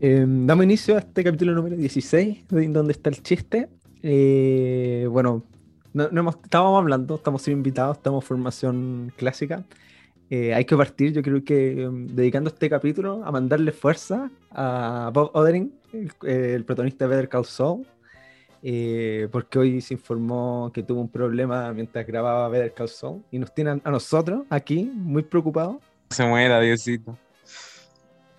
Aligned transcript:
Eh, 0.00 0.24
damos 0.26 0.64
inicio 0.64 0.96
a 0.96 1.00
este 1.00 1.22
capítulo 1.22 1.52
número 1.54 1.76
16, 1.76 2.48
de- 2.48 2.68
donde 2.68 2.92
está 2.92 3.10
el 3.10 3.22
chiste. 3.22 3.68
Eh, 4.02 5.06
bueno, 5.10 5.44
no, 5.92 6.08
no 6.10 6.20
hemos, 6.20 6.36
estábamos 6.42 6.80
hablando, 6.80 7.16
estamos 7.16 7.42
sin 7.42 7.52
invitados, 7.54 7.98
estamos 7.98 8.24
en 8.24 8.28
formación 8.28 9.12
clásica. 9.16 9.62
Eh, 10.30 10.54
hay 10.54 10.64
que 10.64 10.76
partir, 10.76 11.12
yo 11.12 11.22
creo 11.22 11.42
que 11.44 11.86
um, 11.88 12.06
dedicando 12.06 12.48
este 12.50 12.70
capítulo 12.70 13.22
a 13.24 13.32
mandarle 13.32 13.72
fuerza 13.72 14.30
a 14.52 15.10
Bob 15.12 15.32
Oderin, 15.34 15.74
el, 15.92 16.12
el 16.28 16.64
protagonista 16.64 17.04
de 17.04 17.10
Better 17.10 17.28
Call 17.28 17.44
Saul, 17.44 17.84
eh, 18.62 19.28
porque 19.32 19.58
hoy 19.58 19.80
se 19.80 19.94
informó 19.94 20.70
que 20.72 20.82
tuvo 20.84 21.00
un 21.00 21.08
problema 21.08 21.72
mientras 21.72 22.06
grababa 22.06 22.48
Better 22.48 22.72
Call 22.72 22.88
Saul 22.88 23.22
y 23.32 23.38
nos 23.38 23.52
tienen 23.52 23.82
a 23.84 23.90
nosotros 23.90 24.44
aquí 24.50 24.84
muy 24.94 25.22
preocupados. 25.24 25.76
Se 26.10 26.24
muera, 26.24 26.60
Diosito. 26.60 27.18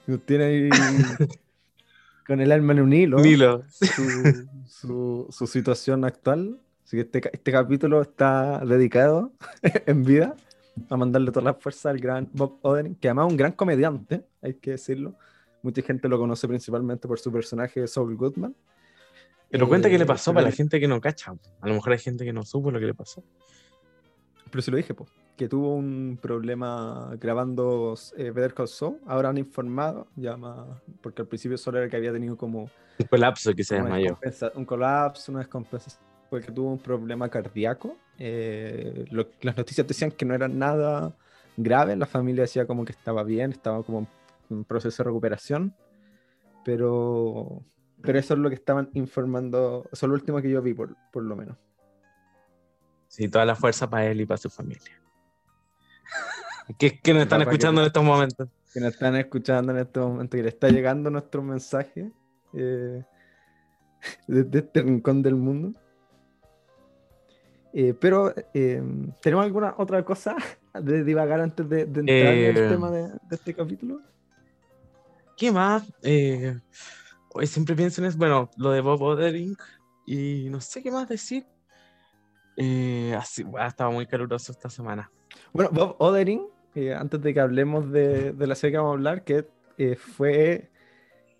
Nos 0.07 0.21
tiene 0.25 0.43
ahí 0.45 0.70
con 2.27 2.39
el 2.41 2.52
alma 2.52 2.73
en 2.73 2.81
un 2.81 2.93
hilo. 2.93 3.20
Su, 3.70 4.45
su- 4.67 5.27
su 5.29 5.48
situación 5.48 6.05
actual. 6.05 6.59
Así 6.85 6.98
que 6.98 7.02
este, 7.02 7.21
este 7.34 7.52
capítulo 7.52 8.02
está 8.02 8.59
dedicado 8.66 9.31
en 9.85 10.03
vida 10.03 10.35
a 10.89 10.98
mandarle 10.98 11.31
toda 11.31 11.45
la 11.45 11.53
fuerza 11.53 11.89
al 11.89 11.99
gran 11.99 12.29
Bob 12.34 12.57
Odenkirk, 12.62 12.99
que 12.99 13.07
además 13.09 13.27
es 13.27 13.31
un 13.31 13.38
gran 13.38 13.52
comediante, 13.53 14.26
hay 14.41 14.53
que 14.55 14.71
decirlo. 14.71 15.15
Mucha 15.63 15.81
gente 15.84 16.07
lo 16.09 16.17
conoce 16.17 16.48
principalmente 16.48 17.07
por 17.07 17.20
su 17.20 17.31
personaje 17.31 17.88
Saul 17.88 18.15
Goodman. 18.15 18.55
Pero 19.49 19.67
cuenta 19.67 19.90
qué 19.90 19.98
le 19.98 20.05
Eh, 20.05 20.07
pasó 20.07 20.34
para 20.34 20.45
la 20.48 20.51
gente 20.51 20.79
que 20.79 20.88
no 20.88 20.99
cacha. 21.01 21.34
A 21.59 21.67
lo 21.67 21.73
mejor 21.76 21.91
hay 21.93 21.99
gente 21.99 22.23
que 22.26 22.31
no 22.34 22.43
supo 22.43 22.71
lo 22.71 22.79
que 22.79 22.85
le 22.85 22.93
pasó. 22.93 23.21
Pero 24.49 24.62
se 24.62 24.71
lo 24.71 24.77
dije, 24.77 24.93
po, 24.93 25.07
que 25.38 25.48
tuvo 25.49 25.76
un 25.76 26.20
problema 26.21 27.12
grabando 27.20 27.95
eh, 28.18 28.32
Better 28.32 28.54
Call 28.54 28.68
Saul. 28.68 28.99
Ahora 29.07 29.29
han 29.29 29.38
informado, 29.38 30.07
ya 30.15 30.38
más- 30.38 30.82
porque 31.01 31.21
al 31.23 31.27
principio 31.27 31.57
solo 31.57 31.79
era 31.79 31.90
que 31.90 31.96
había 31.98 32.12
tenido 32.12 32.38
como 32.38 32.63
Un 32.99 33.07
colapso 33.10 33.54
que 33.55 33.63
se 33.63 33.76
desmayó. 33.76 34.20
un 34.55 34.65
colapso, 34.65 35.32
una 35.32 35.40
descompensación, 35.40 36.04
porque 36.29 36.51
tuvo 36.51 36.71
un 36.71 36.79
problema 36.79 37.27
cardíaco. 37.29 37.98
Eh, 38.20 39.05
lo- 39.10 39.27
las 39.41 39.57
noticias 39.57 39.88
decían 39.88 40.12
que 40.12 40.26
no 40.26 40.35
era 40.35 40.48
nada 40.48 41.15
grave, 41.57 41.95
la 41.95 42.05
familia 42.05 42.43
decía 42.43 42.68
como 42.68 42.85
que 42.85 42.91
estaba 42.91 43.23
bien, 43.23 43.51
estaba 43.51 43.82
como 43.84 44.07
en 44.49 44.63
proceso 44.63 45.01
de 45.04 45.07
recuperación, 45.07 45.73
pero, 46.63 47.63
pero 48.04 48.20
eso 48.20 48.34
es 48.35 48.40
lo 48.40 48.49
que 48.49 48.55
estaban 48.55 48.90
informando, 48.93 49.85
eso 49.91 50.05
es 50.05 50.10
lo 50.10 50.13
último 50.13 50.41
que 50.41 50.49
yo 50.51 50.62
vi, 50.62 50.73
por, 50.73 50.95
por 51.12 51.23
lo 51.23 51.35
menos. 51.35 51.57
Sí, 53.07 53.27
toda 53.27 53.45
la 53.45 53.55
fuerza 53.55 53.90
para 53.90 54.05
él 54.05 54.21
y 54.21 54.26
para 54.26 54.38
su 54.38 54.49
familia. 54.49 55.01
¿Qué, 56.77 56.99
qué 56.99 57.13
nos 57.13 57.23
están 57.23 57.41
escuchando 57.41 57.79
que- 57.81 57.84
en 57.84 57.87
estos 57.87 58.04
momentos? 58.04 58.49
Que 58.73 58.79
nos 58.79 58.93
están 58.93 59.15
escuchando 59.17 59.71
en 59.73 59.79
este 59.79 59.99
momento, 59.99 60.37
que 60.37 60.43
le 60.43 60.49
está 60.49 60.70
llegando 60.70 61.09
nuestro 61.09 61.41
mensaje 61.43 62.12
eh, 62.54 63.04
desde 64.28 64.59
este 64.59 64.81
rincón 64.81 65.22
del 65.22 65.35
mundo. 65.35 65.78
Eh, 67.73 67.94
pero, 68.00 68.34
eh, 68.53 68.81
¿tenemos 69.22 69.45
alguna 69.45 69.75
otra 69.78 70.03
cosa 70.03 70.35
de 70.73 71.03
divagar 71.03 71.39
antes 71.41 71.67
de, 71.69 71.85
de 71.85 72.00
entrar 72.00 72.34
en 72.34 72.39
Eh, 72.39 72.50
el 72.50 72.69
tema 72.69 72.91
de, 72.91 73.01
de 73.09 73.35
este 73.35 73.53
capítulo? 73.53 74.01
¿Qué 75.38 75.51
más? 75.51 75.84
Eh, 76.03 76.59
hoy 77.34 77.47
siempre 77.47 77.75
pienso 77.75 78.01
en 78.01 78.07
eso. 78.07 78.17
Bueno, 78.17 78.50
lo 78.57 78.72
de 78.72 78.81
Bob 78.81 79.01
Odenkirk. 79.01 79.59
Y 80.06 80.47
no 80.50 80.59
sé 80.62 80.84
qué 80.84 80.91
más 80.91 81.07
decir. 81.07 81.45
Eh, 82.57 83.16
así, 83.17 83.45
ha 83.57 83.67
estado 83.67 83.91
muy 83.91 84.06
caluroso 84.06 84.51
esta 84.51 84.69
semana. 84.69 85.09
Bueno, 85.53 85.69
Bob 85.74 85.96
Oderin, 86.00 86.44
eh, 86.75 86.94
antes 86.94 87.22
de 87.22 87.34
que 87.34 87.40
hablemos 87.40 87.91
de, 87.91 88.31
de 88.31 88.47
la 88.47 88.56
serie 88.56 88.74
que 88.74 88.78
vamos 88.78 88.91
a 88.91 88.94
hablar, 88.94 89.24
que 89.24 89.47
eh, 89.78 89.96
fue 89.96 90.69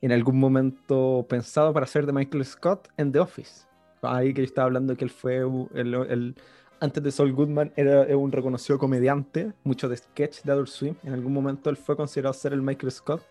en 0.02 0.12
algún 0.12 0.40
momento 0.40 1.26
pensado 1.30 1.74
para 1.74 1.86
ser 1.86 2.06
de 2.06 2.12
Michael 2.14 2.44
Scott 2.46 2.90
en 2.98 3.12
The 3.12 3.20
Office. 3.20 3.66
Ahí 4.02 4.34
que 4.34 4.42
yo 4.42 4.46
estaba 4.46 4.66
hablando 4.66 4.96
que 4.98 5.06
él 5.06 5.12
fue 5.12 5.38
el, 5.74 5.94
el- 5.94 6.36
antes 6.80 7.04
de 7.04 7.12
Saul 7.12 7.32
Goodman 7.34 7.72
era 7.76 8.04
eh, 8.10 8.16
un 8.16 8.32
reconocido 8.32 8.80
comediante, 8.80 9.54
mucho 9.64 9.88
de 9.88 9.96
sketch 9.98 10.42
de 10.42 10.52
Adult 10.52 10.68
Swim. 10.68 10.96
En 11.04 11.14
algún 11.14 11.32
momento 11.32 11.70
él 11.70 11.78
fue 11.78 11.96
considerado 11.96 12.34
ser 12.34 12.54
el 12.54 12.62
Michael 12.64 12.92
Scott 12.92 13.22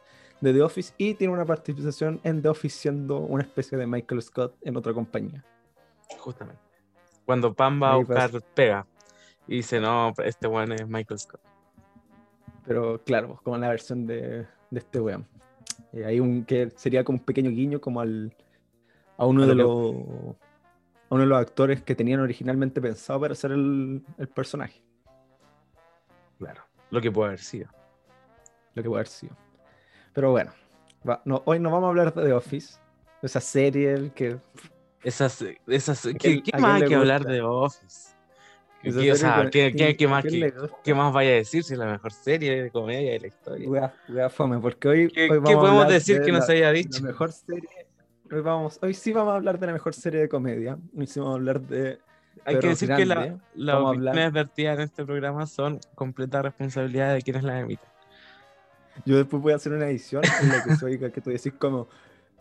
de 0.40 0.52
The 0.54 0.62
Office 0.62 0.94
y 0.96 1.14
tiene 1.14 1.34
una 1.34 1.44
participación 1.44 2.20
en 2.22 2.40
The 2.40 2.48
Office 2.48 2.78
siendo 2.78 3.18
una 3.18 3.42
especie 3.42 3.76
de 3.76 3.86
Michael 3.88 4.22
Scott 4.22 4.54
en 4.62 4.76
otra 4.76 4.94
compañía. 4.94 5.44
Justamente. 6.18 6.60
Cuando 7.26 7.52
Pam 7.52 7.82
va 7.82 7.92
a 7.94 7.96
buscar 7.96 8.30
pega. 8.54 8.86
Y 9.50 9.56
dice, 9.56 9.80
no, 9.80 10.12
este 10.24 10.46
one 10.46 10.76
es 10.76 10.86
Michael 10.86 11.18
Scott. 11.18 11.40
Pero 12.64 13.02
claro, 13.02 13.40
como 13.42 13.58
la 13.58 13.68
versión 13.68 14.06
de, 14.06 14.46
de 14.70 14.78
este 14.78 15.00
weón. 15.00 15.26
Eh, 15.92 16.04
hay 16.04 16.20
un 16.20 16.44
que 16.44 16.70
sería 16.76 17.02
como 17.02 17.18
un 17.18 17.24
pequeño 17.24 17.50
guiño 17.50 17.80
como 17.80 18.00
al, 18.00 18.32
a 19.16 19.26
uno 19.26 19.44
de 19.46 19.54
lo 19.56 19.62
los 19.64 20.36
a 21.10 21.14
uno 21.16 21.22
de 21.24 21.26
los 21.26 21.38
actores 21.40 21.82
que 21.82 21.96
tenían 21.96 22.20
originalmente 22.20 22.80
pensado 22.80 23.18
para 23.20 23.34
ser 23.34 23.50
el, 23.50 24.04
el 24.18 24.28
personaje, 24.28 24.80
Claro. 26.38 26.62
Lo 26.90 27.00
que 27.00 27.10
puede 27.10 27.28
haber 27.30 27.40
sido. 27.40 27.68
lo 28.74 28.82
que 28.84 28.88
puede 28.88 29.00
haber 29.00 29.08
sido. 29.08 29.36
Pero 30.12 30.30
bueno, 30.30 30.52
va- 31.08 31.20
no, 31.24 31.42
hoy 31.46 31.58
no 31.58 31.70
vamos 31.72 31.86
a 31.86 31.88
hablar 31.90 32.14
de 32.14 32.22
The 32.22 32.32
Office, 32.32 32.78
esa 33.22 33.40
serie 33.40 33.92
el 33.94 34.12
que 34.12 34.38
Esas, 35.02 35.44
esas, 35.66 36.06
¿qué, 36.20 36.40
más 36.60 36.82
hay 36.82 36.88
que 36.88 36.94
hablar 36.94 37.24
de 37.24 37.42
Office? 37.42 38.14
¿Qué, 38.82 39.12
o 39.12 39.16
sea, 39.16 39.48
¿qué, 39.50 39.72
qué- 39.76 39.96
qué 39.96 40.04
¿a 40.06 40.08
más, 40.08 40.24
qué, 40.82 40.94
más 40.94 41.12
vaya 41.12 41.30
a 41.30 41.34
decir 41.34 41.62
si 41.64 41.74
es 41.74 41.78
la 41.78 41.86
mejor 41.86 42.12
serie 42.12 42.62
de 42.62 42.70
comedia 42.70 43.12
de 43.12 43.20
la 43.20 43.26
historia? 43.26 43.68
Wea- 43.68 43.94
wea 44.08 44.30
fome, 44.30 44.58
porque 44.58 44.88
hoy, 44.88 45.08
¿Qué, 45.08 45.30
hoy 45.30 45.38
vamos 45.38 45.56
podemos 45.60 45.88
decir 45.88 46.18
de 46.20 46.24
que 46.24 46.32
no 46.32 46.38
la- 46.38 46.44
se 46.44 46.52
haya 46.52 46.66
la 46.66 46.72
dicho? 46.72 47.02
mejor 47.02 47.32
serie. 47.32 47.68
Hoy, 48.32 48.40
vamos, 48.40 48.78
hoy 48.80 48.94
sí 48.94 49.12
vamos 49.12 49.32
a 49.32 49.36
hablar 49.36 49.58
de 49.58 49.66
la 49.66 49.72
mejor 49.74 49.92
serie 49.92 50.20
de 50.20 50.28
comedia. 50.28 50.78
Hoy 50.96 51.06
sí 51.06 51.18
vamos 51.20 51.32
a 51.32 51.36
hablar 51.36 51.60
de 51.60 51.98
Hay 52.44 52.58
que 52.58 52.68
decir 52.68 52.88
que 52.94 53.04
la- 53.04 53.38
las 53.54 53.74
vamos 53.76 53.88
a 53.88 53.90
opiniones 53.90 54.34
en 54.56 54.80
este 54.80 55.04
programa 55.04 55.46
son 55.46 55.78
completa 55.94 56.40
responsabilidad 56.40 57.12
de 57.14 57.22
quienes 57.22 57.42
las 57.42 57.60
emiten. 57.60 57.88
Yo 59.04 59.16
después 59.16 59.42
voy 59.42 59.52
a 59.52 59.56
hacer 59.56 59.72
una 59.72 59.88
edición 59.88 60.22
en 60.40 60.48
la 60.48 60.62
que 60.64 60.84
oiga 60.84 61.10
que 61.10 61.20
tú 61.20 61.30
decís 61.30 61.52
como 61.58 61.88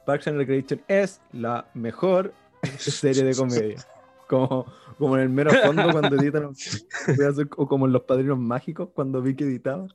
Parks 0.06 0.28
and 0.28 0.38
Recreation 0.38 0.82
es 0.88 1.20
la 1.34 1.66
mejor 1.74 2.34
serie 2.80 3.24
de 3.24 3.36
comedia. 3.36 3.78
Como, 4.30 4.72
como 5.00 5.16
en 5.18 5.24
el 5.24 5.30
mero 5.30 5.52
fondo 5.56 5.92
cuando 5.92 6.16
editan. 6.22 6.52
O 7.58 7.68
como 7.68 7.88
en 7.88 7.94
Los 7.94 8.04
Padrinos 8.04 8.38
Mágicos 8.38 8.90
cuando 8.94 9.22
vi 9.24 9.36
que 9.36 9.44
editaba. 9.44 9.88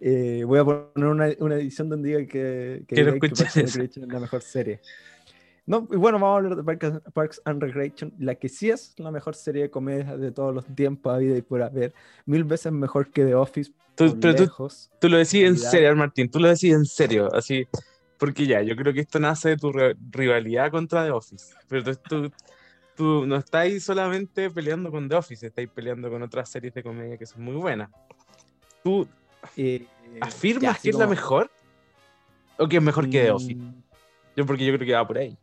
Eh, 0.00 0.44
voy 0.46 0.60
a 0.60 0.64
poner 0.64 1.08
una, 1.08 1.28
una 1.40 1.56
edición 1.56 1.88
donde 1.88 2.08
diga 2.10 2.20
que, 2.20 2.84
que, 2.86 2.94
Quiero 2.94 3.18
que 3.18 3.26
es 3.26 3.96
la 3.96 4.20
mejor 4.20 4.42
serie. 4.42 4.80
No, 5.66 5.86
y 5.90 5.96
bueno, 5.96 6.18
vamos 6.18 6.34
a 6.34 6.36
hablar 6.36 6.56
de 6.56 6.62
Parks, 6.62 7.12
Parks 7.12 7.42
and 7.44 7.60
Recreation, 7.62 8.14
la 8.18 8.36
que 8.36 8.48
sí 8.48 8.70
es 8.70 8.94
la 8.98 9.10
mejor 9.10 9.34
serie 9.34 9.62
de 9.64 9.70
comedia 9.70 10.16
de 10.16 10.30
todos 10.30 10.54
los 10.54 10.64
tiempos, 10.74 11.12
a 11.12 11.18
vida 11.18 11.36
y 11.36 11.42
por 11.42 11.60
haber. 11.60 11.92
Mil 12.24 12.44
veces 12.44 12.72
mejor 12.72 13.10
que 13.10 13.24
The 13.24 13.34
Office. 13.34 13.72
Tú, 13.94 14.16
pero 14.20 14.36
tú, 14.36 14.42
lejos. 14.44 14.90
tú 15.00 15.08
lo 15.08 15.18
decís 15.18 15.42
en 15.42 15.58
serio, 15.58 15.94
Martín, 15.96 16.30
tú 16.30 16.38
lo 16.38 16.48
decís 16.48 16.72
en 16.72 16.86
serio, 16.86 17.28
así, 17.34 17.66
porque 18.16 18.46
ya, 18.46 18.62
yo 18.62 18.76
creo 18.76 18.94
que 18.94 19.00
esto 19.00 19.18
nace 19.18 19.50
de 19.50 19.56
tu 19.56 19.72
ri- 19.72 19.96
rivalidad 20.10 20.70
contra 20.70 21.04
The 21.04 21.10
Office, 21.10 21.52
pero 21.68 21.84
tú, 21.84 21.96
tú, 22.08 22.32
tú 22.98 23.24
no 23.26 23.36
estáis 23.36 23.84
solamente 23.84 24.50
peleando 24.50 24.90
con 24.90 25.08
The 25.08 25.14
Office, 25.14 25.46
estáis 25.46 25.68
peleando 25.70 26.10
con 26.10 26.20
otras 26.20 26.48
series 26.50 26.74
de 26.74 26.82
comedia 26.82 27.16
que 27.16 27.24
son 27.26 27.42
muy 27.42 27.54
buenas. 27.54 27.88
¿Tú 28.82 29.06
Eh, 29.56 29.86
afirmas 30.20 30.62
ya, 30.62 30.82
que 30.82 30.90
es 30.90 30.96
la 30.96 31.06
mejor? 31.06 31.48
¿O 32.58 32.68
que 32.68 32.78
es 32.78 32.82
mejor 32.82 33.08
que 33.08 33.22
The 33.22 33.30
Office? 33.30 33.54
Mm, 33.54 33.82
Yo 34.36 34.44
porque 34.46 34.66
yo 34.66 34.74
creo 34.74 34.86
que 34.86 34.92
va 34.94 35.06
por 35.06 35.16
ahí. 35.18 35.38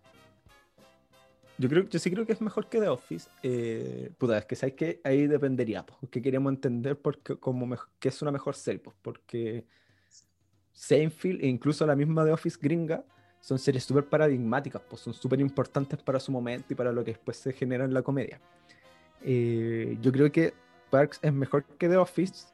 Yo 1.57 1.69
creo, 1.69 1.87
yo 1.87 1.97
sí 1.97 2.11
creo 2.11 2.25
que 2.25 2.33
es 2.33 2.41
mejor 2.41 2.67
que 2.67 2.81
The 2.81 2.89
Office. 2.89 3.29
Eh, 3.41 4.11
puta, 4.17 4.37
es 4.37 4.45
que 4.45 4.57
sabes 4.57 4.75
que 4.75 4.99
ahí 5.05 5.25
dependería, 5.27 5.85
pues, 5.85 6.11
que 6.11 6.21
queremos 6.21 6.51
entender 6.51 6.99
porque, 6.99 7.37
como 7.37 7.73
que 7.99 8.09
es 8.09 8.21
una 8.21 8.31
mejor 8.31 8.55
serie, 8.55 8.79
pues, 8.79 8.97
porque 9.01 9.65
Seinfeld 10.73 11.41
e 11.41 11.47
incluso 11.47 11.85
la 11.87 11.95
misma 11.95 12.25
The 12.25 12.33
Office 12.33 12.59
gringa 12.61 13.05
son 13.45 13.59
series 13.59 13.83
súper 13.83 14.05
paradigmáticas, 14.05 14.81
pues 14.89 15.03
son 15.03 15.13
súper 15.13 15.39
importantes 15.39 16.01
para 16.01 16.19
su 16.19 16.31
momento 16.31 16.73
y 16.73 16.75
para 16.75 16.91
lo 16.91 17.03
que 17.03 17.11
después 17.11 17.37
se 17.37 17.53
genera 17.53 17.85
en 17.85 17.93
la 17.93 18.01
comedia. 18.01 18.41
Eh, 19.21 19.99
yo 20.01 20.11
creo 20.11 20.31
que 20.31 20.55
Parks 20.89 21.19
es 21.21 21.31
mejor 21.31 21.63
que 21.63 21.87
The 21.87 21.97
Office 21.97 22.47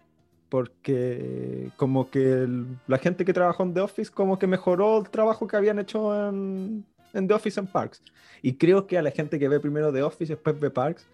porque 0.50 1.72
como 1.78 2.10
que 2.10 2.46
la 2.88 2.98
gente 2.98 3.24
que 3.24 3.32
trabajó 3.32 3.64
en 3.64 3.74
The 3.74 3.80
Office 3.80 4.12
como 4.12 4.38
que 4.38 4.48
mejoró 4.48 5.00
el 5.00 5.10
trabajo 5.10 5.48
que 5.48 5.56
habían 5.56 5.80
hecho 5.80 6.28
en, 6.28 6.84
en 7.14 7.26
The 7.26 7.36
Office 7.36 7.58
en 7.58 7.68
Parks. 7.68 8.04
Y 8.42 8.56
creo 8.56 8.86
que 8.86 8.98
a 8.98 9.02
la 9.02 9.12
gente 9.12 9.40
que 9.40 9.48
ve 9.48 9.62
primero 9.62 9.94
The 9.94 10.04
Office 10.04 10.34
después 10.34 10.60
ve 10.60 10.72
Parks, 10.72 11.08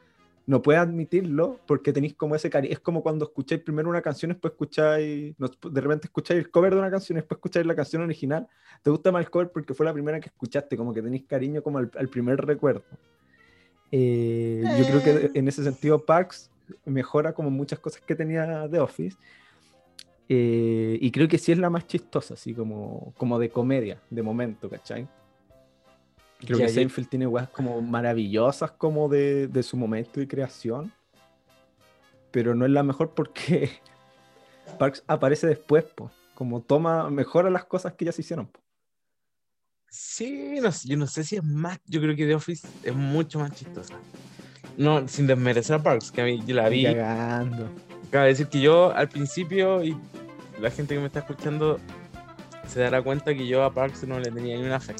no 0.47 0.61
puede 0.61 0.79
admitirlo 0.79 1.59
porque 1.67 1.93
tenéis 1.93 2.15
como 2.15 2.33
ese 2.33 2.49
cariño. 2.49 2.73
Es 2.73 2.79
como 2.79 3.03
cuando 3.03 3.25
escucháis 3.25 3.61
primero 3.61 3.89
una 3.89 4.01
canción 4.01 4.29
después 4.29 4.53
escucháis, 4.53 5.35
no, 5.37 5.47
de 5.47 5.81
repente 5.81 6.07
escucháis 6.07 6.39
el 6.39 6.49
cover 6.49 6.73
de 6.73 6.79
una 6.79 6.89
canción 6.89 7.17
después 7.17 7.37
escucháis 7.37 7.65
la 7.65 7.75
canción 7.75 8.01
original. 8.01 8.47
Te 8.81 8.89
gusta 8.89 9.11
más 9.11 9.25
el 9.25 9.29
cover 9.29 9.51
porque 9.51 9.73
fue 9.73 9.85
la 9.85 9.93
primera 9.93 10.19
que 10.21 10.29
escuchaste, 10.29 10.77
como 10.77 10.93
que 10.93 11.01
tenéis 11.01 11.25
cariño 11.25 11.61
como 11.61 11.79
al, 11.79 11.91
al 11.95 12.07
primer 12.07 12.43
recuerdo. 12.43 12.83
Eh, 13.91 14.63
yo 14.79 14.85
creo 14.85 15.03
que 15.03 15.37
en 15.37 15.47
ese 15.49 15.63
sentido 15.63 16.05
Parks 16.05 16.49
mejora 16.85 17.33
como 17.33 17.49
muchas 17.49 17.79
cosas 17.79 18.01
que 18.01 18.15
tenía 18.15 18.67
The 18.71 18.79
Office. 18.79 19.17
Eh, 20.29 20.97
y 20.99 21.11
creo 21.11 21.27
que 21.27 21.37
sí 21.37 21.51
es 21.51 21.57
la 21.57 21.69
más 21.69 21.87
chistosa, 21.87 22.33
así 22.33 22.53
como, 22.53 23.13
como 23.17 23.39
de 23.39 23.49
comedia, 23.49 24.01
de 24.09 24.21
momento, 24.21 24.69
¿cachai? 24.69 25.07
Creo 26.39 26.59
Ya, 26.59 26.67
que 26.67 26.71
Seinfeld 26.71 27.09
tiene 27.09 27.27
weas 27.27 27.49
como 27.49 27.81
maravillosas 27.81 28.71
como 28.71 29.09
de, 29.09 29.47
de 29.47 29.63
su 29.63 29.75
momento 29.75 30.19
de 30.19 30.27
creación. 30.27 30.91
Pero 32.31 32.53
no 32.53 32.65
es 32.65 32.71
la 32.71 32.83
mejor 32.83 33.13
porque 33.13 33.71
Parks 34.79 35.03
aparece 35.07 35.47
después, 35.47 35.83
po. 35.83 36.11
Como 36.35 36.61
toma, 36.61 37.09
mejora 37.09 37.49
las 37.49 37.65
cosas 37.65 37.93
que 37.93 38.05
ya 38.05 38.11
se 38.11 38.21
hicieron, 38.21 38.47
po. 38.47 38.59
Sí, 39.89 40.59
no 40.61 40.69
yo 40.83 40.97
no 40.97 41.07
sé 41.07 41.23
si 41.23 41.37
es 41.37 41.43
más, 41.43 41.79
yo 41.85 42.01
creo 42.01 42.15
que 42.15 42.27
The 42.27 42.35
Office 42.35 42.67
es 42.83 42.93
mucho 42.93 43.39
más 43.39 43.53
chistosa. 43.53 43.95
No, 44.77 45.07
sin 45.07 45.25
desmerecer 45.25 45.77
a 45.77 45.83
Parks, 45.83 46.11
que 46.11 46.21
a 46.21 46.25
mí 46.25 46.43
yo 46.45 46.55
la 46.55 46.69
vi. 46.69 46.83
Cagando. 46.83 47.69
Cabe 48.11 48.27
decir 48.27 48.47
que 48.47 48.61
yo 48.61 48.91
al 48.93 49.09
principio, 49.09 49.83
y 49.83 49.97
la 50.61 50.69
gente 50.69 50.93
que 50.93 50.99
me 50.99 51.07
está 51.07 51.19
escuchando 51.19 51.79
se 52.67 52.81
dará 52.81 53.01
cuenta 53.01 53.33
que 53.33 53.47
yo 53.47 53.63
a 53.63 53.73
Parks 53.73 54.05
no 54.07 54.19
le 54.19 54.29
tenía 54.29 54.57
ni 54.57 54.63
una 54.63 54.79
fe. 54.79 54.93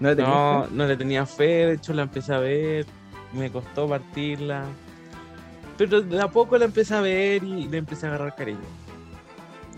¿No 0.00 0.10
le 0.14 0.22
No, 0.22 0.64
fe? 0.64 0.74
no 0.74 0.86
le 0.86 0.96
tenía 0.96 1.26
fe, 1.26 1.44
de 1.44 1.72
hecho 1.74 1.92
la 1.94 2.02
empecé 2.02 2.34
a 2.34 2.38
ver, 2.38 2.86
me 3.32 3.50
costó 3.50 3.88
partirla. 3.88 4.64
Pero 5.78 6.00
de 6.00 6.20
a 6.20 6.28
poco 6.28 6.56
la 6.58 6.64
empecé 6.66 6.94
a 6.94 7.00
ver 7.00 7.42
y 7.42 7.68
le 7.68 7.78
empecé 7.78 8.06
a 8.06 8.10
agarrar 8.10 8.34
cariño. 8.34 8.58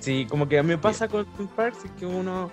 Sí, 0.00 0.26
como 0.28 0.48
que 0.48 0.58
a 0.58 0.62
mí 0.62 0.68
me 0.68 0.78
pasa 0.78 1.08
con 1.08 1.24
Parks 1.56 1.84
es 1.84 1.90
que 1.92 2.06
uno. 2.06 2.50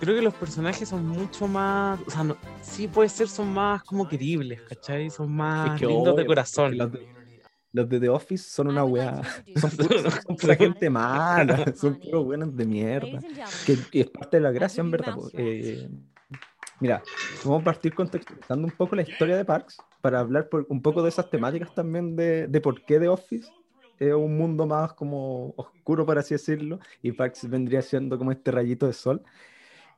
Creo 0.00 0.14
que 0.14 0.22
los 0.22 0.34
personajes 0.34 0.88
son 0.88 1.06
mucho 1.06 1.46
más. 1.48 1.98
O 2.06 2.10
sea, 2.10 2.24
no, 2.24 2.36
sí 2.62 2.88
puede 2.88 3.08
ser, 3.08 3.28
son 3.28 3.52
más 3.52 3.82
como 3.82 4.08
queribles, 4.08 4.60
¿cachai? 4.62 5.10
Son 5.10 5.30
más 5.32 5.72
Es 5.74 5.80
que 5.80 5.86
lindos 5.86 6.12
obvio, 6.14 6.14
de 6.22 6.26
corazón. 6.26 6.76
Los 6.76 6.92
de, 6.92 7.06
los 7.72 7.88
de 7.88 8.00
The 8.00 8.08
Office 8.08 8.50
son 8.50 8.68
una 8.68 8.84
wea. 8.84 9.20
Son, 9.56 9.70
pura- 9.70 10.10
son 10.10 10.36
pura 10.36 10.54
gente 10.56 10.88
mala. 10.90 11.74
Son 11.74 11.98
puros 11.98 12.24
buenos 12.24 12.56
de 12.56 12.64
mierda. 12.64 13.20
Que, 13.66 13.76
que 13.90 14.00
es 14.00 14.10
parte 14.10 14.38
de 14.38 14.42
la 14.42 14.50
gracia, 14.50 14.80
en 14.82 14.90
verdad. 14.90 15.14
Eh, 15.34 15.88
mira, 16.80 17.02
vamos 17.44 17.60
a 17.62 17.64
partir 17.64 17.94
contextualizando 17.94 18.66
un 18.66 18.72
poco 18.72 18.96
la 18.96 19.02
historia 19.02 19.36
de 19.36 19.44
Parks 19.44 19.78
para 20.00 20.20
hablar 20.20 20.48
por- 20.48 20.66
un 20.68 20.82
poco 20.82 21.02
de 21.02 21.08
esas 21.08 21.28
temáticas 21.30 21.74
también 21.74 22.16
de, 22.16 22.46
de 22.46 22.60
por 22.60 22.84
qué 22.84 22.98
The 22.98 23.08
Office 23.08 23.50
es 23.98 24.12
un 24.12 24.36
mundo 24.36 24.66
más 24.66 24.92
como 24.92 25.54
oscuro, 25.56 26.04
por 26.04 26.18
así 26.18 26.34
decirlo, 26.34 26.78
y 27.02 27.12
Parks 27.12 27.48
vendría 27.48 27.80
siendo 27.80 28.18
como 28.18 28.30
este 28.30 28.50
rayito 28.50 28.86
de 28.86 28.92
sol. 28.92 29.22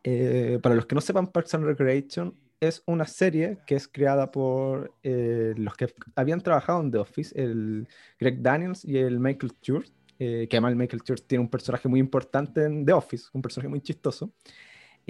Eh, 0.05 0.61
para 0.63 0.77
los 0.77 0.87
que 0.87 0.95
no 0.95 1.01
sepan, 1.01 1.27
Parks 1.27 1.55
and 1.55 1.65
Recreation 1.65 2.35
es 2.61 2.83
una 2.87 3.07
serie 3.07 3.59
que 3.67 3.75
es 3.75 3.89
creada 3.89 4.31
por 4.31 4.93
eh, 5.03 5.53
los 5.57 5.75
que 5.77 5.93
habían 6.15 6.41
trabajado 6.41 6.81
en 6.81 6.91
The 6.93 6.99
Office, 6.99 7.41
el 7.41 7.89
Greg 8.21 8.41
Daniels 8.41 8.85
y 8.85 8.99
el 8.99 9.19
Michael 9.19 9.53
Church, 9.61 9.91
eh, 10.21 10.47
que 10.49 10.57
además 10.57 10.73
el 10.73 10.77
Michael 10.79 11.03
Church 11.03 11.23
tiene 11.27 11.43
un 11.43 11.51
personaje 11.51 11.89
muy 11.89 11.99
importante 12.01 12.65
en 12.65 12.85
The 12.85 12.93
Office, 12.93 13.29
un 13.33 13.43
personaje 13.43 13.69
muy 13.69 13.81
chistoso, 13.81 14.31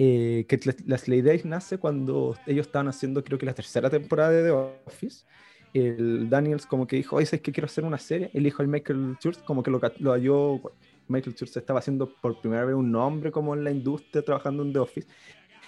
eh, 0.01 0.45
que 0.47 0.57
las 0.85 1.09
la 1.09 1.15
idea 1.15 1.37
nace 1.43 1.77
cuando 1.77 2.37
ellos 2.47 2.67
estaban 2.67 2.87
haciendo 2.87 3.21
creo 3.21 3.37
que 3.37 3.45
la 3.45 3.53
tercera 3.53 3.89
temporada 3.89 4.31
de 4.31 4.43
The 4.43 4.51
Office. 4.51 5.25
El 5.73 6.29
Daniels 6.29 6.65
como 6.65 6.87
que 6.87 6.95
dijo, 6.95 7.17
oye, 7.17 7.25
¿sabes 7.25 7.41
que 7.41 7.51
quiero 7.51 7.65
hacer 7.65 7.83
una 7.83 7.97
serie? 7.97 8.31
El 8.33 8.47
hijo 8.47 8.63
Michael 8.63 9.17
Church 9.19 9.43
como 9.43 9.61
que 9.61 9.69
lo, 9.69 9.81
lo 9.99 10.11
halló, 10.13 10.61
Michael 11.09 11.35
Church 11.35 11.57
estaba 11.57 11.79
haciendo 11.79 12.15
por 12.21 12.39
primera 12.39 12.63
vez 12.63 12.75
un 12.75 12.89
nombre 12.89 13.29
como 13.29 13.53
en 13.53 13.65
la 13.65 13.71
industria 13.71 14.23
trabajando 14.23 14.63
en 14.63 14.71
The 14.71 14.79
Office. 14.79 15.07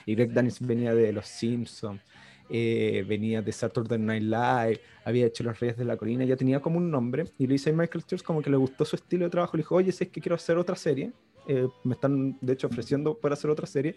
Y 0.05 0.15
Greg 0.15 0.31
Daniels 0.31 0.65
venía 0.65 0.95
de 0.95 1.11
Los 1.11 1.27
Simpsons, 1.27 2.01
eh, 2.49 3.05
venía 3.07 3.41
de 3.41 3.51
Saturday 3.51 3.99
Night 3.99 4.23
Live, 4.23 4.81
había 5.03 5.25
hecho 5.25 5.43
Los 5.43 5.59
Reyes 5.59 5.75
de 5.75 5.83
la 5.83 5.97
Colina, 5.97 6.23
ya 6.23 6.37
tenía 6.37 6.61
como 6.61 6.77
un 6.77 6.89
nombre. 6.89 7.25
Y 7.37 7.47
le 7.47 7.53
dice 7.53 7.71
a 7.71 7.73
Michael 7.73 8.05
Church 8.05 8.23
como 8.23 8.41
que 8.41 8.49
le 8.49 8.57
gustó 8.57 8.85
su 8.85 8.95
estilo 8.95 9.25
de 9.25 9.29
trabajo. 9.29 9.57
Le 9.57 9.63
dijo, 9.63 9.75
oye, 9.75 9.89
es 9.89 9.97
que 9.97 10.21
quiero 10.21 10.35
hacer 10.35 10.57
otra 10.57 10.77
serie, 10.77 11.11
eh, 11.47 11.67
me 11.83 11.93
están 11.93 12.37
de 12.41 12.53
hecho 12.53 12.67
ofreciendo 12.67 13.15
para 13.17 13.33
hacer 13.33 13.49
otra 13.49 13.65
serie. 13.67 13.95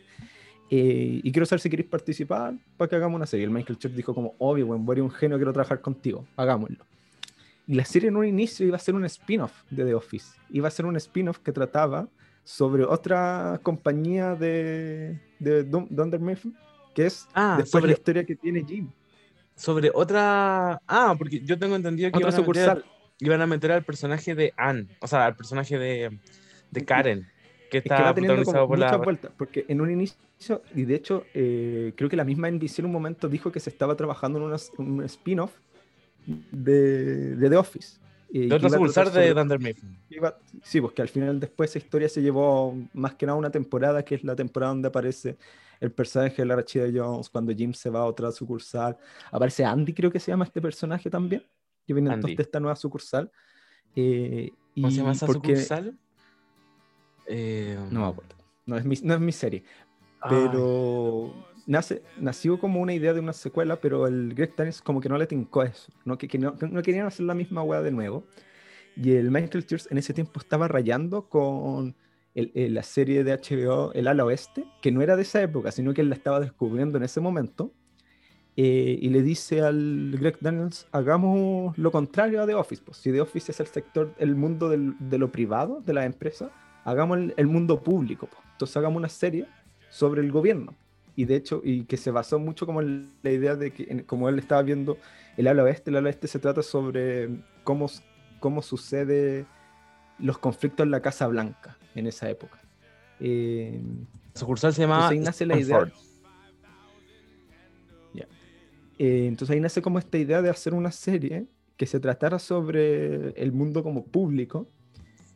eh, 0.70 1.20
y 1.22 1.30
quiero 1.32 1.44
saber 1.46 1.60
si 1.60 1.68
queréis 1.70 1.88
participar 1.88 2.54
para 2.76 2.88
que 2.88 2.96
hagamos 2.96 3.16
una 3.16 3.26
serie. 3.26 3.44
El 3.44 3.50
Michael 3.50 3.78
Church 3.78 3.94
dijo 3.94 4.14
como, 4.14 4.34
obvio, 4.38 4.66
buen, 4.66 4.84
eres 4.90 5.02
un 5.04 5.10
genio, 5.10 5.36
quiero 5.36 5.52
trabajar 5.52 5.80
contigo, 5.80 6.26
hagámoslo. 6.36 6.84
Y 7.66 7.74
la 7.74 7.84
serie 7.84 8.08
en 8.08 8.16
un 8.16 8.26
inicio 8.26 8.66
iba 8.66 8.76
a 8.76 8.80
ser 8.80 8.94
un 8.94 9.04
spin-off 9.04 9.62
de 9.70 9.84
The 9.84 9.94
Office. 9.94 10.36
Iba 10.50 10.68
a 10.68 10.70
ser 10.70 10.86
un 10.86 10.96
spin-off 10.96 11.38
que 11.38 11.52
trataba 11.52 12.08
sobre 12.44 12.84
otra 12.84 13.58
compañía 13.62 14.34
de, 14.34 15.18
de 15.38 15.64
Dun- 15.70 15.88
Dunder 15.90 16.20
Mifflin, 16.20 16.54
que 16.94 17.06
es 17.06 17.26
Ah, 17.34 17.54
después 17.58 17.70
sobre- 17.82 17.86
la 17.88 17.92
historia 17.94 18.24
que 18.24 18.36
tiene 18.36 18.64
Jim. 18.66 18.90
Sobre 19.56 19.90
otra. 19.94 20.80
Ah, 20.86 21.14
porque 21.16 21.40
yo 21.40 21.58
tengo 21.58 21.76
entendido 21.76 22.10
que 22.10 22.16
Otra 22.18 22.28
iban 22.30 22.34
a, 22.34 22.38
meter, 22.38 22.64
sucursal. 22.64 22.84
iban 23.20 23.40
a 23.40 23.46
meter 23.46 23.72
al 23.72 23.84
personaje 23.84 24.34
de 24.34 24.52
Anne, 24.56 24.88
o 25.00 25.06
sea, 25.06 25.26
al 25.26 25.36
personaje 25.36 25.78
de, 25.78 26.18
de 26.70 26.84
Karen, 26.84 27.26
que 27.82 27.88
Es 27.88 27.96
que 27.96 28.02
va 28.02 28.14
teniendo 28.14 28.42
como 28.44 28.66
por 28.68 28.78
muchas 28.78 28.92
la. 28.92 28.96
vueltas, 28.98 29.32
porque 29.36 29.64
en 29.68 29.80
un 29.80 29.90
inicio, 29.90 30.62
y 30.74 30.84
de 30.84 30.94
hecho, 30.94 31.24
eh, 31.34 31.92
creo 31.96 32.08
que 32.08 32.16
la 32.16 32.24
misma 32.24 32.48
NBC 32.48 32.78
en 32.80 32.86
un 32.86 32.92
momento 32.92 33.28
dijo 33.28 33.50
que 33.52 33.60
se 33.60 33.70
estaba 33.70 33.96
trabajando 33.96 34.38
en 34.38 34.44
una- 34.46 34.56
un 34.78 35.02
spin-off 35.04 35.52
de, 36.26 37.36
de 37.36 37.50
The 37.50 37.56
Office. 37.56 37.98
eh, 38.32 38.40
De 38.42 38.48
tratar 38.48 38.70
sucursal 38.70 39.12
de 39.12 39.32
Dunder 39.34 39.60
Mifflin. 39.60 39.96
sí, 40.62 40.80
pues 40.80 40.92
que 40.92 41.02
al 41.02 41.08
final 41.08 41.38
después 41.38 41.70
esa 41.70 41.78
historia 41.78 42.08
se 42.08 42.20
llevó 42.20 42.74
más 42.92 43.14
que 43.14 43.26
nada 43.26 43.38
una 43.38 43.50
temporada, 43.50 44.04
que 44.04 44.16
es 44.16 44.24
la 44.24 44.34
temporada 44.34 44.72
donde 44.72 44.88
aparece 44.88 45.36
el 45.80 45.92
personaje 45.92 46.36
de 46.42 46.46
la 46.46 46.56
Rachida 46.56 46.86
Jones, 46.92 47.28
cuando 47.28 47.52
Jim 47.52 47.72
se 47.74 47.90
va 47.90 48.00
a 48.00 48.04
otra 48.06 48.32
sucursal. 48.32 48.96
Aparece 49.30 49.64
Andy, 49.64 49.92
creo 49.92 50.10
que 50.10 50.18
se 50.18 50.30
llama 50.32 50.44
este 50.44 50.60
personaje 50.60 51.10
también, 51.10 51.44
que 51.86 51.92
viene 51.94 52.12
entonces 52.12 52.36
de 52.36 52.42
esta 52.42 52.58
nueva 52.60 52.74
sucursal. 52.76 53.30
eh, 53.96 54.50
¿Cómo 54.74 54.90
se 54.90 54.96
llama 54.96 55.12
esa 55.12 55.26
porque- 55.26 55.54
sucursal? 55.54 55.96
Eh, 57.26 57.76
No 57.90 58.00
me 58.00 58.06
acuerdo. 58.06 58.34
No 58.66 58.76
es 58.76 58.84
mi, 58.84 58.96
no 59.02 59.14
es 59.14 59.20
mi 59.20 59.32
serie. 59.32 59.64
ay, 60.20 60.30
Pero 60.30 61.34
nace, 61.66 62.02
nació 62.18 62.58
como 62.58 62.80
una 62.80 62.94
idea 62.94 63.12
de 63.12 63.20
una 63.20 63.32
secuela, 63.32 63.76
pero 63.76 64.06
el 64.06 64.34
Greg 64.34 64.54
Daniels 64.56 64.80
como 64.82 65.00
que 65.00 65.08
no 65.08 65.18
le 65.18 65.26
tincó 65.26 65.62
eso. 65.62 65.92
No, 66.04 66.16
que, 66.18 66.28
que 66.28 66.38
no, 66.38 66.54
no 66.70 66.82
querían 66.82 67.06
hacer 67.06 67.26
la 67.26 67.34
misma 67.34 67.62
weá 67.62 67.82
de 67.82 67.90
nuevo. 67.90 68.24
Y 68.96 69.12
el 69.12 69.30
Michael 69.30 69.66
Church 69.66 69.86
en 69.90 69.98
ese 69.98 70.14
tiempo 70.14 70.38
estaba 70.40 70.68
rayando 70.68 71.28
con 71.28 71.94
el- 72.34 72.52
el- 72.54 72.74
la 72.74 72.82
serie 72.82 73.22
de 73.24 73.32
HBO 73.32 73.92
El 73.92 74.06
Ala 74.08 74.24
Oeste, 74.24 74.64
que 74.82 74.90
no 74.92 75.02
era 75.02 75.16
de 75.16 75.22
esa 75.22 75.42
época, 75.42 75.70
sino 75.72 75.92
que 75.94 76.00
él 76.00 76.08
la 76.08 76.14
estaba 76.14 76.40
descubriendo 76.40 76.96
en 76.98 77.04
ese 77.04 77.20
momento. 77.20 77.72
eh, 78.56 78.96
y 79.02 79.08
le 79.08 79.20
dice 79.22 79.62
al 79.62 80.14
Greg 80.16 80.38
Daniels, 80.40 80.86
hagamos 80.92 81.76
lo 81.76 81.90
contrario 81.90 82.40
a 82.40 82.46
The 82.46 82.54
Office. 82.54 82.82
Pues. 82.86 82.98
Si 82.98 83.10
The 83.10 83.20
Office 83.20 83.50
es 83.50 83.58
el 83.58 83.66
sector, 83.66 84.14
el 84.16 84.36
mundo 84.36 84.68
del- 84.68 84.94
de 85.00 85.18
lo 85.18 85.32
privado, 85.32 85.80
de 85.84 85.92
la 85.92 86.04
empresa, 86.04 86.52
hagamos 86.84 87.18
el, 87.18 87.34
el 87.36 87.46
mundo 87.46 87.82
público. 87.82 88.26
pues. 88.26 88.40
Entonces 88.52 88.76
hagamos 88.76 88.98
una 88.98 89.08
serie 89.08 89.46
sobre 89.90 90.20
el 90.22 90.30
gobierno. 90.30 90.74
Y 91.16 91.26
de 91.26 91.36
hecho, 91.36 91.60
y 91.64 91.84
que 91.84 91.96
se 91.96 92.10
basó 92.10 92.38
mucho 92.38 92.66
como 92.66 92.80
en 92.82 93.12
la 93.22 93.30
idea 93.30 93.54
de 93.56 93.70
que, 93.72 93.84
en- 93.88 94.02
como 94.02 94.28
él 94.28 94.38
estaba 94.38 94.62
viendo 94.62 94.98
el 95.36 95.46
ala 95.46 95.62
oeste, 95.62 95.90
el 95.90 95.96
ala 95.96 96.08
oeste 96.08 96.26
se 96.28 96.38
trata 96.40 96.62
sobre 96.62 97.28
cómo, 97.62 97.88
cómo 98.40 98.62
sucede 98.62 99.46
los 100.18 100.38
conflictos 100.38 100.84
en 100.84 100.90
la 100.90 101.00
Casa 101.00 101.26
Blanca 101.28 101.76
en 101.94 102.06
esa 102.06 102.28
época. 102.30 102.58
Eh, 103.20 103.80
La 104.34 104.40
sucursal 104.40 104.74
se 104.74 104.82
llama. 104.82 105.08
ahí 105.08 105.20
nace 105.20 105.46
la 105.46 105.56
idea. 105.58 105.88
Eh, 108.96 109.26
entonces 109.26 109.52
ahí 109.54 109.60
nace 109.60 109.82
como 109.82 109.98
esta 109.98 110.18
idea 110.18 110.40
de 110.40 110.48
hacer 110.50 110.72
una 110.72 110.92
serie 110.92 111.46
que 111.76 111.84
se 111.84 111.98
tratara 111.98 112.38
sobre 112.38 113.30
el 113.30 113.50
mundo 113.50 113.82
como 113.82 114.04
público. 114.04 114.68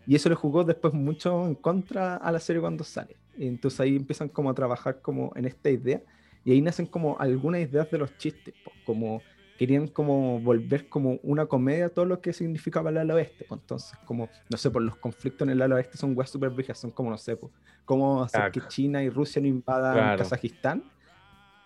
Y 0.08 0.14
eso 0.16 0.28
le 0.30 0.34
jugó 0.34 0.64
después 0.64 0.92
mucho 0.94 1.46
en 1.46 1.54
contra 1.54 2.16
a 2.16 2.32
la 2.32 2.40
serie 2.40 2.60
cuando 2.62 2.82
sale. 2.82 3.14
Entonces 3.38 3.78
ahí 3.78 3.94
empiezan 3.94 4.28
como 4.28 4.48
a 4.50 4.54
trabajar 4.54 5.00
como 5.02 5.30
en 5.36 5.44
esta 5.44 5.68
idea. 5.70 6.00
Y 6.44 6.52
ahí 6.52 6.62
nacen 6.62 6.86
como 6.86 7.18
algunas 7.20 7.60
ideas 7.60 7.90
de 7.90 7.98
los 7.98 8.16
chistes. 8.16 8.54
po, 8.64 8.72
Como 8.86 9.20
querían 9.58 9.86
como 9.88 10.40
volver 10.40 10.88
como 10.88 11.18
una 11.22 11.44
comedia 11.46 11.88
todo 11.90 12.04
lo 12.06 12.20
que 12.22 12.32
significaba 12.32 12.88
el 12.90 12.96
ala 12.96 13.14
oeste. 13.14 13.44
Entonces 13.50 13.92
como, 14.06 14.28
no 14.50 14.56
sé, 14.56 14.70
por 14.70 14.80
los 14.82 14.96
conflictos 14.96 15.46
en 15.46 15.50
el 15.52 15.60
ala 15.60 15.74
oeste 15.74 15.98
son 15.98 16.16
weas 16.16 16.30
super 16.30 16.50
viejas. 16.50 16.78
Son 16.78 16.90
como, 16.90 17.10
no 17.10 17.18
sé, 17.18 17.36
po, 17.36 17.50
cómo 17.84 18.22
hacer 18.22 18.40
Claro. 18.40 18.52
que 18.52 18.60
China 18.68 19.02
y 19.02 19.10
Rusia 19.10 19.42
no 19.42 19.48
invadan 19.48 19.92
Claro. 19.94 20.18
Kazajistán 20.18 20.84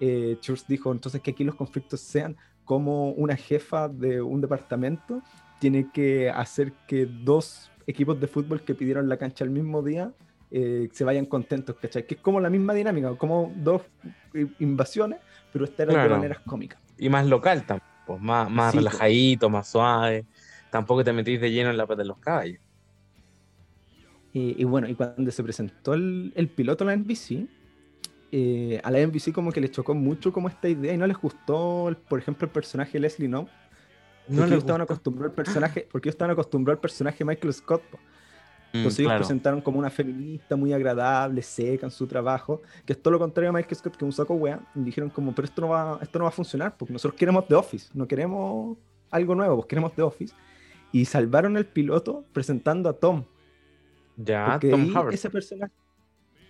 eh, 0.00 0.36
Church 0.40 0.66
dijo 0.66 0.90
entonces 0.90 1.20
que 1.20 1.30
aquí 1.30 1.44
los 1.44 1.54
conflictos 1.54 2.00
sean 2.00 2.36
como 2.64 3.10
una 3.12 3.36
jefa 3.36 3.88
de 3.88 4.20
un 4.20 4.40
departamento 4.40 5.22
tiene 5.60 5.90
que 5.92 6.28
hacer 6.28 6.72
que 6.88 7.06
dos 7.06 7.70
equipos 7.86 8.20
de 8.20 8.26
fútbol 8.28 8.64
que 8.64 8.74
pidieron 8.74 9.08
la 9.08 9.16
cancha 9.18 9.44
el 9.44 9.50
mismo 9.50 9.82
día 9.82 10.12
eh, 10.50 10.88
se 10.92 11.04
vayan 11.04 11.26
contentos, 11.26 11.76
¿cachai? 11.80 12.06
Que 12.06 12.14
es 12.16 12.20
como 12.20 12.40
la 12.40 12.50
misma 12.50 12.74
dinámica, 12.74 13.16
como 13.16 13.52
dos 13.56 13.82
eh, 14.34 14.46
invasiones, 14.58 15.20
pero 15.50 15.64
esta 15.64 15.84
era 15.84 15.92
de 15.92 15.98
Claro. 15.98 16.10
maneras 16.10 16.40
cómicas. 16.46 16.80
Y 16.96 17.08
más 17.08 17.26
local 17.26 17.64
tampoco, 17.66 18.18
más, 18.18 18.50
más 18.50 18.72
Sí, 18.72 18.78
po. 18.78 18.82
relajadito, 18.82 19.50
más 19.50 19.68
suave. 19.70 20.26
Tampoco 20.70 21.04
te 21.04 21.12
metís 21.12 21.40
de 21.40 21.50
lleno 21.50 21.70
en 21.70 21.76
la 21.76 21.86
pata 21.86 22.02
de 22.02 22.08
los 22.08 22.18
caballos. 22.18 22.60
Y, 24.32 24.60
y 24.60 24.64
bueno, 24.64 24.88
y 24.88 24.94
cuando 24.94 25.30
se 25.30 25.42
presentó 25.42 25.94
el, 25.94 26.32
el 26.36 26.48
piloto 26.50 26.84
a 26.84 26.86
la 26.88 26.94
NBC, 26.94 27.48
eh, 28.32 28.80
a 28.82 28.90
la 28.90 29.00
NBC 29.00 29.32
como 29.32 29.52
que 29.52 29.60
le 29.60 29.70
chocó 29.70 29.94
mucho 29.94 30.32
como 30.32 30.48
esta 30.48 30.68
idea 30.68 30.94
y 30.94 30.98
no 30.98 31.06
les 31.06 31.18
gustó, 31.18 31.94
por 32.08 32.18
ejemplo, 32.18 32.46
el 32.46 32.52
personaje 32.52 32.98
Leslie 33.00 33.28
No, 33.28 33.54
No 34.28 34.46
le 34.46 34.56
estaban 34.56 34.80
acostumbrados 34.80 35.30
al 35.30 35.34
personaje, 35.44 35.88
porque 35.90 36.08
ellos 36.08 36.14
estaban 36.14 36.32
acostumbrados 36.32 36.78
al 36.78 36.80
personaje 36.80 37.24
Michael 37.24 37.52
Scott. 37.52 37.82
po. 37.90 37.98
Mm, 37.98 38.76
Entonces 38.78 39.00
ellos 39.00 39.08
claro. 39.10 39.20
presentaron 39.20 39.60
como 39.60 39.78
una 39.78 39.90
feminista 39.90 40.56
muy 40.56 40.72
agradable, 40.72 41.42
seca 41.42 41.86
en 41.86 41.90
su 41.90 42.06
trabajo, 42.06 42.62
que 42.86 42.94
es 42.94 43.02
todo 43.02 43.12
lo 43.12 43.18
contrario 43.18 43.50
a 43.50 43.52
Michael 43.52 43.76
Scott, 43.76 43.92
que 43.92 44.04
es 44.04 44.06
un 44.06 44.12
saco 44.12 44.34
wea, 44.34 44.60
y 44.74 44.80
dijeron 44.80 45.10
como, 45.10 45.34
pero 45.34 45.44
esto 45.46 45.60
no 45.60 45.68
va, 45.68 45.98
esto 46.00 46.18
no 46.18 46.24
va 46.24 46.30
a 46.30 46.32
funcionar, 46.32 46.76
porque 46.78 46.92
nosotros 46.92 47.18
queremos 47.18 47.46
The 47.48 47.54
Office, 47.54 47.90
no 47.92 48.06
queremos 48.08 48.78
algo 49.10 49.34
nuevo, 49.34 49.56
pues 49.56 49.66
queremos 49.66 49.92
The 49.94 50.02
Office. 50.02 50.34
Y 50.90 51.04
salvaron 51.04 51.56
el 51.58 51.66
piloto 51.66 52.24
presentando 52.32 52.88
a 52.88 52.94
Tom, 52.94 53.24
Ya, 54.16 54.46
porque 54.52 54.70
Tom 54.70 54.96
Howard. 54.96 55.12
ese 55.14 55.28
personaje, 55.28 55.72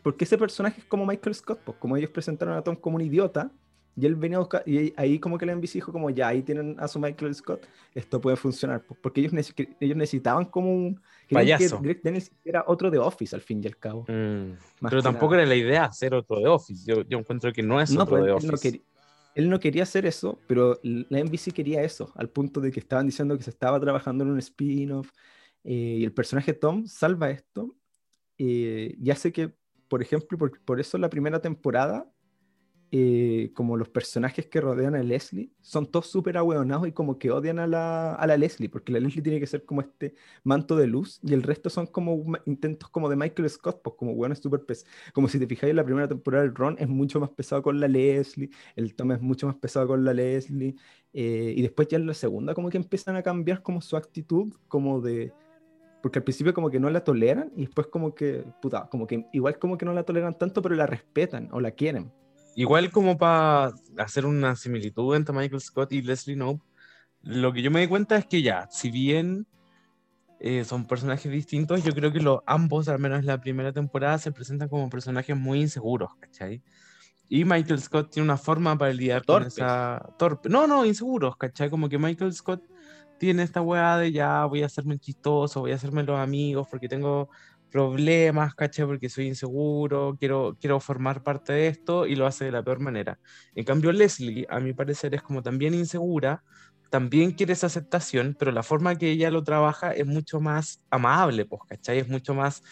porque 0.05 0.25
ese 0.25 0.39
personaje 0.39 0.81
es 0.81 0.87
como 0.87 1.05
Michael 1.07 1.35
Scott, 1.35 1.61
pues 1.65 1.77
como 1.79 1.97
ellos 1.97 2.11
presentaron 2.11 2.55
a 2.55 2.63
Tom 2.63 2.77
como 2.77 2.97
un 2.97 3.03
idiota, 3.03 3.51
y 3.97 4.07
él 4.07 4.15
venía 4.15 4.39
a 4.39 4.41
buscar, 4.41 4.63
y 4.67 4.93
ahí- 4.97 5.19
como 5.19 5.37
que 5.39 5.45
la 5.47 5.53
NBC 5.53 5.75
dijo 5.75 5.93
como, 5.93 6.09
ya, 6.11 6.29
ahí 6.29 6.43
tienen 6.43 6.77
a 6.79 6.89
su 6.89 6.99
Michael 6.99 7.35
Scott, 7.35 7.67
esto 7.95 8.21
puede 8.21 8.37
funcionar, 8.37 8.83
pues, 8.83 8.99
porque 9.03 9.21
ellos, 9.21 9.33
ellos 9.81 9.97
necesitaban 9.97 10.47
como 10.47 10.75
un... 10.75 11.01
Payaso. 11.31 11.79
Que 11.81 11.85
Greg 11.89 12.03
Daniels 12.03 12.31
era 12.45 12.65
otro 12.67 12.91
de 12.91 12.99
Office 12.99 13.35
al 13.35 13.43
fin 13.43 13.63
y 13.63 13.67
al 13.67 13.77
cabo. 13.77 14.03
Mm, 14.09 14.53
Pero 14.89 15.03
tampoco 15.03 15.33
nada. 15.33 15.43
era 15.43 15.49
la 15.49 15.57
idea 15.57 15.85
hacer 15.85 16.15
otro 16.15 16.39
de 16.41 16.49
Office. 16.49 16.85
Yo, 16.87 17.03
yo 17.03 17.19
encuentro 17.19 17.53
que 17.53 17.63
no 17.63 17.81
es 17.81 17.91
No, 17.91 18.03
otro 18.03 18.17
pues, 18.17 18.25
de 18.25 18.31
él, 18.31 18.37
Office. 18.37 18.73
no 18.79 18.83
él 19.35 19.49
no 19.49 19.59
quería 19.59 19.85
hacer 19.85 20.05
eso, 20.05 20.39
pero 20.47 20.79
la 20.83 21.19
NBC 21.19 21.53
quería 21.53 21.83
eso, 21.83 22.13
al 22.17 22.29
punto 22.29 22.61
de 22.61 22.71
que 22.71 22.81
estaban 22.81 23.07
diciendo 23.07 23.37
que 23.39 23.43
se 23.43 23.49
estaba 23.51 23.81
trabajando 23.81 24.25
en 24.25 24.31
un 24.31 24.39
spin-off, 24.39 25.11
eh, 25.65 25.97
y 26.01 26.05
el 26.05 26.13
personaje 26.13 26.53
Tom 26.53 26.87
salva 26.87 27.31
esto, 27.31 27.75
eh, 28.37 28.95
y 29.01 29.11
hace 29.11 29.33
que, 29.33 29.55
por 29.89 30.03
ejemplo, 30.03 30.37
por, 30.37 30.61
por 30.65 30.81
eso 30.81 30.99
la 30.99 31.09
primera 31.09 31.41
temporada, 31.41 32.12
eh, 32.95 33.53
como 33.55 33.79
los 33.79 33.89
personajes 33.89 34.47
que 34.49 34.61
rodean 34.61 34.95
a 34.95 35.03
Leslie, 35.03 35.51
son 35.63 35.91
todos 35.91 36.09
súper 36.09 36.37
ahueonados 36.37 36.87
y 36.87 36.93
como 36.93 37.19
que 37.19 37.31
odian 37.31 37.59
a 37.59 37.67
la, 37.67 38.15
a 38.15 38.27
la 38.27 38.37
Leslie, 38.37 38.69
porque 38.69 38.93
la 38.93 39.01
Leslie 39.01 39.23
tiene 39.23 39.41
que 39.41 39.47
ser 39.47 39.65
como 39.65 39.81
este 39.81 40.15
manto 40.45 40.77
de 40.77 40.87
luz, 40.87 41.19
y 41.23 41.33
el 41.33 41.43
resto 41.43 41.71
son 41.71 41.87
como 41.87 42.23
intentos 42.45 42.91
como 42.91 43.09
de 43.09 43.17
Michael 43.17 43.49
Scott, 43.49 43.81
pues 43.83 43.97
como 43.97 44.13
hueones 44.13 44.41
súper 44.41 44.67
pes 44.67 44.85
como 45.15 45.27
si 45.29 45.39
te 45.39 45.47
fijáis 45.47 45.71
en 45.71 45.77
la 45.77 45.85
primera 45.85 46.07
temporada, 46.07 46.45
el 46.45 46.55
Ron 46.55 46.77
es 46.79 46.87
mucho 46.87 47.19
más 47.19 47.31
pesado 47.31 47.63
con 47.63 47.81
la 47.81 47.89
Leslie, 47.89 48.51
el 48.77 48.95
Tom 48.95 49.13
es 49.13 49.23
mucho 49.23 49.47
más 49.47 49.57
pesado 49.57 49.87
con 49.87 50.05
la 50.05 50.13
Leslie, 50.13 50.77
eh, 51.15 51.55
y 51.57 51.63
después 51.63 51.89
ya 51.89 51.97
en 51.97 52.07
la 52.07 52.13
segunda 52.13 52.55
como 52.55 52.69
que 52.69 52.77
empiezan 52.77 53.17
a 53.17 53.23
cambiar 53.23 53.63
como 53.63 53.81
su 53.81 53.97
actitud, 53.97 54.53
como 54.69 55.01
de... 55.01 55.33
Porque 56.03 56.19
al 56.19 56.25
principio 56.25 56.53
como 56.53 56.69
que 56.69 56.81
no 56.81 56.91
la 56.91 57.05
toleran 57.05 57.53
y 57.57 57.63
después 57.63 57.87
como 57.87 58.15
que, 58.15 58.45
puta, 58.61 58.89
como 58.91 59.07
que 59.07 59.25
igual 59.33 59.59
como 59.59 59.79
que 59.79 59.87
no 59.87 59.95
la 59.95 60.03
toleran 60.03 60.37
tanto, 60.37 60.61
pero 60.61 60.75
la 60.75 60.87
respetan 60.87 61.49
o 61.53 61.61
la 61.61 61.71
quieren. 61.71 62.13
Igual 62.55 62.91
como 62.91 63.17
para 63.17 63.73
hacer 63.99 64.27
una 64.27 64.57
similitud 64.57 65.17
entre 65.17 65.35
Michael 65.35 65.61
Scott 65.61 65.93
y 65.93 66.03
Leslie 66.03 66.37
Knope, 66.37 66.65
lo 67.23 67.53
que 67.53 67.63
yo 67.63 67.71
me 67.71 67.81
di 67.81 67.87
cuenta 67.87 68.17
es 68.17 68.27
que 68.27 68.43
ya, 68.43 68.69
si 68.71 68.91
bien 68.91 69.47
eh, 70.41 70.65
son 70.65 70.87
personajes 70.87 71.31
distintos, 71.31 71.85
yo 71.85 71.93
creo 71.93 72.13
que 72.13 72.21
los, 72.21 72.41
ambos, 72.47 72.89
al 72.89 72.99
menos 72.99 73.21
en 73.21 73.27
la 73.27 73.41
primera 73.41 73.73
temporada, 73.73 74.19
se 74.19 74.33
presentan 74.33 74.69
como 74.69 74.91
personajes 74.91 75.37
muy 75.37 75.61
inseguros, 75.61 76.11
¿cachai? 76.19 76.63
Y 77.29 77.45
Michael 77.45 77.81
Scott 77.81 78.11
tiene 78.11 78.25
una 78.25 78.37
forma 78.37 78.77
para 78.77 78.93
lidiar 78.93 79.23
Torpes. 79.23 79.55
con 79.55 79.65
esa... 79.65 80.15
Torpe. 80.19 80.49
No, 80.49 80.67
no, 80.67 80.85
inseguros, 80.85 81.37
¿cachai? 81.37 81.71
Como 81.71 81.89
que 81.89 81.97
Michael 81.97 82.35
Scott 82.35 82.63
tiene 83.19 83.45
esta 83.45 83.63
weá 83.63 83.97
de 83.99 84.11
ya 84.11 84.45
voy 84.47 84.65
a 84.65 84.67
hacerme 84.67 84.99
chistoso, 84.99 85.61
voy 85.61 85.71
a 85.71 85.77
hacerme 85.77 86.03
los 86.03 86.19
amigos 86.19 86.67
porque 86.69 86.89
tengo 86.89 87.31
problemas, 87.73 88.55
¿cachai? 88.55 88.87
Porque 88.87 89.09
soy 89.09 89.27
inseguro, 89.27 90.17
quiero, 90.21 90.57
quiero 90.61 90.79
formar 90.79 91.23
parte 91.23 91.55
de 91.55 91.69
esto 91.69 92.07
y 92.07 92.15
lo 92.15 92.27
hace 92.27 92.45
de 92.45 92.53
la 92.53 92.63
peor 92.63 92.79
manera. 92.79 93.19
En 93.55 93.65
cambio, 93.65 93.91
Leslie, 93.91 94.47
a 94.51 94.61
mi 94.61 94.75
parecer, 94.75 95.15
es 95.15 95.23
como 95.23 95.43
también 95.43 95.73
insegura, 95.75 96.45
también 96.91 97.33
quiere 97.33 97.55
esa 97.55 97.69
aceptación, 97.69 98.37
pero 98.39 98.53
la 98.53 98.63
forma 98.63 98.97
que 98.97 99.11
ella 99.11 99.31
lo 99.31 99.43
trabaja 99.43 99.93
es 99.93 100.07
mucho 100.07 100.39
más 100.41 100.83
amable, 100.91 101.47
pues, 101.47 101.63
¿cachai? 101.67 101.99
Es 101.99 102.09
mucho 102.09 102.35
más 102.35 102.63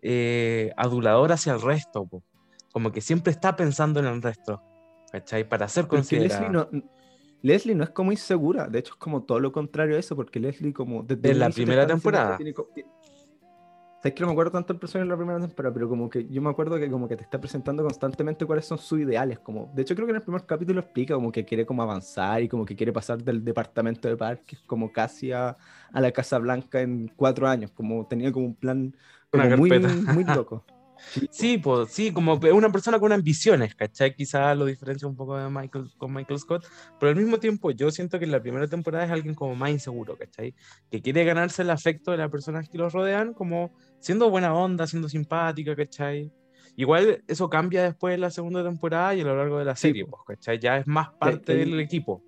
eh, 0.00 0.72
adulador 0.78 1.32
hacia 1.32 1.52
el 1.52 1.60
resto, 1.60 2.06
pues. 2.06 2.24
Como 2.72 2.90
que 2.92 3.00
siempre 3.00 3.32
está 3.32 3.56
pensando 3.56 4.00
en 4.00 4.06
el 4.06 4.22
resto, 4.22 4.62
¿cachai? 5.12 5.46
Para 5.46 5.68
ser 5.68 5.86
considerada. 5.86 6.40
Leslie 6.40 6.50
no, 6.50 6.68
Leslie 7.42 7.74
no 7.74 7.84
es 7.84 7.90
como 7.90 8.10
insegura, 8.10 8.68
de 8.68 8.78
hecho 8.78 8.94
es 8.94 8.98
como 8.98 9.24
todo 9.24 9.38
lo 9.38 9.52
contrario 9.52 9.96
a 9.96 9.98
eso, 9.98 10.16
porque 10.16 10.40
Leslie 10.40 10.72
como... 10.72 11.02
Desde 11.02 11.30
En 11.30 11.38
la 11.38 11.50
primera 11.50 11.86
temporada. 11.86 12.36
tiene 12.38 12.54
Sabes 13.98 14.14
que 14.14 14.20
no 14.20 14.26
me 14.26 14.32
acuerdo 14.32 14.52
tanto 14.52 14.72
el 14.72 14.78
personaje 14.78 15.04
en 15.04 15.08
la 15.08 15.16
primera 15.16 15.40
temporada, 15.40 15.72
pero 15.72 15.88
como 15.88 16.10
que 16.10 16.28
yo 16.28 16.42
me 16.42 16.50
acuerdo 16.50 16.78
que 16.78 16.90
como 16.90 17.08
que 17.08 17.16
te 17.16 17.22
está 17.22 17.40
presentando 17.40 17.82
constantemente 17.82 18.44
cuáles 18.44 18.66
son 18.66 18.78
sus 18.78 19.00
ideales, 19.00 19.38
como... 19.38 19.72
De 19.74 19.82
hecho 19.82 19.94
creo 19.94 20.06
que 20.06 20.10
en 20.10 20.16
el 20.16 20.22
primer 20.22 20.44
capítulo 20.44 20.80
explica 20.80 21.14
como 21.14 21.32
que 21.32 21.44
quiere 21.44 21.64
como 21.64 21.82
avanzar 21.82 22.42
y 22.42 22.48
como 22.48 22.64
que 22.66 22.76
quiere 22.76 22.92
pasar 22.92 23.22
del 23.22 23.42
departamento 23.42 24.06
de 24.08 24.16
parques 24.16 24.60
como 24.66 24.92
casi 24.92 25.32
a, 25.32 25.56
a 25.92 26.00
la 26.00 26.12
Casa 26.12 26.38
Blanca 26.38 26.80
en 26.82 27.10
cuatro 27.16 27.48
años, 27.48 27.70
como 27.70 28.06
tenía 28.06 28.30
como 28.30 28.46
un 28.46 28.54
plan 28.54 28.94
como 29.30 29.56
muy, 29.56 29.70
muy 29.70 30.24
loco. 30.36 30.64
Sí, 31.30 31.58
pues 31.58 31.90
sí, 31.90 32.12
como 32.12 32.34
una 32.34 32.70
persona 32.70 32.98
con 32.98 33.12
ambiciones, 33.12 33.74
¿cachai? 33.74 34.14
Quizás 34.14 34.56
lo 34.56 34.64
diferencia 34.64 35.06
un 35.06 35.16
poco 35.16 35.36
de 35.36 35.48
Michael, 35.50 35.90
con 35.96 36.12
Michael 36.12 36.38
Scott, 36.38 36.66
pero 36.98 37.10
al 37.10 37.16
mismo 37.16 37.38
tiempo 37.38 37.70
yo 37.70 37.90
siento 37.90 38.18
que 38.18 38.24
en 38.24 38.32
la 38.32 38.40
primera 38.40 38.66
temporada 38.66 39.04
es 39.04 39.10
alguien 39.10 39.34
como 39.34 39.54
más 39.54 39.70
inseguro, 39.70 40.16
¿cachai? 40.16 40.54
Que 40.90 41.00
quiere 41.02 41.24
ganarse 41.24 41.62
el 41.62 41.70
afecto 41.70 42.10
de 42.10 42.18
las 42.18 42.30
personas 42.30 42.68
que 42.68 42.78
los 42.78 42.92
rodean, 42.92 43.34
como 43.34 43.72
siendo 44.00 44.30
buena 44.30 44.54
onda, 44.54 44.86
siendo 44.86 45.08
simpática, 45.08 45.76
¿cachai? 45.76 46.32
Igual 46.78 47.24
eso 47.26 47.48
cambia 47.48 47.82
después 47.82 48.12
de 48.12 48.18
la 48.18 48.30
segunda 48.30 48.62
temporada 48.62 49.14
y 49.14 49.22
a 49.22 49.24
lo 49.24 49.36
largo 49.36 49.58
de 49.58 49.64
la 49.64 49.76
Sí, 49.76 49.88
serie, 49.88 50.04
po. 50.04 50.22
pues, 50.26 50.38
¿cachai? 50.38 50.58
Ya 50.58 50.76
es 50.76 50.86
más 50.86 51.08
parte 51.18 51.56
del 51.56 51.80
equipo. 51.80 52.22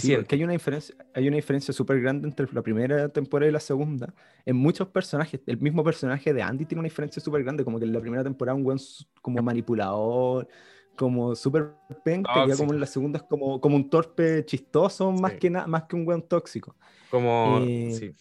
Sí, 0.00 0.06
siente. 0.08 0.22
porque 0.24 0.34
hay 0.36 0.44
una 0.44 0.52
diferencia, 0.52 0.94
hay 1.14 1.28
una 1.28 1.36
diferencia 1.36 1.72
súper 1.74 2.00
grande 2.00 2.28
entre 2.28 2.46
la 2.52 2.62
primera 2.62 3.08
temporada 3.08 3.48
y 3.48 3.52
la 3.52 3.60
segunda. 3.60 4.12
En 4.44 4.56
muchos 4.56 4.88
personajes, 4.88 5.40
el 5.46 5.58
mismo 5.58 5.82
personaje 5.84 6.32
de 6.34 6.42
Andy 6.42 6.64
tiene 6.66 6.80
una 6.80 6.88
diferencia 6.88 7.22
súper 7.22 7.42
grande, 7.42 7.64
como 7.64 7.78
que 7.78 7.84
en 7.84 7.92
la 7.92 8.00
primera 8.00 8.22
temporada 8.24 8.56
un 8.56 8.64
buen 8.64 8.78
como 9.22 9.42
manipulador, 9.42 10.48
como 10.96 11.34
súper 11.34 11.74
penca, 12.04 12.44
y 12.44 12.48
ya 12.48 12.56
como 12.56 12.72
en 12.72 12.80
la 12.80 12.86
segunda 12.86 13.18
es 13.18 13.24
como, 13.24 13.60
como 13.60 13.76
un 13.76 13.90
torpe 13.90 14.44
chistoso, 14.44 15.10
más 15.12 15.32
Sí. 15.32 15.38
que 15.38 15.50
nada, 15.50 15.66
más 15.66 15.84
que 15.84 15.96
un 15.96 16.04
buen 16.04 16.22
tóxico. 16.22 16.76
Como, 17.10 17.60
Eh, 17.66 17.90
sí. 17.98 18.12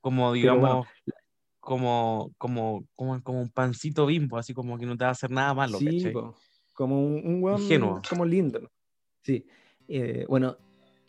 Como 0.00 0.32
digamos, 0.32 0.60
bueno, 0.60 0.86
como, 1.60 2.32
como, 2.38 2.84
como, 2.96 3.22
como 3.22 3.40
un 3.40 3.48
pancito 3.50 4.04
bimbo, 4.06 4.36
así 4.36 4.52
como 4.52 4.76
que 4.78 4.84
no 4.86 4.96
te 4.96 5.04
va 5.04 5.10
a 5.10 5.12
hacer 5.12 5.30
nada 5.30 5.54
malo, 5.54 5.78
sí, 5.78 6.12
como 6.74 7.00
un, 7.00 7.22
un 7.24 7.42
weón 7.42 7.60
Ingenuo. 7.60 8.02
como 8.08 8.24
lindo. 8.24 8.68
Sí. 9.22 9.46
Eh, 9.88 10.26
bueno, 10.28 10.56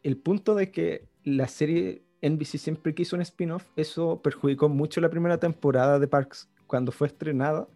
el 0.03 0.17
punto 0.17 0.55
de 0.55 0.71
que 0.71 1.07
la 1.23 1.47
serie 1.47 2.03
NBC 2.21 2.57
siempre 2.57 2.93
quiso 2.93 3.15
un 3.15 3.21
spin-off, 3.21 3.65
eso 3.75 4.21
perjudicó 4.21 4.69
mucho 4.69 5.01
la 5.01 5.09
primera 5.09 5.37
temporada 5.37 5.99
de 5.99 6.07
Parks. 6.07 6.49
Cuando 6.67 6.91
fue 6.91 7.07
estrenada, 7.07 7.67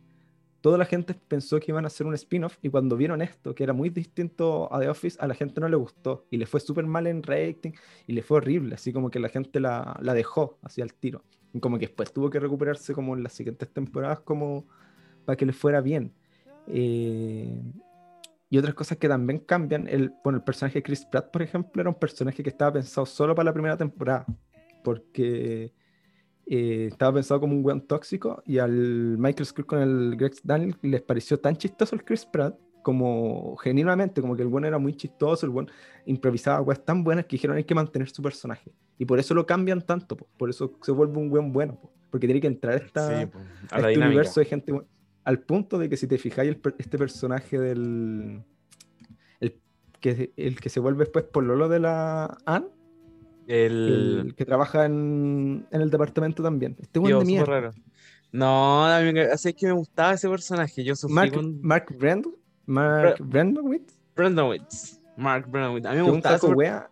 toda 0.62 0.78
la 0.78 0.86
gente 0.86 1.14
pensó 1.14 1.60
que 1.60 1.72
iban 1.72 1.84
a 1.84 1.88
hacer 1.88 2.08
un 2.08 2.14
spin-off 2.14 2.58
y 2.62 2.70
cuando 2.70 2.98
vieron 2.98 3.22
esto, 3.22 3.54
que 3.54 3.64
era 3.64 3.74
muy 3.74 3.90
distinto 3.90 4.74
a 4.74 4.80
The 4.80 4.90
Office, 4.90 5.18
a 5.20 5.28
la 5.28 5.36
gente 5.36 5.62
no 5.62 5.70
le 5.70 5.76
gustó 5.76 6.26
y 6.32 6.38
le 6.38 6.46
fue 6.46 6.60
súper 6.60 6.86
mal 6.86 7.08
en 7.08 7.24
rating 7.24 7.72
y 8.08 8.14
le 8.14 8.22
fue 8.22 8.38
horrible, 8.38 8.76
así 8.76 8.94
como 8.94 9.10
que 9.10 9.20
la 9.20 9.30
gente 9.30 9.60
la, 9.60 9.98
la 10.02 10.14
dejó 10.14 10.58
así 10.62 10.82
al 10.82 10.94
tiro. 10.94 11.24
Como 11.60 11.80
que 11.80 11.88
después 11.88 12.12
tuvo 12.14 12.30
que 12.30 12.40
recuperarse 12.40 12.94
como 12.94 13.16
en 13.16 13.24
las 13.24 13.34
siguientes 13.34 13.70
temporadas 13.70 14.20
como 14.22 14.66
para 15.26 15.36
que 15.36 15.46
le 15.46 15.54
fuera 15.54 15.82
bien. 15.82 16.14
Eh, 16.68 17.62
y 18.50 18.58
otras 18.58 18.74
cosas 18.76 18.98
que 18.98 19.08
también 19.10 19.40
cambian, 19.40 19.88
el, 19.88 20.12
bueno, 20.24 20.38
el 20.38 20.44
personaje 20.44 20.80
de 20.80 20.84
Chris 20.84 21.06
Pratt, 21.06 21.32
por 21.32 21.42
ejemplo, 21.42 21.82
era 21.82 21.90
un 21.90 22.00
personaje 22.00 22.42
que 22.44 22.50
estaba 22.50 22.74
pensado 22.74 23.06
solo 23.06 23.36
para 23.36 23.46
la 23.46 23.54
primera 23.54 23.76
temporada, 23.78 24.26
porque 24.84 25.74
eh, 26.46 26.88
estaba 26.92 27.16
pensado 27.16 27.42
como 27.42 27.54
un 27.54 27.66
weón 27.66 27.82
tóxico 27.86 28.42
y 28.46 28.58
al 28.60 29.18
Michael 29.18 29.46
Scott 29.46 29.66
con 29.66 29.80
el 29.80 30.16
Greg 30.16 30.34
Daniel 30.44 30.76
les 30.82 31.02
pareció 31.02 31.40
tan 31.40 31.58
chistoso 31.58 31.96
el 31.96 32.06
Chris 32.06 32.26
Pratt, 32.26 32.56
como 32.84 33.58
genuinamente, 33.58 34.22
como 34.22 34.34
que 34.38 34.44
el 34.44 34.48
buen 34.48 34.64
era 34.64 34.78
muy 34.78 34.96
chistoso, 34.96 35.46
el 35.46 35.52
buen 35.52 35.70
improvisaba 36.06 36.64
cosas 36.64 36.86
tan 36.86 37.04
buenas 37.04 37.26
que 37.26 37.36
dijeron 37.36 37.58
hay 37.58 37.66
que 37.66 37.76
mantener 37.76 38.10
su 38.10 38.22
personaje. 38.22 38.72
Y 38.98 39.04
por 39.04 39.20
eso 39.20 39.34
lo 39.34 39.46
cambian 39.46 39.82
tanto, 39.82 40.16
po, 40.16 40.26
por 40.38 40.50
eso 40.50 40.72
se 40.82 40.94
vuelve 40.94 41.18
un 41.18 41.30
buen 41.30 41.52
bueno, 41.52 41.78
po, 41.82 41.92
porque 42.10 42.28
tiene 42.28 42.40
que 42.40 42.48
entrar 42.48 42.76
esta, 42.82 43.20
Sí, 43.20 43.26
po, 43.26 43.40
a 43.40 43.76
a 43.76 43.80
la 43.82 43.88
este 43.90 43.90
dinámica. 43.90 44.06
universo 44.08 44.40
de 44.40 44.46
gente 44.46 44.72
buena. 44.72 44.88
Al 45.28 45.42
punto 45.42 45.78
de 45.78 45.90
que 45.90 45.98
si 45.98 46.08
te 46.08 46.18
fijáis, 46.18 46.50
el 46.50 46.62
este 46.78 46.98
personaje 46.98 47.60
del. 47.60 48.46
El 49.42 49.60
que, 50.00 50.32
el 50.38 50.58
que 50.58 50.70
se 50.70 50.80
vuelve 50.80 51.04
después 51.04 51.26
pololo 51.26 51.68
de 51.68 51.80
la 51.80 52.38
Anne, 52.46 52.68
El, 53.46 54.22
el 54.28 54.36
que 54.36 54.46
trabaja 54.46 54.86
en, 54.86 55.68
en 55.70 55.82
el 55.82 55.90
departamento 55.90 56.42
también. 56.42 56.78
Este 56.80 57.02
tío, 57.02 57.20
de 57.20 57.26
mierda. 57.26 57.46
raro. 57.46 57.72
No, 58.32 58.86
a 58.86 59.02
mí 59.02 59.20
así 59.20 59.50
es 59.50 59.56
que 59.56 59.68
me 59.68 59.74
gustaba 59.74 60.14
ese 60.14 60.30
personaje. 60.30 60.86
Yo 60.86 60.96
sufrí 60.96 61.14
Mark, 61.14 61.34
con 61.34 61.62
Mark 61.62 61.94
Brando. 62.00 62.34
Mark 62.66 63.18
Brandowitz. 63.20 64.00
Brandowitz. 64.16 65.02
Mark 65.18 65.52
Brandowitz. 65.52 65.86
A 65.88 65.92
mí 65.92 65.98
me 65.98 66.06
Que 66.06 66.12
gustaba 66.12 66.56
wea. 66.56 66.90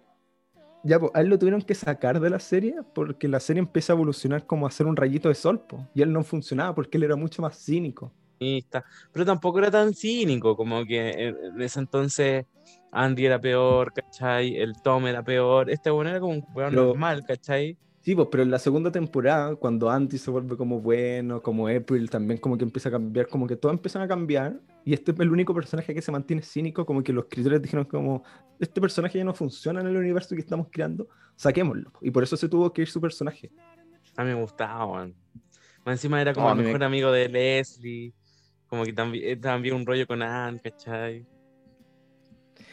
Ya, 0.84 1.00
pues, 1.00 1.10
a 1.16 1.22
él 1.22 1.30
lo 1.30 1.40
tuvieron 1.40 1.62
que 1.62 1.74
sacar 1.74 2.20
de 2.20 2.30
la 2.30 2.40
serie 2.40 2.76
porque 2.94 3.30
la 3.30 3.40
serie 3.40 3.62
empieza 3.62 3.94
a 3.94 3.96
evolucionar 3.96 4.46
como 4.46 4.66
a 4.66 4.70
hacer 4.70 4.88
un 4.88 4.98
rayito 4.98 5.30
de 5.30 5.36
sol, 5.36 5.62
po, 5.62 5.88
y 5.94 6.02
él 6.02 6.12
no 6.12 6.22
funcionaba 6.22 6.76
porque 6.76 6.98
él 6.98 7.04
era 7.06 7.16
mucho 7.16 7.42
más 7.42 7.58
cínico. 7.58 8.12
Pero 8.40 9.26
tampoco 9.26 9.60
era 9.60 9.72
tan 9.72 9.94
cínico, 9.94 10.56
como 10.56 10.84
que 10.86 11.10
en 11.10 11.36
en 11.56 11.62
ese 11.62 11.80
entonces 11.80 12.46
Andy 12.92 13.26
era 13.26 13.40
peor, 13.40 13.92
¿cachai? 13.94 14.56
El 14.58 14.74
Tom 14.82 15.06
era 15.08 15.24
peor. 15.24 15.70
Este 15.70 15.90
bueno 15.90 16.10
era 16.10 16.20
como 16.20 16.34
un 16.34 16.46
weón 16.54 16.70
Pero- 16.72 16.86
normal, 16.88 17.24
¿cachai? 17.28 17.78
Sí, 18.02 18.14
pues, 18.14 18.28
pero 18.30 18.44
en 18.44 18.52
la 18.52 18.60
segunda 18.60 18.92
temporada, 18.92 19.56
cuando 19.56 19.90
Andy 19.90 20.20
se 20.20 20.30
vuelve 20.30 20.56
como 20.56 20.80
bueno, 20.80 21.42
como 21.42 21.68
April 21.68 22.08
también 22.08 22.40
como 22.40 22.56
que 22.56 22.64
empieza 22.64 22.90
a 22.90 22.92
cambiar, 22.92 23.28
como 23.28 23.48
que 23.48 23.56
todo 23.56 23.72
empiezan 23.72 24.04
a 24.04 24.08
cambiar, 24.08 24.60
y 24.84 24.94
este 24.94 25.12
es 25.12 25.20
el 25.20 25.32
único 25.32 25.56
personaje 25.56 25.92
que 25.92 26.04
se 26.04 26.12
mantiene 26.12 26.44
cínico, 26.44 26.86
como 26.86 27.02
que 27.02 27.12
los 27.12 27.24
escritores 27.24 27.64
dijeron 27.64 27.86
como, 27.86 28.24
este 28.60 28.80
personaje 28.80 29.18
ya 29.18 29.24
no 29.24 29.34
funciona 29.34 29.82
en 29.82 29.88
el 29.88 29.98
universo 29.98 30.36
que 30.36 30.42
estamos 30.42 30.68
creando, 30.70 31.08
saquémoslo. 31.36 31.92
Y 32.00 32.12
por 32.12 32.22
eso 32.22 32.38
se 32.38 32.48
tuvo 32.48 32.72
que 32.72 32.84
ir 32.84 32.88
su 32.90 33.02
personaje. 33.02 33.50
A 34.16 34.24
mí 34.24 34.30
me 34.36 34.40
gustaba, 34.40 34.86
man. 34.86 35.16
Encima 35.88 36.22
era 36.22 36.32
como 36.32 36.46
No, 36.46 36.52
el 36.54 36.58
me- 36.60 36.64
mejor 36.66 36.84
amigo 36.84 37.12
de 37.12 37.28
Leslie, 37.28 38.14
como 38.76 38.86
que 38.86 38.94
también, 38.94 39.24
eh, 39.30 39.36
también 39.38 39.76
un 39.76 39.86
rollo 39.86 40.06
con 40.06 40.22
Anne, 40.22 40.60
¿cachai? 40.62 41.26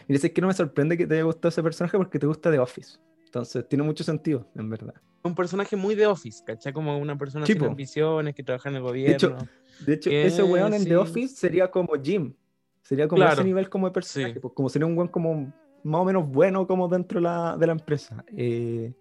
Mira, 0.09 0.21
es 0.23 0.33
que 0.33 0.41
no 0.41 0.49
me 0.49 0.55
sorprende 0.55 0.97
que 0.99 1.07
te 1.07 1.15
haya 1.15 1.23
gustado 1.23 1.49
ese 1.49 1.63
personaje 1.63 1.97
porque 1.97 2.19
te 2.19 2.27
gusta 2.27 2.51
The 2.51 2.59
Office. 2.59 2.99
Entonces, 3.25 3.67
tiene 3.69 3.85
mucho 3.85 4.05
sentido, 4.05 4.47
en 4.55 4.69
verdad. 4.69 4.95
Un 5.23 5.35
personaje 5.35 5.77
muy 5.77 5.95
de 5.95 6.07
Office, 6.07 6.43
¿cachai? 6.45 6.73
Como 6.73 6.99
una 6.99 7.17
persona 7.17 7.47
sin 7.47 7.63
ambiciones, 7.65 8.35
que 8.35 8.43
trabaja 8.43 8.69
en 8.69 8.77
el 8.77 8.83
De 8.83 9.13
hecho, 9.13 9.31
gobierno. 9.31 9.51
De 9.87 9.95
hecho, 9.95 10.11
ese 10.11 10.43
weón 10.43 10.75
en 10.75 10.83
sí. 10.83 10.89
The 10.89 10.97
Office 10.97 11.37
sería 11.37 11.71
como 11.71 11.93
Jim. 12.03 12.35
Sería 12.83 13.07
como 13.07 13.19
Claro, 13.21 13.35
ese 13.35 13.45
nivel 13.45 13.69
como 13.71 13.87
de 13.87 13.93
personaje. 13.95 14.35
sí. 14.35 14.41
pues, 14.41 14.53
como 14.55 14.69
sería 14.69 14.87
un 14.87 14.97
weón 14.99 15.09
como 15.09 15.53
más 15.85 16.01
o 16.01 16.05
menos 16.05 16.29
bueno 16.29 16.67
como 16.67 16.89
dentro 16.89 17.21
de 17.21 17.25
la, 17.25 17.57
de 17.57 17.67
la 17.67 17.73
empresa. 17.73 18.25
Eh, 18.37 18.93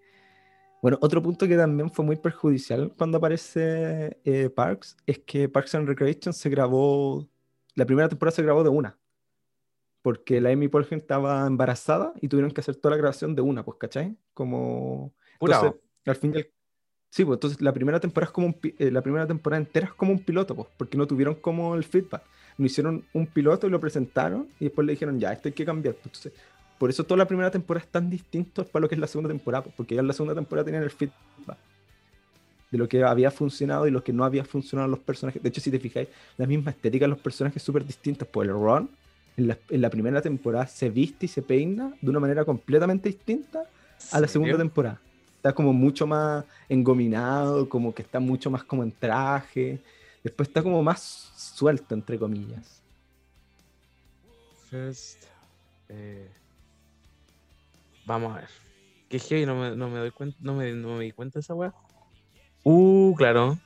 bueno, 0.81 0.97
otro 1.01 1.21
punto 1.21 1.47
que 1.47 1.55
también 1.55 1.91
fue 1.91 2.03
muy 2.05 2.15
perjudicial 2.15 2.91
cuando 2.97 3.17
aparece 3.19 4.17
eh, 4.25 4.49
Parks 4.49 4.97
es 5.05 5.19
que 5.19 5.47
Parks 5.47 5.75
and 5.75 5.87
Recreation 5.87 6.33
se 6.33 6.49
grabó, 6.49 7.27
la 7.75 7.85
primera 7.85 8.09
temporada 8.09 8.35
se 8.35 8.43
grabó 8.43 8.63
de 8.63 8.69
una. 8.69 8.97
Porque 10.01 10.41
la 10.41 10.49
Amy 10.49 10.67
Poehler 10.67 10.93
estaba 10.95 11.45
embarazada 11.45 12.13
y 12.19 12.27
tuvieron 12.27 12.51
que 12.51 12.61
hacer 12.61 12.75
toda 12.75 12.95
la 12.95 12.97
grabación 12.97 13.35
de 13.35 13.43
una, 13.43 13.63
pues, 13.63 13.77
¿cachai? 13.77 14.17
Como... 14.33 15.13
Entonces, 15.61 15.81
al 16.07 16.15
fin 16.15 16.33
y 16.33 16.37
al- 16.39 16.47
Sí, 17.11 17.25
pues 17.25 17.35
entonces 17.35 17.61
la 17.61 17.73
primera 17.73 17.99
temporada 17.99 18.29
es 18.29 18.33
como 18.33 18.47
un 18.47 18.53
pi- 18.53 18.73
eh, 18.79 18.89
la 18.89 19.01
primera 19.01 19.27
temporada 19.27 19.59
entera 19.61 19.87
es 19.87 19.93
como 19.93 20.13
un 20.13 20.19
piloto, 20.19 20.55
pues, 20.55 20.69
porque 20.77 20.97
no 20.97 21.05
tuvieron 21.05 21.35
como 21.35 21.75
el 21.75 21.83
feedback. 21.83 22.23
No 22.57 22.65
hicieron 22.65 23.05
un 23.13 23.27
piloto 23.27 23.67
y 23.67 23.69
lo 23.69 23.79
presentaron 23.81 24.47
y 24.59 24.65
después 24.65 24.85
le 24.87 24.93
dijeron, 24.93 25.19
ya, 25.19 25.33
esto 25.33 25.49
hay 25.49 25.53
que 25.53 25.65
cambiar. 25.65 25.95
Entonces, 26.03 26.31
por 26.81 26.89
eso 26.89 27.03
toda 27.03 27.19
la 27.19 27.27
primera 27.27 27.51
temporada 27.51 27.85
es 27.85 27.91
tan 27.91 28.09
distinto 28.09 28.65
para 28.65 28.81
lo 28.81 28.89
que 28.89 28.95
es 28.95 28.99
la 28.99 29.05
segunda 29.05 29.27
temporada, 29.27 29.65
pues, 29.65 29.75
porque 29.75 29.93
ya 29.93 30.01
en 30.01 30.07
la 30.07 30.13
segunda 30.13 30.33
temporada 30.33 30.65
tenían 30.65 30.81
el 30.81 30.89
feedback 30.89 31.59
de 32.71 32.77
lo 32.79 32.89
que 32.89 33.03
había 33.03 33.29
funcionado 33.29 33.85
y 33.85 33.91
lo 33.91 34.03
que 34.03 34.11
no 34.11 34.25
había 34.25 34.43
funcionado 34.43 34.85
en 34.85 34.91
los 34.93 34.99
personajes. 34.99 35.43
De 35.43 35.49
hecho, 35.49 35.61
si 35.61 35.69
te 35.69 35.79
fijáis, 35.79 36.07
la 36.37 36.47
misma 36.47 36.71
estética 36.71 37.05
de 37.05 37.09
los 37.09 37.19
personajes 37.19 37.61
súper 37.61 37.85
distintos. 37.85 38.27
Pues 38.27 38.49
el 38.49 38.55
Ron 38.55 38.89
en 39.37 39.49
la, 39.49 39.59
en 39.69 39.79
la 39.79 39.91
primera 39.91 40.23
temporada 40.23 40.65
se 40.65 40.89
viste 40.89 41.27
y 41.27 41.29
se 41.29 41.43
peina 41.43 41.93
de 42.01 42.09
una 42.09 42.19
manera 42.19 42.43
completamente 42.45 43.09
distinta 43.09 43.61
a 44.11 44.19
la 44.19 44.27
segunda 44.27 44.57
temporada. 44.57 44.99
Está 45.35 45.53
como 45.53 45.73
mucho 45.73 46.07
más 46.07 46.45
engominado, 46.67 47.69
como 47.69 47.93
que 47.93 48.01
está 48.01 48.19
mucho 48.19 48.49
más 48.49 48.63
como 48.63 48.81
en 48.81 48.91
traje. 48.91 49.79
Después 50.23 50.49
está 50.49 50.63
como 50.63 50.81
más 50.81 51.31
suelto, 51.35 51.93
entre 51.93 52.17
comillas. 52.17 52.81
First, 54.71 55.25
eh, 55.87 56.27
Vamos 58.05 58.33
a 58.35 58.41
ver. 58.41 58.49
Que 59.09 59.19
heavy, 59.19 59.45
no 59.45 59.55
me, 59.55 59.75
no 59.75 59.89
me 59.89 59.99
doy 59.99 60.11
cuenta, 60.11 60.37
no 60.41 60.55
me, 60.55 60.71
no 60.73 60.95
me 60.97 61.03
di 61.05 61.11
cuenta 61.11 61.39
de 61.39 61.41
esa 61.41 61.53
weá. 61.53 61.73
Uh, 62.63 63.13
claro. 63.15 63.57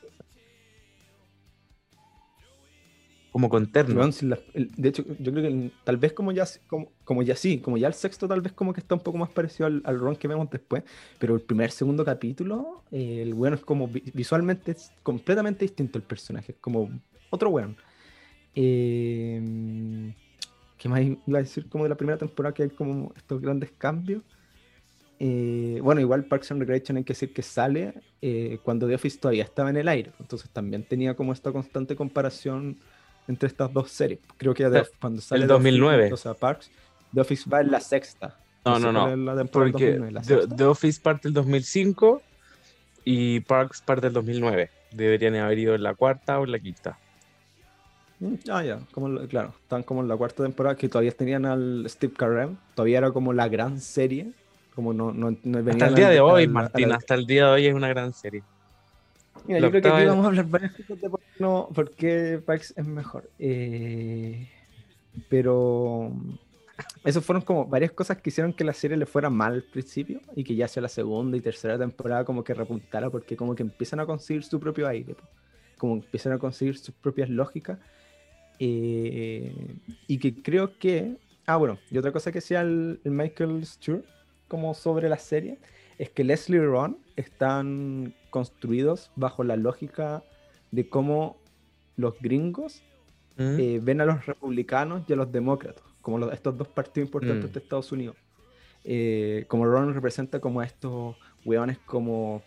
Como 3.32 3.50
con 3.50 3.70
terno. 3.70 4.10
De 4.54 4.88
hecho, 4.90 5.04
yo 5.20 5.32
creo 5.34 5.44
que 5.44 5.48
el- 5.50 5.72
tal 5.84 5.98
vez 5.98 6.14
como 6.14 6.32
ya, 6.32 6.46
como, 6.68 6.94
como 7.04 7.22
ya 7.22 7.36
sí, 7.36 7.60
como 7.60 7.78
ya 7.78 7.88
el 7.88 7.94
sexto 7.94 8.30
tal 8.30 8.40
vez 8.40 8.54
como 8.54 8.72
que 8.72 8.80
está 8.80 8.96
un 8.96 9.02
poco 9.02 9.18
más 9.18 9.30
parecido 9.30 9.68
al, 9.68 9.82
al 9.84 10.00
Ron 10.00 10.16
que 10.16 10.30
vemos 10.30 10.50
después, 10.50 10.84
pero 11.20 11.36
el 11.36 11.42
primer, 11.42 11.70
segundo 11.72 12.06
capítulo, 12.06 12.86
eh, 12.92 13.22
el 13.22 13.34
weón 13.34 13.56
es 13.56 13.62
como 13.66 13.90
vi- 13.90 14.10
visualmente 14.14 14.72
es 14.72 14.90
completamente 15.04 15.66
distinto 15.66 15.98
el 15.98 16.06
personaje, 16.06 16.54
es 16.54 16.58
como 16.60 16.90
otro 17.30 17.50
weón. 17.50 17.76
Eh, 18.56 20.14
¿Qué 20.86 20.90
más 20.90 21.02
iba 21.02 21.40
a 21.40 21.42
decir 21.42 21.68
como 21.68 21.86
de 21.86 21.90
la 21.90 21.96
primera 21.96 22.16
temporada 22.16 22.54
que 22.54 22.62
hay 22.62 22.70
como 22.70 23.12
estos 23.18 23.42
grandes 23.42 23.72
cambios? 23.72 24.22
Eh, 25.18 25.80
bueno, 25.82 26.00
igual 26.00 26.26
Parks 26.26 26.52
and 26.52 26.60
Recreation 26.60 26.96
hay 26.98 27.04
que 27.04 27.14
decir 27.14 27.34
que 27.34 27.42
sale 27.42 27.96
eh, 28.22 28.60
cuando 28.62 28.88
The 28.88 28.94
Office 28.94 29.18
todavía 29.18 29.46
estaba 29.46 29.72
en 29.72 29.78
el 29.78 29.88
aire, 29.88 30.12
entonces 30.20 30.48
también 30.52 30.84
tenía 30.84 31.16
como 31.16 31.34
esta 31.34 31.52
constante 31.52 31.96
comparación 31.96 32.78
entre 33.28 33.48
estas 33.48 33.74
dos 33.74 33.90
series. 33.90 34.20
Creo 34.38 34.54
que 34.54 34.70
The 34.70 34.84
cuando 35.02 35.24
sale 35.24 35.42
el 35.42 35.48
The 35.48 35.56
Office, 35.56 35.72
2009. 35.72 36.14
o 36.14 36.18
sea, 36.18 36.36
Parks, 36.36 36.70
The 37.16 37.22
Office 37.22 37.50
va 37.50 37.62
en 37.62 37.72
la 37.72 37.80
sexta. 37.80 38.38
No, 38.64 38.78
no, 38.78 38.92
no. 38.92 39.10
es 39.10 39.18
la 39.18 39.36
temporada 39.36 39.72
del 39.72 39.72
Porque 39.72 39.98
2009, 39.98 40.12
¿la 40.12 40.22
The? 40.22 40.56
The 40.56 40.64
Office 40.66 41.02
parte 41.02 41.30
del 41.30 41.34
2005 41.34 42.22
y 43.06 43.40
Parks 43.40 43.82
parte 43.82 44.06
del 44.06 44.14
2009. 44.14 44.70
Deberían 44.92 45.34
haber 45.38 45.58
ido 45.58 45.74
en 45.74 45.82
la 45.82 45.96
cuarta 45.96 46.40
o 46.40 46.44
en 46.44 46.52
la 46.52 46.60
quinta. 46.60 47.00
Mm, 48.20 48.36
Ah, 48.50 48.64
ya, 48.64 48.80
como 48.92 49.10
la- 49.10 49.28
claro, 49.28 49.54
están 49.62 49.84
como 49.84 50.02
en 50.02 50.08
la 50.08 50.16
cuarta 50.16 50.44
temporada 50.44 50.76
que 50.76 50.88
todavía 50.88 51.12
tenían 51.12 51.46
al 51.46 51.86
Steve 51.90 52.14
Carell, 52.14 52.58
todavía 52.74 53.00
era 53.00 53.12
como 53.12 53.34
la 53.34 53.48
gran 53.50 53.80
serie, 53.80 54.32
como 54.74 54.94
no, 54.94 55.12
no, 55.12 55.32
no 55.32 55.60
Hasta 55.60 55.62
venían 55.62 55.90
el 55.90 55.96
día 55.96 56.10
de 56.10 56.20
hoy, 56.22 56.44
al- 56.44 56.50
Martín, 56.50 56.92
hasta 56.92 57.16
el 57.16 57.26
día 57.26 57.46
de 57.48 57.52
hoy 57.52 57.66
es 57.68 57.74
una 57.74 57.90
gran 57.90 58.14
serie. 58.14 58.44
Mira, 59.46 59.60
La 59.60 59.68
yo 59.68 59.72
creo 59.72 59.82
que 59.82 59.90
aquí 59.90 60.02
es- 60.04 60.08
vamos 60.08 60.26
a 60.26 60.28
hablar 60.30 60.46
varias 60.48 60.72
cosas 60.72 61.02
de 61.02 61.10
por 61.10 61.20
qué, 61.20 61.26
no, 61.40 61.70
por 61.74 61.92
qué 61.92 62.42
Parks 62.46 62.74
es 62.78 62.86
mejor. 62.88 63.30
Eh, 63.38 64.50
pero 65.30 66.12
esos 67.04 67.24
fueron 67.24 67.44
como 67.44 67.66
varias 67.66 67.92
cosas 67.92 68.18
que 68.22 68.30
hicieron 68.30 68.54
que 68.54 68.64
la 68.64 68.74
serie 68.74 68.98
le 68.98 69.06
fuera 69.06 69.30
mal 69.30 69.54
al 69.54 69.64
principio 69.64 70.22
y 70.36 70.44
que 70.44 70.56
ya 70.56 70.68
sea 70.68 70.82
la 70.82 70.90
segunda 70.90 71.38
y 71.38 71.42
tercera 71.42 71.78
temporada 71.78 72.26
como 72.26 72.44
que 72.44 72.54
repuntara 72.54 73.10
porque 73.10 73.36
como 73.38 73.56
que 73.56 73.64
empiezan 73.64 74.00
a 74.00 74.06
conseguir 74.06 74.44
su 74.44 74.60
propio 74.60 74.88
aire, 74.88 75.16
como 75.78 75.96
empiezan 75.96 76.34
a 76.34 76.40
conseguir 76.40 76.78
sus 76.78 76.94
propias 76.96 77.30
lógicas 77.30 77.78
eh, 78.60 79.54
y 80.08 80.18
que 80.20 80.42
creo 80.42 80.78
que... 80.78 81.18
Ah, 81.46 81.58
bueno, 81.58 81.78
y 81.92 81.98
otra 81.98 82.12
cosa 82.12 82.32
que 82.32 82.40
decía 82.40 82.62
el, 82.62 83.00
el 83.04 83.12
Michael 83.12 83.66
Stewart 83.66 84.04
como 84.48 84.74
sobre 84.74 85.10
la 85.10 85.18
serie 85.18 85.58
es 85.98 86.10
que 86.10 86.24
Leslie 86.24 86.58
y 86.58 86.66
Ron 86.66 86.98
están 87.16 88.14
construidos 88.30 89.12
bajo 89.16 89.44
la 89.44 89.56
lógica 89.56 90.24
de 90.72 90.90
cómo 90.90 91.38
los 91.98 92.20
gringos 92.20 92.82
¿Mm? 93.38 93.60
eh, 93.60 93.80
ven 93.82 94.02
a 94.02 94.06
los 94.06 94.26
republicanos 94.26 95.04
y 95.08 95.14
a 95.14 95.16
los 95.16 95.32
demócratas, 95.32 95.84
como 96.02 96.18
los- 96.18 96.34
estos 96.34 96.58
dos 96.58 96.68
partidos 96.68 97.08
importantes 97.08 97.50
Mm. 97.50 97.54
de 97.54 97.60
Estados 97.60 97.92
Unidos. 97.92 98.16
Eh, 98.84 99.46
como 99.48 99.66
Ron 99.66 99.94
representa 99.94 100.40
como 100.40 100.60
a 100.62 100.66
estos 100.66 101.16
weones 101.44 101.78
como 101.80 102.42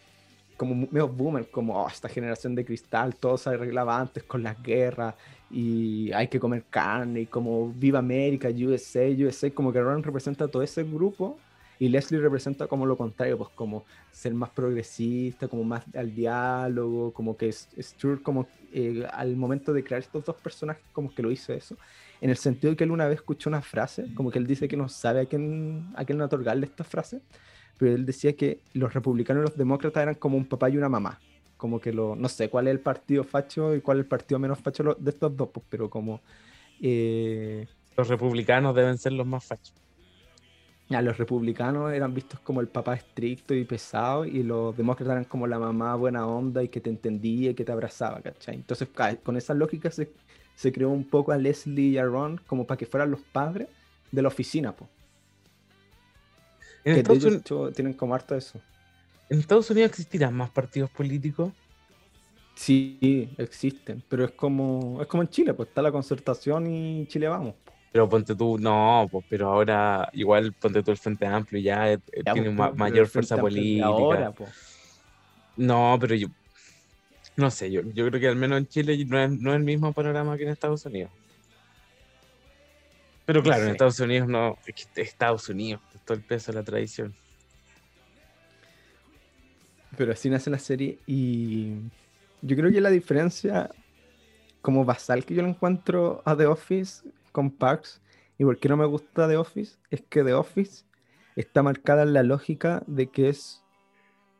como 0.58 0.74
medio 0.74 1.08
boomer, 1.08 1.48
como 1.50 1.82
"Oh, 1.82 1.88
esta 1.88 2.08
generación 2.08 2.54
de 2.54 2.64
cristal, 2.64 3.14
todo 3.16 3.38
se 3.38 3.48
arreglaba 3.48 3.98
antes 3.98 4.24
con 4.24 4.42
las 4.42 4.60
guerras 4.62 5.14
y 5.50 6.12
hay 6.12 6.28
que 6.28 6.38
comer 6.38 6.64
carne 6.68 7.20
y 7.22 7.26
como 7.26 7.72
Viva 7.72 8.00
América, 8.00 8.48
USA, 8.48 9.08
USA, 9.08 9.50
como 9.52 9.72
que 9.72 9.80
Ron 9.80 10.02
representa 10.02 10.48
todo 10.48 10.62
ese 10.62 10.82
grupo 10.82 11.38
y 11.78 11.88
Leslie 11.88 12.20
representa 12.20 12.66
como 12.66 12.86
lo 12.86 12.96
contrario, 12.96 13.38
pues 13.38 13.50
como 13.54 13.84
ser 14.10 14.34
más 14.34 14.50
progresista, 14.50 15.46
como 15.46 15.62
más 15.62 15.84
al 15.94 16.12
diálogo, 16.14 17.12
como 17.12 17.36
que 17.36 17.52
Stewart 17.52 18.20
como 18.20 18.48
eh, 18.72 19.06
al 19.12 19.36
momento 19.36 19.72
de 19.72 19.84
crear 19.84 20.02
estos 20.02 20.24
dos 20.24 20.36
personajes 20.36 20.82
como 20.92 21.14
que 21.14 21.22
lo 21.22 21.30
hizo 21.30 21.52
eso, 21.52 21.76
en 22.20 22.30
el 22.30 22.36
sentido 22.36 22.72
de 22.72 22.76
que 22.76 22.82
él 22.84 22.90
una 22.90 23.06
vez 23.06 23.18
escuchó 23.18 23.48
una 23.48 23.62
frase, 23.62 24.12
como 24.14 24.32
que 24.32 24.40
él 24.40 24.46
dice 24.46 24.66
que 24.66 24.76
no 24.76 24.88
sabe 24.88 25.20
a 25.20 25.26
quién, 25.26 25.86
a 25.94 26.04
quién 26.04 26.20
otorgarle 26.20 26.66
esta 26.66 26.82
frase, 26.82 27.20
pero 27.78 27.94
él 27.94 28.06
decía 28.06 28.36
que 28.36 28.64
los 28.74 28.94
republicanos 28.94 29.42
y 29.42 29.44
los 29.46 29.56
demócratas 29.58 30.02
eran 30.04 30.16
como 30.16 30.36
un 30.38 30.46
papá 30.48 30.70
y 30.70 30.78
una 30.78 30.90
mamá. 30.90 31.22
Como 31.56 31.80
que 31.80 31.92
lo, 31.92 32.16
no 32.16 32.28
sé 32.28 32.50
cuál 32.50 32.68
es 32.68 32.72
el 32.72 32.80
partido 32.80 33.24
facho 33.24 33.74
y 33.76 33.82
cuál 33.82 33.98
es 33.98 34.04
el 34.04 34.08
partido 34.08 34.38
menos 34.40 34.60
facho 34.60 34.96
de 34.98 35.10
estos 35.10 35.36
dos, 35.36 35.50
pues, 35.52 35.66
pero 35.70 35.90
como 35.90 36.22
eh, 36.80 37.68
Los 37.96 38.08
republicanos 38.08 38.74
deben 38.74 38.98
ser 38.98 39.12
los 39.12 39.26
más 39.26 39.44
fachos. 39.44 39.74
a 40.90 41.02
los 41.02 41.18
republicanos 41.18 41.92
eran 41.92 42.14
vistos 42.14 42.40
como 42.40 42.60
el 42.62 42.68
papá 42.68 42.94
estricto 42.94 43.54
y 43.54 43.64
pesado 43.64 44.24
y 44.24 44.42
los 44.42 44.76
demócratas 44.76 45.12
eran 45.12 45.24
como 45.26 45.46
la 45.46 45.58
mamá 45.58 45.94
buena 45.96 46.26
onda 46.26 46.62
y 46.62 46.68
que 46.70 46.80
te 46.80 46.90
entendía 46.90 47.50
y 47.50 47.54
que 47.54 47.64
te 47.64 47.72
abrazaba, 47.72 48.22
¿cachai? 48.22 48.54
Entonces 48.56 48.88
con 49.22 49.36
esa 49.36 49.54
lógica 49.54 49.90
se, 49.90 50.14
se 50.54 50.72
creó 50.72 50.90
un 50.90 51.08
poco 51.08 51.32
a 51.32 51.38
Leslie 51.38 51.90
y 51.90 51.98
a 51.98 52.04
Ron 52.04 52.38
como 52.46 52.66
para 52.66 52.78
que 52.78 52.86
fueran 52.86 53.10
los 53.10 53.22
padres 53.22 53.68
de 54.10 54.22
la 54.22 54.28
oficina, 54.28 54.74
pues. 54.76 54.90
En 56.84 56.94
Que 56.94 57.02
de 57.02 57.28
Estados, 57.28 57.74
tienen 57.74 57.94
como 57.94 58.14
harto 58.14 58.34
eso. 58.34 58.60
en 59.28 59.40
Estados 59.40 59.70
Unidos 59.70 59.90
existirán 59.90 60.34
más 60.34 60.50
partidos 60.50 60.90
políticos. 60.90 61.52
Sí, 62.54 63.28
existen, 63.38 64.02
pero 64.08 64.24
es 64.24 64.32
como, 64.32 65.00
es 65.00 65.06
como 65.06 65.22
en 65.22 65.28
Chile, 65.28 65.54
pues 65.54 65.68
está 65.68 65.80
la 65.80 65.92
concertación 65.92 66.66
y 66.66 67.06
Chile 67.06 67.28
vamos. 67.28 67.54
Pero 67.92 68.08
ponte 68.08 68.34
tú, 68.34 68.58
no, 68.58 69.06
pues, 69.10 69.24
pero 69.28 69.48
ahora 69.48 70.08
igual 70.12 70.52
ponte 70.52 70.82
tú 70.82 70.90
el 70.90 70.96
Frente 70.96 71.26
Amplio 71.26 71.60
ya 71.60 71.92
eh, 71.92 71.98
Ya, 72.24 72.32
tiene 72.32 72.50
pues, 72.50 72.74
mayor 72.74 73.06
fuerza 73.06 73.38
política. 73.38 73.86
Ahora, 73.86 74.32
pues. 74.32 74.50
No, 75.56 75.96
pero 76.00 76.14
yo 76.14 76.28
no 77.38 77.52
sé, 77.52 77.70
yo, 77.70 77.82
yo 77.94 78.08
creo 78.08 78.20
que 78.20 78.26
al 78.26 78.34
menos 78.34 78.58
en 78.58 78.66
Chile 78.66 79.04
no 79.04 79.22
es, 79.22 79.30
no 79.30 79.52
es 79.52 79.56
el 79.56 79.62
mismo 79.62 79.92
panorama 79.92 80.36
que 80.36 80.42
en 80.42 80.48
Estados 80.48 80.84
Unidos. 80.84 81.12
Pero 83.28 83.42
claro, 83.42 83.64
en. 83.64 83.72
Estados 83.72 84.00
Unidos 84.00 84.26
no, 84.26 84.56
es 84.64 84.74
que 84.74 85.02
Estados 85.02 85.50
Unidos, 85.50 85.82
todo 86.06 86.16
el 86.16 86.24
peso 86.24 86.50
de 86.50 86.56
la 86.56 86.64
tradición. 86.64 87.14
Pero 89.98 90.12
así 90.12 90.30
nace 90.30 90.48
la 90.48 90.58
serie 90.58 90.98
y 91.06 91.74
yo 92.40 92.56
creo 92.56 92.72
que 92.72 92.80
la 92.80 92.88
diferencia 92.88 93.68
como 94.62 94.86
basal 94.86 95.26
que 95.26 95.34
yo 95.34 95.42
le 95.42 95.50
encuentro 95.50 96.22
a 96.24 96.34
The 96.34 96.46
Office 96.46 97.06
con 97.30 97.50
Parks 97.50 98.00
y 98.38 98.44
por 98.44 98.58
qué 98.58 98.70
no 98.70 98.78
me 98.78 98.86
gusta 98.86 99.28
The 99.28 99.36
Office 99.36 99.76
es 99.90 100.00
que 100.08 100.24
The 100.24 100.32
Office 100.32 100.86
está 101.36 101.62
marcada 101.62 102.04
en 102.04 102.14
la 102.14 102.22
lógica 102.22 102.82
de 102.86 103.10
que 103.10 103.28
es 103.28 103.62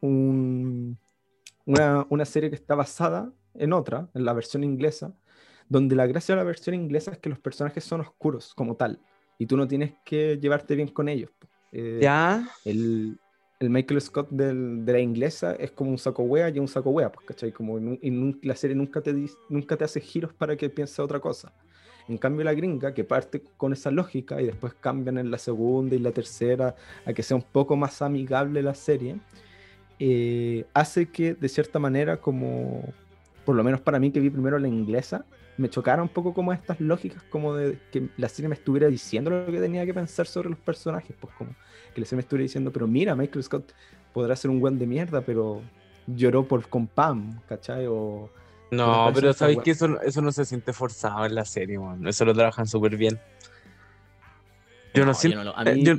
un, 0.01 0.97
una, 1.67 2.07
una 2.09 2.25
serie 2.25 2.49
que 2.49 2.57
está 2.57 2.75
basada 2.75 3.31
en 3.53 3.75
otra, 3.75 4.09
en 4.15 4.25
la 4.25 4.33
versión 4.33 4.65
inglesa, 4.65 5.13
donde 5.69 5.95
la 5.97 6.07
gracia 6.07 6.35
de 6.35 6.41
la 6.41 6.45
versión 6.45 6.75
inglesa 6.75 7.11
es 7.13 7.19
que 7.19 7.29
los 7.29 7.39
personajes 7.39 7.85
son 7.85 8.01
oscuros 8.01 8.55
como 8.55 8.75
tal 8.77 8.99
y 9.39 9.47
tú 9.47 9.57
no 9.57 9.67
tienes 9.69 9.93
que 10.05 10.39
llevarte 10.41 10.75
bien 10.75 10.89
con 10.89 11.09
ellos. 11.09 11.31
Eh, 11.73 12.01
Ya. 12.03 12.49
el, 12.65 13.19
el 13.61 13.71
Michael 13.71 14.01
Scott 14.01 14.31
del- 14.31 14.85
de 14.85 14.93
la 14.93 15.01
inglesa 15.01 15.53
es 15.55 15.71
como 15.73 15.91
un 15.91 15.99
saco 15.99 16.23
wea 16.23 16.49
y 16.49 16.59
un 16.59 16.69
saco 16.69 16.91
wea, 16.91 17.11
pues, 17.13 17.27
¿cachai? 17.27 17.53
Como 17.53 17.79
nun- 17.79 18.39
la 18.43 18.55
serie 18.57 18.75
nunca 18.77 19.01
te, 19.01 19.15
nunca 19.49 19.77
te 19.77 19.85
hace 19.85 20.01
giros 20.01 20.33
para 20.33 20.57
que 20.57 20.71
pienses 20.71 20.99
otra 21.01 21.21
cosa. 21.21 21.53
En 22.09 22.17
cambio, 22.17 22.43
la 22.43 22.55
gringa, 22.55 22.95
que 22.95 23.05
parte 23.05 23.43
con 23.59 23.75
esa 23.75 23.91
lógica 23.91 24.41
y 24.41 24.47
después 24.47 24.73
cambian 24.81 25.19
en 25.19 25.31
la 25.31 25.37
segunda 25.37 25.95
y 25.95 25.99
la 25.99 26.11
tercera 26.13 26.75
a 27.05 27.13
que 27.13 27.23
sea 27.23 27.37
un 27.37 27.43
poco 27.43 27.77
más 27.77 28.01
amigable 28.01 28.63
la 28.63 28.75
serie, 28.75 29.17
eh, 29.99 30.65
hace 30.73 31.11
que 31.11 31.35
de 31.35 31.49
cierta 31.49 31.79
manera, 31.79 32.17
como 32.19 32.83
por 33.45 33.57
lo 33.57 33.65
menos 33.65 33.81
para 33.81 33.99
mí 33.99 34.11
que 34.11 34.21
vi 34.21 34.31
primero 34.31 34.59
la 34.59 34.69
inglesa, 34.69 35.27
me 35.59 35.69
chocaron 35.69 36.05
un 36.05 36.09
poco 36.09 36.33
como 36.33 36.53
estas 36.53 36.81
lógicas, 36.81 37.23
como 37.25 37.55
de 37.55 37.79
que 37.93 38.09
la 38.17 38.29
serie 38.29 38.49
me 38.49 38.55
estuviera 38.55 38.87
diciendo 38.89 39.29
lo 39.31 39.47
que 39.47 39.61
tenía 39.61 39.85
que 39.85 39.93
pensar 39.93 40.27
sobre 40.27 40.49
los 40.49 40.59
personajes, 40.59 41.15
pues 41.21 41.35
como 41.35 41.51
que 41.95 42.01
la 42.01 42.07
serie 42.07 42.17
me 42.19 42.23
estuviera 42.23 42.43
diciendo, 42.45 42.73
pero 42.73 42.87
mira, 42.87 43.15
Michael 43.15 43.43
Scott 43.43 43.73
podrá 44.15 44.35
ser 44.37 44.51
un 44.51 44.61
buen 44.61 44.79
de 44.79 44.87
mierda, 44.87 45.21
pero 45.21 45.61
lloró 46.07 46.47
por 46.47 46.67
con 46.69 46.87
Pam, 46.87 47.41
¿cachai? 47.49 47.87
O 47.89 48.31
No, 48.71 49.11
Pero 49.15 49.33
sabéis 49.33 49.59
que 49.61 49.71
eso, 49.73 49.89
no- 49.89 50.01
eso 50.01 50.23
no 50.23 50.31
se 50.33 50.45
siente 50.45 50.73
forzado 50.73 51.25
en 51.27 51.35
la 51.35 51.45
serie, 51.45 51.79
weón. 51.79 52.07
Eso 52.07 52.25
lo 52.25 52.35
trabajan 52.35 52.67
súper 52.67 52.97
bien. 52.97 53.19
Yo 54.95 55.05
no, 55.05 55.15
siento. 55.15 55.39
yo 55.39 55.45
no, 55.45 55.51
lo- 55.51 55.59
a 55.59 55.63
eh, 55.65 55.83
yo, 55.83 55.95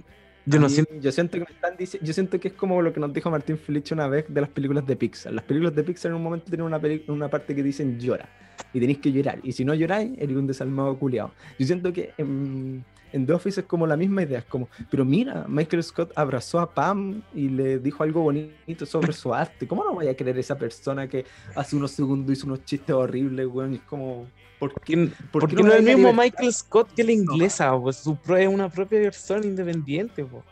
yo 0.45 0.59
no 0.59 0.67
mí- 0.67 0.73
siento. 0.73 0.93
yo 0.99 1.11
siento 1.11 1.33
que 1.33 1.39
me 1.39 1.51
están 1.51 1.75
yo 2.01 2.13
siento 2.13 2.39
que 2.39 2.47
es 2.49 2.53
como 2.53 2.81
lo 2.81 2.91
que 2.93 2.99
nos 2.99 3.13
dijo 3.13 3.29
Martín 3.29 3.57
Flich 3.57 3.91
una 3.91 4.07
vez 4.07 4.25
de 4.27 4.41
las 4.41 4.49
películas 4.49 4.85
de 4.85 4.95
Pixar. 4.95 5.33
Las 5.33 5.43
películas 5.45 5.75
de 5.75 5.83
Pixar 5.83 6.11
en 6.11 6.17
un 6.17 6.23
momento 6.23 6.45
tienen 6.47 6.65
una, 6.65 6.79
peli- 6.79 7.03
una 7.07 7.29
parte 7.29 7.55
que 7.55 7.63
dicen 7.63 7.99
llora. 7.99 8.27
Y 8.73 8.79
tenéis 8.79 8.99
que 8.99 9.11
llorar. 9.11 9.39
Y 9.43 9.51
si 9.53 9.63
no 9.65 9.73
lloráis, 9.73 10.11
eres 10.17 10.35
un 10.35 10.45
desalmado 10.47 10.97
culiao. 10.97 11.31
Yo 11.57 11.65
siento 11.65 11.93
que 11.93 12.11
en, 12.17 12.83
en 13.13 13.25
The 13.25 13.33
Office 13.33 13.61
es 13.61 13.65
como 13.65 13.87
la 13.87 13.95
misma 13.97 14.23
idea. 14.23 14.39
Es 14.39 14.45
como, 14.45 14.67
pero 14.91 15.05
mira, 15.05 15.45
Michael 15.47 15.81
Scott 15.83 16.11
abrazó 16.15 16.59
a 16.59 16.73
Pam 16.73 17.21
y 17.33 17.47
le 17.49 17.79
dijo 17.79 18.03
algo 18.03 18.21
bonito 18.21 18.85
sobre 18.85 19.13
su 19.13 19.33
arte. 19.33 19.65
¿Cómo 19.67 19.83
no 19.85 19.93
voy 19.93 20.07
a 20.07 20.15
querer 20.15 20.37
esa 20.37 20.57
persona 20.57 21.07
que 21.07 21.25
hace 21.55 21.75
unos 21.75 21.91
segundos 21.91 22.37
hizo 22.37 22.47
unos 22.47 22.63
chistes 22.65 22.93
horribles, 22.93 23.47
weón? 23.47 23.73
Y 23.73 23.75
es 23.77 23.81
como, 23.83 24.27
¿por 24.59 24.73
qué? 24.81 24.97
¿Por, 24.97 25.09
¿por 25.31 25.41
por 25.41 25.49
qué 25.49 25.55
qué 25.55 25.63
no 25.63 25.69
es 25.71 25.79
el 25.79 25.83
mismo 25.85 26.09
libertad? 26.09 26.23
Michael 26.23 26.53
Scott 26.53 26.93
que 26.93 27.03
la 27.03 27.11
inglesa? 27.11 27.79
Pues 27.79 27.95
su 27.97 28.15
pro- 28.17 28.37
es 28.37 28.47
una 28.47 28.69
propia 28.69 28.99
versión 28.99 29.43
independiente, 29.43 30.23
po. 30.25 30.43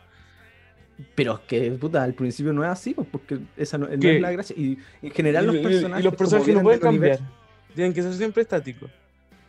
Pero 1.14 1.34
es 1.34 1.40
que, 1.40 1.70
puta, 1.72 2.02
al 2.02 2.14
principio 2.14 2.52
no 2.52 2.64
es 2.64 2.70
así, 2.70 2.92
pues, 2.94 3.06
porque 3.10 3.38
esa 3.56 3.78
no, 3.78 3.86
es 3.86 4.20
la 4.20 4.32
gracia. 4.32 4.56
Y 4.58 4.78
en 5.00 5.10
general 5.12 5.46
los 5.46 5.56
y- 5.56 5.58
personajes. 5.62 6.00
y 6.00 6.04
los 6.04 6.14
personajes 6.16 6.54
no 6.54 6.62
pueden 6.62 6.80
cambiar. 6.80 7.18
universo- 7.20 7.74
Tienen 7.74 7.92
que 7.92 8.02
ser 8.02 8.14
siempre 8.14 8.42
estáticos. 8.42 8.90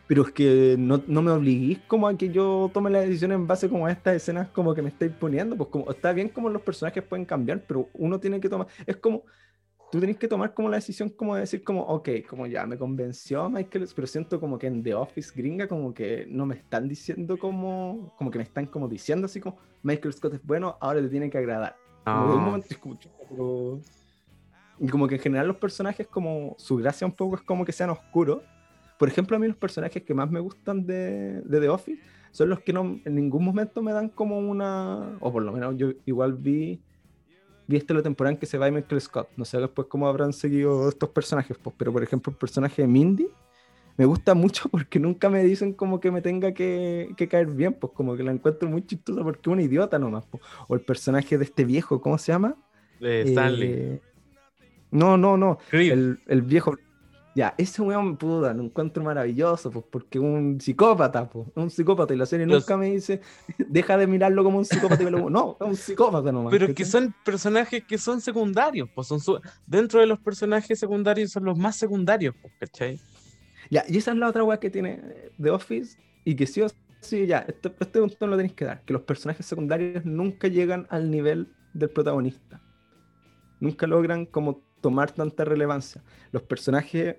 Pero 0.06 0.22
es 0.22 0.32
que 0.32 0.74
no, 0.78 1.02
no 1.06 1.22
me 1.22 1.30
obliguís 1.30 1.78
como 1.86 2.06
a 2.08 2.16
que 2.16 2.30
yo 2.30 2.68
tome 2.74 2.90
la 2.90 3.00
decisión 3.00 3.30
en 3.32 3.46
base 3.46 3.68
como 3.68 3.86
a 3.86 3.92
estas 3.92 4.16
escenas 4.16 4.48
como 4.48 4.74
que 4.74 4.82
me 4.82 4.88
estáis 4.88 5.12
poniendo. 5.12 5.56
Pues 5.56 5.68
como 5.70 5.90
está 5.90 6.12
bien 6.12 6.28
como 6.28 6.48
los 6.48 6.62
personajes 6.62 7.02
pueden 7.02 7.24
cambiar, 7.24 7.62
pero 7.66 7.88
uno 7.94 8.18
tiene 8.18 8.40
que 8.40 8.48
tomar. 8.48 8.66
Es 8.86 8.96
como. 8.96 9.24
Tú 9.90 9.98
tenés 9.98 10.18
que 10.18 10.28
tomar 10.28 10.54
como 10.54 10.68
la 10.68 10.76
decisión 10.76 11.08
como 11.08 11.34
de 11.34 11.40
decir 11.40 11.64
como, 11.64 11.82
ok, 11.82 12.08
como 12.28 12.46
ya 12.46 12.64
me 12.64 12.78
convenció 12.78 13.50
Michael, 13.50 13.88
pero 13.94 14.06
siento 14.06 14.38
como 14.38 14.56
que 14.56 14.68
en 14.68 14.84
The 14.84 14.94
Office 14.94 15.32
gringa 15.34 15.66
como 15.66 15.92
que 15.92 16.26
no 16.28 16.46
me 16.46 16.54
están 16.54 16.88
diciendo 16.88 17.36
como, 17.38 18.14
como 18.16 18.30
que 18.30 18.38
me 18.38 18.44
están 18.44 18.66
como 18.66 18.86
diciendo 18.88 19.26
así 19.26 19.40
como, 19.40 19.56
Michael 19.82 20.12
Scott 20.14 20.34
es 20.34 20.44
bueno, 20.46 20.76
ahora 20.80 21.00
le 21.00 21.08
tiene 21.08 21.28
que 21.28 21.38
agradar. 21.38 21.74
Como 22.04 22.28
de 22.28 22.32
un 22.34 22.38
No. 22.40 22.46
momento 22.46 22.66
es 22.70 22.78
como, 22.78 22.94
chuta, 22.96 23.16
pero- 23.28 23.80
Y 24.78 24.88
como 24.88 25.08
que 25.08 25.16
en 25.16 25.20
general 25.20 25.48
los 25.48 25.56
personajes, 25.56 26.06
como 26.06 26.54
su 26.56 26.76
gracia 26.76 27.06
un 27.06 27.12
poco 27.12 27.36
es 27.36 27.42
como 27.42 27.64
que 27.64 27.72
sean 27.72 27.90
oscuros. 27.90 28.42
Por 28.98 29.08
ejemplo, 29.08 29.36
a 29.36 29.40
mí 29.40 29.46
los 29.48 29.56
personajes 29.56 30.02
que 30.04 30.14
más 30.14 30.30
me 30.30 30.40
gustan 30.40 30.86
de, 30.86 31.42
de 31.42 31.60
The 31.60 31.68
Office 31.68 32.00
son 32.30 32.48
los 32.48 32.60
que 32.60 32.72
no 32.72 32.98
en 33.04 33.14
ningún 33.14 33.44
momento 33.44 33.82
me 33.82 33.92
dan 33.92 34.08
como 34.08 34.38
una. 34.38 35.18
O 35.20 35.30
por 35.32 35.42
lo 35.42 35.52
menos 35.52 35.76
yo 35.76 35.90
igual 36.06 36.34
vi. 36.34 36.80
Vi 37.70 37.76
esta 37.76 37.94
la 37.94 38.02
temporada 38.02 38.32
en 38.32 38.38
que 38.40 38.46
se 38.46 38.58
va 38.58 38.68
Michael 38.68 39.00
Scott. 39.00 39.28
No 39.36 39.44
sé 39.44 39.58
después 39.58 39.86
cómo 39.86 40.08
habrán 40.08 40.32
seguido 40.32 40.88
estos 40.88 41.08
personajes, 41.10 41.56
pues, 41.62 41.72
pero 41.78 41.92
por 41.92 42.02
ejemplo, 42.02 42.32
el 42.32 42.36
personaje 42.36 42.82
de 42.82 42.88
Mindy 42.88 43.28
me 43.96 44.06
gusta 44.06 44.34
mucho 44.34 44.68
porque 44.70 44.98
nunca 44.98 45.30
me 45.30 45.44
dicen 45.44 45.72
como 45.72 46.00
que 46.00 46.10
me 46.10 46.20
tenga 46.20 46.52
que, 46.52 47.10
que 47.16 47.28
caer 47.28 47.46
bien, 47.46 47.74
pues 47.74 47.92
como 47.92 48.16
que 48.16 48.24
la 48.24 48.32
encuentro 48.32 48.68
muy 48.68 48.84
chistosa 48.84 49.22
porque 49.22 49.42
es 49.42 49.46
un 49.46 49.60
idiota 49.60 50.00
nomás. 50.00 50.24
pues. 50.28 50.42
O 50.66 50.74
el 50.74 50.80
personaje 50.80 51.38
de 51.38 51.44
este 51.44 51.64
viejo, 51.64 52.00
¿cómo 52.00 52.18
se 52.18 52.32
llama? 52.32 52.56
De 52.98 53.22
Stanley. 53.22 53.68
Eh, 53.70 54.00
no, 54.90 55.16
no, 55.16 55.36
no. 55.36 55.58
El, 55.70 56.18
el 56.26 56.42
viejo. 56.42 56.76
Ya, 57.34 57.54
ese 57.58 57.80
weón, 57.80 58.16
puta, 58.16 58.52
lo 58.52 58.64
encuentro 58.64 59.04
maravilloso, 59.04 59.70
pues, 59.70 59.84
porque 59.88 60.18
un 60.18 60.60
psicópata, 60.60 61.28
pues, 61.30 61.46
es 61.48 61.56
un 61.56 61.70
psicópata, 61.70 62.12
y 62.12 62.16
la 62.16 62.26
serie 62.26 62.44
Los- 62.44 62.64
nunca 62.64 62.76
me 62.76 62.86
dice, 62.90 63.20
deja 63.68 63.96
de 63.96 64.08
mirarlo 64.08 64.42
como 64.42 64.58
un 64.58 64.64
psicópata, 64.64 65.00
y 65.02 65.04
me 65.04 65.12
lo- 65.12 65.30
no, 65.30 65.56
es 65.60 65.66
un 65.66 65.76
psicópata 65.76 66.32
nomás. 66.32 66.50
Pero 66.50 66.64
es 66.66 66.70
que 66.74 66.82
¿cachai? 66.82 66.90
son 67.02 67.14
personajes 67.24 67.84
que 67.84 67.98
son 67.98 68.20
secundarios, 68.20 68.88
pues 68.94 69.06
son 69.06 69.20
su- 69.20 69.40
dentro 69.64 70.00
de 70.00 70.06
los 70.06 70.18
personajes 70.18 70.76
secundarios 70.78 71.30
son 71.30 71.44
los 71.44 71.56
más 71.56 71.76
secundarios, 71.76 72.34
pues, 72.42 72.52
¿cachai? 72.58 72.98
Ya, 73.70 73.84
y 73.88 73.98
esa 73.98 74.10
es 74.10 74.16
la 74.16 74.28
otra 74.28 74.42
weá 74.42 74.58
que 74.58 74.68
tiene 74.70 75.00
eh, 75.00 75.30
The 75.40 75.50
Office, 75.50 75.98
y 76.24 76.34
que 76.34 76.48
sí 76.48 76.62
o 76.62 76.66
sí, 77.00 77.26
ya, 77.26 77.38
esto- 77.46 77.72
este 77.78 78.00
punto 78.00 78.26
lo 78.26 78.36
tenéis 78.36 78.54
que 78.54 78.64
dar, 78.64 78.82
que 78.84 78.92
los 78.92 79.02
personajes 79.02 79.46
secundarios 79.46 80.04
nunca 80.04 80.48
llegan 80.48 80.88
al 80.90 81.08
nivel 81.12 81.48
del 81.74 81.90
protagonista. 81.90 82.60
Nunca 83.60 83.86
logran 83.86 84.26
como 84.26 84.62
tomar 84.80 85.12
tanta 85.12 85.44
relevancia. 85.44 86.02
Los 86.32 86.42
personajes, 86.42 87.16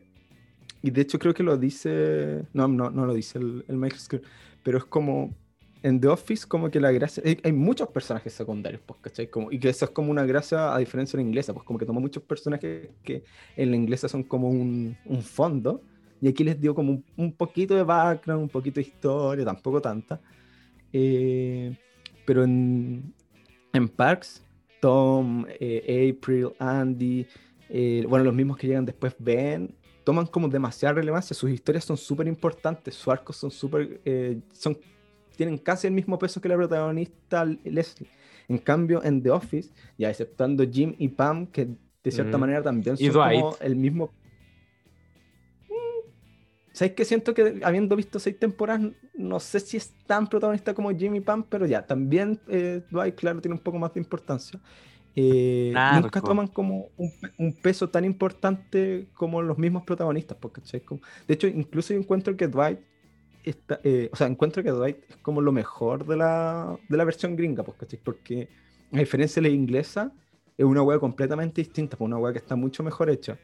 y 0.82 0.92
de 0.92 1.02
hecho 1.02 1.20
creo 1.20 1.34
que 1.34 1.44
lo 1.44 1.58
dice, 1.58 2.46
no, 2.54 2.68
no, 2.68 2.90
no 2.90 3.06
lo 3.06 3.14
dice 3.14 3.40
el, 3.40 3.66
el 3.68 3.78
Michael 3.78 4.02
Scott, 4.02 4.24
pero 4.64 4.78
es 4.78 4.86
como 4.86 5.36
en 5.84 6.00
The 6.00 6.08
Office 6.08 6.48
como 6.48 6.70
que 6.70 6.80
la 6.80 6.92
gracia, 6.92 7.24
hay, 7.26 7.40
hay 7.44 7.52
muchos 7.52 7.90
personajes 7.90 8.34
secundarios, 8.34 8.82
pues, 8.86 9.00
¿cachai? 9.02 9.30
Como, 9.30 9.52
y 9.52 9.60
que 9.60 9.70
eso 9.70 9.86
es 9.86 9.92
como 9.92 10.12
una 10.12 10.26
gracia 10.26 10.76
a 10.76 10.78
diferencia 10.78 11.18
de 11.18 11.24
la 11.24 11.28
inglesa, 11.28 11.54
pues 11.54 11.66
como 11.66 11.80
que 11.80 11.86
tomó 11.86 12.00
muchos 12.00 12.24
personajes 12.24 12.90
que 13.04 13.24
en 13.56 13.72
la 13.72 13.78
inglesa 13.78 14.08
son 14.08 14.24
como 14.24 14.50
un, 14.50 14.96
un 15.06 15.22
fondo, 15.24 15.82
y 16.22 16.28
aquí 16.28 16.44
les 16.44 16.60
dio 16.62 16.76
como 16.76 16.92
un, 16.92 17.06
un 17.18 17.34
poquito 17.34 17.76
de 17.76 17.84
background, 17.84 18.44
un 18.44 18.50
poquito 18.50 18.76
de 18.76 18.88
historia, 18.88 19.44
tampoco 19.44 19.82
tanta. 19.82 20.22
Eh, 20.94 21.76
pero 22.26 22.44
en, 22.44 23.12
en 23.74 23.90
Parks, 23.90 24.44
Tom, 24.80 25.46
eh, 25.60 26.14
April, 26.16 26.50
Andy, 26.60 27.26
eh, 27.74 28.06
bueno, 28.08 28.26
los 28.26 28.34
mismos 28.36 28.58
que 28.58 28.68
llegan 28.68 28.86
después, 28.86 29.16
Ben, 29.18 29.74
toman 30.04 30.26
como 30.28 30.48
demasiada 30.50 30.96
relevancia. 30.96 31.34
Sus 31.36 31.50
historias 31.52 31.86
son 31.86 31.96
súper 31.98 32.28
importantes, 32.28 32.96
sus 32.96 33.08
arcos 33.08 33.38
son 33.38 33.50
súper. 33.52 34.02
eh, 34.06 34.40
son, 34.52 34.78
tienen 35.38 35.58
casi 35.58 35.88
el 35.88 35.94
mismo 35.94 36.20
peso 36.20 36.42
que 36.42 36.50
la 36.50 36.56
protagonista 36.56 37.46
Leslie. 37.46 38.10
En 38.50 38.58
cambio, 38.58 39.02
en 39.04 39.24
The 39.24 39.32
Office, 39.32 39.70
ya 39.98 40.10
exceptando 40.10 40.64
Jim 40.70 40.94
y 40.98 41.08
Pam, 41.08 41.48
que 41.48 41.68
de 42.04 42.12
cierta 42.12 42.38
Mm. 42.38 42.42
manera 42.42 42.62
también 42.62 42.98
son 42.98 43.08
como 43.14 43.56
el 43.62 43.76
mismo. 43.76 44.12
Mm, 45.70 46.10
¿Sabes 46.74 46.94
qué? 46.94 47.06
Siento 47.06 47.34
que 47.34 47.62
habiendo 47.64 47.96
visto 47.96 48.20
seis 48.20 48.38
temporadas, 48.38 48.92
no 49.16 49.40
sé 49.40 49.60
si 49.60 49.78
es 49.78 49.94
tan 50.06 50.28
protagonista 50.28 50.74
como 50.74 50.92
Jim 50.92 51.16
y 51.16 51.22
Pam, 51.22 51.44
pero 51.48 51.66
ya, 51.66 51.86
también 51.86 52.40
eh, 52.48 52.82
Dwight, 52.90 53.16
claro, 53.16 53.40
tiene 53.42 53.56
un 53.56 53.62
poco 53.64 53.78
más 53.80 53.94
de 53.94 54.00
importancia. 54.02 54.60
Eh, 55.16 55.74
nunca 56.02 56.22
toman 56.22 56.48
como 56.48 56.88
un, 56.96 57.12
pe- 57.20 57.34
un 57.38 57.54
peso 57.54 57.90
tan 57.90 58.06
importante 58.06 59.08
como 59.14 59.42
los 59.42 59.58
mismos 59.58 59.84
protagonistas, 59.84 60.38
porque 60.40 60.62
de 60.62 61.34
hecho, 61.34 61.48
incluso 61.48 61.94
yo 61.94 62.00
encuentro 62.00 62.38
que 62.38 62.48
Dwight 62.48 62.80
está, 63.44 63.82
eh, 63.84 64.10
o 64.14 64.16
sea, 64.16 64.28
encuentro 64.28 64.64
que 64.64 64.72
Dwight 64.72 64.98
es 65.10 65.18
como 65.18 65.42
lo 65.42 65.52
mejor 65.52 66.06
de 66.06 66.16
la, 66.16 66.78
de 66.88 66.98
la 66.98 67.04
versión 67.04 67.36
gringa. 67.36 67.64
Porque 67.64 68.48
a 68.94 68.98
diferencia 68.98 69.42
de 69.42 69.50
la 69.50 69.54
inglesa, 69.54 70.14
es 70.58 70.66
una 70.66 70.84
wea 70.84 71.00
completamente 71.00 71.62
distinta, 71.62 71.98
una 72.00 72.18
wea 72.18 72.32
que 72.32 72.40
está 72.40 72.56
mucho 72.56 72.84
mejor 72.84 73.10
hecha. 73.10 73.38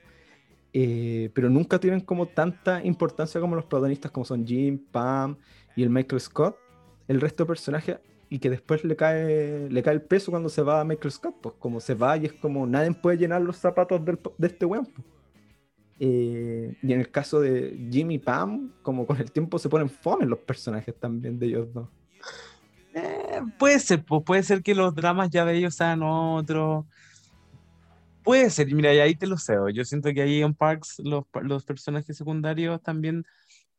Eh, 0.74 1.32
pero 1.34 1.50
nunca 1.50 1.80
tienen 1.80 2.02
como 2.02 2.28
tanta 2.28 2.84
importancia 2.84 3.42
como 3.42 3.56
los 3.56 3.66
protagonistas, 3.66 4.12
como 4.12 4.26
son 4.26 4.46
Jim, 4.46 4.78
Pam 4.92 5.36
y 5.76 5.84
el 5.84 5.90
Michael 5.90 6.22
Scott, 6.22 6.58
el 7.08 7.20
resto 7.20 7.44
de 7.44 7.48
personajes, 7.48 7.98
y 8.30 8.40
que 8.40 8.50
después 8.50 8.84
le 8.84 8.96
cae, 8.96 9.70
le 9.70 9.84
cae 9.84 9.94
el 9.94 10.02
peso 10.02 10.32
cuando 10.32 10.50
se 10.50 10.62
va 10.62 10.82
a 10.82 10.84
Michael 10.84 11.12
Scott, 11.12 11.36
pues 11.42 11.56
como 11.60 11.80
se 11.80 11.94
va 11.96 12.18
y 12.18 12.26
es 12.26 12.34
como 12.34 12.66
nadie 12.68 12.92
puede 12.94 13.18
llenar 13.18 13.42
los 13.42 13.58
zapatos 13.58 14.04
del- 14.04 14.20
de 14.38 14.48
este 14.48 14.66
weón. 14.66 14.86
pues. 14.86 15.06
Eh, 16.00 16.76
y 16.84 16.94
en 16.94 17.00
el 17.00 17.10
caso 17.10 17.40
de 17.40 17.88
Jim 17.92 18.12
y 18.12 18.20
Pam, 18.20 18.72
como 18.84 19.08
con 19.08 19.18
el 19.18 19.32
tiempo 19.32 19.58
se 19.58 19.70
ponen 19.70 19.90
fome 19.90 20.26
los 20.26 20.40
personajes 20.40 20.94
también 21.00 21.40
de 21.40 21.48
ellos 21.48 21.74
dos. 21.74 21.90
Eh, 22.94 23.42
puede 23.58 23.80
ser, 23.80 24.04
pues 24.04 24.24
puede 24.24 24.44
ser 24.44 24.62
que 24.62 24.76
los 24.76 24.94
dramas 24.94 25.30
ya 25.30 25.46
de 25.46 25.56
ellos 25.56 25.76
sean 25.76 26.02
otros. 26.04 26.86
puede 28.24 28.50
ser, 28.50 28.68
mira, 28.74 28.94
y 28.94 29.00
ahí 29.00 29.16
te 29.16 29.26
lo 29.26 29.38
cedo. 29.38 29.70
Yo 29.70 29.86
siento 29.86 30.14
que 30.14 30.22
ahí 30.22 30.42
en 30.42 30.54
Parks 30.54 31.00
los, 31.00 31.24
los 31.42 31.64
personajes 31.64 32.18
secundarios 32.18 32.82
también 32.84 33.26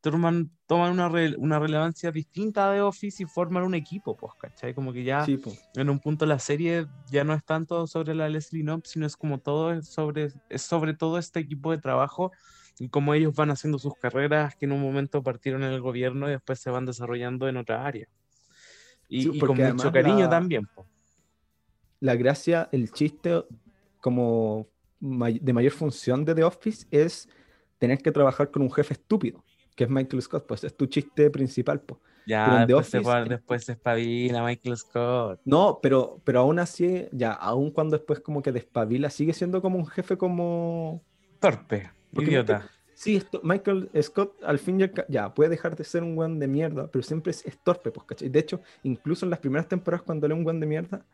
toman, 0.01 0.51
toman 0.67 0.93
una, 0.93 1.11
una 1.39 1.59
relevancia 1.59 2.11
distinta 2.13 2.71
de 2.71 2.81
Office 2.81 3.23
y 3.23 3.27
forman 3.27 3.65
un 3.65 3.75
equipo, 3.75 4.17
pues, 4.17 4.33
¿cachai? 4.35 4.75
Como 4.75 4.93
que 4.93 5.05
ya 5.05 5.27
en 5.75 5.91
un 5.91 5.99
punto 5.99 6.27
la 6.27 6.39
serie 6.39 6.87
ya 7.11 7.25
no 7.25 7.35
es 7.35 7.45
tanto 7.45 7.87
sobre 7.87 8.15
la 8.15 8.29
Leslie 8.29 8.63
Knope, 8.63 8.89
sino 8.89 9.07
es 9.07 9.17
como 9.17 9.39
todo 9.39 9.73
es 9.73 9.89
sobre, 9.89 10.31
es 10.49 10.63
sobre 10.63 10.95
todo 10.95 11.19
este 11.19 11.41
equipo 11.41 11.71
de 11.73 11.79
trabajo 11.79 12.33
y 12.79 12.89
cómo 12.89 13.15
ellos 13.15 13.35
van 13.35 13.51
haciendo 13.51 13.79
sus 13.79 13.95
carreras 13.95 14.55
que 14.55 14.67
en 14.67 14.73
un 14.73 14.81
momento 14.81 15.23
partieron 15.23 15.65
en 15.65 15.73
el 15.73 15.81
gobierno 15.81 16.29
y 16.29 16.33
después 16.33 16.61
se 16.61 16.71
van 16.71 16.87
desarrollando 16.87 17.49
en 17.49 17.57
otra 17.57 17.85
área. 17.85 18.09
Y, 19.09 19.39
con 19.39 19.57
mucho 19.57 19.91
cariño 19.91 20.29
también. 20.29 20.67
pues 20.75 20.87
La 21.99 22.15
gracia, 22.15 22.69
el 22.73 22.93
chiste 22.93 23.43
como 24.01 24.69
de 25.01 25.53
mayor 25.53 25.73
función 25.73 26.25
de 26.25 26.35
The 26.35 26.45
Office 26.45 26.87
es 26.91 27.29
tener 27.79 27.99
que 27.99 28.13
trabajar 28.13 28.51
con 28.51 28.63
un 28.63 28.73
jefe 28.73 28.95
estúpido 28.95 29.45
que 29.79 29.85
es 29.85 29.91
Michael 29.91 30.21
Scott, 30.21 30.45
pues 30.45 30.65
es 30.65 30.77
tu 30.77 30.87
chiste 30.87 31.31
principal. 31.31 31.81
Pues. 31.81 32.01
Ya, 32.27 32.67
después, 32.67 32.89
se 32.89 33.01
después 33.29 33.65
se 33.65 33.73
espabila 33.73 34.43
Michael 34.43 34.77
Scott. 34.77 35.41
No, 35.45 35.79
pero, 35.81 36.21
pero 36.25 36.41
aún 36.41 36.59
así, 36.59 37.07
ya, 37.13 37.31
aún 37.31 37.71
cuando 37.71 37.97
después 37.97 38.19
como 38.19 38.43
que 38.43 38.51
despabila, 38.51 39.09
sigue 39.09 39.33
siendo 39.33 39.63
como 39.63 39.79
un 39.79 39.87
jefe 39.87 40.19
como... 40.19 41.01
Torpe, 41.39 41.93
idiota. 42.11 42.69
sí, 42.93 43.15
esto, 43.15 43.41
Michael 43.45 43.89
Scott 44.03 44.43
al 44.43 44.59
fin 44.59 44.81
ya, 44.81 44.91
ya 45.09 45.33
puede 45.33 45.51
dejar 45.51 45.77
de 45.77 45.85
ser 45.85 46.03
un 46.03 46.17
buen 46.17 46.41
de 46.41 46.49
mierda, 46.49 46.89
pero 46.91 47.05
siempre 47.05 47.31
es, 47.31 47.59
torpe, 47.63 47.93
pues, 47.93 48.05
¿cachai? 48.05 48.29
De 48.29 48.41
hecho, 48.41 48.61
incluso 48.83 49.27
en 49.27 49.31
las 49.31 49.39
primeras 49.39 49.69
temporadas 49.69 50.03
cuando 50.03 50.27
lee 50.27 50.35
un 50.35 50.43
buen 50.43 50.59
de 50.59 50.67
mierda, 50.67 51.07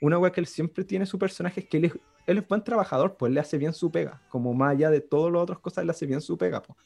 una 0.00 0.18
wea 0.18 0.32
que 0.32 0.40
él 0.40 0.46
siempre 0.46 0.84
tiene 0.84 1.04
su 1.04 1.18
personaje 1.18 1.60
es 1.60 1.68
que 1.68 1.76
él 1.76 1.84
es, 1.84 1.92
él 2.26 2.38
es 2.38 2.48
buen 2.48 2.64
trabajador, 2.64 3.18
pues 3.18 3.30
le 3.30 3.40
hace 3.40 3.58
bien 3.58 3.74
su 3.74 3.90
pega, 3.90 4.22
como 4.30 4.54
más 4.54 4.72
allá 4.72 4.88
de 4.88 5.02
todas 5.02 5.30
las 5.30 5.42
otras 5.42 5.58
cosas, 5.58 5.84
le 5.84 5.90
hace 5.90 6.06
bien 6.06 6.22
su 6.22 6.38
pega, 6.38 6.62
pues. 6.62 6.78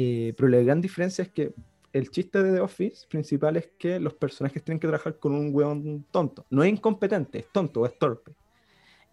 Eh, 0.00 0.32
pero 0.36 0.48
la 0.48 0.60
gran 0.60 0.80
diferencia 0.80 1.22
es 1.22 1.28
que 1.30 1.52
el 1.92 2.08
chiste 2.12 2.40
de 2.40 2.52
The 2.52 2.60
Office 2.60 3.04
principal 3.08 3.56
es 3.56 3.68
que 3.76 3.98
los 3.98 4.14
personajes 4.14 4.62
tienen 4.62 4.78
que 4.78 4.86
trabajar 4.86 5.18
con 5.18 5.34
un 5.34 5.52
weón 5.52 6.06
tonto. 6.12 6.46
No 6.50 6.62
es 6.62 6.70
incompetente, 6.70 7.40
es 7.40 7.48
tonto, 7.50 7.84
es 7.84 7.98
torpe. 7.98 8.32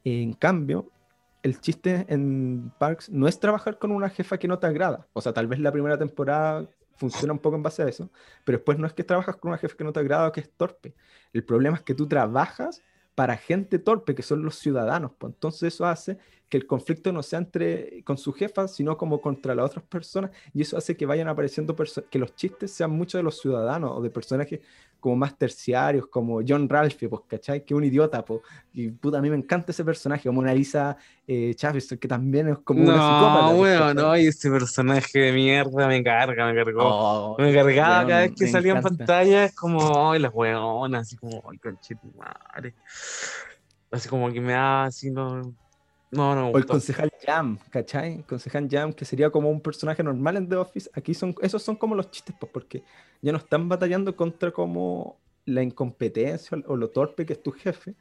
En 0.03 0.33
cambio, 0.33 0.91
el 1.41 1.59
chiste 1.59 2.05
en 2.07 2.71
Parks 2.77 3.09
no 3.09 3.27
es 3.27 3.39
trabajar 3.39 3.79
con 3.79 3.89
una 3.89 4.11
jefa 4.11 4.37
que 4.37 4.47
no 4.47 4.59
te 4.59 4.67
agrada. 4.67 5.07
O 5.13 5.21
sea, 5.21 5.33
tal 5.33 5.47
vez 5.47 5.59
la 5.59 5.71
primera 5.71 5.97
temporada 5.97 6.69
funciona 6.97 7.33
un 7.33 7.39
poco 7.39 7.55
en 7.55 7.63
base 7.63 7.81
a 7.81 7.87
eso, 7.87 8.11
pero 8.43 8.59
después 8.59 8.77
no 8.77 8.85
es 8.85 8.93
que 8.93 9.03
trabajas 9.03 9.37
con 9.37 9.49
una 9.49 9.57
jefa 9.57 9.75
que 9.75 9.83
no 9.83 9.91
te 9.91 10.01
agrada 10.01 10.27
o 10.27 10.31
que 10.31 10.41
es 10.41 10.51
torpe. 10.51 10.93
El 11.33 11.43
problema 11.43 11.77
es 11.77 11.81
que 11.81 11.95
tú 11.95 12.07
trabajas 12.07 12.83
para 13.15 13.37
gente 13.37 13.79
torpe, 13.79 14.13
que 14.13 14.21
son 14.23 14.43
los 14.43 14.55
ciudadanos. 14.55 15.11
Pues. 15.17 15.33
Entonces 15.33 15.73
eso 15.73 15.85
hace 15.85 16.17
que 16.49 16.57
el 16.57 16.67
conflicto 16.67 17.11
no 17.11 17.23
sea 17.23 17.39
entre 17.39 18.03
con 18.03 18.17
su 18.17 18.31
jefa, 18.33 18.67
sino 18.67 18.97
como 18.97 19.19
contra 19.21 19.55
las 19.55 19.65
otras 19.65 19.85
personas, 19.85 20.31
y 20.53 20.61
eso 20.61 20.77
hace 20.77 20.95
que 20.95 21.05
vayan 21.07 21.27
apareciendo 21.27 21.75
que 21.75 22.19
los 22.19 22.35
chistes 22.35 22.71
sean 22.71 22.91
muchos 22.91 23.17
de 23.17 23.23
los 23.23 23.39
ciudadanos 23.39 23.91
o 23.95 24.01
de 24.01 24.11
personajes 24.11 24.59
como 25.05 25.17
más 25.17 25.37
terciarios, 25.37 26.07
como 26.07 26.39
John 26.45 26.67
Ralphie, 26.67 27.07
pues, 27.07 27.21
¿cachai? 27.27 27.63
Que 27.63 27.75
un 27.75 27.83
idiota, 27.83 28.25
pues, 28.25 28.41
y 28.73 28.89
puta, 28.89 29.19
a 29.19 29.21
mí 29.21 29.29
me 29.29 29.35
encanta 29.35 29.71
ese 29.71 29.85
personaje, 29.85 30.27
como 30.27 30.41
Lisa 30.41 30.97
eh, 31.27 31.53
Chávez, 31.55 31.95
que 32.01 32.07
también 32.07 32.47
es 32.47 32.57
como 32.63 32.79
no, 32.79 32.85
una 32.85 32.93
psicópata. 32.93 33.51
No, 33.51 33.55
bueno, 33.55 33.93
no, 33.93 34.17
y 34.17 34.25
ese 34.25 34.49
personaje 34.49 35.19
de 35.19 35.31
mierda 35.31 35.87
me 35.87 36.03
carga, 36.03 36.51
me 36.51 36.55
cargó. 36.55 36.81
Oh, 36.83 37.35
me 37.37 37.53
cargaba 37.53 38.07
cada 38.07 38.21
vez 38.21 38.31
que 38.35 38.47
salía 38.47 38.73
en 38.73 38.81
pantalla, 38.81 39.45
es 39.45 39.53
como, 39.53 40.09
ay, 40.09 40.19
las 40.19 40.33
weonas, 40.33 41.01
así 41.03 41.17
como, 41.17 41.43
ay, 41.51 41.59
conchito 41.59 42.01
madre. 42.17 42.73
Así 43.91 44.09
como 44.09 44.31
que 44.31 44.41
me 44.41 44.53
da 44.53 44.85
así, 44.85 45.11
no 45.11 45.53
no, 46.15 46.35
no. 46.35 46.49
O 46.49 46.57
el 46.57 46.65
concejal 46.65 47.11
Jam, 47.25 47.57
¿cachai? 47.69 48.15
El 48.15 48.25
concejal 48.25 48.67
Jam, 48.69 48.93
que 48.93 49.05
sería 49.05 49.29
como 49.29 49.49
un 49.49 49.61
personaje 49.61 50.03
normal 50.03 50.37
en 50.37 50.49
The 50.49 50.55
Office. 50.55 50.89
Aquí 50.93 51.13
son, 51.13 51.35
esos 51.41 51.61
son 51.61 51.75
como 51.75 51.95
los 51.95 52.09
chistes, 52.11 52.35
pues, 52.39 52.51
porque 52.51 52.83
ya 53.21 53.31
no 53.31 53.37
están 53.37 53.69
batallando 53.69 54.15
contra 54.15 54.51
como 54.51 55.17
la 55.45 55.61
incompetencia 55.61 56.57
o 56.67 56.75
lo 56.75 56.89
torpe 56.89 57.25
que 57.25 57.33
es 57.33 57.43
tu 57.43 57.51
jefe, 57.51 57.93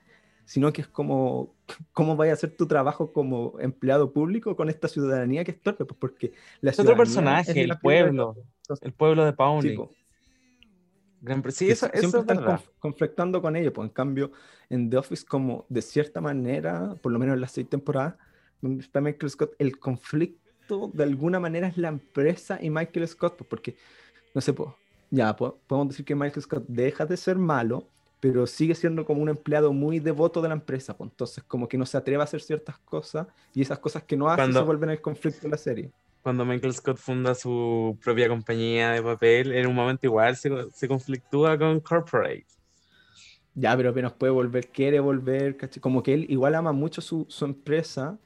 sino 0.44 0.72
que 0.72 0.82
es 0.82 0.88
como, 0.88 1.54
¿cómo 1.92 2.16
vaya 2.16 2.32
a 2.32 2.34
hacer 2.34 2.56
tu 2.56 2.66
trabajo 2.66 3.12
como 3.12 3.54
empleado 3.60 4.12
público 4.12 4.56
con 4.56 4.68
esta 4.68 4.88
ciudadanía 4.88 5.44
que 5.44 5.52
es 5.52 5.60
torpe? 5.60 5.84
Pues 5.84 5.98
porque 5.98 6.32
la 6.60 6.70
es 6.70 6.78
otro 6.78 6.96
personaje, 6.96 7.60
el 7.62 7.78
pueblo, 7.78 8.36
el 8.80 8.92
pueblo 8.92 9.24
de 9.24 9.32
Pawnee. 11.24 11.52
Sí, 11.52 11.70
eso, 11.70 11.88
siempre 11.92 12.20
están 12.20 12.60
conflictando 12.78 13.42
con 13.42 13.56
ellos, 13.56 13.72
pues 13.72 13.88
en 13.88 13.94
cambio 13.94 14.32
en 14.68 14.90
The 14.90 14.98
Office 14.98 15.24
como 15.26 15.66
de 15.68 15.82
cierta 15.82 16.20
manera, 16.20 16.94
por 17.02 17.12
lo 17.12 17.18
menos 17.18 17.34
en 17.34 17.40
las 17.40 17.52
seis 17.52 17.68
temporadas, 17.68 18.14
donde 18.60 18.82
está 18.82 19.00
Michael 19.00 19.30
Scott, 19.30 19.54
el 19.58 19.78
conflicto 19.78 20.90
de 20.92 21.02
alguna 21.02 21.40
manera 21.40 21.68
es 21.68 21.76
la 21.76 21.88
empresa 21.88 22.58
y 22.60 22.70
Michael 22.70 23.06
Scott, 23.08 23.36
pues 23.36 23.48
porque, 23.48 23.76
no 24.34 24.40
sé, 24.40 24.52
pues, 24.52 24.70
ya 25.10 25.36
podemos 25.36 25.88
decir 25.88 26.04
que 26.04 26.14
Michael 26.14 26.42
Scott 26.42 26.64
deja 26.66 27.04
de 27.06 27.16
ser 27.16 27.36
malo, 27.36 27.88
pero 28.20 28.46
sigue 28.46 28.74
siendo 28.74 29.04
como 29.04 29.22
un 29.22 29.28
empleado 29.28 29.72
muy 29.72 30.00
devoto 30.00 30.40
de 30.40 30.48
la 30.48 30.54
empresa, 30.54 30.96
pues 30.96 31.10
entonces 31.10 31.44
como 31.44 31.68
que 31.68 31.76
no 31.76 31.84
se 31.84 31.96
atreve 31.98 32.22
a 32.22 32.24
hacer 32.24 32.40
ciertas 32.40 32.78
cosas 32.78 33.26
y 33.52 33.60
esas 33.60 33.78
cosas 33.78 34.04
que 34.04 34.16
no 34.16 34.28
hace 34.28 34.50
se 34.50 34.60
vuelven 34.60 34.90
el 34.90 35.00
conflicto 35.00 35.42
de 35.42 35.48
la 35.50 35.58
serie 35.58 35.92
cuando 36.24 36.46
Michael 36.46 36.72
Scott 36.72 36.96
funda 36.96 37.34
su 37.34 37.98
propia 38.02 38.28
compañía 38.28 38.92
de 38.92 39.02
papel, 39.02 39.52
en 39.52 39.66
un 39.66 39.74
momento 39.74 40.06
igual 40.06 40.36
se, 40.36 40.50
se 40.72 40.88
conflictúa 40.88 41.58
con 41.58 41.80
Corporate. 41.80 42.46
Ya, 43.54 43.76
pero 43.76 43.90
apenas 43.90 44.14
puede 44.14 44.32
volver, 44.32 44.68
quiere 44.68 45.00
volver, 45.00 45.58
como 45.80 46.02
que 46.02 46.14
él 46.14 46.26
igual 46.30 46.54
ama 46.54 46.72
mucho 46.72 47.02
su, 47.02 47.26
su 47.28 47.44
empresa, 47.44 48.18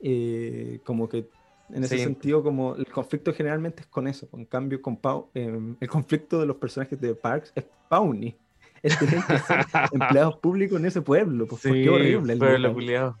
eh, 0.00 0.80
como 0.82 1.10
que 1.10 1.28
en 1.68 1.84
ese 1.84 1.98
sentido, 1.98 2.42
como 2.42 2.74
el 2.74 2.86
conflicto 2.86 3.34
generalmente 3.34 3.82
es 3.82 3.86
con 3.86 4.08
eso. 4.08 4.30
En 4.32 4.46
cambio, 4.46 4.80
con 4.80 4.96
Pau, 4.96 5.30
em, 5.34 5.76
el 5.78 5.88
conflicto 5.88 6.40
de 6.40 6.46
los 6.46 6.56
personajes 6.56 6.98
de 6.98 7.14
Parks 7.14 7.52
es 7.54 7.64
Pawnee. 7.88 8.34
Es 8.82 8.96
tener 8.98 9.24
que 9.24 9.38
ser 9.38 9.66
empleados 9.90 10.36
públicos 10.36 10.78
en 10.78 10.86
ese 10.86 11.02
pueblo. 11.02 11.46
Pues, 11.46 11.62
sí, 11.62 11.88
horrible. 11.88 12.34
El 12.34 12.38
pueblo 12.38 13.16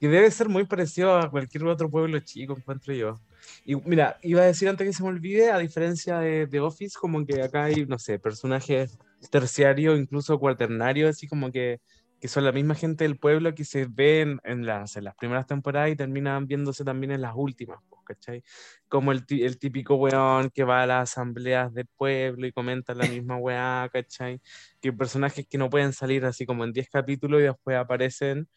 y 0.00 0.08
debe 0.08 0.30
ser 0.30 0.48
muy 0.48 0.64
parecido 0.64 1.16
a 1.16 1.30
cualquier 1.30 1.64
otro 1.66 1.90
pueblo 1.90 2.18
chico, 2.20 2.56
encuentro 2.56 2.94
yo. 2.94 3.20
Y 3.64 3.76
mira, 3.76 4.18
iba 4.22 4.40
a 4.40 4.46
decir 4.46 4.68
antes 4.68 4.86
que 4.86 4.92
se 4.94 5.02
me 5.02 5.10
olvide, 5.10 5.50
a 5.50 5.58
diferencia 5.58 6.18
de, 6.18 6.46
de 6.46 6.60
Office, 6.60 6.96
como 6.98 7.24
que 7.26 7.42
acá 7.42 7.64
hay, 7.64 7.84
no 7.86 7.98
sé, 7.98 8.18
personajes 8.18 8.98
terciarios, 9.30 9.98
incluso 9.98 10.38
cuaternarios, 10.38 11.10
así 11.10 11.28
como 11.28 11.52
que, 11.52 11.80
que 12.18 12.28
son 12.28 12.44
la 12.44 12.52
misma 12.52 12.74
gente 12.74 13.04
del 13.04 13.18
pueblo 13.18 13.54
que 13.54 13.64
se 13.64 13.86
ven 13.86 14.40
en 14.44 14.64
las, 14.64 14.96
en 14.96 15.04
las 15.04 15.14
primeras 15.16 15.46
temporadas 15.46 15.90
y 15.90 15.96
terminan 15.96 16.46
viéndose 16.46 16.82
también 16.82 17.12
en 17.12 17.20
las 17.20 17.34
últimas, 17.36 17.78
¿cachai? 18.06 18.42
Como 18.88 19.12
el, 19.12 19.24
el 19.28 19.58
típico 19.58 19.96
weón 19.96 20.50
que 20.50 20.64
va 20.64 20.82
a 20.82 20.86
las 20.86 21.10
asambleas 21.10 21.72
del 21.74 21.86
pueblo 21.96 22.46
y 22.46 22.52
comenta 22.52 22.94
la 22.94 23.06
misma 23.06 23.36
weá, 23.36 23.88
¿cachai? 23.92 24.40
Que 24.80 24.92
personajes 24.94 25.46
que 25.46 25.58
no 25.58 25.68
pueden 25.68 25.92
salir 25.92 26.24
así 26.24 26.46
como 26.46 26.64
en 26.64 26.72
10 26.72 26.88
capítulos 26.88 27.40
y 27.40 27.44
después 27.44 27.76
aparecen 27.76 28.48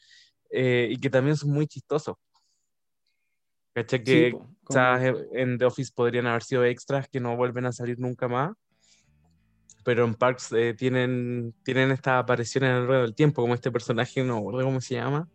eh, 0.55 0.87
y 0.91 0.97
que 0.97 1.09
también 1.09 1.35
son 1.35 1.49
muy 1.49 1.65
chistosos. 1.65 2.15
¿Cachai? 3.73 4.03
Que 4.03 4.37
en 5.31 5.57
The 5.57 5.65
Office 5.65 5.91
podrían 5.93 6.27
haber 6.27 6.43
sido 6.43 6.63
extras 6.63 7.09
que 7.09 7.19
no 7.19 7.35
vuelven 7.35 7.65
a 7.65 7.71
salir 7.71 7.99
nunca 7.99 8.27
más. 8.27 8.51
Pero 9.83 10.05
en 10.05 10.13
Parks 10.13 10.51
eh, 10.53 10.75
tienen, 10.75 11.55
tienen 11.63 11.91
estas 11.91 12.21
apariciones 12.21 12.69
alrededor 12.69 13.07
del 13.07 13.15
tiempo, 13.15 13.41
como 13.41 13.55
este 13.55 13.71
personaje, 13.71 14.23
no 14.23 14.35
recuerdo 14.35 14.65
cómo 14.65 14.79
se 14.79 14.95
llama. 14.95 15.27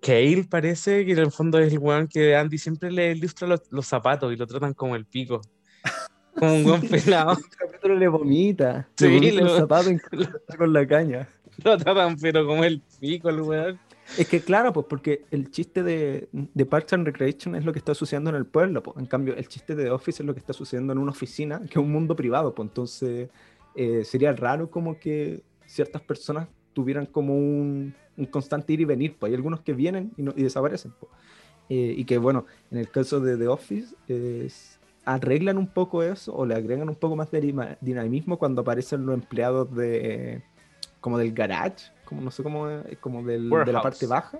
Kale 0.00 0.46
parece 0.48 1.04
que 1.04 1.12
en 1.12 1.18
el 1.18 1.30
fondo 1.30 1.58
es 1.58 1.70
el 1.70 1.78
weón 1.78 2.08
que 2.08 2.34
Andy 2.34 2.56
siempre 2.56 2.90
le 2.90 3.12
ilustra 3.12 3.46
los, 3.46 3.60
los 3.70 3.86
zapatos 3.86 4.32
y 4.32 4.36
lo 4.36 4.46
tratan 4.46 4.72
como 4.72 4.96
el 4.96 5.04
pico. 5.04 5.42
Como 6.34 6.54
un 6.54 6.64
buen 6.64 6.80
pelado. 6.88 7.36
capítulo 7.58 7.96
le 7.96 8.08
vomita. 8.08 8.88
Sí, 8.96 9.20
le 9.20 9.42
los 9.42 9.58
zapatos 9.58 9.92
con 10.56 10.72
la 10.72 10.86
caña. 10.86 11.28
lo 11.64 11.78
tratan, 11.78 12.16
pero 12.20 12.46
como 12.46 12.64
el 12.64 12.80
pico, 13.00 13.28
el 13.28 13.40
weón. 13.40 13.78
Es 14.18 14.28
que 14.28 14.40
claro, 14.40 14.72
pues 14.72 14.86
porque 14.88 15.24
el 15.30 15.50
chiste 15.50 15.82
de, 15.82 16.28
de, 16.32 16.66
Parks 16.66 16.92
and 16.92 17.06
Recreation 17.06 17.54
es 17.54 17.64
lo 17.64 17.72
que 17.72 17.78
está 17.78 17.94
sucediendo 17.94 18.30
en 18.30 18.36
el 18.36 18.46
pueblo, 18.46 18.82
pues. 18.82 18.98
En 18.98 19.06
cambio, 19.06 19.34
el 19.34 19.48
chiste 19.48 19.74
de 19.74 19.84
The 19.84 19.90
Office 19.90 20.22
es 20.22 20.26
lo 20.26 20.34
que 20.34 20.40
está 20.40 20.52
sucediendo 20.52 20.92
en 20.92 20.98
una 20.98 21.10
oficina, 21.10 21.60
que 21.60 21.66
es 21.66 21.76
un 21.76 21.90
mundo 21.90 22.14
privado, 22.14 22.54
pues. 22.54 22.68
Entonces, 22.68 23.28
eh, 23.74 24.04
sería 24.04 24.32
raro 24.32 24.70
como 24.70 24.98
que 24.98 25.42
ciertas 25.66 26.02
personas 26.02 26.48
tuvieran 26.74 27.06
como 27.06 27.36
un, 27.36 27.94
un, 28.16 28.26
constante 28.26 28.72
ir 28.74 28.80
y 28.82 28.84
venir, 28.84 29.16
pues. 29.18 29.30
Hay 29.30 29.36
algunos 29.36 29.60
que 29.60 29.72
vienen 29.72 30.12
y, 30.16 30.42
desaparecen, 30.42 30.92
pues. 31.00 31.10
Eh, 31.70 31.94
y 31.96 32.04
que, 32.04 32.18
bueno, 32.18 32.44
en 32.70 32.78
el 32.78 32.90
caso 32.90 33.20
de 33.20 33.38
The 33.38 33.48
Office, 33.48 33.94
arreglan 35.06 35.56
un 35.56 35.66
poco 35.66 36.02
eso 36.02 36.34
o 36.34 36.44
le 36.44 36.54
agregan 36.54 36.88
un 36.88 36.94
poco 36.94 37.16
más 37.16 37.30
de 37.30 37.76
dinamismo 37.80 38.38
cuando 38.38 38.62
aparecen 38.62 39.06
los 39.06 39.14
empleados 39.14 39.74
de 39.74 40.42
como 41.04 41.18
del 41.18 41.34
garage, 41.34 41.92
como 42.06 42.22
no 42.22 42.30
sé 42.30 42.42
cómo, 42.42 42.66
como 42.98 43.22
del, 43.22 43.50
de 43.50 43.72
la 43.74 43.82
parte 43.82 44.06
baja. 44.06 44.38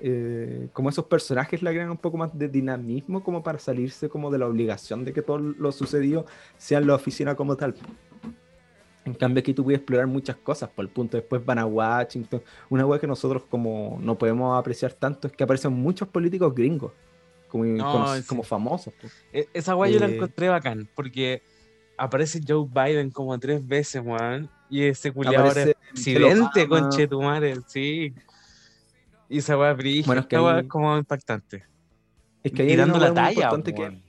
Eh, 0.00 0.70
como 0.72 0.88
esos 0.88 1.04
personajes 1.04 1.62
le 1.62 1.68
agregan 1.68 1.90
un 1.90 1.98
poco 1.98 2.16
más 2.16 2.30
de 2.38 2.48
dinamismo 2.48 3.22
como 3.22 3.42
para 3.42 3.58
salirse 3.58 4.08
como 4.08 4.30
de 4.30 4.38
la 4.38 4.46
obligación 4.46 5.04
de 5.04 5.12
que 5.12 5.20
todo 5.20 5.38
lo 5.38 5.70
sucedido 5.70 6.24
sea 6.56 6.78
en 6.78 6.86
la 6.86 6.94
oficina 6.94 7.34
como 7.34 7.54
tal. 7.54 7.74
En 9.04 9.12
cambio 9.12 9.40
aquí 9.40 9.52
tú 9.52 9.62
puedes 9.62 9.80
explorar 9.80 10.06
muchas 10.06 10.36
cosas, 10.36 10.70
por 10.70 10.86
el 10.86 10.90
punto 10.90 11.18
después 11.18 11.44
van 11.44 11.58
a 11.58 11.66
Washington. 11.66 12.40
Una 12.70 12.86
wea 12.86 12.98
que 12.98 13.06
nosotros 13.06 13.42
como 13.50 13.98
no 14.00 14.16
podemos 14.16 14.58
apreciar 14.58 14.94
tanto 14.94 15.28
es 15.28 15.34
que 15.34 15.44
aparecen 15.44 15.74
muchos 15.74 16.08
políticos 16.08 16.54
gringos, 16.54 16.92
como, 17.48 17.64
No, 17.64 17.92
como, 17.92 18.14
sí. 18.14 18.22
como 18.26 18.42
famosos. 18.42 18.94
pues. 18.98 19.12
Esa 19.52 19.74
guay 19.74 19.92
yo 19.92 20.00
la 20.00 20.06
Eh, 20.08 20.16
encontré 20.16 20.48
bacán, 20.48 20.88
porque 20.94 21.42
aparece 21.98 22.40
Joe 22.48 22.66
Biden 22.66 23.10
como 23.10 23.38
tres 23.38 23.64
veces, 23.68 24.00
weón. 24.02 24.48
Y 24.72 24.84
ese 24.84 25.12
culiado 25.12 25.44
ahora 25.48 25.62
es 25.64 25.76
presidente, 25.92 26.34
Michelle 26.34 26.64
Obama. 26.64 26.80
conche 26.80 27.06
tu 27.06 27.20
madre, 27.22 27.56
sí. 27.66 28.14
Y 29.28 29.38
esa 29.38 29.58
weá 29.58 29.72
brígida, 29.74 30.06
Bueno, 30.06 30.20
es 30.22 30.26
que 30.26 30.36
ahí- 30.36 30.66
como 30.66 30.96
impactante. 30.96 31.64
Es 32.42 32.52
que 32.52 32.62
ahí 32.62 32.68
Tirando 32.68 32.98
la 32.98 33.12
talla, 33.12 33.50
que-. 33.62 34.02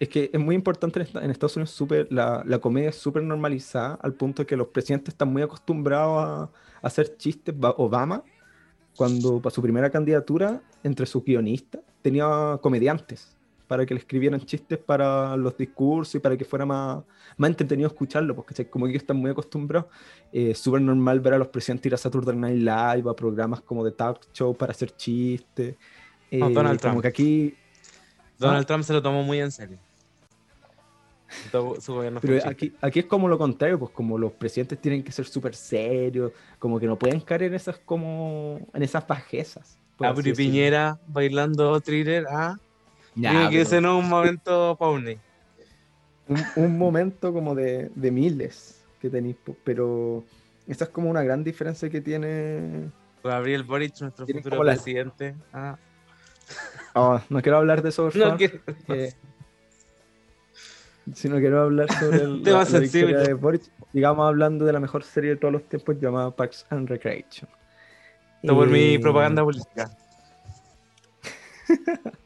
Es 0.00 0.08
que 0.10 0.30
es 0.32 0.38
muy 0.40 0.54
importante 0.54 0.98
en, 1.00 1.06
esta- 1.06 1.24
en 1.24 1.30
Estados 1.30 1.56
Unidos, 1.56 1.70
súper- 1.70 2.08
la, 2.10 2.42
la 2.44 2.58
comedia 2.58 2.90
es 2.90 2.96
súper 2.96 3.22
normalizada 3.22 3.98
al 4.02 4.12
punto 4.12 4.42
de 4.42 4.46
que 4.46 4.56
los 4.56 4.68
presidentes 4.68 5.14
están 5.14 5.32
muy 5.32 5.40
acostumbrados 5.40 6.22
a, 6.22 6.42
a 6.42 6.50
hacer 6.86 7.16
chistes. 7.16 7.58
Ba- 7.58 7.74
Obama, 7.78 8.22
cuando 8.96 9.40
para 9.40 9.54
su 9.54 9.62
primera 9.62 9.88
candidatura, 9.90 10.60
entre 10.82 11.06
sus 11.06 11.24
guionistas, 11.24 11.80
tenía 12.02 12.58
comediantes 12.60 13.34
para 13.66 13.86
que 13.86 13.94
le 13.94 14.00
escribieran 14.00 14.40
chistes 14.40 14.78
para 14.78 15.36
los 15.36 15.56
discursos 15.56 16.14
y 16.14 16.18
para 16.18 16.36
que 16.36 16.44
fuera 16.44 16.66
más, 16.66 17.02
más 17.36 17.50
entretenido 17.50 17.88
escucharlo, 17.88 18.34
porque 18.34 18.68
como 18.68 18.86
ellos 18.86 19.02
están 19.02 19.16
muy 19.16 19.30
acostumbrados, 19.30 19.90
eh, 20.32 20.50
es 20.50 20.58
súper 20.58 20.80
normal 20.80 21.20
ver 21.20 21.34
a 21.34 21.38
los 21.38 21.48
presidentes 21.48 21.86
ir 21.86 21.94
a 21.94 21.96
Saturday 21.96 22.36
Night 22.36 22.58
Live, 22.58 23.10
a 23.10 23.16
programas 23.16 23.60
como 23.60 23.84
de 23.84 23.92
talk 23.92 24.20
show 24.32 24.54
para 24.54 24.72
hacer 24.72 24.94
chistes. 24.96 25.76
No, 26.30 26.48
eh, 26.48 26.54
Donald 26.54 26.80
como 26.80 27.00
Trump. 27.00 27.02
que 27.02 27.08
aquí 27.08 27.54
Donald 28.38 28.66
Trump 28.66 28.84
se 28.84 28.92
lo 28.92 29.02
tomó 29.02 29.22
muy 29.22 29.40
en 29.40 29.50
serio. 29.50 29.78
Su 31.80 31.94
gobierno 31.94 32.20
Pero 32.20 32.48
aquí, 32.48 32.72
aquí 32.80 33.00
es 33.00 33.06
como 33.06 33.26
lo 33.28 33.36
contrario, 33.36 33.78
pues 33.78 33.90
como 33.90 34.16
los 34.18 34.32
presidentes 34.32 34.80
tienen 34.80 35.02
que 35.02 35.10
ser 35.10 35.26
súper 35.26 35.54
serios, 35.54 36.32
como 36.58 36.78
que 36.78 36.86
no 36.86 36.96
pueden 36.96 37.20
caer 37.20 37.44
en 37.44 37.54
esas 37.54 37.78
como 37.78 38.60
en 38.72 38.82
esas 38.82 39.06
bajezas. 39.06 39.78
Ah, 40.00 40.12
decirlo. 40.12 40.36
Piñera 40.36 40.98
bailando 41.06 41.80
thriller, 41.80 42.26
ah. 42.28 42.56
Ya, 43.16 43.48
que 43.50 43.60
ese 43.60 43.80
no 43.80 43.98
es 43.98 44.04
un 44.04 44.10
momento 44.10 44.76
Pawnee. 44.78 45.18
un, 46.28 46.42
un 46.56 46.78
momento 46.78 47.32
como 47.32 47.54
de, 47.54 47.90
de 47.94 48.10
miles 48.10 48.82
que 49.00 49.08
tenéis, 49.10 49.36
pero 49.62 50.24
esa 50.66 50.84
es 50.84 50.90
como 50.90 51.10
una 51.10 51.22
gran 51.22 51.44
diferencia 51.44 51.88
que 51.90 52.00
tiene. 52.00 52.90
Gabriel 53.22 53.62
Boric, 53.62 54.00
nuestro 54.00 54.26
Tiene 54.26 54.42
futuro 54.42 54.64
la- 54.64 54.72
presidente. 54.72 55.34
Ah. 55.52 55.76
Ah, 56.94 57.22
no 57.30 57.40
quiero 57.40 57.58
hablar 57.58 57.82
de 57.82 57.88
eso, 57.90 58.04
por 58.04 58.16
No, 58.16 58.24
favor, 58.38 58.60
eh, 58.88 59.12
si 61.14 61.28
no 61.28 61.36
quiero 61.38 61.62
hablar 61.62 61.90
sobre 61.92 62.22
el, 62.22 62.42
Tema 62.42 62.64
la, 62.64 62.70
la 62.70 62.78
victoria 62.80 63.18
de 63.18 63.34
Boric, 63.34 63.62
sigamos 63.92 64.26
hablando 64.26 64.64
de 64.64 64.72
la 64.72 64.80
mejor 64.80 65.04
serie 65.04 65.30
de 65.30 65.36
todos 65.36 65.52
los 65.52 65.68
tiempos 65.68 65.96
llamada 66.00 66.30
Parks 66.34 66.66
and 66.70 66.88
Recreation. 66.88 67.48
Esto 68.42 68.54
por 68.54 68.68
mi 68.68 68.94
Eh, 68.94 68.98
propaganda 69.00 69.42
política. 69.44 69.90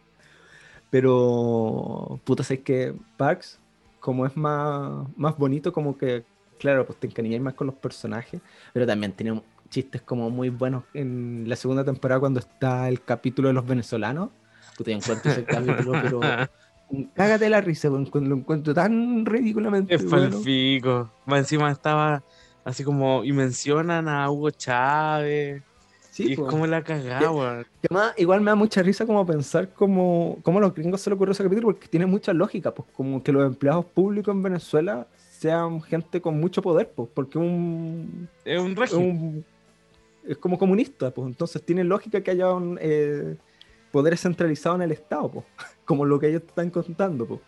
Pero, 0.90 2.20
puta, 2.24 2.42
sé 2.42 2.60
que 2.62 2.94
Parks, 3.16 3.58
como 4.00 4.26
es 4.26 4.36
más, 4.36 5.06
más 5.16 5.36
bonito, 5.36 5.72
como 5.72 5.98
que, 5.98 6.24
claro, 6.58 6.86
pues 6.86 6.98
te 6.98 7.06
encariñas 7.06 7.40
más 7.40 7.54
con 7.54 7.66
los 7.66 7.76
personajes, 7.76 8.40
pero 8.72 8.86
también 8.86 9.12
tiene 9.12 9.42
chistes 9.68 10.00
como 10.00 10.30
muy 10.30 10.48
buenos 10.48 10.84
en 10.94 11.44
la 11.46 11.56
segunda 11.56 11.84
temporada 11.84 12.20
cuando 12.20 12.40
está 12.40 12.88
el 12.88 13.02
capítulo 13.02 13.48
de 13.48 13.54
los 13.54 13.66
venezolanos. 13.66 14.30
Puta, 14.76 14.90
yo 14.90 14.96
encuentro 14.96 15.30
ese 15.30 15.44
capítulo, 15.44 15.92
pero 16.02 16.20
cágate 17.14 17.50
la 17.50 17.60
risa, 17.60 17.90
weón, 17.90 18.08
lo 18.12 18.36
encuentro 18.36 18.72
tan 18.72 19.26
ridículamente 19.26 19.94
Es 19.94 20.08
bueno. 20.08 20.30
palpico. 20.30 21.10
Más 21.26 21.40
encima 21.40 21.70
estaba 21.70 22.22
así 22.64 22.84
como. 22.84 23.24
Y 23.24 23.32
mencionan 23.32 24.08
a 24.08 24.30
Hugo 24.30 24.50
Chávez. 24.50 25.62
Sí, 26.18 26.28
y 26.30 26.32
es 26.32 26.38
po. 26.38 26.46
como 26.46 26.66
la. 26.66 26.82
Que 26.82 26.92
además, 26.94 28.14
igual 28.16 28.40
me 28.40 28.50
da 28.50 28.54
mucha 28.56 28.82
risa 28.82 29.06
como 29.06 29.24
pensar 29.24 29.70
cómo, 29.74 30.38
cómo 30.42 30.58
a 30.58 30.62
los 30.62 30.74
gringos 30.74 31.00
se 31.00 31.10
le 31.10 31.14
ocurrió 31.14 31.32
ese 31.32 31.42
capítulo, 31.44 31.68
porque 31.68 31.88
tiene 31.88 32.06
mucha 32.06 32.32
lógica, 32.32 32.74
pues 32.74 32.88
como 32.92 33.22
que 33.22 33.32
los 33.32 33.46
empleados 33.46 33.84
públicos 33.86 34.34
en 34.34 34.42
Venezuela 34.42 35.06
sean 35.30 35.80
gente 35.82 36.20
con 36.20 36.38
mucho 36.40 36.60
poder, 36.60 36.90
pues, 36.94 37.08
porque 37.14 37.38
un, 37.38 38.28
Es 38.44 38.60
un 38.60 38.74
régimen. 38.74 39.44
es 40.26 40.36
como 40.38 40.58
comunista, 40.58 41.10
pues 41.12 41.28
entonces 41.28 41.62
tiene 41.62 41.84
lógica 41.84 42.20
que 42.20 42.32
haya 42.32 42.52
un, 42.52 42.76
eh, 42.82 43.36
poderes 43.92 44.20
centralizados 44.20 44.76
en 44.78 44.82
el 44.82 44.92
Estado, 44.92 45.30
pues, 45.30 45.44
como 45.84 46.04
lo 46.04 46.18
que 46.18 46.28
ellos 46.28 46.42
están 46.46 46.70
contando, 46.70 47.24
pues. 47.26 47.40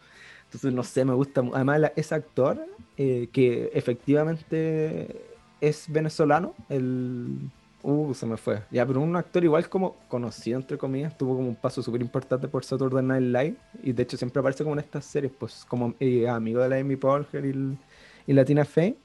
Entonces, 0.44 0.72
no 0.72 0.82
sé, 0.84 1.04
me 1.04 1.14
gusta, 1.14 1.42
además 1.54 1.80
la- 1.80 1.92
ese 1.96 2.14
actor, 2.14 2.64
eh, 2.96 3.28
que 3.32 3.70
efectivamente 3.74 5.24
es 5.60 5.86
venezolano, 5.88 6.54
el... 6.68 7.50
Uh, 7.82 8.12
se 8.12 8.26
me 8.26 8.36
fue. 8.36 8.62
Ya, 8.70 8.86
pero 8.86 9.00
un 9.00 9.16
actor 9.16 9.42
igual 9.42 9.68
como 9.68 9.96
conocido, 10.08 10.58
entre 10.58 10.76
comillas, 10.76 11.16
tuvo 11.16 11.36
como 11.36 11.48
un 11.48 11.56
paso 11.56 11.82
súper 11.82 12.02
importante 12.02 12.46
por 12.46 12.64
Saturday 12.64 13.02
Night 13.02 13.24
Live, 13.24 13.56
y 13.82 13.92
de 13.92 14.02
hecho 14.02 14.16
siempre 14.16 14.40
aparece 14.40 14.62
como 14.64 14.74
en 14.74 14.80
estas 14.80 15.04
series, 15.04 15.32
pues 15.38 15.64
como 15.66 15.94
eh, 15.98 16.28
amigo 16.28 16.60
de 16.60 16.68
la 16.68 16.76
Amy 16.76 16.96
Poehler 16.96 17.46
y, 17.46 17.78
y 18.26 18.32
la 18.32 18.44
Tina 18.44 18.64
Fey. 18.64 18.96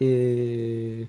Eh, 0.00 1.06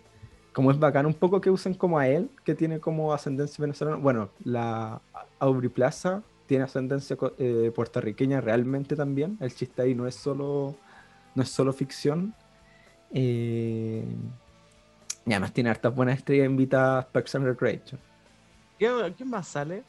como 0.53 0.71
es 0.71 0.79
bacán 0.79 1.05
un 1.05 1.13
poco 1.13 1.41
que 1.41 1.49
usen 1.49 1.73
como 1.73 1.99
a 1.99 2.07
él, 2.07 2.29
que 2.45 2.55
tiene 2.55 2.79
como 2.79 3.13
ascendencia 3.13 3.61
venezolana. 3.61 3.97
Bueno, 3.97 4.29
la 4.43 5.01
Aubrey 5.39 5.69
Plaza 5.69 6.23
tiene 6.45 6.63
ascendencia 6.63 7.17
eh, 7.39 7.71
puertorriqueña 7.75 8.39
realmente 8.39 8.95
también. 8.95 9.37
El 9.41 9.53
chiste 9.53 9.81
ahí 9.81 9.95
no 9.95 10.07
es 10.07 10.15
solo, 10.15 10.75
no 11.33 11.43
es 11.43 11.49
solo 11.49 11.73
ficción. 11.73 12.33
Eh, 13.11 14.05
y 15.25 15.31
además 15.31 15.53
tiene 15.53 15.69
hartas 15.69 15.93
buenas 15.95 16.17
estrellas 16.17 16.45
invitadas 16.45 17.05
Parks 17.05 17.35
and 17.35 17.45
Recreation. 17.45 17.99
¿Qué- 18.79 19.13
¿Quién 19.17 19.29
más 19.29 19.47
sale? 19.47 19.83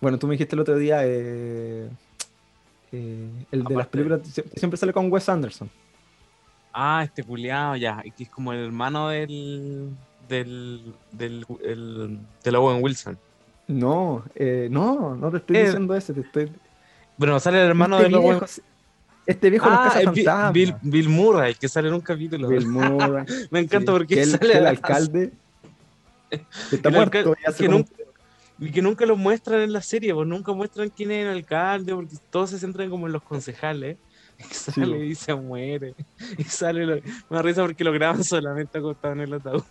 Bueno, 0.00 0.18
tú 0.18 0.26
me 0.26 0.34
dijiste 0.34 0.54
el 0.54 0.60
otro 0.60 0.76
día 0.76 1.00
eh, 1.04 1.88
eh, 2.92 3.28
el 3.50 3.64
de 3.64 3.76
las 3.76 3.86
películas 3.88 4.20
sie- 4.22 4.44
siempre 4.56 4.76
sale 4.76 4.92
con 4.92 5.10
Wes 5.10 5.28
Anderson. 5.28 5.70
Ah, 6.72 7.02
este 7.04 7.24
culiado, 7.24 7.76
ya. 7.76 8.02
Que 8.16 8.24
es 8.24 8.28
como 8.30 8.52
el 8.52 8.64
hermano 8.66 9.08
del. 9.08 9.96
del. 10.28 10.94
del. 11.12 11.44
el- 11.64 12.18
del 12.44 12.56
Owen 12.56 12.82
Wilson. 12.82 13.18
No, 13.66 14.24
eh, 14.34 14.68
no, 14.70 15.14
no 15.16 15.30
te 15.30 15.38
estoy 15.38 15.56
Eh, 15.56 15.64
diciendo 15.64 15.94
ese, 15.94 16.14
te 16.14 16.20
estoy 16.20 16.50
Bueno, 17.16 17.38
sale 17.40 17.60
el 17.62 17.68
hermano 17.68 17.96
este 17.96 18.04
del 18.08 18.14
Owen 18.14 18.38
viejo, 18.38 18.46
este 19.28 19.50
viejo 19.50 19.66
Ah, 19.68 19.70
las 19.70 19.80
casas 19.84 20.02
es 20.02 20.10
Bi- 20.12 20.24
fantasmas. 20.24 20.52
Bill, 20.52 20.74
Bill 20.82 21.08
Murray, 21.08 21.54
que 21.54 21.68
sale 21.68 21.88
en 21.88 21.94
un 21.94 22.00
capítulo. 22.00 22.48
Bill 22.48 22.66
Murray, 22.68 23.24
Me 23.50 23.60
encanta 23.60 23.92
sí, 23.92 23.98
porque 23.98 24.14
que 24.16 24.22
el, 24.22 24.30
sale 24.30 24.52
que 24.52 24.58
el 24.58 24.66
alcalde 24.66 25.32
que 26.30 26.36
está 26.76 26.88
el 26.88 26.94
muerto 26.94 27.34
y 27.42 27.48
hace 27.48 27.62
que 27.64 27.68
nunca, 27.68 27.92
y 28.58 28.70
que 28.72 28.82
nunca 28.82 29.06
lo 29.06 29.16
muestran 29.16 29.60
en 29.60 29.72
la 29.72 29.80
serie, 29.82 30.12
pues 30.12 30.26
nunca 30.26 30.52
muestran 30.52 30.88
quién 30.90 31.10
es 31.12 31.24
el 31.24 31.28
alcalde, 31.36 31.94
porque 31.94 32.16
todos 32.30 32.50
se 32.50 32.58
centran 32.58 32.90
como 32.90 33.06
en 33.06 33.12
los 33.12 33.22
concejales. 33.22 33.96
Y 34.38 34.54
sale 34.54 34.86
bo. 34.96 35.02
y 35.02 35.14
se 35.16 35.34
muere. 35.34 35.94
Y 36.36 36.44
sale, 36.44 36.86
lo- 36.86 36.94
me 36.96 37.36
da 37.36 37.42
risa 37.42 37.62
porque 37.62 37.82
lo 37.82 37.90
graban 37.92 38.22
solamente 38.22 38.78
acostado 38.78 39.14
en 39.14 39.20
el 39.22 39.32
ataúd. 39.34 39.62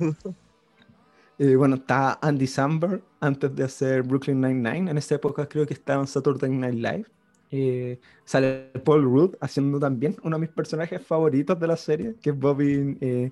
Eh, 1.39 1.55
bueno, 1.55 1.75
está 1.75 2.17
Andy 2.21 2.47
Samberg 2.47 3.01
antes 3.21 3.55
de 3.55 3.63
hacer 3.63 4.01
Brooklyn 4.03 4.41
Nine-Nine. 4.41 4.91
En 4.91 4.97
esa 4.97 5.15
época 5.15 5.47
creo 5.47 5.65
que 5.65 5.73
estaba 5.73 6.01
en 6.01 6.07
Saturday 6.07 6.49
Night 6.49 6.73
Live. 6.75 7.05
Eh, 7.51 7.99
sale 8.25 8.71
Paul 8.83 9.03
Rudd 9.03 9.35
haciendo 9.39 9.79
también 9.79 10.15
uno 10.23 10.35
de 10.37 10.41
mis 10.41 10.49
personajes 10.49 11.01
favoritos 11.05 11.59
de 11.59 11.67
la 11.67 11.77
serie, 11.77 12.15
que 12.21 12.31
es 12.31 12.37
Bobby 12.37 12.97
eh, 13.01 13.31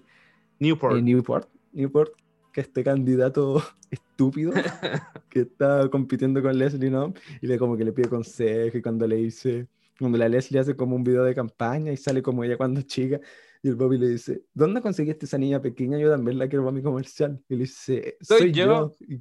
Newport. 0.59 0.97
eh, 0.97 1.01
Newport. 1.01 1.49
Newport, 1.73 2.13
que 2.53 2.61
este 2.61 2.83
candidato 2.83 3.61
estúpido 3.91 4.51
que 5.29 5.41
está 5.41 5.89
compitiendo 5.89 6.41
con 6.41 6.57
Leslie 6.57 6.89
Knope 6.89 7.19
y 7.41 7.47
le 7.47 7.57
como 7.59 7.75
que 7.75 7.83
le 7.83 7.91
pide 7.91 8.07
consejo 8.07 8.77
y 8.77 8.81
cuando 8.81 9.05
le 9.07 9.17
dice, 9.17 9.67
cuando 9.99 10.17
la 10.17 10.29
Leslie 10.29 10.59
hace 10.59 10.75
como 10.75 10.95
un 10.95 11.03
video 11.03 11.23
de 11.23 11.35
campaña 11.35 11.91
y 11.91 11.97
sale 11.97 12.21
como 12.21 12.43
ella 12.43 12.57
cuando 12.57 12.81
chica 12.81 13.19
y 13.65 13.67
el 13.69 13.75
Bobby 13.75 13.97
le 13.97 14.09
dice, 14.09 14.43
¿dónde 14.53 14.79
conseguiste 14.79 15.25
esa 15.25 15.39
niña 15.39 15.59
pequeña? 15.59 15.97
Yo 15.97 16.11
también 16.11 16.37
la 16.37 16.47
quiero 16.47 16.63
para 16.63 16.75
mi 16.75 16.83
comercial. 16.83 17.43
Y 17.49 17.55
le 17.55 17.61
dice, 17.61 18.15
Soy 18.21 18.39
soy, 18.39 18.51
yo". 18.51 18.95
yo. 18.99 19.17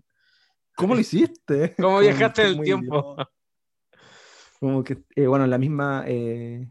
¿Cómo 0.77 0.95
lo 0.95 1.01
hiciste? 1.01 1.75
¿Cómo 1.79 2.01
viajaste 2.01 2.43
en 2.43 2.49
el 2.49 2.61
tiempo? 2.63 3.15
idiota. 3.17 3.31
Como 4.65 4.83
que, 4.83 4.97
eh, 5.15 5.27
bueno, 5.27 5.47
la 5.47 5.59
misma 5.59 6.05
eh, 6.07 6.67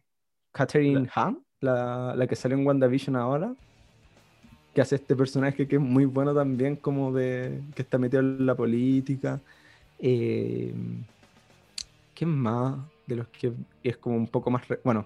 Catherine 0.52 1.08
Hahn, 1.14 1.46
la, 1.62 2.16
la 2.16 2.26
que 2.26 2.36
salió 2.36 2.58
en 2.58 2.66
WandaVision 2.66 3.16
ahora, 3.16 3.54
que 4.74 4.82
hace 4.82 4.96
este 4.96 5.16
personaje 5.16 5.68
que 5.68 5.76
es 5.76 5.82
muy 5.82 6.06
bueno 6.06 6.34
también, 6.34 6.76
como 6.76 7.14
de 7.14 7.62
que 7.76 7.84
está 7.84 8.00
metido 8.00 8.22
en 8.22 8.48
la 8.48 8.56
política. 8.56 9.40
Eh, 10.00 10.74
¿Quién 12.16 12.32
más 12.32 12.80
de 13.06 13.18
los 13.18 13.28
que 13.28 13.54
es 13.84 13.98
como 13.98 14.16
un 14.16 14.28
poco 14.28 14.50
más... 14.50 14.68
re- 14.68 14.80
Bueno, 14.84 15.06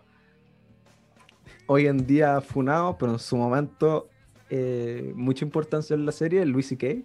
hoy 1.65 1.88
en 1.88 2.07
día 2.07 2.39
funado, 2.39 2.97
pero 2.97 3.11
en 3.11 3.19
su 3.19 3.35
momento 3.35 4.07
eh, 4.49 5.11
mucha 5.13 5.43
importancia 5.43 5.93
en 5.93 6.05
la 6.05 6.13
serie, 6.13 6.45
Luis 6.45 6.69
C.K. 6.69 7.03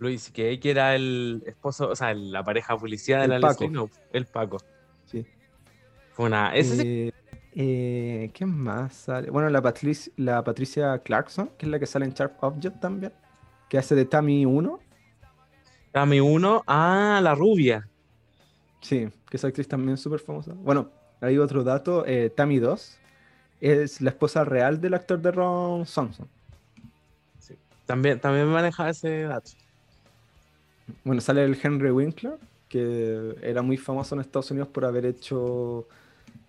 Luis, 0.00 0.32
que 0.32 0.58
que 0.58 0.70
era 0.72 0.96
el 0.96 1.44
esposo, 1.46 1.90
o 1.90 1.94
sea, 1.94 2.12
la 2.12 2.42
pareja 2.42 2.76
policía 2.76 3.18
de 3.18 3.26
El 3.26 3.30
la 3.30 3.40
Paco. 3.40 3.64
Leslie 3.68 3.88
el 4.12 4.26
Paco. 4.26 4.58
Una. 6.24 6.54
Ese 6.54 6.76
sí- 6.76 6.82
Eh, 6.86 7.12
Eh, 7.52 8.30
¿Qué 8.32 8.46
más 8.46 8.94
sale? 8.94 9.28
Bueno, 9.28 9.48
la, 9.50 9.60
Patricia, 9.60 10.12
la 10.16 10.44
Patricia 10.44 10.96
Clarkson, 11.00 11.50
que 11.58 11.66
es 11.66 11.70
la 11.72 11.80
que 11.80 11.86
sale 11.86 12.04
en 12.04 12.12
Sharp 12.14 12.42
Object 12.44 12.78
también, 12.80 13.12
que 13.68 13.76
hace 13.76 13.96
de 13.96 14.04
Tammy 14.04 14.46
1. 14.46 14.78
Tammy 15.90 16.20
1, 16.20 16.62
ah, 16.68 17.18
la 17.20 17.34
rubia. 17.34 17.88
Sí, 18.80 19.08
que 19.28 19.36
esa 19.36 19.48
actriz 19.48 19.66
también 19.66 19.94
es 19.94 20.00
súper 20.00 20.20
famosa. 20.20 20.52
Bueno, 20.54 20.90
hay 21.20 21.38
otro 21.38 21.64
dato, 21.64 22.04
eh, 22.06 22.30
Tammy 22.30 22.60
2 22.60 22.96
es 23.60 24.00
la 24.00 24.10
esposa 24.10 24.44
real 24.44 24.80
del 24.80 24.94
actor 24.94 25.20
de 25.20 25.32
Ron 25.32 25.84
Thompson. 25.92 26.28
Sí. 27.40 27.56
También, 27.84 28.20
también 28.20 28.46
maneja 28.46 28.88
ese 28.88 29.22
dato. 29.22 29.50
Bueno, 31.02 31.20
sale 31.20 31.42
el 31.44 31.58
Henry 31.60 31.90
Winkler, 31.90 32.38
que 32.68 33.34
era 33.42 33.60
muy 33.62 33.76
famoso 33.76 34.14
en 34.14 34.20
Estados 34.20 34.52
Unidos 34.52 34.68
por 34.68 34.84
haber 34.84 35.04
hecho 35.04 35.88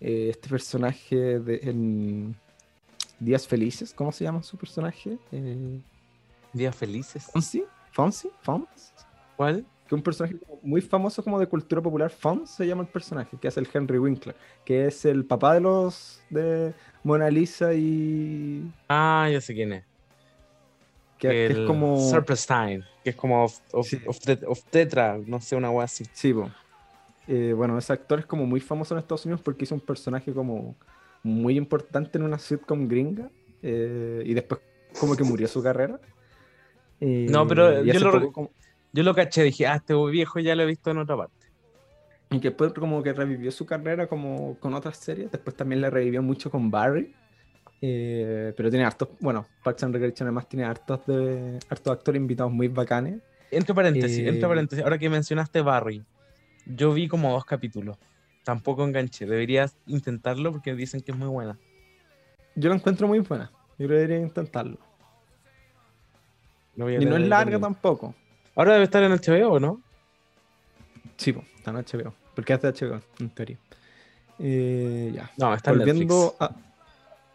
eh, 0.02 0.28
este 0.30 0.48
personaje 0.48 1.16
de, 1.40 1.60
en 1.62 2.36
Días 3.20 3.46
Felices. 3.46 3.94
¿Cómo 3.94 4.12
se 4.12 4.24
llama 4.24 4.42
su 4.42 4.56
personaje? 4.56 5.16
Eh, 5.30 5.80
Días 6.52 6.74
Felices. 6.76 7.24
¿Fonsi? 7.32 7.64
¿Fonsi? 7.92 8.30
¿Fons? 8.42 8.92
¿Cuál? 9.36 9.64
Que 9.88 9.94
un 9.94 10.02
personaje 10.02 10.36
muy 10.62 10.80
famoso 10.80 11.22
como 11.22 11.38
de 11.38 11.46
cultura 11.46 11.80
popular, 11.82 12.10
Fons 12.10 12.50
se 12.50 12.66
llama 12.66 12.82
el 12.82 12.88
personaje, 12.88 13.36
que 13.40 13.48
es 13.48 13.56
el 13.56 13.68
Henry 13.72 13.98
Winkler, 13.98 14.34
que 14.64 14.86
es 14.86 15.04
el 15.04 15.24
papá 15.24 15.54
de 15.54 15.60
los 15.60 16.22
de 16.30 16.72
Mona 17.04 17.28
Lisa 17.30 17.74
y... 17.74 18.70
Ah, 18.88 19.28
ya 19.30 19.40
sé 19.40 19.54
quién 19.54 19.72
es. 19.72 19.84
Que, 21.18 21.28
que 21.28 21.46
es 21.48 21.58
como... 21.66 21.98
Serpentine, 22.08 22.84
que 23.04 23.10
es 23.10 23.16
como 23.16 23.44
of, 23.44 23.58
of, 23.72 23.86
Sí. 23.86 24.00
of 24.06 24.18
tet- 24.18 24.44
of 24.46 24.62
Tetra, 24.70 25.18
no 25.26 25.40
sé, 25.40 25.56
una 25.56 25.70
wea 25.70 25.84
así. 25.84 26.04
Sí, 26.12 26.32
po. 26.32 26.50
Eh, 27.28 27.52
bueno, 27.56 27.78
ese 27.78 27.92
actor 27.92 28.18
es 28.18 28.26
como 28.26 28.46
muy 28.46 28.60
famoso 28.60 28.94
en 28.94 28.98
Estados 29.00 29.24
Unidos 29.26 29.40
porque 29.42 29.64
hizo 29.64 29.74
un 29.74 29.80
personaje 29.80 30.32
como 30.32 30.76
muy 31.22 31.56
importante 31.56 32.18
en 32.18 32.24
una 32.24 32.38
sitcom 32.38 32.88
gringa 32.88 33.30
eh, 33.62 34.22
y 34.26 34.34
después 34.34 34.60
como 34.98 35.14
que 35.16 35.22
murió 35.24 35.46
su 35.48 35.62
carrera. 35.62 36.00
Eh, 37.00 37.26
No, 37.30 37.46
pero 37.46 37.82
yo 37.82 38.00
lo 38.00 38.10
re- 38.10 38.20
poco 38.20 38.32
como- 38.32 38.50
Yo 38.92 39.02
lo 39.02 39.14
caché, 39.14 39.42
dije, 39.44 39.66
ah, 39.66 39.76
este 39.76 39.94
viejo 40.10 40.38
ya 40.40 40.54
lo 40.54 40.62
he 40.62 40.66
visto 40.66 40.90
en 40.90 40.98
otra 40.98 41.16
parte. 41.16 41.34
y 42.30 42.40
que 42.40 42.48
después 42.48 42.72
como 42.72 43.02
que 43.02 43.12
revivió 43.12 43.50
su 43.52 43.66
carrera 43.66 44.06
como 44.06 44.56
con 44.58 44.72
otras 44.74 44.96
series. 44.96 45.30
Después 45.30 45.54
también 45.54 45.80
la 45.82 45.90
revivió 45.90 46.22
mucho 46.22 46.50
con 46.50 46.70
Barry. 46.70 47.14
Eh, 47.82 48.52
pero 48.56 48.70
tiene 48.70 48.84
hartos, 48.86 49.08
bueno, 49.20 49.44
Parks 49.64 49.82
and 49.82 49.92
Recreation 49.94 50.28
además 50.28 50.48
tiene 50.48 50.64
hartos 50.64 51.04
de 51.06 51.58
hartos 51.68 51.92
actores 51.92 52.20
invitados 52.20 52.52
muy 52.52 52.68
bacanes. 52.68 53.20
Entre 53.50 53.74
paréntesis, 53.74 54.18
entre 54.26 54.48
paréntesis, 54.48 54.82
ahora 54.84 54.96
que 54.98 55.10
mencionaste 55.10 55.60
Barry, 55.60 56.02
yo 56.66 56.92
vi 56.92 57.08
como 57.08 57.32
dos 57.32 57.44
capítulos. 57.44 57.98
Tampoco 58.44 58.84
enganché, 58.84 59.26
deberías 59.26 59.76
intentarlo 59.86 60.50
porque 60.52 60.74
dicen 60.74 61.00
que 61.00 61.12
es 61.12 61.16
muy 61.18 61.28
buena. 61.28 61.58
Yo 62.56 62.68
la 62.68 62.74
encuentro 62.76 63.06
muy 63.06 63.20
buena. 63.20 63.50
Yo 63.78 63.86
creo 63.86 63.88
que 63.88 63.94
debería 63.94 64.18
intentarlo. 64.20 64.78
Y 67.02 67.04
no 67.06 67.16
es 67.16 67.28
larga 67.28 67.58
tampoco. 67.60 68.14
Ahora 68.56 68.72
debe 68.74 68.84
estar 68.84 69.02
en 69.02 69.12
HBO, 69.12 69.60
¿no? 69.60 69.80
Sí, 71.16 71.32
po, 71.32 71.44
está 71.56 71.70
en 71.70 71.76
HBO. 71.76 72.14
Porque 72.34 72.52
es 72.54 72.62
de 72.62 72.68
HBO, 72.72 73.00
en 73.20 73.30
teoría. 73.30 73.58
Eh, 74.38 75.12
ya. 75.14 75.30
No, 75.36 75.54
está 75.54 75.70
en 75.70 75.78
Netflix. 75.78 76.34
a. 76.40 76.56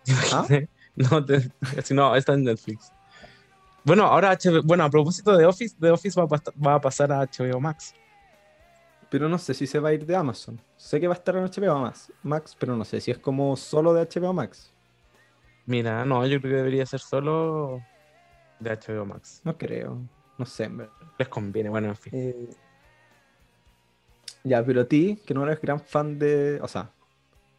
¿Ah? 0.34 0.48
no, 0.96 1.26
te- 1.26 1.52
no, 1.94 2.16
está 2.16 2.34
en 2.34 2.44
Netflix. 2.44 2.92
Bueno, 3.84 4.04
ahora 4.06 4.32
HBO, 4.38 4.62
bueno, 4.64 4.84
a 4.84 4.90
propósito 4.90 5.38
de 5.38 5.46
Office, 5.46 5.76
The 5.80 5.92
Office 5.92 6.20
va 6.20 6.26
a, 6.26 6.28
pas- 6.28 6.54
va 6.66 6.74
a 6.76 6.82
pasar 6.82 7.12
a 7.12 7.22
HBO 7.26 7.60
Max. 7.60 7.94
Pero 9.10 9.30
no 9.30 9.38
sé 9.38 9.54
si 9.54 9.68
se 9.68 9.80
va 9.80 9.90
a 9.90 9.94
ir 9.94 10.06
de 10.06 10.16
Amazon. 10.16 10.60
Sé 10.76 11.00
que 11.00 11.08
va 11.08 11.14
a 11.14 11.18
estar 11.18 11.36
en 11.38 11.44
HBO 11.46 11.80
Max, 11.80 12.12
Max, 12.24 12.56
pero 12.60 12.76
no 12.76 12.84
sé 12.84 13.00
si 13.00 13.12
es 13.12 13.18
como 13.18 13.56
solo 13.56 13.94
de 13.94 14.02
HBO 14.02 14.34
Max. 14.34 14.72
Mira, 15.66 16.04
no, 16.06 16.26
yo 16.26 16.40
creo 16.42 16.52
que 16.54 16.58
debería 16.58 16.86
ser 16.86 17.00
solo 17.00 17.82
de 18.60 18.70
HBO 18.72 19.06
Max. 19.06 19.42
No 19.44 19.58
creo. 19.58 19.98
No 20.38 20.46
sé, 20.46 20.66
en 20.66 20.78
verdad. 20.78 20.94
Les 21.18 21.28
conviene, 21.30 21.70
bueno, 21.70 21.88
en 21.88 21.96
fin. 21.96 22.14
Eh, 22.16 22.50
Ya, 24.44 24.64
pero 24.64 24.82
a 24.82 24.86
ti, 24.86 25.20
que 25.26 25.34
no 25.34 25.44
eres 25.44 25.60
gran 25.62 25.80
fan 25.80 26.18
de. 26.20 26.60
O 26.62 26.68
sea, 26.68 26.90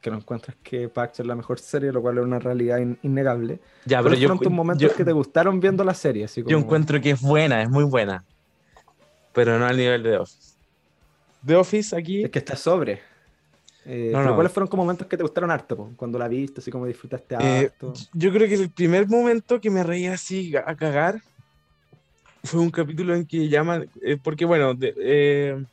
que 0.00 0.10
no 0.10 0.16
encuentras 0.16 0.56
que 0.62 0.88
Pax 0.88 1.20
es 1.20 1.26
la 1.26 1.34
mejor 1.34 1.58
serie, 1.58 1.92
lo 1.92 2.00
cual 2.00 2.18
es 2.18 2.24
una 2.24 2.38
realidad 2.38 2.78
in- 2.78 2.98
innegable. 3.02 3.60
Ya, 3.84 3.98
pero 3.98 4.04
¿Cuáles 4.04 4.20
yo, 4.20 4.28
fueron 4.28 4.42
tus 4.44 4.52
momentos 4.52 4.82
yo- 4.90 4.96
que 4.96 5.04
te 5.04 5.12
gustaron 5.12 5.60
viendo 5.60 5.82
la 5.84 5.92
serie? 5.94 6.24
Así 6.24 6.42
yo 6.46 6.56
encuentro 6.58 7.00
que 7.00 7.10
es 7.10 7.20
buena, 7.20 7.62
es 7.62 7.68
muy 7.68 7.84
buena. 7.84 8.24
Pero 9.34 9.58
no 9.58 9.66
al 9.66 9.76
nivel 9.76 10.02
de 10.02 10.10
The 10.12 10.18
Office. 10.18 10.54
The 11.46 11.56
Office 11.56 11.96
aquí. 11.96 12.22
Es 12.24 12.30
que 12.30 12.38
está 12.38 12.56
sobre. 12.56 13.00
Eh, 13.84 14.10
No, 14.12 14.18
pero 14.18 14.30
no. 14.30 14.34
¿cuáles 14.34 14.52
fueron 14.52 14.68
como 14.68 14.82
momentos 14.82 15.06
que 15.06 15.16
te 15.16 15.22
gustaron 15.22 15.50
harto? 15.50 15.76
po? 15.76 15.92
Cuando 15.96 16.18
la 16.18 16.28
viste, 16.28 16.60
así 16.60 16.70
como 16.70 16.86
disfrutaste 16.86 17.36
Eh, 17.36 17.64
harto. 17.66 17.92
yo 18.12 18.32
creo 18.32 18.48
que 18.48 18.54
el 18.54 18.70
primer 18.70 19.06
momento 19.08 19.60
que 19.60 19.70
me 19.70 19.82
reí 19.82 20.06
así 20.06 20.54
a 20.56 20.74
cagar 20.76 21.22
fue 22.44 22.60
un 22.60 22.70
capítulo 22.70 23.14
en 23.14 23.26
que 23.26 23.48
llaman, 23.48 23.88
eh, 24.02 24.16
porque 24.22 24.44
bueno, 24.44 24.74
de- 24.74 25.64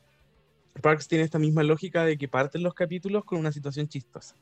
Parks 0.81 1.07
tiene 1.07 1.23
esta 1.23 1.39
misma 1.39 1.63
lógica 1.63 2.03
de 2.03 2.17
que 2.17 2.27
parten 2.27 2.61
los 2.63 2.73
capítulos 2.73 3.23
con 3.23 3.39
una 3.39 3.51
situación 3.51 3.87
chistosa, 3.87 4.35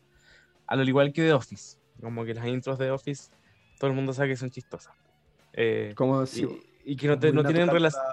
al 0.68 0.88
igual 0.88 1.14
que 1.14 1.22
The 1.22 1.34
Office, 1.34 1.78
como 2.02 2.26
que 2.26 2.34
las 2.34 2.48
intros 2.48 2.78
de 2.80 2.86
The 2.86 2.92
Office 2.92 3.30
todo 3.80 3.90
el 3.90 3.96
mundo 3.96 4.14
sabe 4.14 4.30
que 4.30 4.38
son 4.38 4.50
chistosas. 4.50 4.94
Como 5.96 6.24
y, 6.24 6.28
si, 6.28 6.48
y 6.86 6.96
que 6.96 7.08
no, 7.08 7.20
te- 7.20 7.32
no 7.32 7.44
tienen 7.44 7.70
relación 7.70 8.04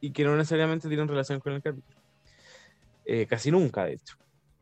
y 0.00 0.10
que 0.12 0.24
no 0.24 0.36
necesariamente 0.36 0.88
tienen 0.88 1.06
relación 1.08 1.38
con 1.40 1.52
el 1.52 1.62
capítulo. 1.62 1.96
Eh, 3.10 3.26
casi 3.26 3.50
nunca, 3.50 3.86
de 3.86 3.94
hecho. 3.94 4.16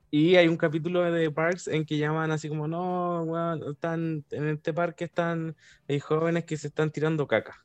Y 0.09 0.37
hay 0.37 0.47
un 0.47 0.57
capítulo 0.57 1.03
de 1.11 1.31
Parks 1.33 1.67
en 1.67 1.85
que 1.85 1.99
llaman 1.99 2.31
así 2.31 2.49
como, 2.49 2.69
no, 2.69 3.25
weón, 3.25 3.61
están, 3.73 4.25
en 4.31 4.49
este 4.51 4.73
parque 4.73 5.07
están, 5.07 5.57
hay 5.89 5.99
jóvenes 5.99 6.45
que 6.45 6.57
se 6.57 6.69
están 6.69 6.93
tirando 6.93 7.27
caca. 7.27 7.65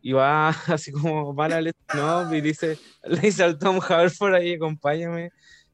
Y 0.00 0.12
va 0.12 0.50
así 0.68 0.92
como, 0.92 1.34
va 1.34 1.48
la 1.48 1.72
no 1.92 2.34
y 2.34 2.40
dice, 2.40 2.78
le 3.02 3.18
dice 3.18 3.42
al 3.42 3.58
Tom 3.58 3.80
Haverford 3.82 4.34
ahí, 4.34 4.54
acompáñame. 4.54 5.32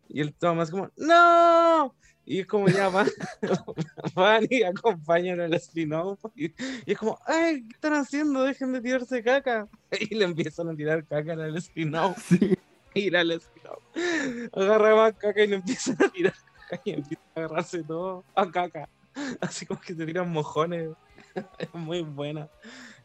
Y 0.08 0.22
el 0.22 0.32
Tom 0.32 0.60
así 0.60 0.72
como, 0.72 0.90
no. 0.96 1.94
Y 2.24 2.40
es 2.40 2.46
como 2.46 2.68
ya 2.68 2.88
van, 2.88 3.08
van 4.14 4.46
y 4.48 4.62
acompañan 4.62 5.40
a 5.40 5.48
Leslie 5.48 5.84
Knope. 5.84 6.30
Y, 6.36 6.46
y 6.86 6.92
es 6.92 6.96
como, 6.96 7.18
ay, 7.26 7.64
¿qué 7.64 7.74
están 7.74 7.92
haciendo? 7.92 8.44
Dejen 8.44 8.72
de 8.72 8.80
tirarse 8.80 9.22
caca. 9.22 9.68
Y 10.00 10.14
le 10.14 10.24
empiezan 10.24 10.70
a 10.70 10.74
tirar 10.74 11.04
caca 11.04 11.34
a 11.34 11.36
Leslie 11.36 11.84
Knope. 11.84 12.18
Sí. 12.18 12.56
Knope 12.94 13.40
agarra 14.52 14.94
más 14.94 15.12
caca 15.14 15.42
y 15.42 15.46
le 15.48 15.56
empiezan 15.56 15.96
a 16.02 16.08
tirar 16.08 16.34
caca 16.68 16.82
y 16.84 16.90
empieza 16.90 17.22
a 17.34 17.40
agarrarse 17.40 17.82
todo 17.82 18.24
a 18.34 18.50
caca. 18.50 18.88
Así 19.40 19.66
como 19.66 19.80
que 19.80 19.94
se 19.94 20.06
tiran 20.06 20.30
mojones. 20.30 20.90
Es 21.58 21.72
muy 21.74 22.02
buena. 22.02 22.48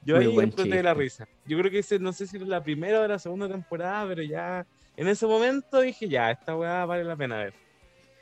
Yo 0.04 0.16
Muy 0.16 0.26
ahí 0.26 0.34
buen 0.34 0.48
exploté 0.48 0.84
la 0.84 0.94
risa. 0.94 1.28
Yo 1.46 1.58
creo 1.58 1.72
que 1.72 1.80
ese, 1.80 2.00
no 2.00 2.14
sé 2.14 2.28
si 2.28 2.38
era 2.38 2.46
la 2.46 2.64
primera 2.64 3.02
o 3.02 3.08
la 3.08 3.20
segunda 3.20 3.48
temporada, 3.48 4.08
pero 4.08 4.24
ya 4.24 4.66
en 4.96 5.08
ese 5.08 5.26
momento 5.26 5.82
dije, 5.82 6.08
ya, 6.08 6.32
esta 6.32 6.56
weá 6.56 6.86
vale 6.86 7.04
la 7.04 7.16
pena 7.16 7.38
ver. 7.38 7.54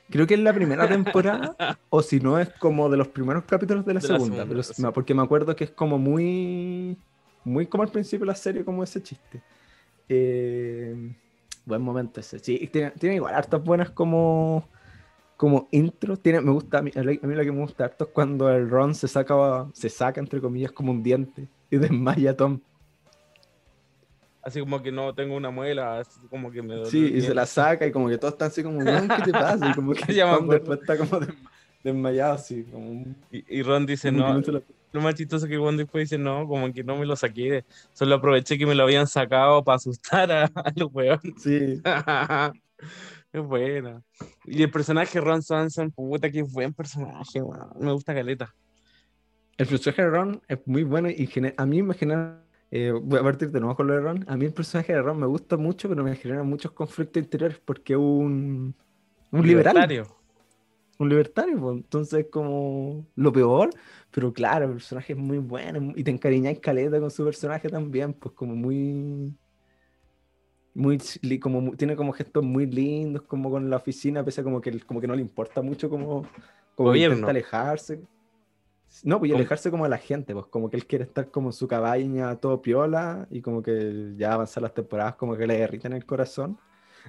Creo 0.09 0.27
que 0.27 0.35
es 0.35 0.39
la 0.39 0.53
primera 0.53 0.87
temporada, 0.87 1.55
o 1.89 2.01
si 2.01 2.19
no 2.19 2.39
es 2.39 2.49
como 2.59 2.89
de 2.89 2.97
los 2.97 3.07
primeros 3.07 3.43
capítulos 3.45 3.85
de 3.85 3.93
la 3.95 3.99
De 3.99 4.07
la 4.07 4.13
segunda, 4.13 4.43
segunda, 4.43 4.45
pero 4.45 4.63
sí. 4.63 4.83
porque 4.93 5.13
me 5.13 5.23
acuerdo 5.23 5.55
que 5.55 5.63
es 5.63 5.71
como 5.71 5.97
muy, 5.97 6.97
muy 7.43 7.65
como 7.65 7.83
al 7.83 7.89
principio 7.89 8.25
de 8.25 8.31
la 8.31 8.35
serie, 8.35 8.63
como 8.63 8.83
ese 8.83 9.01
chiste. 9.01 9.41
Eh, 10.07 11.15
buen 11.65 11.81
momento 11.81 12.19
ese. 12.19 12.39
Sí, 12.39 12.69
tiene, 12.71 12.91
tiene 12.91 13.15
igual 13.15 13.33
hartas 13.35 13.63
buenas 13.63 13.89
como, 13.91 14.67
como 15.37 15.67
intro. 15.71 16.17
Tiene, 16.17 16.41
me 16.41 16.51
gusta, 16.51 16.79
a 16.79 16.81
mí, 16.81 16.91
a 16.95 17.01
mí 17.03 17.35
lo 17.35 17.43
que 17.43 17.51
me 17.51 17.61
gusta 17.61 17.85
harto 17.85 18.05
es 18.05 18.09
cuando 18.11 18.49
el 18.49 18.69
Ron 18.69 18.95
se 18.95 19.07
saca, 19.07 19.67
se 19.73 19.89
saca 19.89 20.19
entre 20.19 20.41
comillas 20.41 20.71
como 20.71 20.91
un 20.91 21.03
diente 21.03 21.47
y 21.69 21.77
desmaya 21.77 22.31
a 22.31 22.35
Tom. 22.37 22.59
Así 24.41 24.59
como 24.59 24.81
que 24.83 24.91
no 24.91 25.13
tengo 25.15 25.35
una 25.35 25.49
muela, 25.49 25.99
así 25.99 26.19
como 26.29 26.51
que 26.51 26.61
me 26.61 26.75
duele 26.75 26.91
Sí, 26.91 27.13
y 27.15 27.21
se 27.21 27.33
la 27.33 27.47
saca 27.47 27.87
y 27.87 27.91
como 27.91 28.07
que 28.09 28.17
todos 28.19 28.33
están 28.35 28.49
así 28.49 28.61
como, 28.61 28.77
"Weón, 28.77 29.07
¿qué 29.07 29.23
te 29.23 29.31
pasa? 29.31 29.67
Y 29.67 29.73
como 29.73 29.91
que 29.93 30.13
Tom 30.13 30.47
después 30.49 30.79
está 30.81 30.97
como 30.99 31.19
desma- 31.19 31.49
desmayado 31.83 32.33
así, 32.33 32.63
como 32.65 32.91
un... 32.91 33.15
Y, 33.31 33.57
y 33.57 33.63
Ron 33.63 33.87
dice, 33.87 34.11
no, 34.11 34.39
lo 34.95 35.01
más 35.01 35.15
chistoso 35.15 35.47
que 35.47 35.57
Juan 35.57 35.77
después 35.77 36.09
dice, 36.09 36.17
no, 36.17 36.47
como 36.47 36.71
que 36.73 36.83
no 36.83 36.95
me 36.97 37.05
lo 37.05 37.15
saqué, 37.15 37.65
solo 37.93 38.15
aproveché 38.15 38.57
que 38.57 38.65
me 38.65 38.73
lo 38.75 38.83
habían 38.83 39.07
sacado 39.07 39.63
para 39.63 39.75
asustar 39.75 40.31
a, 40.31 40.43
a 40.55 40.73
los 40.75 40.89
weones. 40.93 41.33
Sí, 41.37 41.81
es 43.33 43.41
buena. 43.41 44.01
Y 44.45 44.63
el 44.63 44.71
personaje 44.71 45.19
Ron 45.21 45.43
Swanson, 45.43 45.91
puta, 45.91 46.31
que 46.31 46.41
buen 46.43 46.73
personaje, 46.73 47.41
weón. 47.41 47.69
Me 47.79 47.91
gusta 47.91 48.13
Caleta. 48.13 48.55
El 49.57 49.67
personaje 49.67 50.01
de 50.01 50.09
Ron 50.09 50.41
es 50.47 50.59
muy 50.65 50.83
bueno 50.83 51.09
y 51.09 51.29
a 51.57 51.65
mí 51.65 51.81
me 51.83 51.93
genera. 51.93 52.43
eh, 52.71 52.91
voy 52.91 53.19
a 53.19 53.23
partir 53.23 53.51
de 53.51 53.59
nuevo 53.59 53.75
con 53.75 53.87
lo 53.87 53.93
de 53.93 54.01
Ron. 54.01 54.25
A 54.27 54.35
mí 54.35 54.45
el 54.45 54.53
personaje 54.53 54.93
de 54.93 55.01
Ron 55.01 55.19
me 55.19 55.27
gusta 55.27 55.55
mucho, 55.57 55.87
pero 55.87 56.03
me 56.03 56.15
genera 56.15 56.43
muchos 56.43 56.71
conflictos 56.71 57.23
interiores 57.23 57.59
porque 57.63 57.93
es 57.93 57.99
un, 57.99 58.75
un 59.31 59.47
liberal, 59.47 59.75
Libertario. 59.75 60.24
Un 60.97 61.09
libertario. 61.09 61.59
pues, 61.59 61.75
Entonces 61.77 62.19
es 62.25 62.27
como 62.31 63.05
lo 63.15 63.31
peor, 63.33 63.69
pero 64.11 64.33
claro, 64.33 64.65
el 64.65 64.71
personaje 64.73 65.13
es 65.13 65.19
muy 65.19 65.37
bueno 65.39 65.93
y 65.95 66.03
te 66.03 66.11
encariñáis 66.11 66.59
caleta 66.59 66.99
con 66.99 67.11
su 67.11 67.23
personaje 67.25 67.69
también, 67.69 68.13
pues 68.13 68.33
como 68.35 68.55
muy. 68.55 69.35
Muy, 70.73 70.99
como, 71.39 71.71
tiene 71.77 71.95
como 71.95 72.11
gestos 72.11 72.43
muy 72.43 72.65
lindos, 72.65 73.21
como 73.23 73.49
con 73.49 73.69
la 73.69 73.77
oficina, 73.77 74.25
pese 74.25 74.41
a 74.41 74.43
como 74.43 74.59
que, 74.59 74.77
como 74.81 74.99
que 74.99 75.07
no 75.07 75.15
le 75.15 75.21
importa 75.21 75.61
mucho 75.61 75.89
como 75.89 76.23
como 76.75 76.89
Gobierno. 76.89 77.15
intenta 77.15 77.31
alejarse. 77.31 78.01
No, 79.03 79.19
pues 79.19 79.29
y 79.29 79.33
¿Cómo? 79.33 79.39
alejarse 79.39 79.71
como 79.71 79.83
de 79.85 79.89
la 79.89 79.97
gente, 79.97 80.33
pues 80.33 80.45
como 80.47 80.69
que 80.69 80.77
él 80.77 80.85
quiere 80.87 81.03
estar 81.05 81.29
como 81.31 81.49
en 81.49 81.53
su 81.53 81.67
cabaña, 81.67 82.35
todo 82.37 82.61
piola, 82.61 83.27
y 83.29 83.41
como 83.41 83.61
que 83.61 84.13
ya 84.17 84.33
avanzar 84.33 84.63
las 84.63 84.73
temporadas, 84.73 85.15
como 85.15 85.35
que 85.37 85.47
le 85.47 85.57
derriten 85.59 85.93
el 85.93 86.05
corazón, 86.05 86.59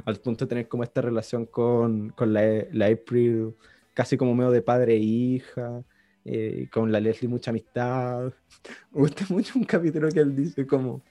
al 0.05 0.17
punto 0.21 0.45
de 0.45 0.49
tener 0.49 0.69
como 0.69 0.83
esta 0.83 1.01
relación 1.01 1.47
con, 1.47 2.11
con 2.11 2.33
la, 2.33 2.43
la 2.73 2.87
April, 2.87 3.55
casi 3.97 4.19
como 4.19 4.35
medio 4.35 4.51
de 4.51 4.61
padre 4.61 4.93
e 4.93 4.99
hija, 4.99 5.83
eh, 6.27 6.69
con 6.71 6.93
la 6.93 7.01
Leslie 7.01 7.31
mucha 7.31 7.51
amistad. 7.51 8.31
Me 8.93 9.01
gusta 9.01 9.25
mucho 9.31 9.59
un 9.59 9.65
capítulo 9.65 10.11
que 10.11 10.21
él 10.21 10.37
dice 10.37 10.67
como, 10.67 11.03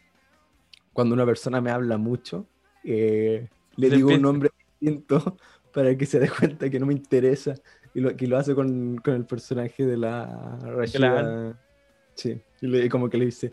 cuando 0.94 1.16
una 1.16 1.26
persona 1.26 1.60
me 1.62 1.72
habla 1.72 1.98
mucho, 1.98 2.48
eh, 2.84 3.50
le 3.76 3.90
digo 3.90 4.14
un 4.14 4.22
nombre 4.22 4.52
distinto 4.80 5.36
para 5.74 5.98
que 5.98 6.06
se 6.06 6.20
dé 6.20 6.30
cuenta 6.30 6.70
que 6.70 6.80
no 6.80 6.86
me 6.86 6.94
interesa. 6.94 7.56
Y 7.96 8.02
lo, 8.02 8.16
que 8.16 8.28
lo 8.28 8.38
hace 8.38 8.54
con, 8.54 8.98
con 8.98 9.16
el 9.16 9.26
personaje 9.26 9.84
de 9.86 9.98
la 9.98 10.60
Rashida. 10.62 11.58
Sí, 12.14 12.40
y 12.62 12.68
le- 12.68 12.88
como 12.90 13.10
que 13.10 13.18
le 13.18 13.26
dice, 13.26 13.52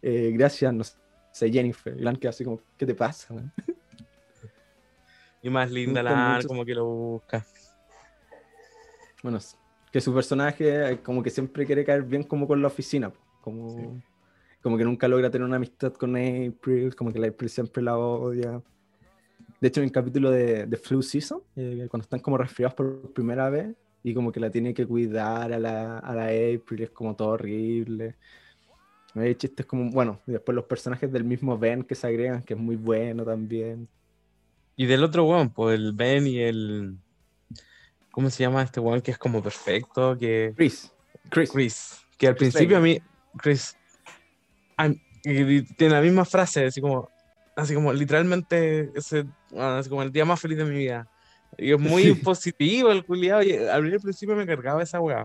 eh, 0.00 0.30
gracias, 0.32 0.72
no 0.72 0.84
sé, 1.32 1.52
Jennifer. 1.52 1.94
Y 1.98 2.00
Lan 2.02 2.16
queda 2.16 2.30
así 2.30 2.44
como, 2.44 2.62
¿qué 2.78 2.86
te 2.86 2.94
pasa? 2.94 3.34
man?". 3.34 3.52
Y 5.42 5.50
más 5.50 5.70
linda 5.72 6.00
gusta 6.00 6.14
la 6.14 6.34
mucho. 6.36 6.48
como 6.48 6.64
que 6.64 6.74
lo 6.74 6.86
busca. 6.86 7.44
Bueno, 9.24 9.38
que 9.90 10.00
su 10.02 10.12
personaje 10.12 10.92
eh, 10.92 10.98
como 11.02 11.22
que 11.22 11.30
siempre 11.30 11.64
quiere 11.64 11.82
caer 11.82 12.02
bien 12.02 12.24
como 12.24 12.46
con 12.46 12.60
la 12.60 12.68
oficina. 12.68 13.10
Como, 13.40 13.70
Sí. 13.70 13.86
como 14.62 14.76
que 14.76 14.84
nunca 14.84 15.08
logra 15.08 15.30
tener 15.30 15.46
una 15.46 15.56
amistad 15.56 15.94
con 15.94 16.10
April, 16.14 16.94
como 16.94 17.10
que 17.10 17.18
la 17.18 17.28
April 17.28 17.48
siempre 17.48 17.82
la 17.82 17.96
odia. 17.96 18.60
De 19.60 19.68
hecho, 19.68 19.80
en 19.80 19.86
el 19.86 19.92
capítulo 19.92 20.30
de, 20.30 20.66
de 20.66 20.76
Flu 20.76 21.00
Season, 21.02 21.40
eh, 21.56 21.86
cuando 21.90 22.02
están 22.04 22.20
como 22.20 22.36
resfriados 22.36 22.74
por 22.74 23.12
primera 23.14 23.48
vez, 23.48 23.74
y 24.02 24.12
como 24.12 24.30
que 24.30 24.40
la 24.40 24.50
tiene 24.50 24.74
que 24.74 24.86
cuidar 24.86 25.50
a 25.54 25.58
la, 25.58 25.98
a 26.00 26.14
la 26.14 26.24
April, 26.24 26.82
es 26.82 26.90
como 26.90 27.16
todo 27.16 27.28
horrible. 27.28 28.16
Hay 29.14 29.34
chistes 29.36 29.64
como, 29.64 29.90
bueno, 29.90 30.20
y 30.26 30.32
después 30.32 30.54
los 30.54 30.64
personajes 30.66 31.10
del 31.10 31.24
mismo 31.24 31.56
Ben 31.56 31.82
que 31.82 31.94
se 31.94 32.06
agregan, 32.06 32.42
que 32.42 32.52
es 32.52 32.60
muy 32.60 32.76
bueno 32.76 33.24
también. 33.24 33.88
Y 34.76 34.84
del 34.84 35.02
otro 35.04 35.24
weón, 35.24 35.48
pues 35.50 35.78
el 35.78 35.92
Ben 35.92 36.26
y 36.26 36.40
el. 36.40 36.98
¿Cómo 38.14 38.30
se 38.30 38.44
llama 38.44 38.62
este 38.62 38.78
weón 38.78 39.00
que 39.00 39.10
es 39.10 39.18
como 39.18 39.42
perfecto? 39.42 40.16
Que. 40.16 40.52
Chris, 40.56 40.92
Chris, 41.30 41.50
Chris. 41.50 42.00
Que 42.16 42.28
al 42.28 42.36
Chris 42.36 42.52
principio 42.52 42.76
a 42.76 42.80
Traeger. 42.80 43.02
mí. 43.02 43.08
Chris. 43.38 43.76
a- 44.76 44.90
tiene 45.22 45.90
la 45.94 46.00
misma 46.00 46.24
frase, 46.24 46.66
así 46.66 46.80
como. 46.80 47.08
Así 47.56 47.74
como 47.74 47.92
literalmente 47.92 48.90
ese, 48.94 49.24
así 49.58 49.88
como 49.88 50.02
el 50.02 50.12
día 50.12 50.24
más 50.24 50.40
feliz 50.40 50.58
de 50.58 50.64
mi 50.64 50.76
vida. 50.76 51.08
Y 51.56 51.72
es 51.72 51.78
muy 51.78 52.02
Sí. 52.02 52.14
positivo 52.14 52.90
el 52.90 53.04
culiado. 53.04 53.42
Y 53.42 53.52
al 53.56 54.00
principio 54.00 54.34
me 54.36 54.44
cargaba 54.46 54.82
esa 54.82 55.00
weá. 55.00 55.24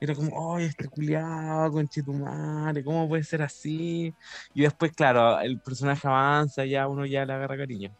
Era 0.00 0.14
como, 0.14 0.54
¡ay, 0.56 0.64
este 0.66 0.88
culiado, 0.88 1.70
conchetumare! 1.72 2.82
¿Cómo 2.84 3.08
puede 3.08 3.24
ser 3.24 3.42
así? 3.42 4.14
Y 4.54 4.62
después, 4.62 4.92
claro, 4.92 5.40
el 5.40 5.60
personaje 5.60 6.06
avanza, 6.06 6.64
ya 6.64 6.86
uno 6.88 7.06
ya 7.06 7.24
le 7.24 7.32
agarra 7.32 7.56
cariño. 7.56 7.90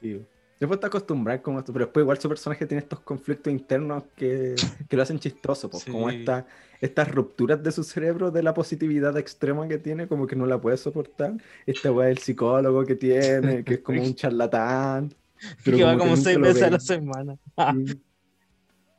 Sí. 0.00 0.24
Después 0.64 0.80
te 0.80 0.86
acostumbras 0.86 1.42
como 1.42 1.58
esto, 1.58 1.74
pero 1.74 1.84
después 1.84 2.04
igual 2.04 2.16
su 2.16 2.26
personaje 2.26 2.64
tiene 2.64 2.80
estos 2.80 3.00
conflictos 3.00 3.52
internos 3.52 4.04
que, 4.16 4.54
que 4.88 4.96
lo 4.96 5.02
hacen 5.02 5.18
chistoso, 5.18 5.68
pues, 5.68 5.84
como 5.84 6.08
esta, 6.08 6.46
estas 6.80 7.10
rupturas 7.10 7.62
de 7.62 7.70
su 7.70 7.84
cerebro 7.84 8.30
de 8.30 8.42
la 8.42 8.54
positividad 8.54 9.14
extrema 9.18 9.68
que 9.68 9.76
tiene, 9.76 10.08
como 10.08 10.26
que 10.26 10.36
no 10.36 10.46
la 10.46 10.58
puede 10.58 10.78
soportar. 10.78 11.34
Esta 11.66 11.92
weá 11.92 12.08
del 12.08 12.16
psicólogo 12.16 12.82
que 12.86 12.94
tiene, 12.94 13.62
que 13.62 13.74
es 13.74 13.80
como 13.80 14.02
un 14.02 14.14
charlatán. 14.14 15.12
pero 15.62 15.76
que 15.76 15.84
va 15.84 15.98
como 15.98 15.98
que 15.98 15.98
como 15.98 16.16
nunca 16.16 16.30
seis 16.30 16.40
veces 16.40 16.62
a 16.62 16.70
la 16.70 16.80
semana. 16.80 17.36
Sí. 17.74 18.02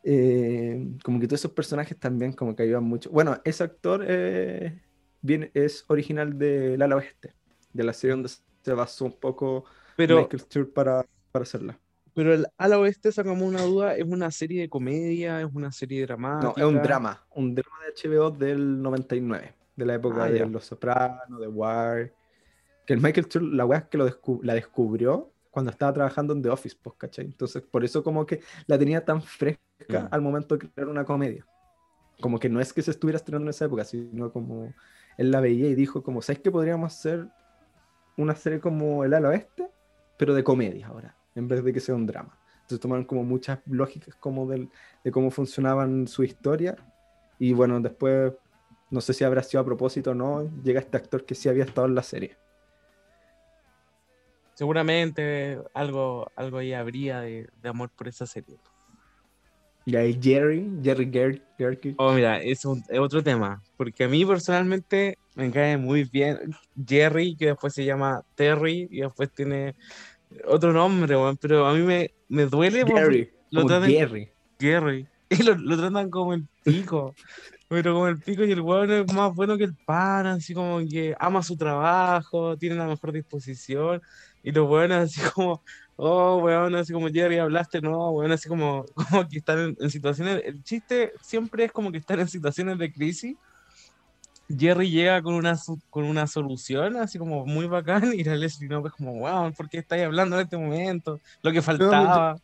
Eh, 0.03 0.88
como 1.03 1.20
que 1.20 1.28
todos 1.28 1.39
esos 1.39 1.51
personajes 1.51 1.97
también 1.97 2.34
como 2.34 2.55
que 2.55 2.61
ayudan 2.61 2.84
mucho. 2.84 3.09
Bueno, 3.09 3.41
ese 3.43 3.63
actor 3.63 4.05
eh, 4.07 4.84
viene, 5.24 5.49
es 5.55 5.84
original 5.88 6.38
del 6.38 6.80
ala 6.80 6.97
oeste, 6.97 7.34
de 7.74 7.84
la 7.84 7.91
serie 7.91 8.11
donde 8.11 8.30
se 8.30 8.74
basó 8.74 9.05
un 9.05 9.20
poco 9.20 9.66
Pero, 9.97 10.20
Michael 10.20 10.41
Stewart 10.41 10.72
para, 10.72 11.05
para 11.36 11.44
hacerla. 11.44 11.78
pero 12.14 12.34
el 12.34 12.48
ala 12.58 12.80
oeste, 12.80 13.12
sacamos 13.12 13.44
una 13.44 13.62
duda, 13.64 13.96
¿es 13.98 14.06
una 14.06 14.32
serie 14.32 14.62
de 14.62 14.70
comedia? 14.70 15.42
¿Es 15.42 15.48
una 15.54 15.70
serie 15.72 16.00
No, 16.02 16.06
dramática? 16.08 16.62
es 16.62 16.66
un 16.66 16.82
drama, 16.82 17.26
un 17.36 17.54
drama 17.56 17.76
de 17.86 17.92
HBO 18.10 18.32
del 18.32 18.82
99, 18.82 19.54
de 19.76 19.86
la 19.86 19.96
época 19.96 20.24
Ah, 20.24 20.30
de 20.32 20.40
ya. 20.40 20.46
Los 20.46 20.64
Sopranos, 20.66 21.40
de 21.42 21.48
Wire. 21.48 22.14
Que 22.86 22.94
el 22.94 23.02
Michael 23.02 23.26
Stewart, 23.26 23.48
la 23.54 23.66
weá 23.66 23.80
es 23.80 23.86
que 23.86 23.98
lo 23.98 24.08
descu- 24.08 24.40
la 24.44 24.54
descubrió 24.54 25.34
cuando 25.52 25.72
estaba 25.72 25.92
trabajando 25.92 26.34
en 26.34 26.42
The 26.42 26.50
Office, 26.50 26.78
pues, 26.82 26.96
¿cachai? 26.98 27.26
Entonces, 27.26 27.62
por 27.64 27.84
eso 27.84 28.02
como 28.04 28.26
que 28.26 28.40
la 28.68 28.78
tenía 28.80 29.04
tan 29.04 29.22
fresca 29.22 29.60
Mm. 29.90 30.08
al 30.12 30.22
momento 30.22 30.56
de 30.58 30.70
crear 30.70 30.88
una 30.88 31.04
comedia. 31.04 31.46
Como 32.22 32.40
que 32.40 32.48
no 32.48 32.62
es 32.62 32.72
que 32.72 32.82
se 32.82 32.92
estuviera 32.92 33.18
estrenando 33.18 33.48
en 33.48 33.50
esa 33.50 33.66
época, 33.66 33.84
sino 33.84 34.32
como 34.32 34.74
él 35.18 35.32
la 35.32 35.42
veía 35.42 35.68
y 35.68 35.76
dijo 35.76 36.02
como, 36.02 36.22
¿sabes 36.22 36.40
que 36.42 36.50
podríamos 36.52 36.94
hacer 36.94 37.28
una 38.16 38.36
serie 38.36 38.62
como 38.62 39.04
El 39.04 39.14
Ala 39.14 39.30
Oeste, 39.30 39.70
pero 40.18 40.34
de 40.34 40.44
comedia 40.46 40.88
ahora, 40.88 41.18
en 41.36 41.48
vez 41.48 41.64
de 41.64 41.74
que 41.74 41.80
sea 41.80 41.96
un 41.96 42.06
drama? 42.06 42.38
Entonces 42.56 42.80
tomaron 42.80 43.06
como 43.06 43.24
muchas 43.24 43.60
lógicas 43.68 44.16
como 44.16 44.48
del, 44.48 44.70
de 45.04 45.12
cómo 45.12 45.30
funcionaban 45.30 46.08
su 46.08 46.24
historia 46.24 46.76
y 47.38 47.54
bueno, 47.54 47.80
después, 47.80 48.34
no 48.90 49.02
sé 49.02 49.14
si 49.14 49.24
habrá 49.24 49.44
sido 49.44 49.62
a 49.62 49.66
propósito 49.66 50.12
o 50.12 50.16
no, 50.16 50.50
llega 50.64 50.80
este 50.80 50.98
actor 50.98 51.26
que 51.26 51.36
sí 51.36 51.48
había 51.50 51.66
estado 51.66 51.86
en 51.88 51.96
la 51.96 52.04
serie. 52.04 52.38
Seguramente 54.56 55.60
algo, 55.74 56.32
algo 56.36 56.58
ahí 56.60 56.74
habría 56.74 57.20
de, 57.20 57.50
de 57.62 57.70
amor 57.70 57.90
por 57.90 58.08
esa 58.08 58.26
serie. 58.26 58.58
Y 59.86 59.96
ahí 59.96 60.18
Jerry, 60.20 60.68
Jerry 60.82 61.12
Ger- 61.12 61.44
Gerke, 61.58 61.94
Oh, 61.98 62.14
mira, 62.14 62.42
es, 62.42 62.66
un- 62.66 62.84
es 62.90 63.00
otro 63.00 63.22
tema, 63.22 63.62
porque 63.78 64.06
a 64.06 64.08
mí 64.08 64.26
personalmente 64.26 65.18
me 65.36 65.52
cae 65.52 65.78
muy 65.78 66.06
bien 66.06 66.40
Jerry, 66.88 67.36
que 67.36 67.48
después 67.48 67.74
se 67.74 67.86
llama 67.86 68.24
Terry, 68.34 68.88
y 68.90 69.02
después 69.02 69.30
tiene 69.32 69.76
otro 70.48 70.74
nombre, 70.74 71.16
weón, 71.16 71.38
pero 71.38 71.66
a 71.66 71.74
mí 71.74 71.82
me, 71.82 72.12
me 72.30 72.46
duele 72.46 72.84
Gary, 72.84 73.30
lo 73.52 73.62
como 73.62 73.74
tratan- 73.74 73.94
Gary. 73.94 74.30
Jerry, 74.60 75.08
y 75.30 75.44
lo, 75.44 75.56
lo 75.56 75.78
tratan 75.78 76.10
como 76.10 76.34
el 76.34 76.46
pico, 76.64 77.14
pero 77.68 77.94
como 77.94 78.08
el 78.08 78.20
pico 78.20 78.44
y 78.44 78.52
el 78.52 78.62
weón 78.62 78.92
es 78.92 79.14
más 79.14 79.34
bueno 79.34 79.58
que 79.58 79.64
el 79.66 79.76
pan, 79.76 80.28
así 80.28 80.54
como 80.54 80.80
que 80.80 81.16
ama 81.20 81.42
su 81.44 81.58
trabajo, 81.58 82.58
tiene 82.58 82.76
la 82.76 82.88
mejor 82.88 83.12
disposición, 83.12 84.02
y 84.44 84.52
los 84.52 84.70
weones 84.70 84.98
así 84.98 85.22
como, 85.32 85.64
oh, 85.96 86.38
weón, 86.38 86.76
así 86.76 86.94
como 86.94 87.08
Jerry, 87.10 87.38
hablaste, 87.40 87.82
no, 87.82 88.12
weón, 88.12 88.32
así 88.32 88.48
como, 88.48 88.86
como 89.10 89.28
que 89.28 89.40
están 89.40 89.60
en, 89.60 89.78
en 89.80 89.90
situaciones, 89.90 90.42
el 90.46 90.64
chiste 90.64 91.12
siempre 91.22 91.66
es 91.66 91.72
como 91.72 91.92
que 91.92 91.98
están 91.98 92.20
en 92.20 92.28
situaciones 92.28 92.78
de 92.78 92.92
crisis. 92.94 93.36
Jerry 94.50 94.89
llega 94.91 95.22
con 95.22 95.34
una, 95.34 95.58
con 95.89 96.04
una 96.04 96.28
solución 96.28 96.98
así 96.98 97.18
como 97.18 97.46
muy 97.46 97.66
bacán 97.68 98.14
y 98.14 98.24
la 98.24 98.36
Leslie 98.36 98.70
no, 98.70 98.82
pues 98.82 98.93
como, 98.93 99.14
wow, 99.20 99.52
¿por 99.54 99.68
qué 99.70 99.80
estáis 99.80 100.04
hablando 100.04 100.36
en 100.36 100.43
este 100.43 100.58
momento? 100.58 101.20
Lo 101.41 101.52
que 101.52 101.62
faltaba. 101.62 102.38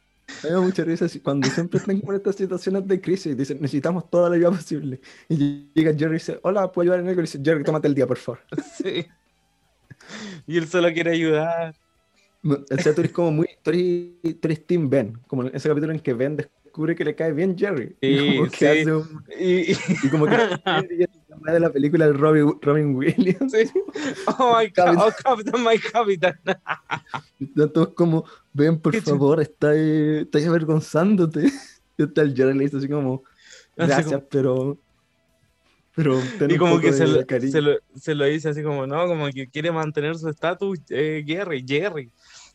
Me 0.44 0.50
da 0.50 0.62
mucha 0.62 0.84
risa 0.84 1.08
cuando 1.22 1.48
siempre 1.50 1.78
están 1.80 2.00
como 2.00 2.14
en 2.14 2.18
estas 2.18 2.36
situaciones 2.38 2.88
de 2.88 3.02
crisis, 3.02 3.36
dicen, 3.38 3.58
necesitamos 3.62 4.10
toda 4.10 4.30
la 4.30 4.36
ayuda 4.38 4.52
posible. 4.52 5.02
Y 5.28 5.70
llega 5.74 5.92
Jerry 5.94 6.12
y 6.12 6.14
dice, 6.14 6.40
hola, 6.44 6.72
¿puedo 6.72 6.84
ayudar 6.84 7.02
en 7.02 7.10
algo? 7.10 7.20
Y 7.22 7.24
dice, 7.24 7.40
Jerry, 7.44 7.64
tómate 7.64 7.88
el 7.88 7.96
día, 7.96 8.08
por 8.08 8.18
favor. 8.18 8.40
Sí. 8.84 9.06
Y 10.48 10.58
él 10.58 10.68
solo 10.68 10.92
quiere 10.94 11.12
ayudar. 11.12 11.76
O 12.44 12.78
sea, 12.78 12.94
tú 12.96 13.02
eres 13.02 13.12
como 13.12 13.32
muy, 13.32 13.48
tú 13.62 13.70
eres, 13.72 14.40
tú 14.40 14.48
eres 14.48 14.66
Team 14.66 14.90
Ben, 14.90 15.14
como 15.28 15.44
en 15.44 15.56
ese 15.56 15.70
capítulo 15.70 15.94
en 15.94 16.00
que 16.00 16.14
Ben 16.14 16.36
descubre 16.38 16.96
que 16.96 17.06
le 17.06 17.14
cae 17.14 17.34
bien 17.34 17.56
Jerry. 17.58 17.96
y 18.02 18.18
Sí, 18.18 18.38
como 18.38 18.50
que 18.50 18.58
sí. 18.58 18.66
hace 18.66 18.94
un- 18.94 19.24
Y, 19.40 19.72
y- 19.72 19.78
y 20.04 20.10
como 20.10 20.26
que 20.26 20.32
y 20.98 21.04
es 21.04 21.10
la 21.44 21.54
de 21.54 21.60
la 21.60 21.72
película 21.72 22.08
de 22.08 22.14
Robin, 22.14 22.54
Robin 22.62 22.96
Williams. 22.96 23.52
sí. 23.52 23.70
Oh 24.38 24.58
my 24.60 24.70
Capitán. 24.72 24.96
God, 24.96 25.08
oh, 25.08 25.12
Capitán, 25.24 25.64
my 25.64 25.78
Capitán. 25.80 26.40
Están 27.40 27.74
todos 27.74 27.90
como, 27.94 28.26
ven, 28.54 28.80
por 28.80 28.96
favor, 29.02 29.42
estás 29.42 29.76
estás 29.76 30.46
avergonzándote. 30.46 31.52
Y 31.98 32.04
está 32.04 32.22
el 32.22 32.34
Jerry 32.36 32.58
le 32.58 32.64
dice 32.64 32.78
así 32.78 32.88
como, 32.88 33.22
Así 33.78 33.88
gracias, 33.88 34.06
como- 34.08 34.26
pero... 34.30 34.78
Pero 35.94 36.20
Y 36.50 36.58
como 36.58 36.80
que 36.80 36.94
se 36.94 37.06
lo, 37.06 37.22
se, 37.28 37.62
lo, 37.62 37.78
se 37.96 38.16
lo 38.16 38.26
dice 38.26 38.50
así 38.50 38.64
como, 38.64 38.88
no, 38.88 39.06
como 39.08 39.28
que 39.30 39.48
quiere 39.48 39.72
mantener 39.74 40.16
su 40.18 40.30
estatus, 40.30 40.80
eh, 40.90 41.22
Jerry, 41.28 41.64
Jerry. 41.68 42.10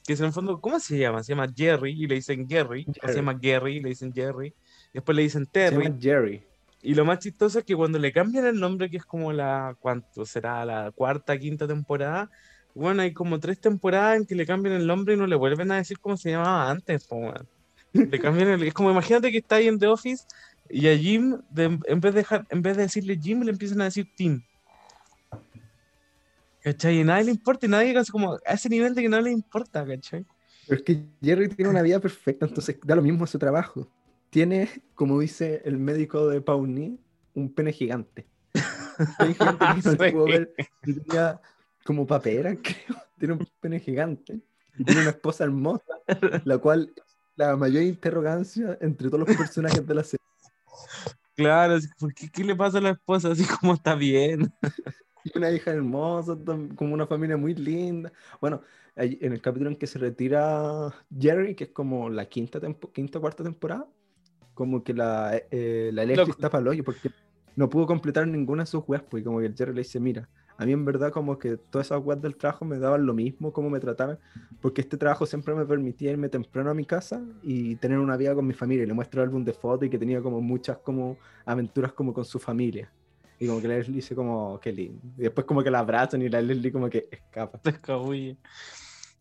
Que 0.06 0.14
es 0.14 0.20
en 0.20 0.26
el 0.26 0.32
fondo, 0.32 0.58
¿cómo 0.60 0.80
se 0.80 0.98
llama? 0.98 1.22
Se 1.22 1.34
llama 1.34 1.46
Jerry 1.54 1.92
y 1.92 2.06
le 2.06 2.14
dicen 2.16 2.46
Gary, 2.48 2.86
o 2.88 2.92
se 2.94 3.00
Jerry. 3.02 3.14
llama 3.16 3.34
Gary 3.40 3.76
y 3.76 3.80
le 3.80 3.88
dicen 3.90 4.12
Jerry. 4.12 4.54
Después 4.94 5.14
le 5.14 5.22
dicen 5.22 5.44
Se 5.44 5.50
Terry. 5.50 5.84
llama 5.84 5.96
Jerry. 6.00 6.42
Y 6.86 6.94
lo 6.94 7.04
más 7.04 7.18
chistoso 7.18 7.58
es 7.58 7.64
que 7.64 7.74
cuando 7.74 7.98
le 7.98 8.12
cambian 8.12 8.46
el 8.46 8.60
nombre, 8.60 8.88
que 8.88 8.98
es 8.98 9.04
como 9.04 9.32
la, 9.32 9.76
¿cuánto 9.80 10.24
será? 10.24 10.64
La 10.64 10.92
cuarta, 10.92 11.36
quinta 11.36 11.66
temporada. 11.66 12.30
Bueno, 12.76 13.02
hay 13.02 13.12
como 13.12 13.40
tres 13.40 13.60
temporadas 13.60 14.18
en 14.18 14.24
que 14.24 14.36
le 14.36 14.46
cambian 14.46 14.76
el 14.76 14.86
nombre 14.86 15.14
y 15.14 15.16
no 15.16 15.26
le 15.26 15.34
vuelven 15.34 15.72
a 15.72 15.78
decir 15.78 15.98
cómo 15.98 16.16
se 16.16 16.30
llamaba 16.30 16.70
antes, 16.70 17.04
po. 17.08 17.34
Le 17.92 18.20
cambian 18.20 18.50
el- 18.50 18.62
es 18.62 18.72
como 18.72 18.92
imagínate 18.92 19.32
que 19.32 19.38
está 19.38 19.56
ahí 19.56 19.66
en 19.66 19.80
The 19.80 19.88
Office 19.88 20.26
y 20.70 20.86
a 20.86 20.96
Jim, 20.96 21.42
en, 21.56 22.00
vez 22.00 22.14
de 22.14 22.20
dejar, 22.20 22.46
en 22.50 22.62
vez 22.62 22.76
de 22.76 22.84
decirle 22.84 23.18
Jim, 23.20 23.42
le 23.42 23.50
empiezan 23.50 23.80
a 23.80 23.86
decir 23.86 24.06
Tim. 24.14 24.40
¿Cachai? 26.62 26.98
Y 26.98 27.00
a 27.00 27.04
nadie 27.04 27.24
le 27.24 27.30
importa, 27.32 27.66
y 27.66 27.68
nadie 27.68 28.00
como 28.12 28.34
a 28.34 28.52
ese 28.52 28.68
nivel 28.68 28.94
de 28.94 29.02
que 29.02 29.08
no 29.08 29.20
le 29.20 29.32
importa, 29.32 29.84
¿cachai? 29.84 30.24
Pero 30.68 30.78
es 30.78 30.84
que 30.84 31.04
Jerry 31.20 31.48
tiene 31.48 31.68
una 31.68 31.82
vida 31.82 31.98
perfecta, 31.98 32.46
entonces 32.46 32.78
da 32.84 32.94
lo 32.94 33.02
mismo 33.02 33.26
su 33.26 33.40
trabajo. 33.40 33.90
Tiene, 34.30 34.68
como 34.94 35.20
dice 35.20 35.62
el 35.64 35.78
médico 35.78 36.28
de 36.28 36.40
Pawnee, 36.40 36.98
un 37.34 37.52
pene 37.52 37.72
gigante. 37.72 38.26
Pene 39.18 39.34
gigante 39.34 39.66
que 39.66 39.82
no 39.82 39.90
Sí. 39.92 39.96
puedo 40.12 40.24
ver, 40.24 40.54
tenía 40.82 41.40
como 41.84 42.06
papera, 42.06 42.56
creo. 42.62 42.96
Tiene 43.18 43.34
un 43.34 43.48
pene 43.60 43.78
gigante. 43.80 44.40
Y 44.78 44.84
tiene 44.84 45.02
una 45.02 45.10
esposa 45.10 45.44
hermosa, 45.44 45.84
la 46.44 46.58
cual 46.58 46.92
la 47.36 47.56
mayor 47.56 47.82
interrogancia 47.82 48.76
entre 48.80 49.08
todos 49.08 49.26
los 49.26 49.36
personajes 49.36 49.86
de 49.86 49.94
la 49.94 50.04
serie. 50.04 50.24
Claro, 51.34 51.74
así, 51.74 51.88
¿por 51.98 52.12
qué, 52.14 52.44
le 52.44 52.54
pasa 52.54 52.78
a 52.78 52.80
la 52.82 52.90
esposa 52.90 53.30
así 53.30 53.44
como 53.60 53.74
está 53.74 53.94
bien? 53.94 54.52
Y 55.24 55.36
una 55.36 55.50
hija 55.50 55.70
hermosa, 55.70 56.36
como 56.74 56.94
una 56.94 57.06
familia 57.06 57.36
muy 57.36 57.54
linda. 57.54 58.12
Bueno, 58.40 58.62
en 58.96 59.32
el 59.32 59.40
capítulo 59.40 59.70
en 59.70 59.76
que 59.76 59.86
se 59.86 59.98
retira 59.98 60.94
Jerry, 61.18 61.54
que 61.54 61.64
es 61.64 61.70
como 61.70 62.08
la 62.08 62.26
quinta, 62.26 62.60
quinta 62.92 63.18
o 63.18 63.20
cuarta 63.20 63.44
temporada, 63.44 63.86
como 64.56 64.82
que 64.82 64.94
la, 64.94 65.40
eh, 65.50 65.90
la 65.92 66.04
Leslie 66.04 66.16
Loco. 66.16 66.30
está 66.32 66.50
para 66.50 66.62
el 66.62 66.68
hoyo 66.68 66.82
porque 66.82 67.10
no 67.54 67.68
pudo 67.68 67.86
completar 67.86 68.26
ninguna 68.26 68.62
de 68.62 68.66
sus 68.66 68.82
weas, 68.88 69.04
pues 69.08 69.20
y 69.20 69.24
como 69.24 69.38
que 69.38 69.46
el 69.46 69.54
Jerry 69.54 69.74
le 69.74 69.82
dice, 69.82 70.00
mira, 70.00 70.28
a 70.58 70.64
mí 70.64 70.72
en 70.72 70.84
verdad 70.86 71.12
como 71.12 71.38
que 71.38 71.58
todas 71.58 71.88
esas 71.88 72.02
weas 72.02 72.20
del 72.22 72.36
trabajo 72.36 72.64
me 72.64 72.78
daban 72.78 73.04
lo 73.04 73.12
mismo, 73.12 73.52
como 73.52 73.68
me 73.68 73.78
trataban, 73.78 74.18
porque 74.62 74.80
este 74.80 74.96
trabajo 74.96 75.26
siempre 75.26 75.54
me 75.54 75.66
permitía 75.66 76.10
irme 76.12 76.30
temprano 76.30 76.70
a 76.70 76.74
mi 76.74 76.86
casa 76.86 77.22
y 77.42 77.76
tener 77.76 77.98
una 77.98 78.16
vida 78.16 78.34
con 78.34 78.46
mi 78.46 78.54
familia. 78.54 78.84
Y 78.84 78.86
le 78.86 78.94
muestro 78.94 79.22
el 79.22 79.28
álbum 79.28 79.44
de 79.44 79.52
fotos 79.52 79.86
y 79.86 79.90
que 79.90 79.98
tenía 79.98 80.22
como 80.22 80.40
muchas 80.40 80.78
como 80.78 81.18
aventuras 81.44 81.92
como 81.92 82.14
con 82.14 82.24
su 82.24 82.38
familia. 82.38 82.90
Y 83.38 83.46
como 83.46 83.60
que 83.60 83.68
la 83.68 83.74
Leslie 83.74 83.96
dice 83.96 84.14
como, 84.14 84.58
qué 84.58 84.72
lindo. 84.72 84.98
Y 85.18 85.22
después 85.22 85.46
como 85.46 85.62
que 85.62 85.70
la 85.70 85.80
abrazan 85.80 86.22
y 86.22 86.30
la 86.30 86.40
Leslie 86.40 86.72
como 86.72 86.88
que 86.88 87.06
escapa. 87.10 87.60
Se 87.64 87.70
escabulle. 87.70 88.38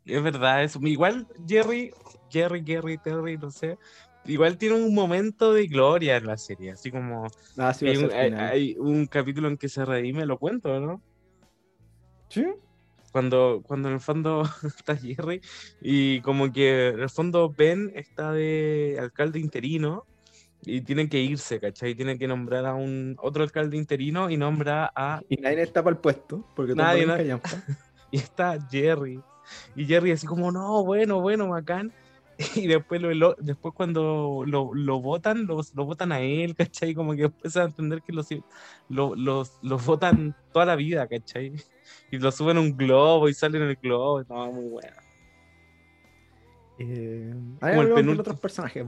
Es 0.06 0.22
verdad, 0.22 0.64
eso. 0.64 0.80
Igual 0.84 1.28
Jerry, 1.48 1.92
Jerry, 2.30 2.64
Jerry, 2.66 2.98
Terry, 2.98 3.38
no 3.38 3.50
sé. 3.50 3.78
Igual 4.26 4.58
tiene 4.58 4.76
un 4.76 4.94
momento 4.94 5.54
de 5.54 5.68
gloria 5.68 6.18
en 6.18 6.26
la 6.26 6.38
serie, 6.38 6.72
así 6.72 6.92
como 6.92 7.28
Ah, 7.58 7.74
sí, 7.74 7.88
hay 7.88 7.98
un, 7.98 8.12
hay- 8.12 8.34
hay 8.34 8.76
un 8.78 9.06
capítulo 9.08 9.48
en 9.48 9.58
que 9.58 9.70
se 9.70 9.86
redime, 9.86 10.26
lo 10.26 10.38
cuento, 10.38 10.80
¿no? 10.80 11.02
¿Sí? 12.30 12.46
Cuando, 13.12 13.62
cuando 13.64 13.88
en 13.88 13.94
el 13.96 14.00
fondo 14.02 14.44
está 14.78 14.96
Jerry 14.98 15.40
y 15.82 16.22
como 16.22 16.52
que 16.52 16.90
en 16.90 17.00
el 17.02 17.10
fondo 17.10 17.54
Ben 17.56 17.92
está 17.96 18.32
de 18.34 18.98
alcalde 19.00 19.40
interino 19.40 20.04
y 20.62 20.82
tienen 20.82 21.08
que 21.08 21.22
irse, 21.22 21.60
¿cachai? 21.60 21.96
Tienen 21.96 22.18
que 22.18 22.28
nombrar 22.28 22.66
a 22.66 22.74
un 22.74 23.16
otro 23.20 23.44
alcalde 23.44 23.78
interino 23.78 24.30
y 24.30 24.38
nombra 24.38 24.92
a 24.96 25.22
Y 25.30 25.36
nadie 25.38 25.62
está 25.62 25.84
para 25.84 25.96
el 25.96 26.02
puesto, 26.02 26.44
porque 26.56 26.74
Nadie, 26.76 27.06
nadie. 27.06 27.40
y 28.12 28.18
está 28.18 28.58
Jerry. 28.70 29.22
Y 29.76 29.86
Jerry 29.86 30.12
así 30.12 30.26
como, 30.26 30.52
no, 30.52 30.84
bueno, 30.84 31.22
bueno, 31.22 31.50
bacán. 31.50 31.94
Y 32.56 32.68
después, 32.68 33.02
lo, 33.02 33.14
lo- 33.14 33.36
después 33.40 33.74
cuando 33.74 34.44
lo, 34.46 34.74
lo 34.74 35.00
votan, 35.02 35.46
los, 35.46 35.74
lo 35.74 35.86
votan 35.86 36.12
a 36.12 36.20
él, 36.20 36.54
¿cachai? 36.56 36.94
Como 36.94 37.14
que 37.16 37.24
después 37.24 37.54
se 37.54 37.60
va 37.60 37.66
a 37.66 37.68
entender 37.70 38.02
que 38.02 38.12
los, 38.14 38.28
lo- 38.90 39.16
los, 39.16 39.58
los 39.62 39.86
votan 39.86 40.36
toda 40.52 40.66
la 40.66 40.76
vida, 40.76 41.08
¿cachai? 41.08 41.54
Y 42.12 42.18
lo 42.18 42.32
suben 42.32 42.58
a 42.58 42.62
un 42.62 42.76
globo 42.76 43.30
y 43.30 43.34
salen 43.34 43.62
en 43.64 43.70
el 43.70 43.76
globo. 43.76 44.24
No, 44.28 44.52
muy 44.52 44.66
bueno. 44.70 44.96
Eh, 46.78 47.32
Como 47.34 47.58
hay 47.62 47.80
algo 47.80 48.22
otros 48.22 48.40
personajes. 48.40 48.86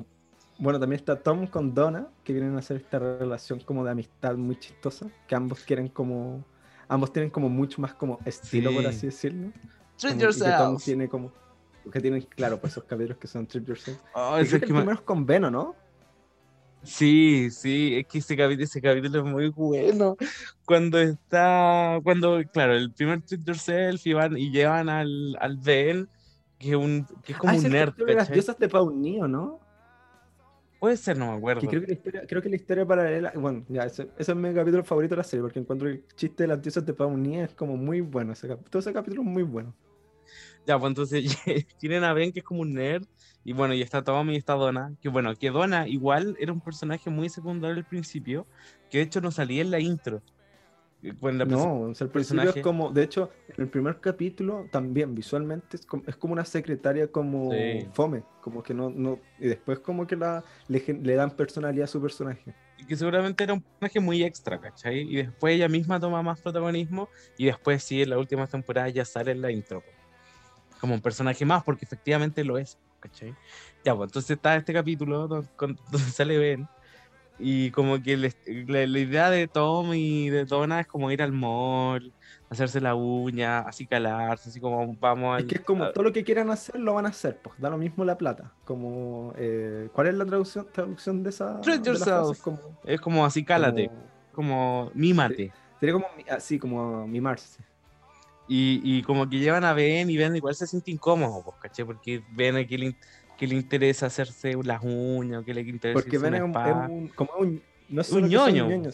Bueno, 0.60 0.80
también 0.80 1.00
está 1.00 1.22
Tom 1.22 1.46
con 1.48 1.74
Donna, 1.74 2.08
que 2.24 2.34
vienen 2.34 2.56
a 2.56 2.60
hacer 2.60 2.78
esta 2.78 2.98
relación 3.00 3.60
como 3.60 3.84
de 3.86 3.92
amistad 3.92 4.36
muy 4.36 4.56
chistosa, 4.60 5.08
que 5.28 5.36
ambos 5.36 5.60
quieren 5.64 5.88
como, 5.88 6.44
ambos 6.88 7.14
tienen 7.14 7.30
como 7.30 7.48
mucho 7.50 7.80
más 7.82 7.94
como 7.94 8.20
estilo, 8.26 8.72
por 8.72 8.82
Sí. 8.82 8.88
así 8.88 9.06
decirlo. 9.08 9.52
Treat 9.98 10.16
Como- 10.18 10.30
y 10.30 10.34
que 10.34 10.40
Tom 10.40 10.48
yourself. 10.48 10.84
tiene 10.84 11.08
como, 11.08 11.32
que 11.92 12.00
tienen, 12.02 12.22
claro, 12.22 12.60
pues 12.60 12.74
esos 12.74 12.84
capítulos 12.86 13.18
que 13.18 13.28
son 13.28 13.46
Treat 13.48 13.66
Yourself. 13.68 13.98
Oh, 14.14 14.38
es 14.38 14.52
que 14.52 14.60
que 14.60 14.66
el 14.66 14.72
me- 14.74 14.80
primero 14.80 15.00
es 15.00 15.02
con 15.02 15.26
Veno, 15.26 15.50
¿no? 15.52 15.76
Sí, 16.84 17.50
sí, 17.52 17.98
es 17.98 18.08
que 18.08 18.20
ese 18.20 18.38
capítulo, 18.38 18.64
ese 18.64 18.82
capítulo 18.82 19.20
es 19.20 19.26
muy 19.26 19.50
bueno. 19.50 20.16
Cuando 20.66 21.00
está, 21.00 22.00
cuando, 22.04 22.42
claro, 22.52 22.74
el 22.74 22.92
primer 22.94 23.22
Treat 23.22 23.44
Yourself 23.44 24.06
y, 24.06 24.14
van, 24.14 24.38
y 24.38 24.52
llevan 24.52 24.88
al, 24.88 25.36
al 25.40 25.58
Ben, 25.58 26.08
que 26.60 26.70
es, 26.70 26.76
un, 26.76 27.06
que 27.26 27.34
es 27.34 27.38
como 27.38 27.54
ah, 27.54 27.58
un 27.58 27.66
es 27.66 27.72
nerd, 27.72 27.96
de 27.96 28.14
las 28.14 28.32
diosas 28.32 28.58
de 28.58 28.70
Paunio, 28.70 29.28
¿no? 29.28 29.60
Puede 30.80 30.96
ser, 30.96 31.18
no 31.18 31.32
me 31.32 31.38
acuerdo. 31.38 31.62
Que 31.62 31.68
creo 31.68 31.82
que 31.82 31.88
la 31.88 31.94
historia, 31.94 32.22
creo 32.28 32.42
que 32.42 32.50
la 32.50 32.56
historia 32.56 32.86
paralela, 32.86 33.34
bueno, 33.36 33.66
ya, 33.68 33.84
ese, 33.86 34.10
ese 34.18 34.32
es 34.32 34.38
mi 34.38 34.54
capítulo 34.54 34.84
favorito 34.84 35.16
de 35.16 35.18
la 35.18 35.24
serie, 35.24 35.42
porque 35.42 35.60
encuentro 35.60 35.90
el 35.90 36.06
chiste 36.16 36.44
de 36.44 36.48
las 36.48 36.62
diosas 36.62 36.86
de 36.86 36.94
Paunía 36.94 37.46
es 37.46 37.56
como 37.56 37.76
muy 37.76 38.02
bueno, 38.02 38.34
ese, 38.34 38.48
todo 38.48 38.80
ese 38.80 38.94
capítulo 38.94 39.24
es 39.24 39.28
muy 39.28 39.44
bueno. 39.44 39.74
Ya, 40.68 40.78
pues 40.78 40.90
entonces 40.90 41.24
tienen 41.80 42.04
a 42.04 42.14
Ben, 42.14 42.34
que 42.34 42.40
es 42.40 42.46
como 42.46 42.62
un 42.62 42.74
nerd, 42.74 43.04
y 43.46 43.54
bueno, 43.54 43.74
y 43.74 43.82
está 43.82 44.04
Tommy 44.04 44.34
y 44.34 44.38
está 44.38 44.54
Donna, 44.54 44.92
que 45.02 45.08
bueno, 45.08 45.34
que 45.36 45.50
Donna 45.50 45.88
igual 45.88 46.36
era 46.40 46.52
un 46.52 46.60
personaje 46.60 47.10
muy 47.10 47.30
secundario 47.30 47.78
al 47.78 47.86
principio, 47.86 48.46
que 48.90 48.98
de 48.98 49.06
hecho 49.06 49.22
no 49.22 49.32
salía 49.32 49.62
en 49.62 49.72
la 49.72 49.80
intro. 49.80 50.22
Eh, 51.02 51.14
Bueno, 51.22 51.40
la 51.40 51.46
No, 51.46 51.82
o 51.92 51.94
sea, 51.96 52.08
principio 52.08 52.42
personaje. 52.42 52.60
es 52.60 52.64
como, 52.66 52.92
de 52.92 53.04
hecho, 53.04 53.32
en 53.48 53.64
el 53.64 53.70
primer 53.70 54.02
capítulo 54.02 54.68
también 54.70 55.16
visualmente 55.16 55.78
es 55.78 55.86
como, 55.86 56.04
es 56.06 56.18
como 56.18 56.34
una 56.34 56.44
secretaria 56.44 57.10
como 57.10 57.50
Sí. 57.52 57.88
fome, 57.94 58.24
como 58.42 58.62
que 58.62 58.74
no, 58.74 58.90
no, 58.90 59.22
y 59.40 59.48
después 59.48 59.80
como 59.80 60.06
que 60.06 60.18
la, 60.18 60.44
le, 60.68 60.84
le 61.02 61.16
dan 61.16 61.32
personalidad 61.32 61.86
a 61.86 61.88
su 61.88 62.02
personaje. 62.02 62.54
que 62.88 62.96
seguramente 62.96 63.44
era 63.44 63.54
un 63.54 63.62
personaje 63.64 64.00
muy 64.00 64.24
extra, 64.24 64.60
¿cachai? 64.60 65.00
Y 65.02 65.16
después 65.18 65.56
ella 65.56 65.68
misma 65.70 66.00
toma 66.00 66.22
más 66.22 66.42
protagonismo, 66.42 67.10
y 67.38 67.46
después 67.46 67.84
sí, 67.84 68.02
en 68.02 68.10
la 68.10 68.18
última 68.18 68.48
temporada 68.48 68.90
ya 68.90 69.06
sale 69.06 69.32
en 69.32 69.42
la 69.42 69.52
intro. 69.52 69.82
Como 70.80 70.94
un 70.94 71.02
personaje 71.02 71.46
más, 71.46 71.64
porque 71.64 71.86
efectivamente 71.86 72.44
lo 72.44 72.58
es, 72.58 72.78
¿cachai? 73.00 73.34
Ya, 73.84 73.96
pues 73.96 74.10
entonces 74.10 74.32
está 74.32 74.56
este 74.56 74.74
capítulo 74.74 75.28
don- 75.28 75.48
con- 75.56 75.76
donde 75.92 76.12
sale 76.12 76.38
Ben, 76.38 76.68
y 77.40 77.70
como 77.72 78.02
que 78.02 78.18
les- 78.18 78.38
la, 78.68 78.86
la 78.88 79.00
idea 79.00 79.30
de 79.30 79.48
Tom 79.48 79.94
y 79.94 80.30
de 80.30 80.46
Donna 80.46 80.80
es 80.80 80.88
como 80.88 81.12
ir 81.12 81.22
al 81.22 81.32
mall, 81.32 82.14
hacerse 82.50 82.82
la 82.82 82.96
uña, 82.96 83.60
así 83.60 83.86
calarse, 83.88 84.50
así 84.50 84.60
como 84.60 84.96
vamos 85.00 85.36
al... 85.36 85.42
Es 85.42 85.46
que 85.48 85.56
es 85.56 85.62
como 85.62 85.92
todo 85.92 86.04
lo 86.06 86.14
que 86.14 86.24
quieran 86.24 86.50
hacer 86.50 86.80
lo 86.80 86.94
van 86.96 87.06
a 87.06 87.10
hacer, 87.10 87.38
pues 87.44 87.60
da 87.60 87.70
lo 87.70 87.78
mismo 87.78 88.04
la 88.06 88.18
plata. 88.18 88.54
Como, 88.64 89.34
eh, 89.38 89.90
¿cuál 89.94 90.08
es 90.08 90.16
la 90.16 90.26
traducción, 90.26 90.68
traducción 90.74 91.22
de 91.24 91.30
esa? 91.30 91.60
Treat 91.62 91.82
de 91.82 91.92
yourself. 91.92 92.32
Es 92.38 92.42
como, 92.42 92.80
es 92.84 93.02
como 93.02 93.26
así 93.26 93.44
cálate, 93.44 93.88
como- 93.88 94.08
como 94.34 94.92
mímate. 94.96 95.52
sería 95.80 95.94
como, 95.94 96.08
mi- 96.16 96.26
así, 96.30 96.58
como 96.60 97.08
mimarse. 97.08 97.64
Y, 98.48 98.82
y 98.84 99.02
como 99.04 99.30
que 99.30 99.40
llevan 99.40 99.64
a 99.66 99.74
Ben 99.74 100.10
y 100.10 100.18
Ben 100.18 100.36
igual 100.36 100.56
se 100.56 100.68
siente 100.68 100.92
incómodo, 100.92 101.42
pues, 101.44 101.58
¿cachai? 101.62 101.86
Porque 101.86 102.24
Ben 102.32 102.66
que 102.68 102.78
le, 102.78 102.96
que 103.38 103.46
le 103.48 103.56
interesa 103.56 104.06
hacerse 104.06 104.56
las 104.64 104.82
uñas, 104.84 105.44
que 105.44 105.54
le 105.54 105.62
interesa 105.62 105.94
Porque 106.02 106.18
un 106.18 106.26
es 106.34 106.42
un, 106.42 106.50
es 106.56 106.90
un- 106.90 107.08
como 107.10 107.32
un, 107.40 107.62
no 107.90 108.02
es 108.02 108.12
Un 108.12 108.30
ñoño. 108.30 108.68
ñoño, 108.70 108.92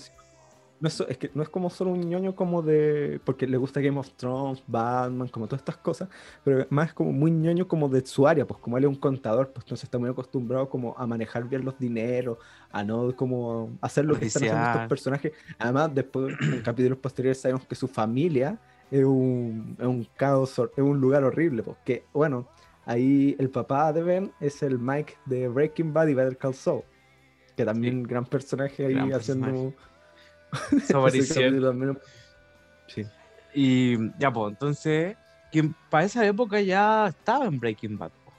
no 0.79 0.87
es, 0.89 0.99
es 1.07 1.17
que 1.17 1.31
no 1.33 1.43
es 1.43 1.47
como 1.49 1.69
solo 1.69 1.91
un 1.91 2.01
ñoño 2.01 2.35
como 2.35 2.61
de, 2.61 3.21
porque 3.23 3.47
le 3.47 3.55
gusta 3.55 3.79
Game 3.79 3.97
of 3.97 4.09
Thrones, 4.17 4.61
Batman, 4.67 5.29
como 5.29 5.45
todas 5.47 5.61
estas 5.61 5.77
cosas, 5.77 6.09
pero 6.43 6.65
más 6.71 6.93
como 6.93 7.13
muy 7.13 7.31
ñoño 7.31 7.67
como 7.69 7.87
de 7.87 8.05
su 8.05 8.27
área, 8.27 8.45
pues 8.45 8.59
como 8.59 8.77
él 8.77 8.83
es 8.83 8.89
un 8.89 8.95
contador, 8.97 9.53
pues 9.53 9.63
entonces 9.65 9.85
está 9.85 9.97
muy 9.97 10.09
acostumbrado 10.09 10.67
como 10.67 10.93
a 10.97 11.07
manejar 11.07 11.47
bien 11.47 11.63
los 11.63 11.79
dineros, 11.79 12.37
a 12.69 12.83
no 12.83 13.15
como 13.15 13.69
hacer 13.79 14.03
lo 14.03 14.19
que 14.19 14.25
están 14.25 14.43
haciendo 14.43 14.69
estos 14.71 14.87
personajes. 14.89 15.31
Además, 15.57 15.91
después 15.93 16.35
en 16.41 16.61
capítulos 16.61 16.97
posteriores 16.97 17.39
sabemos 17.39 17.65
que 17.65 17.75
su 17.75 17.87
familia 17.87 18.59
es 18.99 19.03
un, 19.03 19.75
es 19.79 19.87
un 19.87 20.07
caos, 20.15 20.59
es 20.59 20.83
un 20.83 21.01
lugar 21.01 21.23
horrible, 21.23 21.63
pues 21.63 21.77
que 21.83 22.03
bueno, 22.13 22.47
ahí 22.85 23.35
el 23.39 23.49
papá 23.49 23.91
de 23.91 24.03
Ben 24.03 24.31
es 24.39 24.61
el 24.61 24.77
Mike 24.77 25.15
de 25.25 25.47
Breaking 25.47 25.93
Bad 25.93 26.07
y 26.09 26.13
Better 26.13 26.37
Call 26.37 26.53
Saul, 26.53 26.83
que 27.57 27.65
también 27.65 28.03
gran 28.03 28.25
personaje 28.25 28.85
ahí 28.85 28.93
Gran 28.93 29.13
haciendo 29.13 29.45
personaje. 29.47 29.75
Sí. 32.87 33.03
Y 33.55 33.97
ya, 34.19 34.31
pues, 34.31 34.51
entonces, 34.53 35.17
que 35.51 35.71
para 35.89 36.05
esa 36.05 36.25
época 36.27 36.61
ya 36.61 37.07
estaba 37.07 37.45
en 37.45 37.59
Breaking 37.59 37.97
Bad. 37.97 38.11
po. 38.25 38.31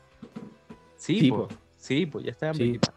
Sí, 0.96 1.18
Sí, 1.20 1.30
po. 1.30 1.48
po. 1.48 1.54
sí, 1.76 2.06
pues 2.06 2.24
ya 2.24 2.30
estaba 2.30 2.52
en 2.52 2.56
Sí. 2.58 2.62
Breaking 2.64 2.80
Bad. 2.80 2.94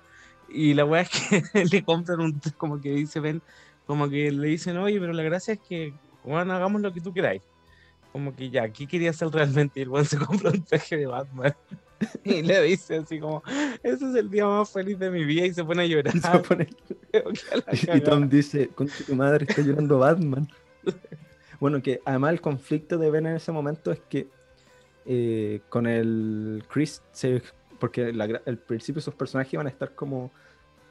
Y 0.50 0.74
la 0.76 0.86
weá 0.86 1.02
es 1.02 1.10
que 1.10 1.44
le 1.72 1.84
compran 1.84 2.20
un, 2.20 2.40
como 2.58 2.80
que 2.80 2.92
dice 2.92 3.20
Ben, 3.20 3.42
como 3.88 4.10
que 4.10 4.32
le 4.32 4.48
dicen, 4.50 4.78
oye, 4.78 5.00
pero 5.00 5.14
la 5.14 5.24
gracia 5.24 5.56
es 5.56 5.60
que, 5.62 5.94
bueno, 6.28 6.54
hagamos 6.54 6.82
lo 6.82 6.94
que 6.94 7.02
tú 7.02 7.14
queráis. 7.14 7.42
Como 8.12 8.36
que 8.36 8.50
ya, 8.50 8.70
¿qué 8.70 8.88
quería 8.88 9.10
hacer 9.12 9.28
realmente? 9.30 9.80
Y 9.80 9.84
el 9.84 9.90
weón 9.90 10.06
se 10.06 10.18
compra 10.18 10.52
un 10.52 10.64
traje 10.64 10.98
de 10.98 11.06
Batman. 11.08 11.56
Y 12.24 12.44
le 12.44 12.62
dice 12.62 12.98
así 12.98 13.20
como, 13.20 13.42
ese 13.82 14.08
es 14.10 14.16
el 14.16 14.30
día 14.30 14.46
más 14.46 14.70
feliz 14.70 15.00
de 15.00 15.10
mi 15.10 15.26
vida 15.26 15.48
y 15.48 15.54
se 15.56 15.64
pone 15.64 15.82
a 15.82 15.86
llorar. 15.88 16.16
Y, 16.16 16.20
se 16.20 16.40
pone- 16.40 16.70
y. 17.96 18.02
Tom 18.02 18.30
dice, 18.30 18.68
con 18.70 18.88
tu 18.88 19.16
madre 19.16 19.46
está 19.50 19.62
llorando 19.62 19.98
Batman. 20.00 20.48
Bueno, 21.60 21.82
que 21.82 22.00
además 22.06 22.34
el 22.34 22.42
conflicto 22.42 23.00
de 23.00 23.10
Ben 23.10 23.26
en 23.26 23.36
ese 23.38 23.52
momento 23.52 23.92
es 23.92 24.00
que 24.08 24.28
eh, 25.08 25.62
con 25.70 25.88
el 25.88 26.64
Chris, 26.72 27.02
se- 27.12 27.42
porque 27.80 28.14
la 28.14 28.26
al 28.46 28.60
principio 28.60 29.02
sus 29.02 29.16
personajes 29.16 29.54
iban 29.54 29.66
a 29.66 29.70
estar 29.72 29.96
como 29.96 30.32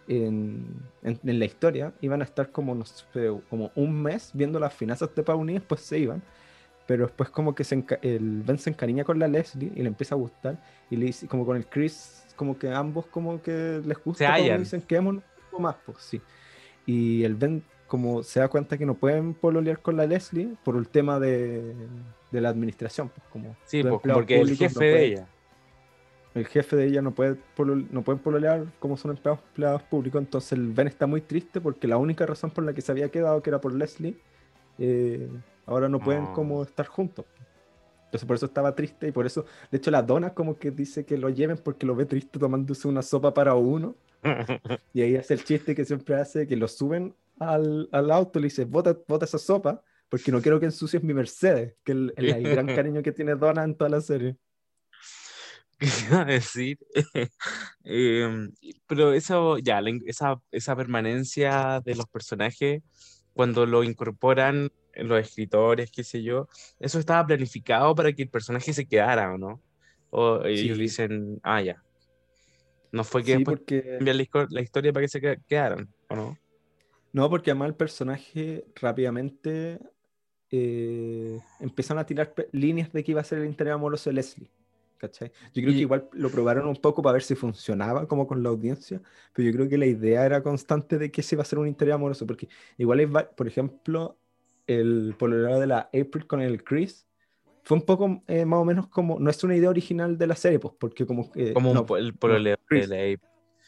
en, 0.09 0.65
en- 1.03 1.21
en 1.25 1.39
la 1.39 1.45
historia, 1.45 1.93
iban 2.01 2.21
a 2.21 2.25
estar 2.25 2.51
como, 2.51 2.75
no 2.75 2.85
sé, 2.85 3.05
como 3.51 3.71
un 3.75 4.03
mes 4.03 4.31
viendo 4.35 4.59
las 4.61 4.73
finanzas 4.75 5.15
de 5.15 5.23
Pawnee, 5.23 5.55
después 5.55 5.81
se 5.81 5.99
iban. 5.99 6.23
Pero 6.87 7.07
después 7.07 7.31
como 7.31 7.53
que 7.55 7.65
se 7.65 7.85
el 8.03 8.43
Ben 8.47 8.59
se 8.59 8.71
encariña 8.71 9.03
con 9.03 9.19
la 9.19 9.27
Leslie 9.27 9.73
y 9.75 9.83
le 9.83 9.89
empieza 9.89 10.15
a 10.15 10.19
gustar. 10.19 10.63
Y 10.89 10.97
le 10.97 11.07
dice, 11.07 11.27
como 11.27 11.45
con 11.45 11.57
el 11.57 11.67
Chris, 11.67 12.25
como 12.37 12.57
que 12.59 12.71
ambos 12.71 13.07
como 13.07 13.43
que 13.43 13.83
les 13.85 13.99
gusta, 14.05 14.25
Se 14.55 14.59
dicen, 14.61 14.83
quedémonos 14.83 15.25
un 15.25 15.51
poco 15.51 15.63
más, 15.63 15.77
pues 15.85 15.99
sí. 16.01 16.21
Y 16.87 17.25
el 17.25 17.35
Ben 17.35 17.65
como 17.89 18.23
se 18.23 18.41
da 18.41 18.49
cuenta 18.49 18.77
que 18.79 18.87
no 18.87 18.95
pueden 18.95 19.35
pololear 19.35 19.81
con 19.81 19.97
la 19.97 20.07
Leslie 20.07 20.57
por 20.65 20.77
el 20.77 20.89
tema 20.89 21.19
de, 21.21 21.75
de 22.33 22.41
la 22.41 22.49
administración, 22.49 23.09
pues 23.09 23.23
como 23.33 23.57
Sí, 23.65 23.83
pues, 23.83 24.01
porque 24.15 24.35
el 24.35 24.41
jefe 24.57 24.75
no 24.75 24.81
de 24.81 25.05
ella. 25.07 25.29
El 26.37 26.47
jefe 26.47 26.77
de 26.77 26.87
ella 26.87 27.03
no 27.03 27.13
puede 27.15 27.37
no 27.91 28.03
pueden 28.03 28.21
pololear 28.23 28.67
como 28.79 28.97
son 28.97 29.11
empleados, 29.13 29.41
empleados 29.49 29.83
públicos, 29.85 30.21
entonces 30.21 30.53
el 30.53 30.73
Ben 30.73 30.87
está 30.87 31.07
muy 31.07 31.21
triste 31.23 31.61
porque 31.61 31.89
la 31.89 31.97
única 31.97 32.27
razón 32.27 32.51
por 32.51 32.65
la 32.65 32.73
que 32.75 32.81
se 32.83 32.93
había 32.93 33.09
quedado, 33.11 33.43
que 33.43 33.51
era 33.51 33.61
por 33.61 33.75
Leslie, 33.75 34.17
eh, 34.79 35.29
ahora 35.67 35.89
no 35.89 35.99
pueden 36.01 36.25
No. 36.25 36.33
como 36.35 36.63
estar 36.63 36.87
juntos. 36.87 37.25
Entonces 38.07 38.27
por 38.27 38.37
eso 38.37 38.47
estaba 38.47 38.75
triste 38.75 39.09
y 39.09 39.13
por 39.13 39.27
eso, 39.27 39.45
de 39.71 39.79
hecho 39.79 39.91
la 39.91 40.03
dona 40.03 40.33
como 40.35 40.59
que 40.59 40.71
dice 40.71 41.05
que 41.05 41.19
lo 41.19 41.29
lleven 41.29 41.59
porque 41.59 41.87
lo 41.87 41.97
ve 41.97 42.07
triste 42.07 42.39
tomándose 42.39 42.87
una 42.89 43.03
sopa 43.03 43.35
para 43.35 43.55
uno 43.55 43.97
y 44.95 45.03
ahí 45.03 45.17
hace 45.17 45.35
el 45.35 45.45
chiste 45.45 45.75
que 45.75 45.85
siempre 45.85 46.15
hace, 46.17 46.47
que 46.47 46.57
lo 46.57 46.69
suben 46.69 47.15
al, 47.41 47.89
al 47.93 48.11
auto 48.11 48.39
y 48.39 48.43
le 48.43 48.47
dice, 48.47 48.65
bota, 48.65 48.97
bota 49.09 49.25
esa 49.25 49.39
sopa 49.39 49.83
porque 50.09 50.31
no 50.31 50.41
quiero 50.41 50.61
que 50.61 50.67
ensucies 50.67 51.03
mi 51.03 51.13
Mercedes, 51.15 51.75
que 51.85 51.93
es 51.93 51.99
el, 51.99 52.15
el- 52.17 52.31
el 52.31 52.49
gran 52.51 52.67
cariño 52.77 53.03
que 53.03 53.13
tiene 53.13 53.35
Donna 53.35 53.65
en 53.65 53.75
toda 53.75 53.91
la 53.91 54.01
serie. 54.01 54.37
¿Qué 55.79 55.87
iba 56.09 56.23
a 56.23 56.25
decir? 56.25 56.79
Em, 57.85 58.51
pero 58.87 59.13
eso, 59.13 59.59
ya, 59.59 59.81
la 59.81 59.91
esa, 60.07 60.41
esa 60.51 60.75
permanencia 60.75 61.81
de 61.85 61.95
los 61.95 62.07
personajes, 62.07 62.83
cuando 63.33 63.67
lo 63.67 63.85
incorporan 63.85 64.71
en 64.95 65.09
los 65.09 65.21
escritores, 65.21 65.91
qué 65.91 66.03
sé 66.03 66.23
yo, 66.23 66.49
eso 66.81 66.99
estaba 66.99 67.27
planificado 67.27 67.95
para 67.95 68.13
que 68.13 68.23
el 68.23 68.29
personaje 68.31 68.73
se 68.73 68.87
quedara, 68.87 69.35
¿o 69.35 69.39
no? 69.39 69.61
O 70.11 70.43
ellos 70.45 70.77
Sí. 70.77 70.83
dicen, 70.83 71.39
ah, 71.43 71.61
ya. 71.61 71.83
No 72.93 73.05
fue 73.05 73.23
que 73.23 73.33
Sí, 73.33 73.37
después 73.39 73.59
porque... 73.59 73.99
la, 74.01 74.47
la 74.51 74.61
historia 74.63 74.93
para 74.93 75.05
que 75.05 75.09
se 75.09 75.21
que- 75.21 75.39
quedaran, 75.47 75.93
¿o 76.09 76.17
no? 76.17 76.39
No, 77.13 77.29
porque 77.31 77.51
además 77.51 77.69
el 77.69 77.75
personaje 77.75 78.65
rápidamente 78.75 79.79
eh, 80.51 81.39
empezaron 81.61 82.01
a 82.01 82.07
tirar 82.07 82.35
líneas 82.53 82.93
de 82.93 83.05
que 83.05 83.11
iba 83.13 83.21
a 83.21 83.25
ser 83.25 83.39
el 83.39 83.47
interés 83.47 83.75
amoroso 83.75 84.11
de 84.11 84.15
Leslie. 84.15 84.51
¿Cachai? 84.99 85.31
Yo 85.53 85.63
creo 85.63 85.71
Y- 85.71 85.75
que 85.75 85.81
igual 85.81 86.09
lo 86.13 86.31
probaron 86.31 86.67
un 86.67 86.77
poco 86.77 87.03
para 87.03 87.15
ver 87.15 87.23
si 87.23 87.35
funcionaba 87.35 88.07
como 88.09 88.27
con 88.27 88.43
la 88.43 88.49
audiencia, 88.49 89.01
pero 89.35 89.47
yo 89.49 89.55
creo 89.55 89.69
que 89.69 89.79
la 89.79 89.87
idea 89.87 90.25
era 90.25 90.43
constante 90.43 90.99
de 90.99 91.11
que 91.11 91.23
se 91.23 91.35
iba 91.35 91.43
a 91.43 91.47
ser 91.47 91.59
un 91.59 91.69
interés 91.69 91.95
amoroso, 91.95 92.27
porque 92.27 92.49
igual, 92.79 93.15
va- 93.15 93.29
por 93.31 93.47
ejemplo, 93.47 94.17
el 94.67 95.15
pololeo 95.19 95.61
de 95.61 95.67
la 95.67 95.81
April 95.93 96.27
con 96.27 96.41
el 96.41 96.65
Chris 96.65 97.07
fue 97.63 97.77
un 97.77 97.85
poco 97.85 98.23
eh, 98.27 98.45
más 98.45 98.59
o 98.61 98.65
menos 98.65 98.89
como, 98.89 99.19
no 99.21 99.29
es 99.29 99.43
una 99.45 99.57
idea 99.57 99.69
original 99.69 100.17
de 100.17 100.27
la 100.27 100.37
serie, 100.37 100.59
pues, 100.59 100.75
porque 100.79 101.05
como... 101.05 101.31
que 101.31 101.53
Como 101.53 101.75
no, 101.75 101.97
el 101.97 102.15
pololeo 102.15 102.57
de 102.71 102.87
la 102.87 103.19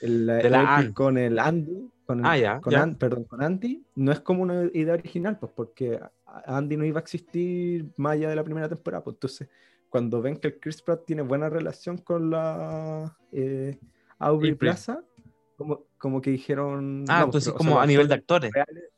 el, 0.01 0.27
la- 0.27 0.37
De 0.37 0.51
la 0.51 0.61
April 0.75 0.87
Ann. 0.87 0.93
con 0.95 1.19
el 1.19 1.39
Andy, 1.39 1.91
con, 2.07 2.25
Ah, 2.25 2.39
ya, 2.39 2.61
con 2.61 2.95
perdón, 2.95 3.25
con 3.25 3.43
Andy, 3.43 3.83
no 3.97 4.13
es 4.13 4.21
como 4.21 4.43
una 4.43 4.65
idea 4.73 4.95
original, 4.95 5.39
pues 5.39 5.53
porque 5.55 6.01
Andy 6.47 6.77
no 6.77 6.85
iba 6.85 7.01
a 7.01 7.03
existir 7.03 7.87
más 7.97 8.13
allá 8.13 8.31
de 8.31 8.37
la 8.37 8.45
primera 8.45 8.69
temporada, 8.69 9.03
pues 9.05 9.17
entonces 9.17 9.49
cuando 9.89 10.21
ven 10.23 10.37
que 10.37 10.49
el 10.49 10.61
Chris 10.61 10.83
Pratt 10.83 11.05
tiene 11.07 11.23
buena 11.23 11.49
relación 11.49 11.99
con 11.99 12.31
la 12.31 13.17
eh, 13.33 13.79
Aubrey. 14.19 14.55
Plaza, 14.55 15.03
como, 15.57 15.87
como 15.99 16.21
que 16.21 16.31
dijeron... 16.31 17.05
Ah, 17.09 17.21
no, 17.21 17.25
entonces 17.27 17.53
pero, 17.53 17.57
o 17.57 17.65
sea, 17.65 17.71
como 17.71 17.81
a 17.81 17.87
nivel 17.87 18.09
de 18.09 18.15
actores 18.15 18.53
reales- 18.53 18.91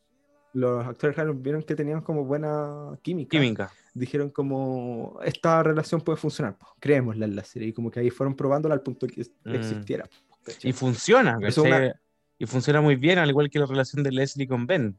los 0.52 0.84
actores 0.84 1.16
reales 1.16 1.40
vieron 1.40 1.62
que 1.62 1.76
tenían 1.76 2.00
como 2.00 2.24
buena 2.24 2.98
química, 3.02 3.30
química. 3.30 3.70
dijeron 3.94 4.30
como 4.30 5.20
esta 5.24 5.62
relación 5.62 6.00
puede 6.00 6.16
funcionar, 6.18 6.56
pues, 6.58 6.72
creémosla 6.80 7.24
en 7.26 7.36
la 7.36 7.44
serie, 7.44 7.68
y 7.68 7.72
como 7.72 7.88
que 7.90 8.00
ahí 8.00 8.10
fueron 8.10 8.34
probándola 8.34 8.74
al 8.74 8.82
punto 8.82 9.06
que 9.06 9.22
Mm. 9.44 9.54
existiera. 9.54 10.08
pues. 10.44 10.64
Y 10.64 10.72
funciona, 10.72 11.38
¿cachai? 11.40 11.92
Y 12.38 12.46
funciona 12.46 12.80
muy 12.80 12.96
bien, 12.96 13.18
al 13.18 13.28
igual 13.28 13.48
que 13.50 13.58
la 13.58 13.66
relación 13.66 14.02
de 14.02 14.10
Leslie 14.10 14.48
con 14.48 14.66
Ben, 14.66 14.98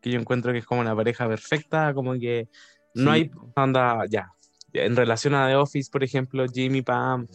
que 0.00 0.10
yo 0.10 0.18
encuentro 0.20 0.52
que 0.52 0.58
es 0.58 0.66
como 0.66 0.80
una 0.80 0.94
pareja 0.94 1.26
perfecta, 1.28 1.94
como 1.94 2.12
que 2.14 2.48
no 2.94 3.12
Sí, 3.14 3.20
hay 3.20 3.30
onda, 3.54 4.04
ya. 4.08 4.28
En 4.72 4.96
relación 4.96 5.34
a 5.34 5.48
The 5.48 5.56
Office, 5.56 5.90
por 5.90 6.04
ejemplo, 6.04 6.46
Jimmy 6.52 6.82
Pam, 6.82 7.26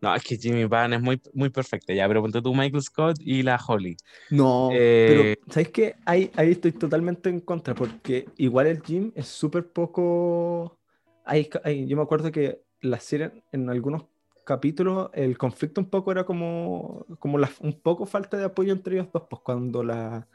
no, 0.00 0.14
es 0.14 0.22
que 0.22 0.36
Jimmy 0.36 0.66
Pam 0.66 0.92
es 0.94 1.00
muy, 1.00 1.20
muy 1.34 1.50
perfecta, 1.50 1.92
ya, 1.92 2.08
pero 2.08 2.22
ponte 2.22 2.40
tú 2.42 2.54
Michael 2.54 2.82
Scott 2.82 3.16
y 3.20 3.42
la 3.42 3.56
Holly. 3.66 3.96
No, 4.30 4.68
Eh, 4.72 5.34
pero 5.36 5.52
¿sabes 5.52 5.70
qué? 5.70 5.96
Ahí, 6.04 6.30
ahí 6.36 6.52
estoy 6.52 6.72
totalmente 6.72 7.28
en 7.28 7.40
contra, 7.40 7.74
porque 7.74 8.26
igual 8.36 8.66
el 8.68 8.82
Jim 8.82 9.12
es 9.14 9.26
súper 9.26 9.66
poco... 9.72 10.78
Hay, 11.24 11.48
hay- 11.64 11.86
yo 11.86 11.96
me 11.96 12.02
acuerdo 12.02 12.30
que 12.32 12.60
la 12.80 12.98
serie, 13.00 13.44
en 13.52 13.68
algunos 13.68 14.04
capítulos, 14.44 15.10
el 15.14 15.36
conflicto 15.36 15.80
un 15.80 15.90
poco 15.90 16.12
era 16.12 16.24
como, 16.24 17.04
como 17.18 17.38
la- 17.38 17.50
un 17.60 17.80
poco 17.80 18.06
falta 18.06 18.36
de 18.36 18.44
apoyo 18.44 18.72
entre 18.72 18.96
ellos 18.96 19.08
dos, 19.12 19.24
pues 19.28 19.42
cuando 19.42 19.82
la, 19.82 20.28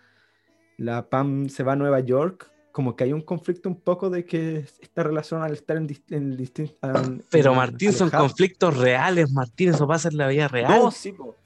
la 0.77 1.09
Pam 1.09 1.49
se 1.49 1.63
va 1.63 1.73
a 1.73 1.75
Nueva 1.75 1.99
York, 2.01 2.51
como 2.75 2.93
que 2.97 3.05
hay 3.05 3.13
un 3.13 3.21
conflicto 3.21 3.69
un 3.69 3.79
poco 3.79 4.09
de 4.09 4.25
que 4.25 4.57
esta 4.81 5.01
relación 5.01 5.41
al 5.41 5.53
estar 5.53 5.77
en, 5.77 5.87
en 6.09 6.37
distin- 6.37 6.75
an- 6.81 7.23
Pero 7.29 7.51
en- 7.51 7.57
Martín, 7.57 7.93
son 7.93 8.09
alejados- 8.09 8.27
conflictos 8.31 8.77
reales, 8.77 9.31
Martín, 9.31 9.69
eso 9.69 9.87
pasa 9.87 10.09
en 10.09 10.17
la 10.17 10.27
vida 10.27 10.49
real. 10.49 10.69
No, 10.69 10.91
sí, 10.91 11.13
po. 11.13 11.37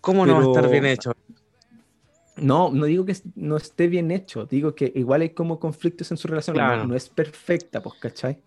¿Cómo 0.00 0.24
no 0.24 0.32
va 0.32 0.38
a 0.40 0.46
estar 0.46 0.62
pero- 0.62 0.70
bien 0.72 0.86
hecho? 0.86 1.12
No, 2.38 2.70
no 2.72 2.86
digo 2.86 3.04
que 3.04 3.14
no 3.34 3.58
esté 3.58 3.86
bien 3.86 4.10
hecho, 4.10 4.46
digo 4.46 4.74
que 4.74 4.90
igual 4.94 5.20
hay 5.20 5.30
como 5.30 5.60
conflictos 5.60 6.10
en 6.10 6.16
su 6.16 6.26
relación, 6.26 6.56
no- 6.56 6.62
Claro. 6.64 6.86
no, 6.86 6.96
es 6.96 7.10
perfecta, 7.10 7.82
pues, 7.82 7.96
¿cachai? 8.00 8.38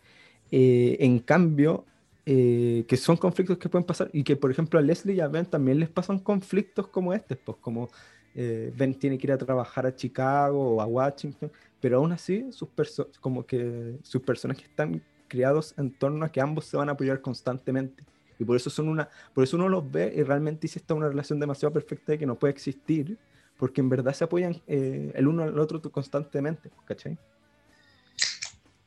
Eh, 0.52 0.98
en 1.02 1.20
cambio, 1.20 1.86
eh, 2.26 2.86
que 2.88 2.98
son 2.98 3.18
conflictos 3.18 3.60
que 3.60 3.70
pueden 3.70 3.86
pasar 3.86 4.10
y 4.12 4.24
que, 4.24 4.36
por 4.36 4.50
ejemplo, 4.50 4.80
a 4.80 4.82
Leslie 4.82 5.14
y 5.14 5.20
a 5.20 5.28
Ben 5.28 5.46
también 5.46 5.80
les 5.80 5.90
pasan 5.90 6.18
conflictos 6.18 6.88
como 6.88 7.14
este, 7.14 7.36
pues, 7.36 7.60
como 7.62 7.90
eh, 8.34 8.74
Ben 8.76 8.96
tiene 8.96 9.18
que 9.20 9.28
ir 9.28 9.32
a 9.34 9.38
trabajar 9.38 9.86
a 9.86 9.96
Chicago 9.96 10.76
o 10.76 10.82
a 10.82 10.86
Washington, 10.88 11.50
pero 11.86 11.98
aún 11.98 12.12
así, 12.14 12.52
sus 12.52 12.68
perso- 12.70 13.12
como 13.22 13.46
que 13.46 14.00
sus 14.02 14.20
personajes 14.24 14.64
están 14.68 15.04
criados 15.28 15.76
en 15.78 15.92
torno 15.92 16.26
a 16.26 16.32
que 16.32 16.42
ambos 16.42 16.66
se 16.66 16.76
van 16.78 16.90
a 16.90 16.94
apoyar 16.94 17.22
constantemente. 17.22 18.04
Y 18.40 18.44
por 18.44 18.56
eso 18.56 18.72
son 18.72 18.90
una, 18.90 19.08
por 19.36 19.44
eso 19.44 19.56
uno 19.56 19.70
los 19.70 19.92
ve 19.92 20.12
y 20.18 20.24
realmente 20.24 20.62
dice 20.62 20.80
esta 20.80 20.96
es 20.96 20.98
una 20.98 21.10
relación 21.10 21.40
demasiado 21.40 21.72
perfecta 21.72 22.14
de 22.14 22.18
que 22.18 22.26
no 22.26 22.40
puede 22.40 22.54
existir, 22.54 23.20
porque 23.56 23.82
en 23.82 23.90
verdad 23.90 24.14
se 24.16 24.24
apoyan 24.24 24.60
eh, 24.66 25.12
el 25.14 25.28
uno 25.28 25.44
al 25.44 25.60
otro 25.60 25.80
constantemente, 25.92 26.72
¿cachai? 26.86 27.20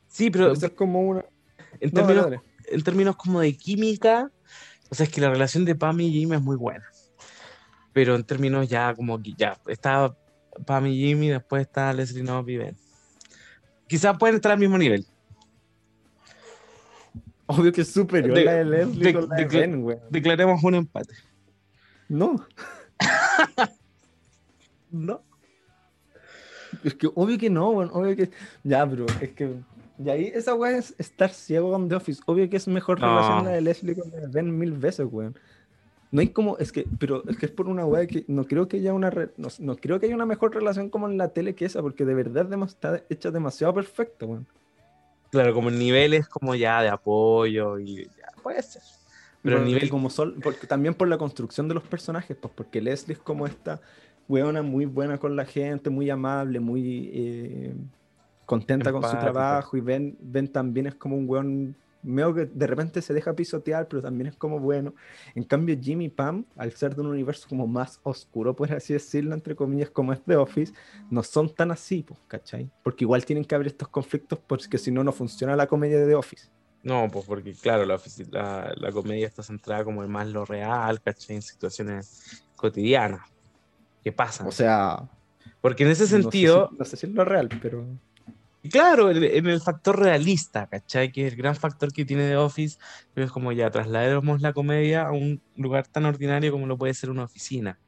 Sí, 0.09 0.29
pero 0.29 0.51
es 0.51 0.69
como 0.71 0.99
una... 1.01 1.23
en 1.79 1.91
No, 1.93 2.01
términos 2.01 2.23
dale. 2.25 2.41
en 2.65 2.83
términos 2.83 3.15
como 3.15 3.39
de 3.39 3.55
química, 3.55 4.29
o 4.89 4.95
sea, 4.95 5.05
es 5.05 5.09
que 5.09 5.21
la 5.21 5.29
relación 5.29 5.63
de 5.63 5.73
Pam 5.73 6.01
y 6.01 6.11
Jimmy 6.11 6.35
es 6.35 6.41
muy 6.41 6.57
buena. 6.57 6.83
Pero 7.93 8.15
en 8.15 8.25
términos 8.25 8.67
ya 8.67 8.93
como 8.93 9.23
que 9.23 9.31
ya 9.37 9.57
está 9.67 10.13
Pam 10.65 10.87
y 10.87 10.97
Jimmy, 10.97 11.29
después 11.29 11.61
está 11.61 11.93
Leslie 11.93 12.23
Knope 12.23 12.51
y 12.51 12.57
Ben. 12.57 12.75
Quizás 13.89 14.17
pueden 14.17 14.35
estar 14.37 14.53
al 14.53 14.59
mismo 14.59 14.77
nivel. 14.77 15.05
Obvio 17.47 17.73
que 17.73 17.81
es 17.81 17.91
superior 17.91 18.35
De- 18.37 18.45
la 18.45 18.53
de 18.53 18.63
Leslie 18.65 19.03
de- 19.05 19.13
con 19.13 19.27
la 19.29 19.35
de, 19.35 19.45
de- 19.45 19.59
Ben. 19.59 19.85
Declaremos 20.11 20.63
un 20.63 20.75
empate. 20.75 21.15
No. 22.07 22.45
no. 24.91 25.21
Es 26.83 26.93
que 26.93 27.07
obvio 27.13 27.37
que 27.37 27.49
no, 27.49 27.71
weón. 27.71 27.89
Obvio 27.91 28.15
que. 28.15 28.29
Ya, 28.63 28.87
pero 28.87 29.05
es 29.19 29.29
que. 29.31 29.55
Y 29.97 30.09
ahí 30.09 30.31
esa 30.33 30.53
weá 30.53 30.77
es 30.77 30.93
estar 30.97 31.31
ciego 31.31 31.71
con 31.71 31.89
The 31.89 31.95
Office. 31.95 32.21
Obvio 32.25 32.49
que 32.49 32.57
es 32.57 32.67
mejor 32.67 32.99
No. 33.01 33.07
relación 33.07 33.45
la 33.45 33.51
de 33.51 33.61
Leslie 33.61 33.95
con 33.95 34.09
la 34.11 34.17
de 34.19 34.27
Ben 34.27 34.57
mil 34.57 34.71
veces, 34.73 35.07
weón. 35.09 35.35
No 36.11 36.21
hay 36.21 36.29
como, 36.29 36.57
es 36.57 36.71
que, 36.71 36.85
pero 36.97 37.23
es 37.27 37.37
que 37.37 37.45
es 37.45 37.51
por 37.51 37.67
una 37.67 37.85
weá 37.85 38.07
que 38.07 38.25
no 38.27 38.45
creo 38.45 38.67
que 38.67 38.77
haya 38.77 38.93
una, 38.93 39.11
re- 39.11 39.31
no, 39.37 39.47
no 39.59 39.75
creo 39.75 39.99
que 39.99 40.07
haya 40.07 40.15
una 40.15 40.25
mejor 40.25 40.53
relación 40.55 40.89
como 40.89 41.07
en 41.07 41.17
la 41.17 41.29
tele 41.29 41.53
que 41.53 41.65
esa, 41.65 41.81
porque 41.81 42.03
de 42.03 42.15
verdad 42.15 42.51
está 42.63 43.03
hecha 43.09 43.29
demasiado 43.29 43.73
perfecto, 43.75 44.25
weón. 44.25 44.47
Claro, 45.31 45.53
como 45.53 45.69
en 45.69 45.77
niveles 45.77 46.27
como 46.27 46.55
ya 46.55 46.81
de 46.81 46.89
apoyo 46.89 47.77
y 47.77 48.05
ya, 48.05 48.41
puede 48.41 48.63
ser. 48.63 48.81
Pero 49.43 49.59
el 49.59 49.65
nivel 49.65 49.89
como 49.89 50.09
sol, 50.09 50.35
porque 50.41 50.67
también 50.67 50.93
por 50.95 51.07
la 51.07 51.17
construcción 51.17 51.67
de 51.67 51.75
los 51.75 51.83
personajes, 51.83 52.35
pues 52.35 52.51
porque 52.55 52.81
Leslie 52.81 53.13
es 53.13 53.19
como 53.19 53.45
esta 53.45 53.79
weona 54.27 54.61
muy 54.63 54.85
buena 54.85 55.17
con 55.17 55.35
la 55.35 55.45
gente, 55.45 55.89
muy 55.89 56.09
amable, 56.09 56.59
muy 56.59 57.09
eh, 57.13 57.73
contenta 58.45 58.91
con 58.91 59.03
su 59.03 59.17
trabajo, 59.19 59.77
y 59.77 59.81
Ben, 59.81 60.17
Ben 60.19 60.47
también 60.47 60.87
es 60.87 60.95
como 60.95 61.15
un 61.15 61.29
weón 61.29 61.75
medio 62.03 62.33
que 62.33 62.45
de 62.45 62.67
repente 62.67 63.01
se 63.01 63.13
deja 63.13 63.33
pisotear, 63.33 63.87
pero 63.87 64.01
también 64.01 64.27
es 64.27 64.35
como 64.35 64.59
bueno. 64.59 64.93
En 65.35 65.43
cambio, 65.43 65.77
Jimmy 65.79 66.09
Pam, 66.09 66.45
al 66.55 66.71
ser 66.73 66.95
de 66.95 67.01
un 67.01 67.07
universo 67.07 67.47
como 67.49 67.67
más 67.67 67.99
oscuro, 68.03 68.55
por 68.55 68.71
así 68.71 68.93
decirlo, 68.93 69.33
entre 69.33 69.55
comillas, 69.55 69.89
como 69.89 70.13
es 70.13 70.21
The 70.23 70.37
Office, 70.37 70.73
no 71.09 71.23
son 71.23 71.53
tan 71.53 71.71
así, 71.71 72.03
pues, 72.03 72.19
¿cachai? 72.27 72.69
Porque 72.83 73.03
igual 73.03 73.25
tienen 73.25 73.45
que 73.45 73.55
haber 73.55 73.67
estos 73.67 73.87
conflictos 73.89 74.39
porque 74.47 74.77
si 74.77 74.91
no, 74.91 75.03
no 75.03 75.11
funciona 75.11 75.55
la 75.55 75.67
comedia 75.67 75.99
de 75.99 76.07
The 76.07 76.15
Office. 76.15 76.49
No, 76.81 77.09
pues 77.11 77.25
porque 77.25 77.53
claro, 77.53 77.85
la, 77.85 77.99
la, 78.31 78.73
la 78.77 78.91
comedia 78.91 79.27
está 79.27 79.43
centrada 79.43 79.83
como 79.83 80.01
en 80.03 80.09
más 80.09 80.27
lo 80.29 80.45
real, 80.45 81.01
¿cachai? 81.01 81.35
En 81.35 81.41
situaciones 81.41 82.45
cotidianas 82.55 83.21
que 84.01 84.13
pasan. 84.13 84.47
O 84.47 84.51
sea, 84.51 85.09
porque 85.59 85.83
en 85.83 85.89
ese 85.89 86.03
no 86.03 86.07
sé 86.07 86.15
si- 86.15 86.21
sentido, 86.21 86.69
no 86.77 86.85
sé 86.85 86.95
si 86.95 87.05
es 87.07 87.11
lo 87.11 87.25
real, 87.25 87.49
pero... 87.61 87.85
Claro, 88.69 89.09
en 89.09 89.47
el 89.47 89.61
factor 89.61 89.97
realista, 89.97 90.67
¿cachai? 90.67 91.11
Que 91.11 91.27
es 91.27 91.33
el 91.33 91.37
gran 91.37 91.55
factor 91.55 91.93
que 91.93 92.03
tiene 92.03 92.27
The 92.27 92.35
Office, 92.35 92.77
pero 93.13 93.25
es 93.25 93.31
como 93.31 93.53
ya 93.53 93.71
traslademos 93.71 94.41
la 94.41 94.51
comedia 94.51 95.03
a 95.03 95.11
un 95.11 95.41
lugar 95.55 95.87
tan 95.87 96.05
ordinario 96.05 96.51
como 96.51 96.67
lo 96.67 96.77
puede 96.77 96.93
ser 96.93 97.09
una 97.09 97.23
oficina, 97.23 97.79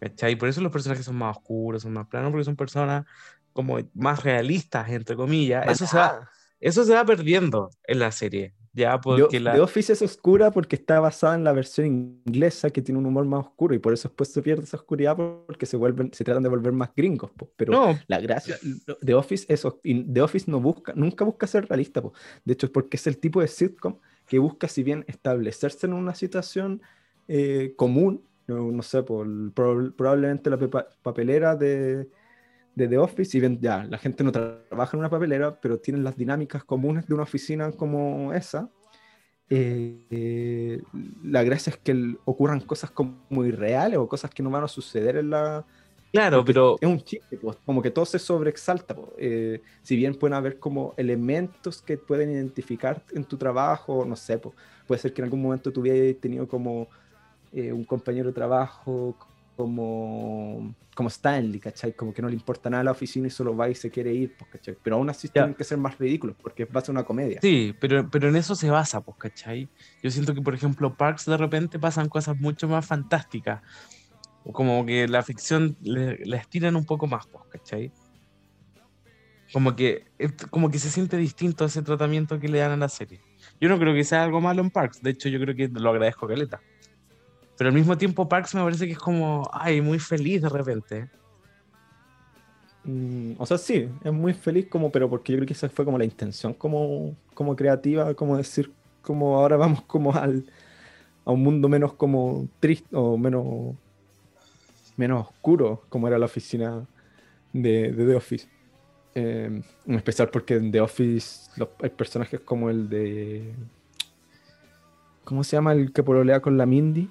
¿cachai? 0.00 0.36
Por 0.36 0.50
eso 0.50 0.60
los 0.60 0.70
personajes 0.70 1.06
son 1.06 1.16
más 1.16 1.36
oscuros, 1.36 1.82
son 1.82 1.94
más 1.94 2.06
planos, 2.08 2.30
porque 2.30 2.44
son 2.44 2.56
personas 2.56 3.06
como 3.54 3.78
más 3.94 4.22
realistas, 4.22 4.90
entre 4.90 5.16
comillas. 5.16 5.66
Eso 5.66 5.86
se 5.86 5.96
va, 5.96 6.28
eso 6.60 6.84
se 6.84 6.92
va 6.92 7.04
perdiendo 7.06 7.70
en 7.84 7.98
la 7.98 8.12
serie, 8.12 8.54
ya 8.72 8.96
The, 8.96 9.02
porque 9.02 9.40
la... 9.40 9.54
The 9.54 9.60
Office 9.60 9.92
es 9.92 10.02
oscura 10.02 10.50
porque 10.50 10.76
está 10.76 11.00
basada 11.00 11.34
en 11.34 11.44
la 11.44 11.52
versión 11.52 11.86
inglesa 12.26 12.70
que 12.70 12.82
tiene 12.82 12.98
un 12.98 13.06
humor 13.06 13.24
más 13.24 13.46
oscuro 13.46 13.74
y 13.74 13.78
por 13.78 13.92
eso 13.92 14.08
después 14.08 14.30
se 14.32 14.42
pierde 14.42 14.64
esa 14.64 14.76
oscuridad 14.76 15.16
porque 15.16 15.66
se 15.66 15.76
vuelven, 15.76 16.12
se 16.12 16.24
tratan 16.24 16.42
de 16.42 16.48
volver 16.48 16.72
más 16.72 16.90
gringos, 16.96 17.30
po. 17.32 17.50
Pero 17.56 17.72
No, 17.72 17.98
la 18.06 18.20
gracia, 18.20 18.58
The 19.04 19.14
Office 19.14 19.46
es, 19.52 19.66
The 19.82 20.22
Office 20.22 20.50
no 20.50 20.60
busca, 20.60 20.92
nunca 20.96 21.24
busca 21.24 21.46
ser 21.46 21.68
realista, 21.68 22.00
po. 22.00 22.12
De 22.44 22.54
hecho 22.54 22.66
es 22.66 22.72
porque 22.72 22.96
es 22.96 23.06
el 23.06 23.18
tipo 23.18 23.40
de 23.40 23.48
sitcom 23.48 23.98
que 24.26 24.38
busca 24.38 24.68
si 24.68 24.82
bien 24.82 25.04
establecerse 25.08 25.86
en 25.86 25.92
una 25.92 26.14
situación 26.14 26.80
eh, 27.28 27.74
común, 27.76 28.22
no, 28.46 28.72
no 28.72 28.82
sé, 28.82 29.02
por, 29.02 29.26
prob- 29.54 29.94
probablemente 29.94 30.50
la 30.50 30.58
papelera 31.02 31.56
de, 31.56 32.08
de 32.74 32.88
The 32.88 32.98
Office, 32.98 33.30
si 33.32 33.40
bien 33.40 33.60
ya 33.60 33.84
la 33.84 33.98
gente 33.98 34.24
no 34.24 34.32
tra- 34.32 34.66
trabaja 34.68 34.96
en 34.96 35.00
una 35.00 35.10
papelera, 35.10 35.60
pero 35.60 35.78
tienen 35.80 36.04
las 36.04 36.16
dinámicas 36.16 36.64
comunes 36.64 37.06
de 37.06 37.14
una 37.14 37.24
oficina 37.24 37.72
como 37.72 38.32
esa. 38.32 38.70
eh, 39.50 40.06
eh, 40.10 40.82
la 41.22 41.42
gracia 41.44 41.70
es 41.72 41.78
que 41.78 41.92
el- 41.92 42.18
ocurran 42.24 42.60
cosas 42.62 42.90
como 42.90 43.44
irreales 43.44 43.98
o 43.98 44.08
cosas 44.08 44.30
que 44.30 44.42
no 44.42 44.50
van 44.50 44.64
a 44.64 44.68
suceder 44.68 45.16
en 45.18 45.30
la, 45.30 45.66
claro, 46.12 46.44
pero 46.44 46.76
es 46.80 46.88
un 46.88 47.00
chiste, 47.02 47.38
pues, 47.38 47.58
como 47.64 47.82
que 47.82 47.90
todo 47.90 48.04
se 48.06 48.18
sobreexalta. 48.18 48.94
pues. 48.94 49.08
Eh, 49.18 49.62
si 49.82 49.96
bien 49.96 50.14
pueden 50.18 50.34
haber 50.34 50.58
como 50.58 50.94
elementos 50.96 51.82
que 51.82 51.98
pueden 51.98 52.30
identificar 52.30 53.04
en 53.12 53.24
tu 53.24 53.38
trabajo, 53.38 54.04
no 54.04 54.16
sé, 54.16 54.38
pues, 54.38 54.54
puede 54.86 55.00
ser 55.00 55.12
que 55.14 55.22
en 55.22 55.24
algún 55.26 55.42
momento 55.42 55.72
tú 55.72 55.80
hubieras 55.80 56.20
tenido 56.20 56.48
como 56.48 56.88
eh, 57.52 57.72
un 57.72 57.84
compañero 57.84 58.28
de 58.28 58.34
trabajo 58.34 59.18
como, 59.56 60.74
como 60.94 61.08
Stanley, 61.08 61.60
¿cachai? 61.60 61.92
Como 61.94 62.12
que 62.12 62.22
no 62.22 62.28
le 62.28 62.34
importa 62.34 62.70
nada 62.70 62.80
a 62.80 62.84
la 62.84 62.90
oficina 62.92 63.26
y 63.26 63.30
solo 63.30 63.56
va 63.56 63.68
y 63.68 63.74
se 63.74 63.90
quiere 63.90 64.12
ir, 64.12 64.34
pues, 64.36 64.50
¿cachai? 64.50 64.76
Pero 64.82 64.96
aún 64.96 65.10
así 65.10 65.28
tienen 65.28 65.54
que 65.54 65.64
ser 65.64 65.78
más 65.78 65.98
ridículos 65.98 66.36
porque 66.40 66.64
va 66.64 66.80
a 66.80 66.84
ser 66.84 66.92
una 66.92 67.04
comedia. 67.04 67.40
Sí, 67.40 67.74
pero, 67.80 68.08
pero 68.10 68.28
en 68.28 68.36
eso 68.36 68.54
se 68.54 68.70
basa, 68.70 69.00
pues, 69.00 69.16
¿cachai? 69.18 69.68
Yo 70.02 70.10
siento 70.10 70.34
que, 70.34 70.42
por 70.42 70.54
ejemplo, 70.54 70.96
Parks 70.96 71.26
de 71.26 71.36
repente 71.36 71.78
pasan 71.78 72.08
cosas 72.08 72.38
mucho 72.38 72.68
más 72.68 72.86
fantásticas. 72.86 73.62
Como 74.52 74.84
que 74.84 75.06
la 75.06 75.22
ficción 75.22 75.76
le, 75.82 76.18
la 76.24 76.36
estiran 76.36 76.74
un 76.74 76.84
poco 76.84 77.06
más, 77.06 77.26
pues, 77.26 77.44
¿cachai? 77.50 77.92
Como 79.52 79.76
que, 79.76 80.06
como 80.50 80.70
que 80.70 80.78
se 80.78 80.88
siente 80.88 81.18
distinto 81.18 81.66
ese 81.66 81.82
tratamiento 81.82 82.40
que 82.40 82.48
le 82.48 82.58
dan 82.58 82.72
a 82.72 82.76
la 82.78 82.88
serie. 82.88 83.20
Yo 83.60 83.68
no 83.68 83.78
creo 83.78 83.92
que 83.92 84.02
sea 84.02 84.24
algo 84.24 84.40
malo 84.40 84.62
en 84.62 84.70
Parks, 84.70 85.02
de 85.02 85.10
hecho 85.10 85.28
yo 85.28 85.38
creo 85.38 85.54
que 85.54 85.68
lo 85.68 85.90
agradezco 85.90 86.26
caleta. 86.26 86.62
Pero 87.56 87.68
al 87.68 87.74
mismo 87.74 87.96
tiempo 87.96 88.28
Parks 88.28 88.54
me 88.54 88.62
parece 88.62 88.86
que 88.86 88.92
es 88.92 88.98
como, 88.98 89.48
ay, 89.52 89.80
muy 89.80 89.98
feliz 89.98 90.42
de 90.42 90.48
repente. 90.48 91.10
Mm, 92.84 93.34
o 93.38 93.46
sea, 93.46 93.58
sí, 93.58 93.88
es 94.02 94.12
muy 94.12 94.34
feliz 94.34 94.66
como, 94.68 94.90
pero 94.90 95.08
porque 95.08 95.32
yo 95.32 95.38
creo 95.38 95.46
que 95.46 95.52
esa 95.52 95.68
fue 95.68 95.84
como 95.84 95.98
la 95.98 96.04
intención 96.04 96.52
como, 96.54 97.14
como 97.34 97.54
creativa, 97.54 98.14
como 98.14 98.36
decir, 98.36 98.72
como 99.02 99.38
ahora 99.38 99.56
vamos 99.56 99.82
como 99.82 100.12
al, 100.14 100.44
a 101.24 101.30
un 101.30 101.42
mundo 101.42 101.68
menos 101.68 101.92
como 101.94 102.48
triste 102.60 102.88
o 102.92 103.16
menos, 103.16 103.76
menos 104.96 105.28
oscuro, 105.28 105.82
como 105.88 106.08
era 106.08 106.18
la 106.18 106.26
oficina 106.26 106.86
de, 107.52 107.92
de 107.92 108.06
The 108.06 108.14
Office. 108.14 108.48
Eh, 109.14 109.62
en 109.86 109.94
especial 109.94 110.30
porque 110.30 110.54
en 110.54 110.72
The 110.72 110.80
Office 110.80 111.50
los, 111.56 111.68
hay 111.82 111.90
personajes 111.90 112.40
como 112.40 112.70
el 112.70 112.88
de... 112.88 113.52
¿Cómo 115.24 115.44
se 115.44 115.56
llama 115.56 115.72
el 115.72 115.92
que 115.92 116.02
pololea 116.02 116.40
con 116.40 116.56
la 116.58 116.66
Mindy? 116.66 117.08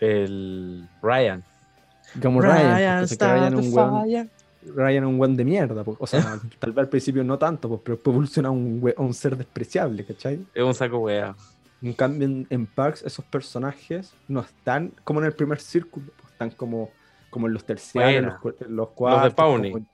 El 0.00 0.88
Ryan. 1.02 1.42
Como 2.22 2.40
Ryan, 2.40 2.56
pues, 2.56 2.74
Ryan, 2.76 3.06
que 3.06 3.24
Ryan 3.24 3.54
un 3.56 3.72
weón-. 3.72 4.30
Ryan 4.74 5.04
es 5.04 5.08
un 5.08 5.18
buen 5.18 5.36
de 5.36 5.44
mierda, 5.44 5.84
po. 5.84 5.96
o 5.98 6.06
sea, 6.06 6.20
tal 6.58 6.72
vez 6.72 6.78
al 6.78 6.88
principio 6.88 7.22
no 7.24 7.38
tanto, 7.38 7.68
pues, 7.68 7.80
pero 7.84 7.96
después 7.96 8.12
evoluciona 8.14 8.48
a 8.48 8.52
un, 8.52 8.92
un 8.96 9.14
ser 9.14 9.36
despreciable, 9.36 10.04
¿cachai? 10.04 10.40
Es 10.54 10.62
un 10.62 10.74
saco 10.74 10.98
wea. 10.98 11.34
En 11.80 11.92
cambio, 11.92 12.26
en, 12.26 12.46
en 12.50 12.66
Parks, 12.66 13.02
esos 13.04 13.24
personajes 13.24 14.12
no 14.26 14.40
están 14.40 14.92
como 15.04 15.20
en 15.20 15.26
el 15.26 15.32
primer 15.32 15.60
círculo, 15.60 16.06
pues, 16.20 16.32
están 16.32 16.50
como, 16.50 16.90
como 17.30 17.46
en 17.46 17.52
los 17.54 17.64
terciarios, 17.64 18.24
en 18.24 18.26
los, 18.26 18.60
en 18.62 18.76
los 18.76 18.88
cuartos, 18.90 19.22
Los 19.24 19.32
de 19.32 19.36
Pawnee. 19.36 19.70
como, 19.72 19.86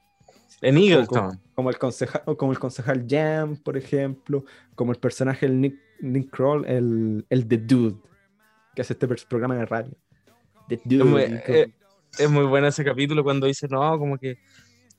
En 0.63 0.75
como- 0.75 0.87
Eagleton. 0.87 1.41
como 1.55 1.71
el 1.71 1.79
concejal, 1.79 2.23
como 2.37 2.53
el 2.53 2.59
concejal 2.59 3.07
Jam, 3.09 3.57
por 3.57 3.77
ejemplo, 3.77 4.45
como 4.75 4.93
el 4.93 4.99
personaje 4.99 5.45
el 5.47 5.61
Nick, 5.61 5.77
Nick 6.01 6.31
Kroll, 6.31 6.65
el, 6.67 7.27
el 7.29 7.47
The 7.47 7.59
Dude, 7.59 7.97
que 8.75 8.83
hace 8.83 8.93
este 8.95 9.07
programa 9.29 9.57
de 9.57 9.67
radio. 9.67 9.93
The 10.69 10.81
Dude. 10.85 11.05
muy- 11.05 11.23
y 11.23 11.27
como- 11.27 11.59
eh, 11.59 11.75
es 12.19 12.31
muy 12.31 12.45
bueno 12.45 12.67
ese 12.69 12.85
capítulo 12.85 13.23
cuando 13.25 13.47
dice, 13.47 13.67
no, 13.69 13.99
como 13.99 14.19
que, 14.19 14.39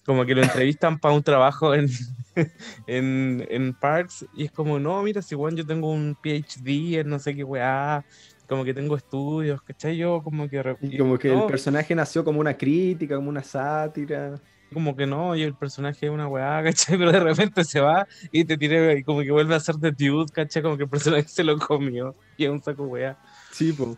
como 0.06 0.26
que 0.26 0.36
lo 0.36 0.44
entrevistan 0.44 1.00
para 1.00 1.14
un 1.16 1.24
trabajo 1.24 1.74
en, 1.74 1.88
en, 2.88 3.46
en 3.50 3.74
Parks 3.74 4.26
y 4.36 4.46
es 4.46 4.52
como, 4.52 4.80
no, 4.80 5.02
mira, 5.04 5.22
si 5.22 5.36
bueno, 5.36 5.58
yo 5.58 5.66
tengo 5.66 5.92
un 5.92 6.16
PhD 6.22 7.00
en 7.00 7.10
no 7.10 7.20
sé 7.20 7.36
qué 7.36 7.44
weá, 7.44 8.06
como 8.48 8.64
que 8.64 8.74
tengo 8.74 8.96
estudios, 8.96 9.62
¿cachai? 9.62 9.98
Yo 9.98 10.22
como 10.24 10.48
que... 10.48 10.76
y 10.82 10.98
como 10.98 11.18
que 11.18 11.30
no, 11.30 11.42
el 11.44 11.48
personaje 11.48 11.96
nació 11.96 12.24
como 12.24 12.40
una 12.40 12.56
crítica, 12.56 13.16
como 13.16 13.30
una 13.30 13.44
sátira. 13.44 14.36
como 14.72 14.96
que 14.96 15.08
no, 15.08 15.36
y 15.36 15.42
el 15.42 15.56
personaje 15.56 16.06
es 16.06 16.12
una 16.12 16.28
weá, 16.28 16.62
¿cachai? 16.64 16.98
Pero 16.98 17.12
de 17.12 17.20
repente 17.22 17.64
se 17.64 17.80
va 17.80 18.06
y 18.32 18.46
te 18.46 18.58
tira 18.58 18.94
y 18.94 19.04
como 19.04 19.22
que 19.22 19.32
vuelve 19.32 19.56
a 19.56 19.60
ser 19.60 19.76
de 19.76 19.92
dude, 19.92 20.32
¿cachai? 20.32 20.62
Como 20.62 20.78
que 20.78 20.84
el 20.84 20.90
personaje 20.90 21.28
se 21.28 21.44
lo 21.44 21.58
comió 21.58 22.16
y 22.38 22.46
es 22.46 22.52
un 22.52 22.62
saco 22.62 22.84
weá. 22.84 23.18
Sí, 23.56 23.72
pues. 23.72 23.98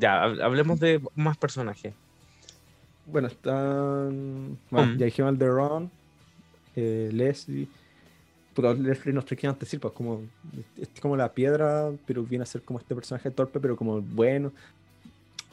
Ya, 0.00 0.24
hab- 0.24 0.42
hablemos 0.42 0.80
de 0.80 1.00
más 1.14 1.36
personajes. 1.36 1.94
Bueno, 3.06 3.28
están. 3.28 4.58
Bueno, 4.70 4.92
Mm. 4.94 4.96
ya 4.98 5.04
dijimos 5.06 5.32
el 5.32 5.38
de 5.38 5.46
Ron, 5.48 5.90
eh, 6.74 7.10
Leslie. 7.12 7.68
Puta, 8.54 8.74
Leslie 8.74 9.12
nos 9.14 9.24
antes 9.24 9.60
decir, 9.60 9.78
pues 9.78 9.94
como. 9.94 10.22
Es 10.76 10.88
como 11.00 11.16
la 11.16 11.32
piedra, 11.32 11.92
pero 12.06 12.24
viene 12.24 12.42
a 12.42 12.46
ser 12.46 12.62
como 12.62 12.80
este 12.80 12.92
personaje 12.94 13.30
torpe, 13.30 13.60
pero 13.60 13.76
como 13.76 14.00
bueno. 14.02 14.50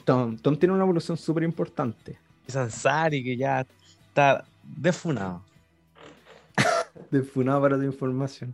Tom, 0.04 0.36
Tom 0.36 0.56
tiene 0.56 0.74
una 0.74 0.82
evolución 0.82 1.16
súper 1.16 1.44
importante. 1.44 2.18
Sansari, 2.48 3.22
que 3.22 3.36
ya 3.36 3.64
está 4.08 4.44
defunado. 4.64 5.42
De 7.12 7.22
Funado 7.22 7.60
para 7.60 7.76
tu 7.76 7.82
información. 7.84 8.52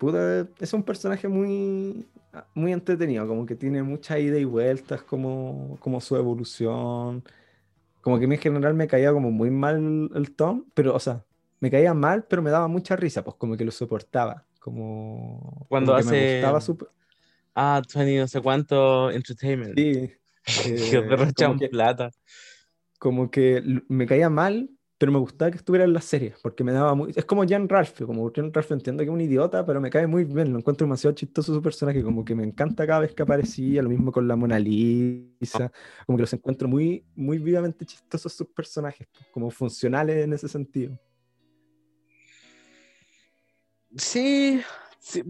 Puta, 0.00 0.48
es 0.58 0.72
un 0.72 0.82
personaje 0.82 1.28
muy, 1.28 2.06
muy 2.54 2.72
entretenido, 2.72 3.26
como 3.28 3.44
que 3.44 3.54
tiene 3.54 3.82
muchas 3.82 4.18
idas 4.18 4.40
y 4.40 4.44
vueltas, 4.46 5.02
como, 5.02 5.76
como 5.78 6.00
su 6.00 6.16
evolución. 6.16 7.22
Como 8.00 8.18
que 8.18 8.24
a 8.24 8.28
mí 8.28 8.36
en 8.36 8.40
general 8.40 8.72
me 8.72 8.86
caía 8.88 9.12
como 9.12 9.30
muy 9.30 9.50
mal 9.50 10.10
el 10.14 10.34
Tom, 10.34 10.64
pero, 10.72 10.94
o 10.94 10.98
sea, 10.98 11.22
me 11.60 11.70
caía 11.70 11.92
mal, 11.92 12.24
pero 12.24 12.40
me 12.40 12.50
daba 12.50 12.66
mucha 12.66 12.96
risa, 12.96 13.22
pues 13.22 13.36
como 13.36 13.58
que 13.58 13.64
lo 13.66 13.70
soportaba. 13.70 14.46
Como, 14.58 15.66
Cuando 15.68 15.92
como 15.92 16.02
que 16.04 16.10
me 16.10 16.16
hace- 16.16 16.34
gustaba 16.36 16.60
su- 16.62 16.88
Ah, 17.54 17.82
20 17.94 18.18
no 18.20 18.26
sé 18.28 18.40
cuánto 18.40 19.10
entertainment. 19.10 19.74
Sí. 19.76 20.10
que 20.64 20.96
eh, 20.96 21.02
derrochan 21.02 21.58
que- 21.58 21.68
plata. 21.68 22.10
como 22.98 23.30
que 23.30 23.62
me 23.88 24.06
caía 24.06 24.30
mal, 24.30 24.70
pero 25.00 25.12
me 25.12 25.18
gustaba 25.18 25.50
que 25.50 25.56
estuviera 25.56 25.86
en 25.86 25.94
la 25.94 26.02
serie, 26.02 26.34
porque 26.42 26.62
me 26.62 26.72
daba 26.72 26.94
muy... 26.94 27.10
Es 27.16 27.24
como 27.24 27.48
Jan 27.48 27.70
Ralphio, 27.70 28.06
como 28.06 28.30
Jan 28.36 28.52
Ralphio 28.52 28.74
entiendo 28.74 29.00
que 29.00 29.08
es 29.08 29.10
un 29.10 29.22
idiota, 29.22 29.64
pero 29.64 29.80
me 29.80 29.88
cae 29.88 30.06
muy 30.06 30.24
bien, 30.24 30.52
lo 30.52 30.58
encuentro 30.58 30.86
demasiado 30.86 31.16
chistoso 31.16 31.54
su 31.54 31.62
personaje, 31.62 32.02
como 32.02 32.22
que 32.22 32.34
me 32.34 32.44
encanta 32.44 32.86
cada 32.86 33.00
vez 33.00 33.14
que 33.14 33.22
aparecía, 33.22 33.80
lo 33.80 33.88
mismo 33.88 34.12
con 34.12 34.28
la 34.28 34.36
Mona 34.36 34.58
Lisa, 34.58 35.72
como 36.04 36.18
que 36.18 36.20
los 36.20 36.32
encuentro 36.34 36.68
muy, 36.68 37.02
muy 37.16 37.38
vivamente 37.38 37.86
chistosos 37.86 38.30
sus 38.30 38.48
personajes, 38.48 39.08
como 39.30 39.50
funcionales 39.50 40.22
en 40.22 40.34
ese 40.34 40.48
sentido. 40.48 40.98
Sí, 43.96 44.60
sí, 44.98 45.22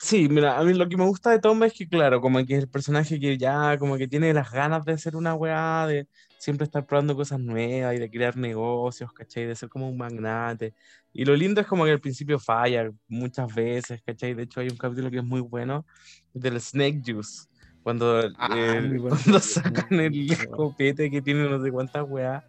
sí, 0.00 0.28
mira, 0.28 0.58
a 0.58 0.64
mí 0.64 0.74
lo 0.74 0.88
que 0.88 0.96
me 0.96 1.04
gusta 1.04 1.30
de 1.30 1.38
Tom 1.40 1.62
es 1.62 1.72
que, 1.74 1.88
claro, 1.88 2.20
como 2.20 2.44
que 2.44 2.54
es 2.56 2.60
el 2.64 2.68
personaje 2.70 3.20
que 3.20 3.36
ya, 3.38 3.76
como 3.78 3.96
que 3.96 4.08
tiene 4.08 4.32
las 4.34 4.50
ganas 4.50 4.84
de 4.84 4.96
ser 4.98 5.14
una 5.16 5.34
weá, 5.34 5.86
de 5.86 6.08
siempre 6.38 6.64
estar 6.64 6.86
probando 6.86 7.14
cosas 7.14 7.38
nuevas 7.40 7.94
y 7.94 7.98
de 7.98 8.10
crear 8.10 8.36
negocios, 8.36 9.12
¿cachai? 9.12 9.46
De 9.46 9.54
ser 9.54 9.68
como 9.68 9.88
un 9.90 9.98
magnate. 9.98 10.74
Y 11.12 11.24
lo 11.24 11.36
lindo 11.36 11.60
es 11.60 11.66
como 11.66 11.84
que 11.84 11.90
al 11.92 12.00
principio 12.00 12.38
falla 12.38 12.90
muchas 13.08 13.54
veces, 13.54 14.02
¿cachai? 14.02 14.34
De 14.34 14.44
hecho, 14.44 14.60
hay 14.60 14.68
un 14.68 14.76
capítulo 14.76 15.10
que 15.10 15.18
es 15.18 15.24
muy 15.24 15.40
bueno 15.40 15.86
del 16.32 16.60
Snake 16.60 17.02
Juice. 17.04 17.46
Cuando, 17.82 18.22
Ah, 18.38 18.48
eh, 18.56 18.80
bueno. 19.00 19.08
cuando 19.08 19.40
sacan 19.40 20.00
el 20.00 20.30
escopete 20.32 21.10
que 21.10 21.22
tiene 21.22 21.48
no 21.48 21.62
sé 21.62 21.70
cuántas 21.70 22.04
weas. 22.08 22.42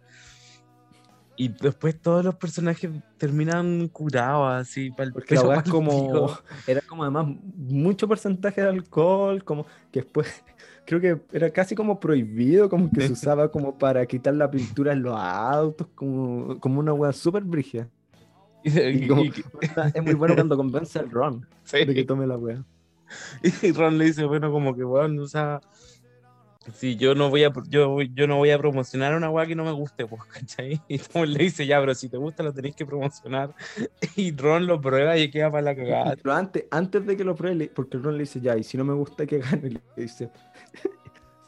Y 1.42 1.48
después 1.48 2.00
todos 2.00 2.24
los 2.24 2.36
personajes 2.36 2.88
terminan 3.18 3.88
curados 3.88 4.52
así. 4.52 4.92
pa'l 4.92 5.12
Porque 5.12 5.34
la 5.34 5.56
es 5.64 5.68
como. 5.68 6.30
Era 6.68 6.80
como 6.82 7.02
además 7.02 7.26
mucho 7.56 8.06
porcentaje 8.06 8.60
de 8.62 8.68
alcohol, 8.68 9.42
como 9.42 9.66
que 9.90 10.02
después. 10.02 10.44
Creo 10.86 11.00
que 11.00 11.20
era 11.32 11.50
casi 11.50 11.74
como 11.74 11.98
prohibido, 11.98 12.68
como 12.68 12.88
que 12.92 13.08
se 13.08 13.12
usaba 13.14 13.50
como 13.50 13.76
para 13.76 14.06
quitar 14.06 14.34
la 14.34 14.48
pintura 14.48 14.92
en 14.92 15.02
los 15.02 15.16
autos, 15.16 15.88
como, 15.96 16.60
como 16.60 16.78
una 16.78 16.92
weá 16.92 17.12
súper 17.12 17.42
brígida. 17.42 17.88
Y, 18.62 19.08
como- 19.08 19.22
Es 19.24 20.02
muy 20.02 20.14
bueno 20.14 20.36
cuando 20.36 20.56
convence 20.56 20.96
al 21.00 21.10
Ron 21.10 21.44
sí. 21.64 21.84
de 21.84 21.92
que 21.92 22.04
tome 22.04 22.24
la 22.28 22.36
weá. 22.36 22.64
Y 23.62 23.72
Ron 23.72 23.98
le 23.98 24.04
dice, 24.04 24.24
bueno, 24.26 24.52
como 24.52 24.76
que, 24.76 24.84
bueno, 24.84 25.22
o 25.22 25.26
sea, 25.26 25.60
si 26.74 26.96
yo 26.96 27.14
no 27.14 27.30
voy 27.30 27.44
a, 27.44 27.52
yo, 27.68 28.00
yo 28.00 28.26
no 28.26 28.36
voy 28.36 28.50
a 28.50 28.58
promocionar 28.58 29.14
una 29.14 29.30
weá 29.30 29.46
que 29.46 29.54
no 29.54 29.64
me 29.64 29.72
guste, 29.72 30.06
pues, 30.06 30.22
¿cachai? 30.32 30.80
Y 30.88 30.98
Tom 30.98 31.24
le 31.24 31.44
dice, 31.44 31.66
ya, 31.66 31.80
pero 31.80 31.94
si 31.94 32.08
te 32.08 32.16
gusta 32.16 32.42
lo 32.42 32.52
tenéis 32.52 32.76
que 32.76 32.86
promocionar. 32.86 33.54
Y 34.16 34.34
Ron 34.36 34.66
lo 34.66 34.80
prueba 34.80 35.16
y 35.16 35.30
queda 35.30 35.50
para 35.50 35.62
la 35.62 35.76
cagada. 35.76 36.16
Pero 36.22 36.34
antes, 36.34 36.64
antes 36.70 37.06
de 37.06 37.16
que 37.16 37.24
lo 37.24 37.34
pruebe, 37.34 37.70
porque 37.74 37.98
Ron 37.98 38.14
le 38.14 38.20
dice, 38.20 38.40
ya, 38.40 38.56
y 38.56 38.62
si 38.62 38.76
no 38.76 38.84
me 38.84 38.92
gusta 38.92 39.26
que 39.26 39.38
gane, 39.38 39.70
le 39.70 39.80
dice, 39.96 40.30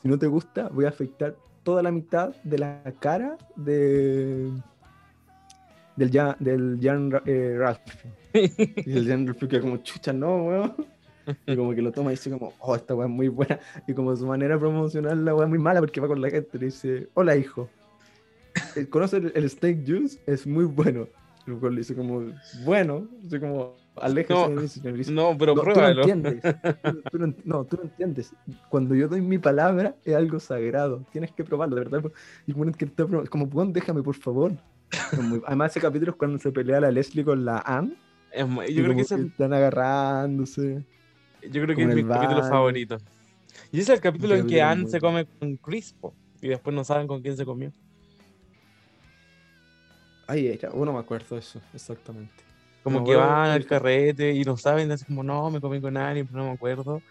si 0.01 0.09
no 0.09 0.19
te 0.19 0.27
gusta, 0.27 0.69
voy 0.69 0.87
a 0.87 0.89
afectar 0.89 1.37
toda 1.63 1.83
la 1.83 1.91
mitad 1.91 2.35
de 2.43 2.59
la 2.59 2.83
cara 3.01 3.37
de 3.57 4.51
del 5.97 6.11
Jan, 6.11 6.37
del 6.39 6.79
Jan 6.81 7.11
eh, 7.27 7.57
Ralphie. 7.59 8.13
Y 8.87 8.97
el 8.97 9.07
Jan 9.07 9.27
Ralphie 9.27 9.49
queda 9.49 9.61
como, 9.61 9.77
chucha, 9.79 10.13
no, 10.13 10.45
weón. 10.45 10.94
Y 11.47 11.57
como 11.57 11.75
que 11.75 11.83
lo 11.83 11.93
toma 11.93 12.11
y 12.11 12.15
dice 12.17 12.31
como, 12.31 12.53
oh, 12.61 12.75
esta 12.77 12.95
weá 12.95 13.07
es 13.07 13.13
muy 13.13 13.29
buena. 13.29 13.59
Y 13.87 13.95
como 13.95 14.15
su 14.17 14.27
manera 14.27 14.55
de 14.55 14.61
promocionar 14.61 15.17
la 15.17 15.35
weá 15.35 15.45
es 15.45 15.51
muy 15.51 15.59
mala 15.59 15.81
porque 15.81 16.01
va 16.01 16.09
con 16.09 16.21
la 16.21 16.31
gente 16.31 16.59
le 16.59 16.67
dice, 16.67 17.09
hola 17.15 17.37
hijo. 17.37 17.69
Eh, 18.77 18.87
¿Conoce 18.87 19.17
el, 19.19 19.33
el 19.35 19.51
steak 19.51 19.87
juice? 19.87 20.19
Es 20.27 20.47
muy 20.47 20.65
bueno. 20.65 21.09
Y 21.47 21.51
luego 21.51 21.69
le 21.71 21.79
dice 21.79 21.95
como, 21.95 22.23
bueno, 22.65 23.07
así 23.27 23.39
como, 23.41 23.75
aléjese 23.97 24.33
No, 24.35 24.49
de 24.49 24.55
mí, 24.63 24.69
señor. 24.69 24.95
Dice, 24.95 25.13
No, 25.13 25.37
pero 25.37 25.55
no, 25.55 25.61
tú 25.61 25.67
no 25.69 25.75
pruébalo. 25.75 26.01
entiendes. 26.03 26.41
Tú- 26.43 27.03
tú 27.13 27.33
no, 27.45 27.65
tú 27.65 27.77
no 27.77 27.83
entiendes. 27.85 28.33
Cuando 28.71 28.95
yo 28.95 29.09
doy 29.09 29.21
mi 29.21 29.39
palabra 29.39 29.95
es 30.05 30.15
algo 30.15 30.39
sagrado. 30.41 31.05
Tienes 31.13 31.33
que 31.33 31.45
probarlo, 31.45 31.77
de 31.77 31.85
verdad. 31.85 32.11
Y 32.47 32.53
como 32.53 32.71
que 32.73 32.85
está 32.87 33.07
como, 33.29 33.45
"Weón, 33.47 33.73
déjame, 33.73 34.03
por 34.03 34.15
favor. 34.15 34.53
Muy- 35.21 35.43
Además, 35.47 35.73
ese 35.73 35.81
capítulo 35.81 36.13
es 36.13 36.17
cuando 36.17 36.39
se 36.39 36.51
pelea 36.53 36.81
la 36.81 36.91
Leslie 36.91 37.25
con 37.25 37.45
la 37.45 37.59
Anne. 37.59 37.95
Es 38.33 38.47
yo, 38.75 38.83
creo 38.85 38.95
que 38.97 39.03
ese- 39.03 39.21
están 39.21 39.53
agarrándose. 39.53 40.85
Yo 41.51 41.63
creo 41.63 41.77
que 41.77 41.83
es 41.85 41.95
mi 41.95 42.05
capítulo 42.05 42.43
favorito. 42.43 42.99
Y 43.71 43.81
es 43.81 43.89
el 43.89 44.01
capítulo 44.01 44.35
en 44.35 44.47
que 44.47 44.63
Anne 44.63 44.87
se 44.87 44.99
bueno. 45.01 45.27
come 45.27 45.27
con 45.39 45.57
Chris, 45.59 45.95
po, 46.01 46.15
y 46.41 46.49
después 46.49 46.75
no 46.75 46.85
saben 46.85 47.07
con 47.07 47.23
quién 47.23 47.37
se 47.37 47.45
comió. 47.45 47.73
Ay, 50.27 50.47
era, 50.49 50.71
oh, 50.73 50.85
no 50.85 50.93
me 50.93 50.99
acuerdo 51.01 51.37
eso, 51.39 51.61
exactamente. 51.73 52.45
Como 52.83 53.05
que 53.05 53.15
van 53.17 53.51
al 53.51 53.67
carrete 53.67 54.33
y 54.33 54.45
no 54.45 54.57
saben, 54.57 54.91
así 54.93 55.05
como, 55.07 55.23
no, 55.23 55.51
me 55.51 55.61
comí 55.61 55.81
con 55.81 55.97
Annie, 55.97 56.25
pero 56.25 56.39
no 56.39 56.47
me 56.47 56.53
acuerdo. 56.53 57.03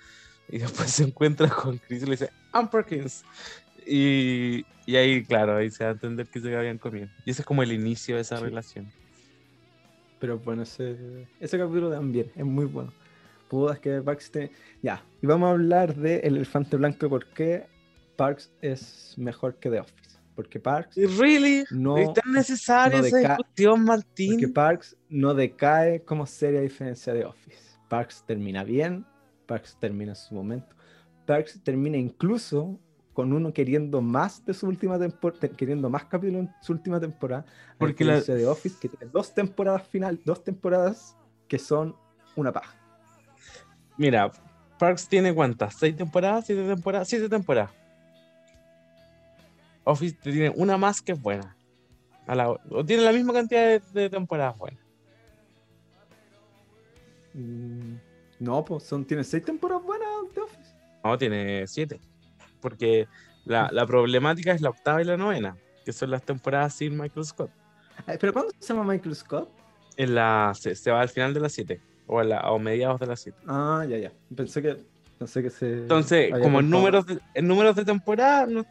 Y 0.48 0.60
después 0.60 0.92
se 0.92 1.04
encuentra 1.04 1.50
con 1.50 1.78
Chris 1.80 2.04
y 2.04 2.06
le 2.06 2.12
dice, 2.12 2.30
I'm 2.54 2.70
Perkins. 2.70 3.26
Y, 3.86 4.66
y 4.86 4.96
ahí, 4.96 5.26
claro, 5.26 5.58
ahí 5.58 5.70
se 5.72 5.84
va 5.84 5.92
a 5.92 5.94
entender 5.94 6.28
que 6.30 6.40
se 6.42 6.56
habían 6.56 6.78
comido. 6.80 7.10
Y 7.26 7.32
ese 7.32 7.42
es 7.42 7.46
como 7.46 7.64
el 7.64 7.72
inicio 7.72 8.16
de 8.16 8.22
esa 8.22 8.38
Sí. 8.38 8.42
relación. 8.42 8.94
Pero 10.20 10.40
bueno, 10.40 10.64
ese, 10.64 11.30
ese 11.40 11.58
capítulo 11.58 11.92
también 11.92 12.32
es 12.36 12.46
muy 12.46 12.66
bueno. 12.66 12.94
Pudas 13.50 13.80
que 13.80 14.02
Parks 14.02 14.32
te... 14.32 14.52
Ya, 14.82 15.04
y 15.22 15.28
vamos 15.28 15.48
a 15.48 15.52
hablar 15.52 15.96
de 15.96 16.18
El 16.20 16.38
Elefante 16.38 16.76
Blanco, 16.78 17.10
por 17.10 17.26
qué 17.28 17.66
Parks 18.16 18.52
es 18.62 19.14
mejor 19.18 19.56
que 19.56 19.70
The 19.70 19.80
Office. 19.82 20.18
Porque 20.36 20.60
Parks, 20.60 20.98
¿Y 20.98 21.06
really? 21.06 21.64
No- 21.70 21.98
¿Es 21.98 22.14
tan 22.14 22.34
necesaria 22.34 23.00
no 23.00 23.06
esa 23.06 23.18
discusión, 23.20 23.84
Martín? 23.86 24.32
porque 24.34 24.48
Parks 24.48 24.98
no 25.10 25.34
decae 25.36 26.02
como 26.04 26.26
serie 26.26 26.60
a 26.60 26.64
diferencia 26.64 27.14
de 27.14 27.26
Office. 27.26 27.78
Parks 27.88 28.24
termina 28.26 28.64
bien, 28.64 29.06
Parks 29.46 29.78
termina 29.80 30.14
en 30.14 30.16
su 30.16 30.34
momento. 30.34 30.76
Parks 31.28 31.60
termina 31.64 31.98
incluso 31.98 32.80
con 33.14 33.32
uno 33.32 33.54
queriendo 33.54 34.02
más 34.02 34.44
de 34.44 34.56
su 34.56 34.66
última 34.68 34.98
temporada, 34.98 35.48
queriendo 35.56 35.88
más 35.88 36.06
capítulos 36.06 36.42
en 36.48 36.52
su 36.64 36.74
última 36.74 37.00
temporada. 37.00 37.46
Porque 37.78 38.04
la- 38.04 38.20
de 38.22 38.48
Office, 38.48 38.76
que 38.82 38.90
tiene 38.90 39.12
dos 39.14 39.36
temporadas 39.36 39.88
final, 39.88 40.20
dos 40.26 40.44
temporadas 40.44 41.16
que 41.48 41.60
son 41.60 41.96
una 42.36 42.52
paja. 42.52 42.76
Mira, 43.98 44.32
Parks 44.80 45.08
tiene 45.08 45.34
cuántas? 45.34 45.76
¿Seis 45.76 45.96
temporadas? 45.96 46.46
¿Siete 46.46 46.64
temporadas? 46.68 47.08
Siete 47.08 47.30
temporadas. 47.30 47.72
Office 49.86 50.16
tiene 50.22 50.50
una 50.50 50.78
más 50.78 51.02
que 51.02 51.12
es 51.14 51.22
buena. 51.22 51.56
A 52.26 52.36
la- 52.36 52.50
o 52.52 52.86
tiene 52.86 53.04
la 53.04 53.12
misma 53.12 53.34
cantidad 53.34 53.66
de, 53.68 53.82
de 54.02 54.10
temporadas 54.10 54.58
buenas. 54.58 54.80
Mm, 57.34 57.96
No, 58.40 58.64
pues 58.66 58.84
son, 58.84 59.06
tiene 59.06 59.24
seis 59.24 59.44
temporadas 59.44 59.84
buenas 59.84 60.08
de 60.36 60.42
Office. 60.42 60.74
No, 61.04 61.18
tiene 61.18 61.68
siete. 61.68 62.00
Porque 62.62 63.08
la, 63.46 63.70
la 63.72 63.86
problemática 63.86 64.52
es 64.54 64.62
la 64.62 64.70
octava 64.70 65.02
y 65.02 65.06
la 65.06 65.18
novena, 65.18 65.58
que 65.86 65.92
son 65.94 66.12
las 66.12 66.24
temporadas 66.24 66.74
sin 66.76 66.98
Michael 66.98 67.26
Scott. 67.26 67.52
Ay, 68.06 68.18
¿Pero 68.20 68.34
cuándo 68.34 68.52
se 68.60 68.74
llama 68.74 68.92
Michael 68.94 69.16
Scott? 69.16 69.50
En 69.98 70.16
la, 70.16 70.54
se, 70.60 70.76
se 70.76 70.92
va 70.92 71.02
al 71.02 71.10
final 71.10 71.34
de 71.34 71.40
las 71.42 71.54
siete. 71.54 71.82
O 72.08 72.20
a, 72.20 72.24
la, 72.24 72.52
o 72.52 72.60
mediados 72.60 73.00
de 73.00 73.06
las 73.08 73.20
siete. 73.22 73.38
Ah, 73.48 73.86
ya, 73.90 73.98
ya. 73.98 74.12
Pensé 74.36 74.62
que, 74.62 74.78
pensé 75.18 75.42
que 75.42 75.50
se. 75.50 75.74
Entonces, 75.84 76.32
como 76.42 76.60
en 76.60 76.70
números, 76.70 77.06
de, 77.06 77.20
en 77.34 77.48
números 77.48 77.76
de 77.76 77.86
temporada 77.86 78.46
no 78.46 78.66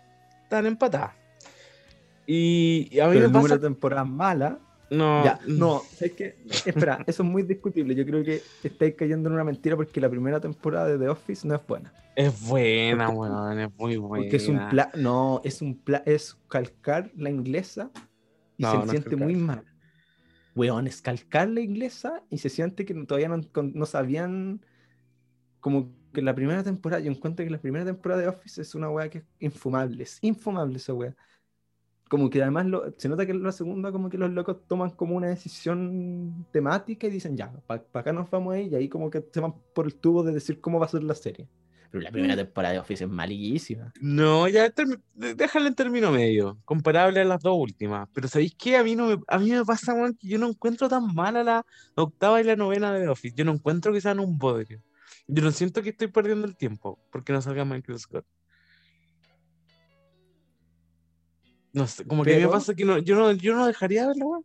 están 0.44 0.66
empatadas. 0.66 1.12
Y, 2.26 2.88
y 2.90 3.00
a 3.00 3.06
mí 3.06 3.14
Pero 3.14 3.20
me 3.20 3.26
el 3.26 3.32
número 3.32 3.42
pasa. 3.42 3.54
de 3.56 3.60
temporadas 3.62 4.08
malas. 4.08 4.54
No, 4.90 5.24
Ya, 5.24 5.40
no, 5.46 5.80
¿sabes 5.94 6.12
qué? 6.12 6.36
Espera, 6.66 7.02
eso 7.06 7.22
es 7.22 7.28
muy 7.28 7.42
discutible. 7.44 7.94
Yo 7.94 8.04
creo 8.04 8.22
que 8.22 8.42
estáis 8.62 8.94
cayendo 8.94 9.30
en 9.30 9.34
una 9.34 9.44
mentira 9.44 9.74
porque 9.74 9.98
la 10.02 10.10
primera 10.10 10.38
temporada 10.38 10.86
de 10.88 10.98
The 10.98 11.08
Office 11.08 11.48
no 11.48 11.54
es 11.54 11.66
buena. 11.66 11.90
Es 12.14 12.46
buena, 12.46 13.06
Porque- 13.06 13.18
weón, 13.18 13.58
es 13.60 13.70
muy 13.78 13.96
buena. 13.96 14.22
Porque 14.24 14.36
es 14.36 14.48
un 14.48 14.68
plan. 14.68 14.88
No, 14.96 15.40
es 15.44 15.62
un 15.62 15.78
plan. 15.78 16.02
Es 16.04 16.36
calcar 16.46 17.10
la 17.16 17.30
inglesa 17.30 17.90
y 18.58 18.62
No, 18.64 18.70
se 18.72 18.76
no 18.76 18.84
es 18.84 18.90
siente 18.90 19.16
muy 19.16 19.34
mal. 19.34 19.64
Weón, 20.54 20.86
es 20.86 21.00
calcar 21.00 21.48
la 21.48 21.60
inglesa 21.60 22.22
y 22.30 22.38
se 22.38 22.48
siente 22.50 22.84
que 22.84 22.94
todavía 23.06 23.28
no, 23.28 23.40
no 23.74 23.86
sabían. 23.86 24.64
Como 25.60 25.92
que 26.12 26.22
la 26.22 26.34
primera 26.34 26.62
temporada, 26.62 27.00
yo 27.02 27.10
encuentro 27.10 27.44
que 27.44 27.50
la 27.50 27.60
primera 27.60 27.84
temporada 27.84 28.20
de 28.20 28.28
Office 28.28 28.60
es 28.60 28.74
una 28.74 28.90
weá 28.90 29.08
que 29.08 29.18
es 29.18 29.24
infumable. 29.40 30.02
Es 30.02 30.18
infumable 30.22 30.76
esa 30.76 30.92
weá. 30.92 31.16
Como 32.10 32.28
que 32.28 32.42
además 32.42 32.66
lo- 32.66 32.92
se 32.98 33.08
nota 33.08 33.24
que 33.24 33.32
la 33.34 33.52
segunda, 33.52 33.90
como 33.92 34.10
que 34.10 34.18
los 34.18 34.30
locos 34.30 34.66
toman 34.68 34.90
como 34.90 35.16
una 35.16 35.28
decisión 35.28 36.46
temática 36.52 37.06
y 37.06 37.10
dicen, 37.10 37.36
ya, 37.36 37.50
para 37.66 37.82
acá 37.94 38.12
nos 38.12 38.30
vamos 38.30 38.54
ahí, 38.54 38.68
y 38.70 38.74
ahí 38.74 38.88
como 38.88 39.08
que 39.10 39.24
se 39.32 39.40
van 39.40 39.54
por 39.74 39.86
el 39.86 39.94
tubo 39.94 40.22
de 40.22 40.32
decir 40.32 40.60
cómo 40.60 40.78
va 40.78 40.86
a 40.86 40.88
ser 40.90 41.02
la 41.04 41.14
serie. 41.14 41.48
Pero 41.92 42.04
la 42.04 42.10
primera 42.10 42.34
temporada 42.34 42.72
de 42.72 42.80
Office 42.80 43.04
es 43.04 43.10
malísima. 43.10 43.92
No, 44.00 44.48
ya 44.48 44.72
déjala 45.14 45.68
en 45.68 45.74
término 45.74 46.10
medio, 46.10 46.58
comparable 46.64 47.20
a 47.20 47.24
las 47.24 47.42
dos 47.42 47.54
últimas. 47.58 48.08
Pero 48.14 48.28
¿sabéis 48.28 48.54
qué? 48.56 48.78
A 48.78 48.82
mí, 48.82 48.96
no 48.96 49.08
me, 49.08 49.18
a 49.28 49.38
mí 49.38 49.50
me 49.50 49.62
pasa, 49.62 49.92
weón, 49.92 50.14
que 50.14 50.26
yo 50.26 50.38
no 50.38 50.48
encuentro 50.48 50.88
tan 50.88 51.14
mala 51.14 51.44
la 51.44 51.64
octava 51.94 52.40
y 52.40 52.44
la 52.44 52.56
novena 52.56 52.94
de 52.94 53.06
Office. 53.08 53.34
Yo 53.36 53.44
no 53.44 53.52
encuentro 53.52 53.92
que 53.92 54.00
sean 54.00 54.20
un 54.20 54.38
bodrio. 54.38 54.80
Yo 55.28 55.42
no 55.42 55.52
siento 55.52 55.82
que 55.82 55.90
estoy 55.90 56.08
perdiendo 56.08 56.46
el 56.46 56.56
tiempo 56.56 56.98
porque 57.12 57.34
no 57.34 57.42
salga 57.42 57.66
Michael 57.66 57.98
Scott. 57.98 58.24
No 61.74 61.86
sé, 61.86 62.06
como 62.06 62.24
que 62.24 62.32
a 62.32 62.36
mí 62.36 62.42
me 62.42 62.48
pasa 62.48 62.74
que 62.74 62.84
no, 62.86 62.98
yo, 62.98 63.16
no, 63.16 63.32
yo 63.32 63.54
no 63.54 63.66
dejaría 63.66 64.02
de 64.02 64.08
verla, 64.08 64.24
weón. 64.24 64.44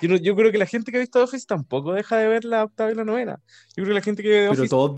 Yo, 0.00 0.08
no- 0.08 0.16
yo 0.16 0.36
creo 0.36 0.52
que 0.52 0.58
la 0.58 0.66
gente 0.66 0.92
que 0.92 0.98
ha 0.98 1.00
visto 1.00 1.22
Office 1.22 1.46
tampoco 1.48 1.92
deja 1.94 2.16
de 2.18 2.28
ver 2.28 2.44
la 2.44 2.64
octava 2.64 2.92
y 2.92 2.94
la 2.94 3.04
novena. 3.04 3.40
Yo 3.76 3.82
creo 3.82 3.88
que 3.88 3.94
la 3.94 4.02
gente 4.02 4.22
que 4.22 4.28
ve 4.28 4.34
The 4.34 4.48
Pero 4.50 4.52
Office 4.62 4.70
todos, 4.70 4.96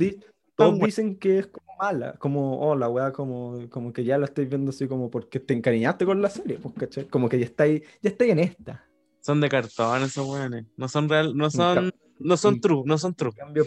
todos 0.58 0.78
dicen 0.80 1.16
que 1.18 1.38
es 1.38 1.46
como 1.46 1.66
mala, 1.78 2.14
como, 2.18 2.60
oh, 2.60 2.74
la 2.74 2.88
weá, 2.88 3.12
como, 3.12 3.68
como 3.70 3.92
que 3.92 4.04
ya 4.04 4.18
la 4.18 4.26
estáis 4.26 4.48
viendo 4.48 4.70
así 4.70 4.86
como 4.88 5.10
porque 5.10 5.40
te 5.40 5.54
encariñaste 5.54 6.04
con 6.04 6.20
la 6.20 6.28
serie, 6.28 6.58
pues, 6.58 6.74
¿cachai? 6.74 7.06
Como 7.06 7.28
que 7.28 7.38
ya 7.38 7.44
estáis, 7.46 7.82
ya 8.02 8.10
estáis 8.10 8.32
en 8.32 8.38
esta. 8.40 8.84
son 9.20 9.40
de 9.40 9.48
cartón 9.48 10.02
esos 10.02 10.26
weones. 10.26 10.66
No 10.76 10.88
son 10.88 11.08
real, 11.08 11.36
no 11.36 11.50
son, 11.50 11.90
no 12.18 12.36
son 12.36 12.60
true, 12.60 12.82
no 12.84 12.98
son 12.98 13.14
true. 13.14 13.30
En 13.30 13.36
cambio, 13.36 13.64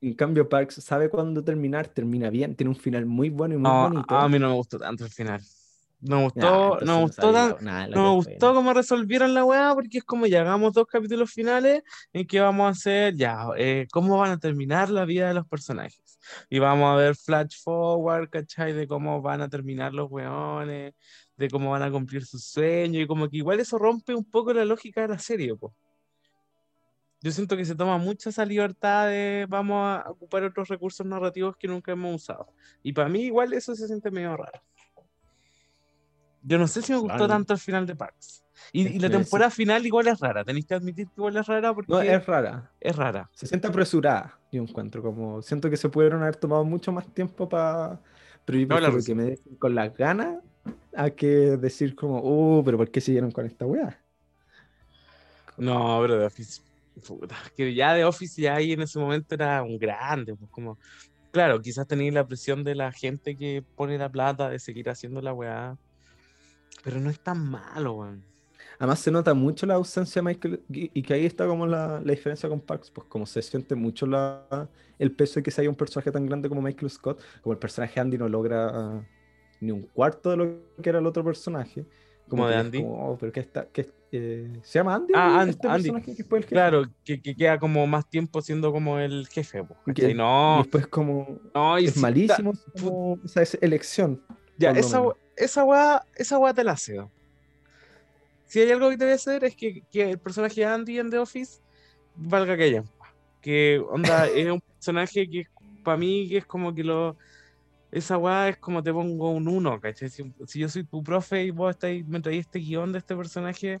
en 0.00 0.14
cambio, 0.14 0.48
Parks 0.48 0.76
sabe 0.76 1.08
cuándo 1.10 1.42
terminar, 1.42 1.88
termina 1.88 2.30
bien, 2.30 2.54
tiene 2.54 2.70
un 2.70 2.76
final 2.76 3.04
muy 3.06 3.30
bueno 3.30 3.54
y 3.54 3.58
muy 3.58 3.64
No, 3.70 3.82
bonito. 3.90 4.14
a 4.14 4.28
mí 4.28 4.38
no 4.38 4.48
me 4.48 4.54
gustó 4.54 4.78
tanto 4.78 5.04
el 5.04 5.10
final. 5.10 5.42
No 6.00 6.18
me 6.18 6.22
gustó, 6.24 6.78
no 6.84 6.96
me 6.98 7.02
gustó 7.02 7.32
tan- 7.32 7.56
nada 7.64 7.88
no 7.88 8.02
me 8.04 8.10
gustó 8.10 8.54
cómo 8.54 8.72
resolvieron 8.72 9.34
la 9.34 9.44
weá, 9.44 9.74
porque 9.74 9.98
es 9.98 10.04
como 10.04 10.26
ya 10.26 10.42
hagamos 10.42 10.72
dos 10.72 10.86
capítulos 10.86 11.32
finales 11.32 11.82
en 12.12 12.24
que 12.24 12.38
vamos 12.38 12.66
a 12.66 12.70
hacer 12.70 13.16
ya, 13.16 13.46
eh, 13.56 13.88
cómo 13.90 14.18
van 14.18 14.30
a 14.30 14.38
terminar 14.38 14.90
la 14.90 15.04
vida 15.04 15.26
de 15.26 15.34
los 15.34 15.48
personajes. 15.48 15.98
Y 16.50 16.58
vamos 16.58 16.92
a 16.92 16.96
ver 16.96 17.16
flash 17.16 17.62
forward, 17.62 18.28
¿cachai? 18.30 18.72
De 18.72 18.86
cómo 18.86 19.22
van 19.22 19.40
a 19.40 19.48
terminar 19.48 19.92
los 19.94 20.10
weones, 20.10 20.94
de 21.36 21.50
cómo 21.50 21.70
van 21.70 21.82
a 21.82 21.90
cumplir 21.90 22.24
sus 22.24 22.44
sueños, 22.44 23.02
y 23.02 23.06
como 23.06 23.28
que 23.28 23.38
igual 23.38 23.60
eso 23.60 23.78
rompe 23.78 24.14
un 24.14 24.24
poco 24.24 24.52
la 24.52 24.64
lógica 24.64 25.02
de 25.02 25.08
la 25.08 25.18
serie, 25.18 25.54
po. 25.54 25.74
Yo 27.20 27.32
siento 27.32 27.56
que 27.56 27.64
se 27.64 27.74
toma 27.74 27.98
mucha 27.98 28.30
esa 28.30 28.44
libertad 28.44 29.08
de 29.08 29.46
vamos 29.48 29.76
a 29.84 30.08
ocupar 30.08 30.44
otros 30.44 30.68
recursos 30.68 31.04
narrativos 31.04 31.56
que 31.56 31.66
nunca 31.66 31.90
hemos 31.90 32.14
usado. 32.14 32.52
Y 32.82 32.92
para 32.92 33.08
mí 33.08 33.22
igual 33.22 33.52
eso 33.52 33.74
se 33.74 33.88
siente 33.88 34.10
medio 34.10 34.36
raro. 34.36 34.62
Yo 36.42 36.58
no 36.58 36.68
sé 36.68 36.80
si 36.80 36.92
me 36.92 36.98
gustó 36.98 37.16
Claro. 37.16 37.28
tanto 37.28 37.54
el 37.54 37.58
final 37.58 37.86
de 37.86 37.96
Parks. 37.96 38.44
Y, 38.72 38.86
y 38.86 38.98
la 38.98 39.08
sí. 39.08 39.12
temporada 39.14 39.50
final 39.50 39.86
igual 39.86 40.08
es 40.08 40.18
rara, 40.20 40.44
tenéis 40.44 40.66
que 40.66 40.74
admitir 40.74 41.06
que 41.06 41.12
igual 41.16 41.36
es 41.36 41.46
rara 41.46 41.74
porque 41.74 41.92
No, 41.92 42.00
es 42.00 42.26
rara. 42.26 42.70
es 42.80 42.96
rara. 42.96 43.30
Se 43.32 43.46
siente 43.46 43.66
apresurada, 43.68 44.38
yo 44.52 44.62
encuentro. 44.62 45.02
Como 45.02 45.42
siento 45.42 45.70
que 45.70 45.76
se 45.76 45.88
pudieron 45.88 46.22
haber 46.22 46.36
tomado 46.36 46.64
mucho 46.64 46.92
más 46.92 47.06
tiempo 47.14 47.48
para. 47.48 48.00
Pero 48.44 48.58
yo 48.58 48.66
No, 48.66 48.80
la 48.80 48.90
que 49.04 49.14
me 49.14 49.24
dejen 49.24 49.56
con 49.56 49.74
las 49.74 49.94
ganas 49.94 50.38
a 50.96 51.10
que 51.10 51.26
decir 51.26 51.94
como, 51.94 52.20
uh, 52.22 52.62
pero 52.64 52.76
¿por 52.78 52.90
qué 52.90 53.00
siguieron 53.00 53.30
con 53.30 53.46
esta 53.46 53.64
weá? 53.66 53.98
No, 55.56 55.98
pero 56.02 56.18
The 56.18 56.24
Office, 56.26 56.60
puta, 57.06 57.36
que 57.56 57.74
ya 57.74 57.94
The 57.94 58.04
Office 58.04 58.40
ya 58.40 58.54
ahí 58.56 58.72
en 58.72 58.82
ese 58.82 58.98
momento 58.98 59.34
era 59.34 59.62
un 59.62 59.78
grande, 59.78 60.34
pues 60.34 60.50
como, 60.50 60.78
claro, 61.32 61.60
quizás 61.60 61.86
tenéis 61.86 62.12
la 62.14 62.26
presión 62.26 62.64
de 62.64 62.74
la 62.74 62.92
gente 62.92 63.36
que 63.36 63.64
pone 63.76 63.98
la 63.98 64.08
plata 64.08 64.48
de 64.48 64.58
seguir 64.58 64.88
haciendo 64.88 65.20
la 65.20 65.32
weá, 65.32 65.76
pero 66.84 67.00
no 67.00 67.10
es 67.10 67.18
tan 67.20 67.44
malo, 67.44 67.94
weón. 67.94 68.24
Además 68.78 69.00
se 69.00 69.10
nota 69.10 69.34
mucho 69.34 69.66
la 69.66 69.74
ausencia 69.74 70.22
de 70.22 70.26
Michael 70.26 70.60
y, 70.68 71.02
que 71.02 71.14
ahí 71.14 71.26
está 71.26 71.46
como 71.46 71.66
la, 71.66 72.00
la 72.04 72.12
diferencia 72.12 72.48
con 72.48 72.60
Parks, 72.60 72.90
pues 72.92 73.06
como 73.08 73.26
se 73.26 73.42
siente 73.42 73.74
mucho 73.74 74.06
la, 74.06 74.68
el 75.00 75.10
peso 75.12 75.40
de 75.40 75.42
que 75.42 75.50
se 75.50 75.60
haya 75.60 75.70
un 75.70 75.74
personaje 75.76 76.12
tan 76.12 76.24
grande 76.26 76.48
como 76.48 76.62
Michael 76.62 76.88
Scott, 76.90 77.20
como 77.42 77.52
el 77.54 77.58
personaje 77.58 77.98
Andy 77.98 78.16
no 78.18 78.28
logra 78.28 79.04
ni 79.60 79.72
un 79.72 79.82
cuarto 79.82 80.30
de 80.30 80.36
lo 80.36 80.58
que 80.80 80.88
era 80.90 81.00
el 81.00 81.06
otro 81.06 81.24
personaje. 81.24 81.84
Como 82.28 82.46
de 82.46 82.54
Andy. 82.56 82.82
como, 82.82 83.12
oh, 83.12 83.18
pero 83.18 83.32
que 83.32 83.40
está, 83.40 83.66
que, 83.66 83.90
eh, 84.12 84.60
¿se 84.62 84.78
llama 84.78 84.94
Andy? 84.96 85.12
Ah, 85.16 85.46
este 85.48 85.66
Andy. 85.66 85.90
que 86.02 86.10
el 86.10 86.16
jefe? 86.16 86.40
Claro, 86.42 86.82
que, 87.02 87.22
que 87.22 87.34
queda 87.34 87.58
como 87.58 87.86
más 87.86 88.08
tiempo 88.08 88.42
siendo 88.42 88.70
como 88.70 88.98
el 88.98 89.26
jefe, 89.28 89.64
pues, 89.64 89.96
que- 89.96 90.14
No, 90.14 90.58
después 90.58 90.86
como 90.88 91.40
no, 91.54 91.78
y 91.78 91.86
es 91.86 91.94
si- 91.94 92.00
malísimo 92.00 92.52
como 92.78 93.18
esa 93.24 93.40
es- 93.42 93.58
elección. 93.62 94.22
Ya, 94.58 94.72
esa, 94.72 95.02
esa 95.36 95.64
weá, 95.64 96.04
esa 96.16 96.38
weá 96.38 96.52
te 96.52 96.62
la 96.64 96.76
cedo. 96.76 97.10
Si 98.48 98.60
hay 98.60 98.72
algo 98.72 98.90
que 98.96 99.04
a 99.04 99.14
hacer 99.14 99.44
es 99.44 99.54
que, 99.54 99.82
que 99.92 100.10
el 100.10 100.18
personaje 100.18 100.62
de 100.62 100.66
Andy 100.66 100.98
en 100.98 101.10
The 101.10 101.18
Office 101.18 101.60
valga 102.16 102.56
que 102.56 102.64
haya. 102.64 102.84
Que 103.40 103.80
onda, 103.90 104.26
es 104.34 104.50
un 104.50 104.60
personaje 104.60 105.28
que 105.28 105.46
para 105.84 105.98
mí 105.98 106.28
que 106.28 106.38
es 106.38 106.46
como 106.46 106.74
que 106.74 106.82
lo. 106.82 107.16
Esa 107.90 108.18
weá 108.18 108.48
es 108.48 108.58
como 108.58 108.82
te 108.82 108.92
pongo 108.92 109.30
un 109.30 109.48
uno, 109.48 109.80
¿cachai? 109.80 110.10
Si, 110.10 110.34
si 110.46 110.58
yo 110.58 110.68
soy 110.68 110.84
tu 110.84 111.02
profe 111.02 111.44
y 111.44 111.50
vos 111.50 111.70
estáis, 111.70 112.06
me 112.06 112.20
traís 112.20 112.40
este 112.40 112.58
guion 112.58 112.92
de 112.92 112.98
este 112.98 113.16
personaje, 113.16 113.80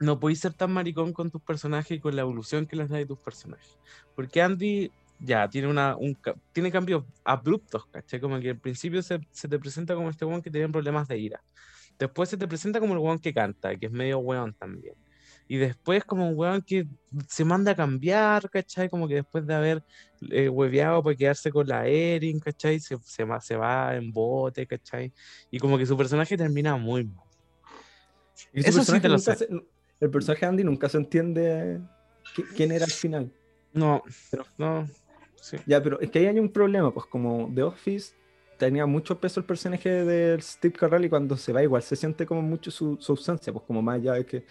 no 0.00 0.18
podéis 0.18 0.40
ser 0.40 0.54
tan 0.54 0.72
maricón 0.72 1.12
con 1.12 1.30
tus 1.30 1.40
personajes 1.40 1.98
y 1.98 2.00
con 2.00 2.16
la 2.16 2.22
evolución 2.22 2.66
que 2.66 2.74
les 2.74 2.88
da 2.88 2.96
de 2.96 3.06
tus 3.06 3.18
personajes. 3.18 3.78
Porque 4.16 4.42
Andy 4.42 4.90
ya 5.20 5.48
tiene 5.48 5.68
una 5.68 5.96
un, 5.96 6.18
tiene 6.52 6.72
cambios 6.72 7.04
abruptos, 7.24 7.86
¿cachai? 7.86 8.20
Como 8.20 8.40
que 8.40 8.50
al 8.50 8.58
principio 8.58 9.02
se, 9.02 9.20
se 9.30 9.48
te 9.48 9.58
presenta 9.58 9.94
como 9.94 10.10
este 10.10 10.24
weón 10.24 10.42
que 10.42 10.50
tiene 10.50 10.68
problemas 10.68 11.06
de 11.06 11.18
ira. 11.18 11.40
Después 12.00 12.28
se 12.28 12.36
te 12.36 12.48
presenta 12.48 12.80
como 12.80 12.94
el 12.94 12.98
weón 12.98 13.20
que 13.20 13.32
canta, 13.32 13.76
que 13.76 13.86
es 13.86 13.92
medio 13.92 14.18
weón 14.18 14.52
también. 14.54 14.94
Y 15.46 15.56
después 15.58 16.04
como 16.04 16.28
un 16.28 16.36
weón 16.36 16.62
que 16.62 16.86
se 17.28 17.44
manda 17.44 17.72
a 17.72 17.76
cambiar, 17.76 18.48
¿cachai? 18.50 18.88
Como 18.88 19.06
que 19.06 19.16
después 19.16 19.46
de 19.46 19.54
haber 19.54 19.84
eh, 20.30 20.48
hueveado 20.48 21.02
para 21.02 21.14
quedarse 21.16 21.50
con 21.50 21.66
la 21.68 21.86
Erin, 21.86 22.40
¿cachai? 22.40 22.80
Se, 22.80 22.96
se, 23.04 23.24
va, 23.24 23.40
se 23.40 23.56
va 23.56 23.94
en 23.96 24.12
bote, 24.12 24.66
¿cachai? 24.66 25.12
Y 25.50 25.58
como 25.58 25.76
que 25.76 25.86
su 25.86 25.96
personaje 25.96 26.36
termina 26.36 26.76
muy 26.76 27.04
mal. 27.04 27.24
Y 28.52 28.60
Eso 28.66 28.82
sí 28.84 29.00
te 29.00 29.08
lo 29.08 29.18
sé. 29.18 29.36
se- 29.36 29.48
el 30.00 30.10
personaje 30.10 30.46
Andy 30.46 30.64
nunca 30.64 30.88
se 30.88 30.96
entiende 30.96 31.80
qui- 32.34 32.46
quién 32.56 32.72
era 32.72 32.84
al 32.86 32.90
final. 32.90 33.30
No, 33.72 34.02
Pero- 34.30 34.46
no, 34.56 34.88
sí. 35.36 35.56
Ya, 35.66 35.82
pero 35.82 36.00
es 36.00 36.10
que 36.10 36.20
ahí 36.20 36.26
hay 36.26 36.38
un 36.38 36.50
problema, 36.50 36.92
pues 36.94 37.06
como 37.06 37.50
The 37.54 37.62
Office 37.64 38.14
tenía 38.60 38.86
mucho 38.86 39.18
peso 39.18 39.40
el 39.40 39.46
personaje 39.46 39.88
de 40.04 40.40
Steve 40.40 40.74
Carell 40.78 41.04
y 41.06 41.08
cuando 41.08 41.36
se 41.36 41.52
va 41.52 41.62
igual 41.62 41.82
se 41.82 41.96
siente 41.96 42.26
como 42.26 42.42
mucho 42.42 42.70
su, 42.70 42.96
su 43.00 43.12
ausencia, 43.12 43.52
pues 43.52 43.64
como 43.66 43.80
más 43.82 43.96
allá 43.96 44.12
de 44.12 44.24
que 44.26 44.44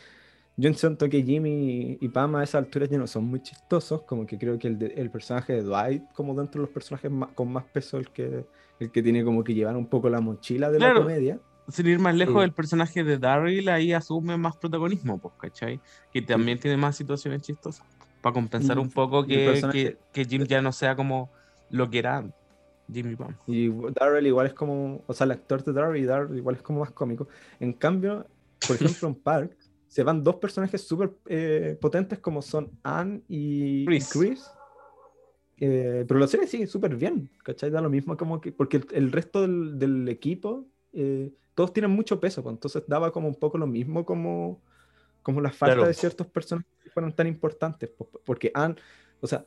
yo 0.57 0.73
siento 0.73 1.07
que 1.07 1.23
Jimmy 1.23 1.97
y 2.01 2.09
Pam 2.09 2.35
a 2.35 2.43
esa 2.43 2.57
altura 2.57 2.85
ya 2.87 2.97
no 2.97 3.07
son 3.07 3.23
muy 3.25 3.41
chistosos, 3.41 4.01
como 4.01 4.25
que 4.25 4.37
creo 4.37 4.59
que 4.59 4.67
el, 4.67 4.77
de- 4.77 4.93
el 4.97 5.09
personaje 5.09 5.53
de 5.53 5.61
Dwight 5.61 6.03
como 6.13 6.33
dentro 6.33 6.59
de 6.59 6.65
los 6.67 6.73
personajes 6.73 7.09
más- 7.09 7.29
con 7.33 7.49
más 7.53 7.63
peso 7.65 7.97
el 7.97 8.09
que, 8.09 8.43
el 8.81 8.91
que 8.91 9.01
tiene 9.03 9.23
como 9.23 9.43
que 9.43 9.53
llevar 9.53 9.77
un 9.77 9.85
poco 9.85 10.09
la 10.09 10.19
mochila 10.19 10.69
de 10.71 10.79
Claro. 10.79 10.95
la 10.95 11.01
comedia. 11.01 11.39
Sin 11.69 11.85
ir 11.85 11.99
más 11.99 12.15
lejos, 12.15 12.41
Sí. 12.41 12.45
el 12.45 12.51
personaje 12.51 13.03
de 13.03 13.17
Daryl 13.19 13.69
ahí 13.69 13.93
asume 13.93 14.35
más 14.37 14.57
protagonismo, 14.57 15.19
pues, 15.19 15.35
¿cachai? 15.39 15.79
Que 16.11 16.21
también 16.23 16.59
tiene 16.59 16.75
más 16.77 16.95
situaciones 16.97 17.43
chistosas. 17.43 17.85
Para 18.21 18.33
compensar 18.33 18.77
Y- 18.77 18.81
un 18.81 18.89
poco 18.89 19.23
que, 19.25 19.61
que, 19.71 19.97
que 20.11 20.25
Jim 20.25 20.43
ya 20.45 20.61
no 20.63 20.71
sea 20.71 20.95
como 20.95 21.29
lo 21.69 21.87
que 21.89 21.99
era 21.99 22.17
antes, 22.17 22.38
Jimmy 22.91 23.15
Pam. 23.15 23.35
Y 23.47 23.69
Darrell 23.93 24.25
igual 24.27 24.47
es 24.47 24.53
como, 24.53 25.03
o 25.07 25.13
sea, 25.13 25.25
el 25.25 25.31
actor 25.31 25.63
de 25.63 25.73
Darrell 25.73 26.01
y 26.01 26.05
Darrell 26.05 26.37
igual 26.37 26.55
es 26.55 26.61
como 26.61 26.79
más 26.79 26.91
cómico. 26.91 27.27
En 27.59 27.73
cambio, 27.73 28.25
por 28.67 28.75
ejemplo, 28.75 29.07
en 29.07 29.15
Park 29.23 29.55
se 29.87 30.03
van 30.03 30.23
dos 30.23 30.35
personajes 30.35 30.81
súper 30.81 31.11
eh, 31.27 31.77
potentes 31.81 32.19
como 32.19 32.41
son 32.41 32.69
Anne 32.83 33.21
y 33.27 33.81
y 33.81 33.85
Chris. 33.85 34.09
Chris. 34.11 34.51
Eh, 35.61 36.05
pero 36.07 36.19
la 36.19 36.27
serie 36.27 36.47
sigue 36.47 36.67
súper 36.67 36.95
bien, 36.95 37.29
¿cachai? 37.43 37.69
Da 37.69 37.81
lo 37.81 37.89
mismo 37.89 38.15
como 38.15 38.39
que, 38.39 38.51
porque 38.51 38.77
el, 38.77 38.87
el 38.93 39.11
resto 39.11 39.41
del, 39.41 39.77
del 39.77 40.07
equipo, 40.07 40.65
eh, 40.93 41.31
todos 41.53 41.73
tienen 41.73 41.91
mucho 41.91 42.19
peso, 42.19 42.41
pues, 42.41 42.53
entonces 42.53 42.83
daba 42.87 43.11
como 43.11 43.27
un 43.27 43.35
poco 43.35 43.57
lo 43.57 43.67
mismo 43.67 44.05
como, 44.05 44.61
como 45.21 45.41
la 45.41 45.51
falta 45.51 45.75
Claro. 45.75 45.87
de 45.89 45.93
ciertos 45.93 46.27
personajes 46.27 46.71
que 46.81 46.89
fueron 46.89 47.11
tan 47.11 47.27
importantes, 47.27 47.89
pues, 47.89 48.09
porque 48.23 48.51
Anne, 48.53 48.75
o 49.19 49.27
sea, 49.27 49.45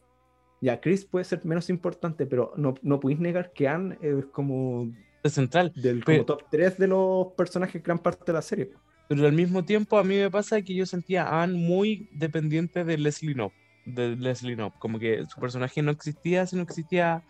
ya 0.63 0.81
Chris 0.81 1.05
puede 1.05 1.25
ser 1.27 1.45
menos 1.45 1.69
importante, 1.69 2.25
pero 2.25 2.55
no, 2.57 2.73
no 2.83 2.99
podéis 3.01 3.21
negar 3.21 3.53
que 3.53 3.69
Anne 3.69 3.99
es 4.01 4.25
como 4.33 4.91
central. 5.25 5.73
del 5.75 6.03
Pero- 6.05 6.25
como 6.25 6.39
top 6.39 6.49
3 6.51 6.79
de 6.79 6.87
los 6.89 7.27
personajes 7.37 7.83
gran 7.83 7.99
parte 7.99 8.25
de 8.25 8.33
la 8.33 8.43
serie. 8.43 8.71
Pero 9.09 9.27
al 9.27 9.33
mismo 9.33 9.63
tiempo 9.65 9.99
a 9.99 10.05
mí 10.05 10.17
me 10.17 10.31
pasa 10.31 10.63
que 10.63 10.75
yo 10.75 10.87
sentía 10.87 11.25
a 11.25 11.43
Anne 11.43 11.59
muy 11.59 12.09
dependiente 12.13 12.85
de 12.85 12.97
Leslie 12.97 13.35
Knope. 13.35 13.55
De 13.85 14.17
Leslie 14.17 14.55
Knope. 14.55 14.79
Como 14.79 14.99
que 14.99 15.25
su 15.29 15.39
personaje 15.41 15.83
no 15.83 15.91
existía 15.91 16.47
si 16.47 16.57
no 16.57 16.63
existía 16.63 17.23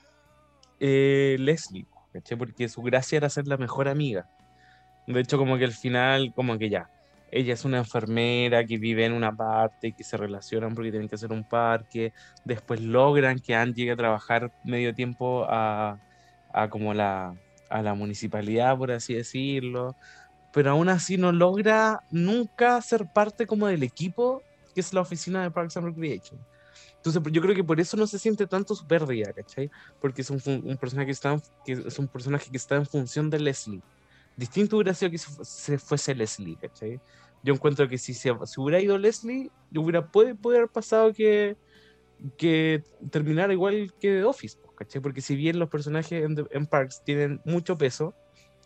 eh, 0.78 1.36
Leslie. 1.40 1.86
¿cachai? 2.12 2.36
Porque 2.36 2.68
su 2.68 2.82
gracia 2.82 3.16
era 3.16 3.28
ser 3.30 3.48
la 3.48 3.56
mejor 3.56 3.88
amiga. 3.88 4.28
De 5.06 5.18
hecho, 5.18 5.38
como 5.38 5.56
que 5.58 5.64
al 5.64 5.72
final, 5.72 6.32
como 6.36 6.58
que 6.58 6.68
ya. 6.68 6.88
Ella 7.32 7.54
es 7.54 7.64
una 7.64 7.78
enfermera 7.78 8.64
que 8.64 8.78
vive 8.78 9.04
en 9.04 9.12
una 9.12 9.34
parte 9.34 9.88
y 9.88 9.92
que 9.92 10.04
se 10.04 10.16
relacionan 10.16 10.74
porque 10.74 10.90
tienen 10.90 11.08
que 11.08 11.16
hacer 11.16 11.32
un 11.32 11.42
parque. 11.48 12.12
Después 12.44 12.80
logran 12.80 13.40
que 13.40 13.54
Anne 13.54 13.72
llegue 13.72 13.92
a 13.92 13.96
trabajar 13.96 14.52
medio 14.64 14.94
tiempo 14.94 15.46
a, 15.48 15.98
a 16.52 16.68
como 16.68 16.94
la, 16.94 17.34
a 17.70 17.82
la 17.82 17.94
municipalidad, 17.94 18.76
por 18.76 18.92
así 18.92 19.14
decirlo 19.14 19.96
pero 20.52 20.70
aún 20.70 20.88
así 20.88 21.16
no 21.16 21.32
logra 21.32 22.04
nunca 22.10 22.80
ser 22.82 23.10
parte 23.12 23.46
como 23.46 23.66
del 23.66 23.82
equipo 23.82 24.42
que 24.74 24.80
es 24.80 24.92
la 24.92 25.00
oficina 25.00 25.42
de 25.42 25.50
Parks 25.50 25.76
and 25.76 25.86
Recreation. 25.86 26.38
Entonces 26.96 27.20
yo 27.32 27.42
creo 27.42 27.54
que 27.54 27.64
por 27.64 27.80
eso 27.80 27.96
no 27.96 28.06
se 28.06 28.18
siente 28.18 28.46
tanto 28.46 28.74
su 28.74 28.86
pérdida, 28.86 29.32
¿cachai? 29.32 29.70
Porque 30.00 30.22
es 30.22 30.30
un, 30.30 30.40
un 30.46 30.76
personaje 30.76 31.06
que 31.06 31.12
está 31.12 31.32
en, 31.32 31.42
que 31.64 31.72
es 31.72 31.98
un 31.98 32.06
personaje 32.06 32.50
que 32.50 32.56
está 32.56 32.76
en 32.76 32.86
función 32.86 33.28
de 33.28 33.40
Leslie. 33.40 33.82
Distinto 34.36 34.76
hubiera 34.76 34.94
sido 34.94 35.10
que 35.10 35.18
se 35.18 35.78
fuese 35.78 36.14
Leslie, 36.14 36.56
¿cachai? 36.56 37.00
Yo 37.42 37.54
encuentro 37.54 37.88
que 37.88 37.98
si 37.98 38.14
se 38.14 38.30
hubiera 38.56 38.80
ido 38.80 38.98
Leslie, 38.98 39.50
hubiera 39.74 40.10
puede, 40.10 40.34
puede 40.34 40.58
haber 40.58 40.70
pasado 40.70 41.12
que, 41.12 41.56
que 42.36 42.84
terminara 43.10 43.52
igual 43.52 43.92
que 44.00 44.10
The 44.10 44.24
Office, 44.24 44.56
pues, 44.62 44.76
¿cachai? 44.76 45.02
Porque 45.02 45.20
si 45.20 45.34
bien 45.34 45.58
los 45.58 45.68
personajes 45.68 46.24
en, 46.24 46.46
en 46.50 46.66
Parks 46.66 47.02
tienen 47.04 47.40
mucho 47.44 47.76
peso, 47.76 48.14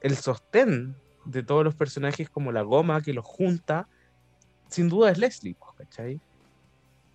el 0.03 0.17
sostén 0.17 0.95
de 1.25 1.43
todos 1.43 1.65
los 1.65 1.75
personajes 1.75 2.29
como 2.29 2.53
la 2.53 2.63
goma 2.63 3.01
que 3.03 3.13
los 3.13 3.25
junta, 3.25 3.89
sin 4.69 4.89
duda 4.89 5.11
es 5.11 5.19
Leslie, 5.19 5.55
pues, 5.55 5.73
¿cachai? 5.77 6.21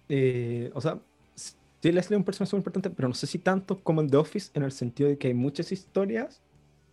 Eh, 0.10 0.72
o 0.74 0.82
sea, 0.82 1.00
sí, 1.36 1.56
Leslie 1.84 2.16
es 2.16 2.20
un 2.20 2.24
personaje 2.24 2.56
muy 2.56 2.60
importante, 2.60 2.90
pero 2.90 3.08
no 3.08 3.14
sé 3.14 3.28
si 3.28 3.40
tanto 3.40 3.82
como 3.84 4.02
en 4.02 4.10
The 4.10 4.18
Office, 4.18 4.52
en 4.54 4.64
el 4.64 4.72
sentido 4.72 5.10
de 5.10 5.18
que 5.18 5.28
hay 5.28 5.34
muchas 5.34 5.72
historias 5.72 6.42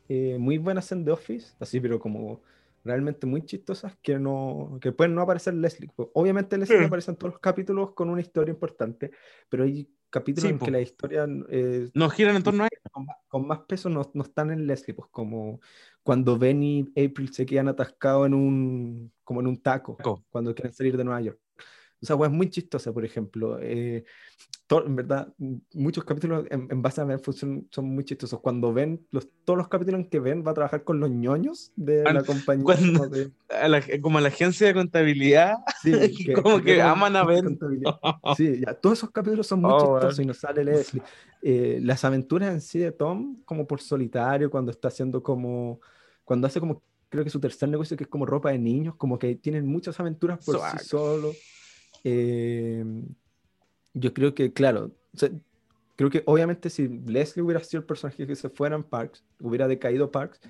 eh, 0.08 0.36
muy 0.38 0.58
buenas 0.58 0.92
en 0.92 1.04
The 1.04 1.10
Office, 1.10 1.54
así, 1.58 1.80
pero 1.80 1.98
como 1.98 2.40
realmente 2.88 3.26
muy 3.26 3.44
chistosas 3.44 3.96
que 4.02 4.18
no 4.18 4.78
que 4.80 4.90
pueden 4.92 5.14
no 5.14 5.22
aparecer 5.22 5.54
Leslie. 5.54 5.90
Pues, 5.94 6.08
Obviamente 6.14 6.58
Leslie 6.58 6.80
Mm. 6.80 6.84
aparece 6.86 7.10
en 7.12 7.16
todos 7.18 7.34
los 7.34 7.40
capítulos 7.40 7.92
con 7.92 8.10
una 8.10 8.20
historia 8.20 8.52
importante, 8.52 9.12
pero 9.48 9.62
hay 9.64 9.88
capítulos 10.10 10.48
Sí, 10.48 10.52
en 10.54 10.58
po. 10.58 10.64
que 10.64 10.70
la 10.72 10.80
historia 10.80 11.26
eh, 11.50 11.90
No 11.94 12.08
giran 12.10 12.34
en 12.36 12.42
torno 12.42 12.64
a 12.64 12.68
con 12.90 13.04
más, 13.06 13.16
con 13.28 13.46
más 13.46 13.60
peso 13.68 13.88
no, 13.90 14.10
no 14.14 14.22
están 14.22 14.50
en 14.50 14.66
Leslie, 14.66 14.94
pues 14.94 15.08
como 15.10 15.60
cuando 16.02 16.38
Ben 16.38 16.62
y 16.62 16.80
April 16.96 17.32
se 17.32 17.44
quedan 17.46 17.68
atascados 17.68 18.26
en 18.26 18.34
un, 18.34 19.12
como 19.22 19.40
en 19.40 19.46
un 19.46 19.60
taco, 19.60 19.94
Taco. 19.96 20.24
cuando 20.30 20.54
quieren 20.54 20.72
salir 20.72 20.96
de 20.96 21.04
Nueva 21.04 21.20
York. 21.20 21.38
O 22.00 22.06
sea, 22.06 22.16
es 22.24 22.30
muy 22.30 22.48
chistosa, 22.48 22.92
por 22.92 23.04
ejemplo. 23.04 23.58
eh, 23.60 24.04
to- 24.68 24.86
en 24.86 24.94
verdad, 24.94 25.34
muchos 25.74 26.04
capítulos 26.04 26.44
en, 26.50 26.68
en 26.70 26.82
base 26.82 27.00
a 27.00 27.04
Ben 27.04 27.18
son, 27.32 27.66
son 27.70 27.84
muy 27.86 28.04
chistosos. 28.04 28.38
Cuando 28.40 28.72
ven, 28.72 29.04
los, 29.10 29.26
todos 29.44 29.56
los 29.56 29.66
capítulos 29.68 30.00
en 30.02 30.08
que 30.08 30.20
Ben 30.20 30.44
va 30.46 30.52
a 30.52 30.54
trabajar 30.54 30.84
con 30.84 31.00
los 31.00 31.10
ñoños 31.10 31.72
de 31.74 32.04
la 32.04 32.22
compañía. 32.22 32.64
cuando- 32.64 33.00
como 33.00 33.08
de- 33.08 33.32
a 33.48 33.66
la- 33.66 33.82
como 34.00 34.20
la 34.20 34.28
agencia 34.28 34.66
de 34.68 34.74
contabilidad. 34.74 35.54
sí, 35.82 35.90
Y 36.28 36.32
como 36.34 36.60
que 36.62 36.74
era 36.76 36.90
aman 36.92 37.16
a 37.16 37.24
contabilidad. 37.24 37.98
Sí, 38.36 38.60
ya, 38.64 38.74
todos 38.74 38.98
esos 38.98 39.10
capítulos 39.10 39.46
son 39.46 39.62
muy 39.62 39.72
Oh, 39.72 39.78
chistosos 39.80 40.16
bueno. 40.18 40.22
y 40.22 40.26
nos 40.26 40.38
sale 40.38 40.64
Leslie. 40.64 41.02
Eh, 41.42 41.80
las 41.82 42.04
aventuras 42.04 42.52
en 42.52 42.60
sí 42.60 42.78
de 42.78 42.92
Tom, 42.92 43.42
como 43.44 43.66
por 43.66 43.80
solitario, 43.80 44.50
cuando 44.50 44.70
está 44.70 44.88
haciendo 44.88 45.22
como, 45.22 45.80
cuando 46.24 46.46
hace 46.46 46.60
como 46.60 46.82
creo 47.08 47.24
que 47.24 47.30
su 47.30 47.40
tercer 47.40 47.70
negocio, 47.70 47.96
que 47.96 48.04
es 48.04 48.10
como 48.10 48.26
ropa 48.26 48.50
de 48.50 48.58
niños, 48.58 48.94
como 48.96 49.18
que 49.18 49.34
tienen 49.36 49.66
muchas 49.66 49.98
aventuras 49.98 50.44
por 50.44 50.56
sí 50.56 50.84
solos. 50.84 51.36
Eh, 52.04 52.84
yo 53.98 54.14
creo 54.14 54.34
que, 54.34 54.52
claro, 54.52 54.92
creo 55.96 56.10
que 56.10 56.22
obviamente 56.26 56.70
si 56.70 56.88
Leslie 56.88 57.42
hubiera 57.42 57.62
sido 57.62 57.80
el 57.80 57.86
personaje 57.86 58.26
que 58.26 58.36
se 58.36 58.48
fuera 58.48 58.76
en 58.76 58.84
Parks, 58.84 59.24
hubiera 59.40 59.68
decaído 59.68 60.10
Parks, 60.10 60.40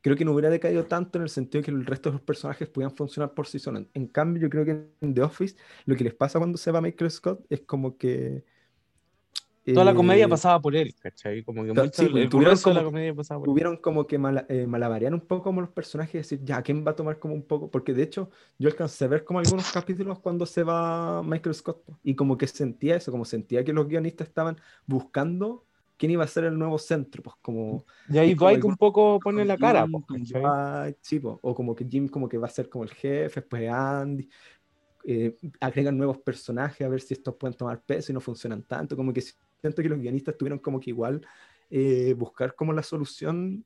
creo 0.00 0.16
que 0.16 0.24
no 0.24 0.32
hubiera 0.32 0.50
decaído 0.50 0.84
tanto 0.84 1.18
en 1.18 1.22
el 1.22 1.28
sentido 1.28 1.60
de 1.60 1.66
que 1.66 1.70
el 1.70 1.86
resto 1.86 2.10
de 2.10 2.14
los 2.14 2.22
personajes 2.22 2.68
pudieran 2.68 2.96
funcionar 2.96 3.34
por 3.34 3.46
sí 3.46 3.58
solos. 3.58 3.86
En 3.94 4.06
cambio, 4.06 4.42
yo 4.42 4.50
creo 4.50 4.64
que 4.64 4.88
en 5.00 5.14
The 5.14 5.22
Office 5.22 5.56
lo 5.84 5.96
que 5.96 6.04
les 6.04 6.14
pasa 6.14 6.38
cuando 6.38 6.58
se 6.58 6.70
va 6.70 6.80
Michael 6.80 7.10
Scott 7.10 7.44
es 7.50 7.62
como 7.62 7.96
que 7.96 8.44
Toda 9.64 9.84
la 9.84 9.94
comedia 9.94 10.24
eh, 10.24 10.28
pasaba 10.28 10.60
por 10.60 10.74
él, 10.74 10.94
¿cachai? 11.00 11.42
Como 11.42 11.64
que 11.64 11.72
mucho, 11.72 12.10
pues, 12.10 12.28
tuvieron, 12.30 12.58
como, 12.58 12.74
la 12.74 12.84
comedia 12.84 13.14
pasaba 13.14 13.40
por 13.40 13.48
tuvieron 13.48 13.76
como 13.76 14.06
que 14.06 14.18
mal, 14.18 14.46
eh, 14.48 14.66
malabarear 14.66 15.12
un 15.12 15.20
poco 15.20 15.44
como 15.44 15.60
los 15.60 15.70
personajes 15.70 16.14
decir, 16.14 16.40
ya, 16.42 16.62
¿quién 16.62 16.84
va 16.86 16.92
a 16.92 16.96
tomar 16.96 17.18
como 17.18 17.34
un 17.34 17.42
poco? 17.42 17.70
Porque 17.70 17.92
de 17.92 18.02
hecho, 18.02 18.30
yo 18.58 18.68
alcancé 18.68 19.04
a 19.04 19.08
ver 19.08 19.24
como 19.24 19.38
algunos 19.38 19.70
capítulos 19.70 20.18
cuando 20.20 20.46
se 20.46 20.62
va 20.62 21.22
Michael 21.22 21.54
Scott 21.54 21.82
y 22.02 22.14
como 22.14 22.38
que 22.38 22.46
sentía 22.46 22.96
eso, 22.96 23.12
como 23.12 23.24
sentía 23.24 23.62
que 23.62 23.72
los 23.72 23.86
guionistas 23.86 24.28
estaban 24.28 24.56
buscando 24.86 25.66
quién 26.00 26.12
iba 26.12 26.24
a 26.24 26.28
ser 26.28 26.44
el 26.44 26.58
nuevo 26.58 26.78
centro, 26.78 27.22
pues 27.22 27.36
como... 27.42 27.84
Y 28.08 28.16
ahí 28.16 28.34
Dwight 28.34 28.64
un 28.64 28.76
poco 28.76 29.20
pone 29.20 29.44
la 29.44 29.58
cara, 29.58 29.86
pues, 29.86 30.32
sí, 31.02 31.20
pues, 31.20 31.36
o 31.42 31.54
como 31.54 31.74
que 31.76 31.84
Jim 31.84 32.08
como 32.08 32.26
que 32.26 32.38
va 32.38 32.46
a 32.46 32.50
ser 32.50 32.70
como 32.70 32.84
el 32.84 32.90
jefe, 32.90 33.42
pues 33.42 33.70
Andy, 33.70 34.26
eh, 35.04 35.36
agregan 35.60 35.96
nuevos 35.96 36.18
personajes 36.18 36.86
a 36.86 36.88
ver 36.88 37.00
si 37.00 37.14
estos 37.14 37.34
pueden 37.36 37.56
tomar 37.56 37.82
peso 37.82 38.12
y 38.12 38.14
no 38.14 38.20
funcionan 38.20 38.62
tanto, 38.62 38.96
como 38.96 39.12
que 39.12 39.22
siento 39.22 39.82
que 39.82 39.88
los 39.88 39.98
guionistas 39.98 40.36
tuvieron 40.36 40.58
como 40.58 40.80
que 40.80 40.90
igual 40.90 41.26
eh, 41.70 42.14
buscar 42.16 42.54
como 42.54 42.72
la 42.72 42.82
solución 42.82 43.64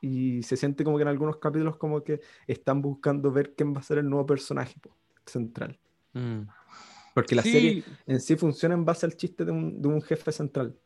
y 0.00 0.42
se 0.42 0.56
siente 0.56 0.84
como 0.84 0.96
que 0.96 1.02
en 1.02 1.08
algunos 1.08 1.36
capítulos 1.36 1.76
como 1.76 2.02
que 2.02 2.20
están 2.46 2.82
buscando 2.82 3.30
ver 3.30 3.54
quién 3.54 3.74
va 3.74 3.78
a 3.78 3.82
ser 3.82 3.98
el 3.98 4.10
nuevo 4.10 4.26
personaje 4.26 4.74
central. 5.24 5.78
Mm. 6.12 6.42
Porque 7.14 7.34
la 7.34 7.42
serie 7.42 7.84
en 8.06 8.20
sí 8.20 8.36
funciona 8.36 8.74
en 8.74 8.84
base 8.84 9.06
al 9.06 9.16
chiste 9.16 9.44
de 9.44 9.52
un, 9.52 9.80
de 9.80 9.88
un, 9.88 10.02
jefe 10.02 10.32
central. 10.32 10.76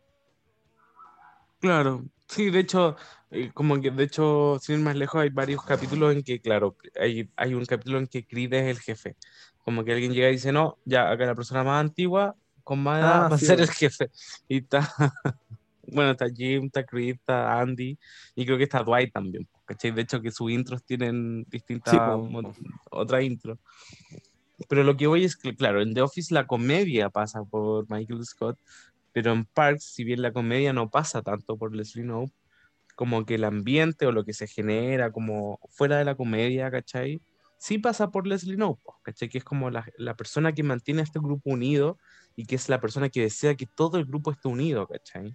Claro, 1.61 2.05
sí, 2.29 2.51
de 2.51 2.61
hecho, 2.61 2.97
eh, 3.31 3.51
como 3.53 3.81
que 3.81 3.91
de 3.91 4.05
hecho, 4.05 4.59
sin 4.61 4.77
ir 4.77 4.85
más 4.85 4.97
lejos, 4.97 5.23
hay 5.23 5.31
varios 5.31 5.63
capítulos 5.65 6.15
en 6.15 6.23
que, 6.23 6.41
claro, 6.41 6.77
hay, 7.01 7.31
hay 7.37 7.55
un 7.55 7.65
capítulo 7.65 7.99
en 7.99 8.07
que 8.07 8.27
Creed 8.27 8.53
es 8.53 8.77
el 8.77 8.81
jefe. 8.81 9.17
Como 9.65 9.85
que 9.85 9.93
alguien 9.93 10.13
llega 10.13 10.29
y 10.29 10.33
dice, 10.33 10.53
no, 10.53 10.79
ya 10.85 11.11
acá 11.11 11.27
la 11.27 11.35
persona 11.35 11.65
más 11.65 11.81
antigua 11.81 12.37
con 12.67 12.83
más 12.83 13.01
edad 13.01 13.25
ah, 13.25 13.29
va 13.29 13.37
a 13.37 13.39
ser 13.39 13.61
el 13.61 13.71
jefe. 13.71 14.11
Y 14.49 14.59
está, 14.59 14.81
bueno, 15.87 16.11
está 16.11 16.29
Jim, 16.29 16.67
está 16.67 16.85
Chris, 16.85 17.15
está 17.15 17.61
Andy, 17.61 17.97
y 18.35 18.45
creo 18.45 18.59
que 18.59 18.65
está 18.65 18.83
Dwight 18.83 19.13
también, 19.13 19.49
¿cachai? 19.65 19.93
De 19.93 20.03
hecho, 20.03 20.21
que 20.21 20.33
sus 20.33 20.51
intros 20.51 20.83
tienen 20.83 21.45
distintas, 21.49 21.97
otra 22.91 23.23
intro. 23.23 23.59
Pero 24.69 24.83
lo 24.83 24.97
que 24.97 25.07
voy 25.07 25.25
es 25.25 25.37
que, 25.37 25.55
claro, 25.55 25.81
en 25.81 25.95
The 25.95 26.03
Office 26.03 26.35
la 26.35 26.47
comedia 26.47 27.09
pasa 27.09 27.45
por 27.45 27.89
Michael 27.89 28.25
Scott, 28.25 28.59
pero 29.17 29.33
en 29.33 29.47
Parks, 29.47 29.95
si 29.95 30.05
bien 30.05 30.21
la 30.21 30.31
comedia 30.31 30.75
no 30.75 30.91
pasa 30.91 31.23
tanto 31.23 31.57
por 31.57 31.75
Leslie 31.75 32.05
Knope, 32.05 32.35
como 32.97 33.25
que 33.25 33.37
el 33.37 33.45
ambiente 33.45 34.05
o 34.05 34.13
lo 34.13 34.27
que 34.27 34.35
se 34.35 34.47
genera 34.47 35.11
como 35.11 35.59
fuera 35.71 35.97
de 35.97 36.05
la 36.05 36.17
comedia, 36.17 36.71
¿cachai? 36.71 37.23
Sí 37.57 37.79
pasa 37.79 38.11
por 38.11 38.27
Leslie 38.27 38.57
Knope, 38.57 38.83
¿cachai? 39.03 39.31
Que 39.31 39.39
es 39.39 39.45
como 39.45 39.71
la, 39.71 39.87
la 39.97 40.17
persona 40.17 40.53
que 40.53 40.63
mantiene 40.63 41.01
a 41.01 41.05
este 41.05 41.19
grupo 41.19 41.49
unido 41.49 41.97
y 42.37 42.45
que 42.45 42.57
es 42.57 42.69
la 42.69 42.79
persona 42.79 43.09
que 43.09 43.23
desea 43.23 43.55
que 43.55 43.65
todo 43.65 43.97
el 43.97 44.05
grupo 44.05 44.33
esté 44.33 44.49
unido, 44.49 44.87
¿cachai? 44.87 45.35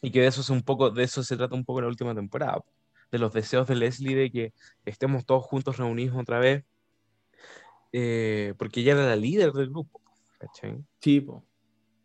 Y 0.00 0.12
que 0.12 0.20
de 0.20 0.28
eso, 0.28 0.42
es 0.42 0.50
un 0.50 0.62
poco, 0.62 0.90
de 0.90 1.02
eso 1.02 1.24
se 1.24 1.36
trata 1.36 1.56
un 1.56 1.64
poco 1.64 1.80
la 1.80 1.88
última 1.88 2.14
temporada, 2.14 2.62
de 3.10 3.18
los 3.18 3.32
deseos 3.32 3.66
de 3.66 3.74
Leslie 3.74 4.14
de 4.14 4.30
que 4.30 4.52
estemos 4.84 5.26
todos 5.26 5.44
juntos 5.44 5.78
reunidos 5.78 6.16
otra 6.16 6.38
vez, 6.38 6.64
eh, 7.90 8.54
porque 8.56 8.78
ella 8.78 8.92
era 8.92 9.06
la 9.06 9.16
líder 9.16 9.50
del 9.50 9.70
grupo, 9.70 10.00
¿cachai? 10.38 10.84
Sí, 11.00 11.26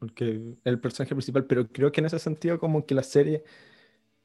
porque 0.03 0.57
el 0.65 0.79
personaje 0.81 1.15
principal, 1.15 1.45
pero 1.45 1.65
creo 1.65 1.89
que 1.89 2.01
en 2.01 2.07
ese 2.07 2.19
sentido 2.19 2.59
como 2.59 2.85
que 2.85 2.93
la 2.93 3.03
serie 3.03 3.41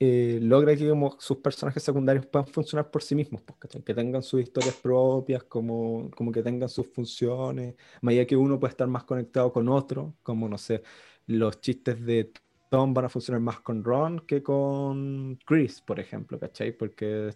eh, 0.00 0.40
logra 0.42 0.74
que 0.74 0.92
sus 1.18 1.36
personajes 1.36 1.84
secundarios 1.84 2.26
puedan 2.26 2.48
funcionar 2.48 2.90
por 2.90 3.00
sí 3.00 3.14
mismos, 3.14 3.42
pues, 3.42 3.80
que 3.84 3.94
tengan 3.94 4.24
sus 4.24 4.40
historias 4.40 4.74
propias, 4.74 5.44
como, 5.44 6.10
como 6.16 6.32
que 6.32 6.42
tengan 6.42 6.68
sus 6.68 6.88
funciones, 6.88 7.76
más 8.00 8.12
allá 8.12 8.26
que 8.26 8.36
uno 8.36 8.58
puede 8.58 8.72
estar 8.72 8.88
más 8.88 9.04
conectado 9.04 9.52
con 9.52 9.68
otro, 9.68 10.16
como 10.24 10.48
no 10.48 10.58
sé, 10.58 10.82
los 11.28 11.60
chistes 11.60 12.04
de 12.04 12.32
Tom 12.68 12.92
van 12.92 13.04
a 13.04 13.08
funcionar 13.08 13.40
más 13.40 13.60
con 13.60 13.84
Ron 13.84 14.20
que 14.26 14.42
con 14.42 15.38
Chris, 15.46 15.80
por 15.80 16.00
ejemplo, 16.00 16.40
¿cachai? 16.40 16.72
Porque 16.72 17.30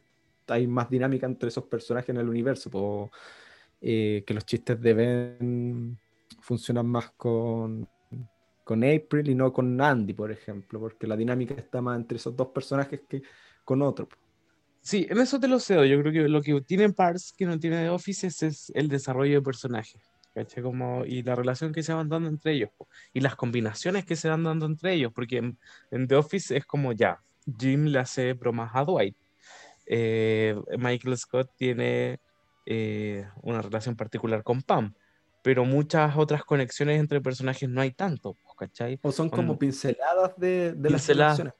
hay 0.48 0.66
más 0.66 0.90
dinámica 0.90 1.26
entre 1.26 1.48
esos 1.48 1.64
personajes 1.66 2.10
en 2.10 2.16
el 2.16 2.28
universo, 2.28 3.08
eh, 3.80 4.24
que 4.26 4.34
los 4.34 4.44
chistes 4.46 4.80
de 4.80 4.94
Ben 4.94 5.98
funcionan 6.40 6.86
más 6.86 7.10
con 7.12 7.88
con 8.64 8.84
April 8.84 9.28
y 9.30 9.34
no 9.34 9.52
con 9.52 9.80
Andy, 9.80 10.12
por 10.12 10.30
ejemplo, 10.30 10.80
porque 10.80 11.06
la 11.06 11.16
dinámica 11.16 11.54
está 11.54 11.80
más 11.80 11.96
entre 11.96 12.16
esos 12.16 12.36
dos 12.36 12.48
personajes 12.48 13.00
que 13.08 13.22
con 13.64 13.82
otro. 13.82 14.08
Sí, 14.80 15.06
en 15.08 15.18
eso 15.18 15.38
te 15.38 15.48
lo 15.48 15.60
cedo. 15.60 15.84
Yo 15.84 16.00
creo 16.00 16.12
que 16.12 16.28
lo 16.28 16.42
que 16.42 16.60
tiene 16.62 16.92
Parks 16.92 17.32
que 17.36 17.46
no 17.46 17.58
tiene 17.58 17.82
The 17.82 17.90
Office 17.90 18.26
es, 18.26 18.72
el 18.74 18.88
desarrollo 18.88 19.34
de 19.34 19.42
personajes. 19.42 20.02
Como, 20.62 21.04
y 21.04 21.22
la 21.22 21.34
relación 21.34 21.72
que 21.72 21.82
se 21.82 21.92
van 21.92 22.08
dando 22.08 22.28
entre 22.28 22.52
ellos. 22.52 22.70
Y 23.12 23.20
las 23.20 23.36
combinaciones 23.36 24.04
que 24.04 24.16
se 24.16 24.28
van 24.28 24.42
dando 24.42 24.66
entre 24.66 24.94
ellos. 24.94 25.12
Porque 25.14 25.54
en, 25.90 26.08
The 26.08 26.16
Office 26.16 26.56
es 26.56 26.64
como 26.64 26.92
ya, 26.92 27.20
Jim 27.58 27.86
le 27.86 28.00
hace 28.00 28.32
bromas 28.32 28.70
a 28.74 28.84
Dwight. 28.84 29.16
Eh, 29.86 30.56
Michael 30.78 31.16
Scott 31.16 31.50
tiene 31.56 32.18
eh, 32.66 33.26
una 33.42 33.62
relación 33.62 33.94
particular 33.94 34.42
con 34.42 34.62
Pam 34.62 34.94
pero 35.42 35.64
muchas 35.64 36.16
otras 36.16 36.44
conexiones 36.44 37.00
entre 37.00 37.20
personajes 37.20 37.68
no 37.68 37.80
hay 37.80 37.90
tanto, 37.90 38.36
¿cachai? 38.56 38.98
O 39.02 39.10
son 39.10 39.28
como 39.28 39.58
pinceladas 39.58 40.32
de, 40.36 40.72
de 40.72 40.90
las 40.90 41.06
conexiones. 41.06 41.54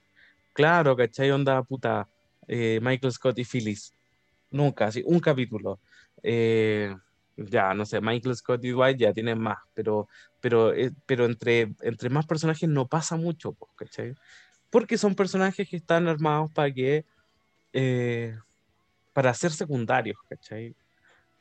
Claro, 0.52 0.96
¿cachai? 0.96 1.30
Onda 1.32 1.62
puta, 1.64 2.09
eh, 2.46 2.78
Michael 2.80 3.12
Scott 3.12 3.38
y 3.38 3.44
Phyllis. 3.44 3.92
Nunca, 4.50 4.86
así, 4.86 5.02
un 5.04 5.18
capítulo. 5.18 5.80
Eh, 6.22 6.94
ya, 7.36 7.74
no 7.74 7.84
sé, 7.84 8.00
Michael 8.00 8.36
Scott 8.36 8.64
y 8.64 8.70
Dwight 8.70 8.98
ya 8.98 9.12
tienen 9.12 9.40
más, 9.40 9.59
pero, 9.74 10.09
pero, 10.40 10.72
eh, 10.72 10.92
pero 11.06 11.24
entre, 11.24 11.72
entre 11.80 12.09
más 12.09 12.26
personajes 12.26 12.68
no 12.68 12.86
pasa 12.86 13.16
mucho, 13.16 13.56
¿cachai? 13.74 14.14
Porque 14.70 14.96
son 14.96 15.14
personajes 15.14 15.68
que 15.68 15.76
están 15.76 16.06
armados 16.06 16.52
para 16.52 16.72
que, 16.72 17.04
para 19.12 19.34
ser 19.34 19.50
secundarios, 19.50 20.18
¿cachai? 20.28 20.74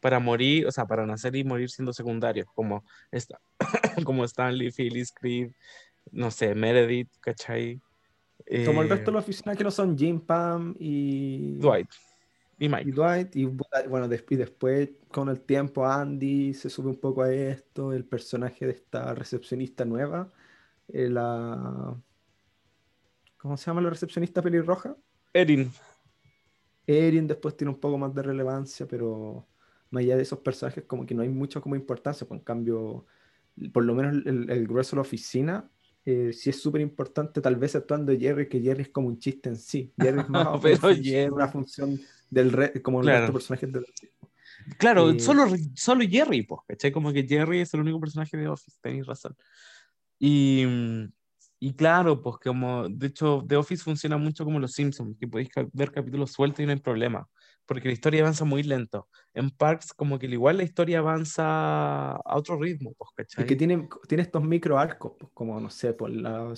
Para 0.02 0.20
morir, 0.20 0.68
o 0.68 0.72
sea, 0.72 0.86
para 0.86 1.06
nacer 1.06 1.36
y 1.36 1.44
morir 1.44 1.70
siendo 1.70 1.94
secundarios, 1.94 2.48
como, 2.54 2.84
esta, 3.12 3.40
como 4.04 4.26
Stanley, 4.26 4.72
Phyllis, 4.72 5.14
Creed, 5.14 5.52
no 6.12 6.32
sé, 6.32 6.54
Meredith, 6.56 7.10
¿cachai? 7.22 7.80
como 8.66 8.82
el 8.82 8.90
resto 8.90 9.06
de 9.06 9.12
la 9.14 9.20
oficina 9.20 9.56
que 9.56 9.64
no 9.64 9.72
son 9.72 9.98
Jim, 9.98 10.20
Pam 10.20 10.76
y... 10.80 11.54
Dwight. 11.60 11.88
Y 12.60 12.68
Mike. 12.68 12.90
Y 12.90 12.92
Dwight, 12.92 13.36
y 13.36 13.46
bueno, 13.46 14.08
después 14.08 14.90
con 15.10 15.30
el 15.30 15.40
tiempo 15.40 15.86
Andy 15.86 16.54
se 16.54 16.70
sube 16.70 16.90
un 16.90 17.00
poco 17.00 17.22
a 17.22 17.32
esto, 17.32 17.94
el 17.94 18.04
personaje 18.04 18.66
de 18.66 18.74
esta 18.74 19.14
recepcionista 19.14 19.86
nueva, 19.86 20.30
eh, 20.90 21.10
la... 21.10 21.96
¿Cómo 23.38 23.58
se 23.58 23.66
llama 23.68 23.82
la 23.82 23.90
recepcionista 23.90 24.42
pelirroja? 24.42 24.96
Erin. 25.34 25.72
Erin 26.86 27.28
después 27.28 27.56
tiene 27.56 27.72
un 27.72 27.80
poco 27.80 27.98
más 27.98 28.14
de 28.14 28.22
relevancia, 28.22 28.86
pero 28.88 29.48
más 29.92 30.04
allá 30.04 30.16
de 30.16 30.24
esos 30.24 30.40
personajes, 30.40 30.86
como 30.86 31.06
que 31.06 31.14
no 31.14 31.22
hay 31.22 31.30
mucho 31.30 31.62
como 31.62 31.76
importancia, 31.76 32.28
pues 32.28 32.40
en 32.40 32.44
cambio, 32.44 33.06
por 33.72 33.84
lo 33.84 33.94
menos 33.94 34.26
el, 34.26 34.68
grueso 34.68 34.92
de 34.92 34.98
la 34.98 35.02
oficina, 35.02 35.70
eh, 36.06 36.32
sí 36.34 36.50
es 36.50 36.60
súper 36.60 36.82
importante, 36.82 37.42
tal 37.42 37.58
vez 37.58 37.76
actuando 37.76 38.18
Jerry, 38.18 38.50
que 38.50 38.62
Jerry 38.62 38.84
es 38.84 38.90
como 38.90 39.10
un 39.10 39.20
chiste 39.20 39.50
en 39.50 39.58
sí. 39.58 39.94
Jerry 40.00 40.22
es 40.22 40.30
más 40.30 40.48
una 41.32 41.48
función 41.50 42.00
del 42.30 42.52
re, 42.52 42.82
como 42.82 43.02
claro. 43.02 43.28
el 43.28 43.34
personaje 43.34 43.68
del 43.68 43.86
Claro, 44.78 45.10
eh, 45.10 45.20
solo, 45.20 45.46
solo 45.76 46.06
Jerry, 46.08 46.44
pues, 46.44 46.62
¿cachai? 46.68 46.92
Como 46.92 47.12
que 47.12 47.28
Jerry 47.28 47.62
es 47.62 47.74
el 47.74 47.82
único 47.82 48.00
personaje 48.00 48.38
de 48.38 48.48
Office, 48.48 48.78
tenéis 48.82 49.06
razón. 49.06 49.36
Y, 50.18 50.64
y 51.60 51.74
claro, 51.74 52.22
pues 52.22 52.38
como, 52.38 52.88
de 52.88 53.08
hecho, 53.08 53.44
The 53.46 53.58
Office 53.58 53.84
funciona 53.84 54.18
mucho 54.18 54.46
como 54.46 54.60
Los 54.60 54.74
Simpsons, 54.74 55.18
que 55.20 55.28
podéis 55.28 55.50
ver 55.74 55.92
capítulos 55.92 56.32
sueltos 56.32 56.62
y 56.62 56.66
no 56.66 56.72
hay 56.72 56.80
problema 56.80 57.28
porque 57.72 57.88
la 57.88 57.94
historia 57.94 58.20
avanza 58.20 58.44
muy 58.44 58.64
lento. 58.64 59.08
En 59.34 59.50
Parks, 59.50 59.94
como 59.94 60.20
que 60.20 60.26
igual 60.26 60.58
la 60.58 60.64
historia 60.64 61.00
avanza 61.00 62.18
a 62.18 62.36
otro 62.36 62.60
ritmo, 62.60 62.92
pues, 62.98 63.12
¿cachai? 63.16 63.46
Y 63.46 63.48
que 63.48 63.56
tiene, 63.56 63.88
tiene 64.10 64.24
estos 64.24 64.44
micro 64.44 64.78
arcos, 64.78 65.14
pues, 65.18 65.32
como, 65.34 65.58
no 65.58 65.70
sé, 65.70 65.94
por 65.94 66.10
la 66.10 66.54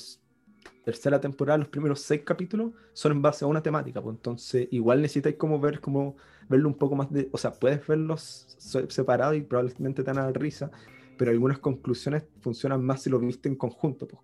tercera 0.84 1.22
temporada, 1.22 1.60
los 1.60 1.68
primeros 1.68 2.00
seis 2.02 2.24
capítulos 2.26 2.72
son 2.94 3.12
en 3.12 3.22
base 3.22 3.46
a 3.46 3.48
una 3.48 3.62
temática, 3.62 4.02
pues 4.02 4.16
entonces 4.16 4.68
igual 4.72 5.04
necesitáis 5.04 5.36
como 5.36 5.60
ver, 5.60 5.82
como 5.82 6.16
verlo 6.50 6.68
un 6.68 6.80
poco 6.80 6.96
más 6.96 7.12
de, 7.12 7.30
o 7.32 7.38
sea, 7.38 7.52
puedes 7.52 7.86
verlos 7.86 8.48
separados 8.90 9.36
y 9.36 9.42
probablemente 9.42 10.02
te 10.02 10.12
dan 10.12 10.18
a 10.18 10.32
risa, 10.32 10.72
pero 11.16 11.30
algunas 11.30 11.60
conclusiones 11.60 12.24
funcionan 12.42 12.84
más 12.84 13.04
si 13.04 13.12
lo 13.12 13.20
viste 13.20 13.50
en 13.50 13.56
conjunto, 13.56 14.08
pues. 14.08 14.24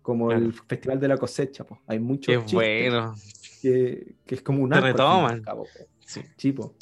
Como 0.00 0.30
el 0.30 0.52
Festival 0.52 1.00
de 1.00 1.08
la 1.08 1.16
Cosecha, 1.16 1.64
pues. 1.64 1.80
Hay 1.88 1.98
muchos 1.98 2.44
Qué 2.44 2.54
bueno 2.54 3.14
que, 3.60 4.14
que 4.26 4.34
es 4.36 4.42
como 4.42 4.62
un 4.62 4.70
Te 4.70 4.80
retoman. 4.80 5.42
cabo. 5.42 5.66
Sí. 6.04 6.22
Chipo. 6.36 6.74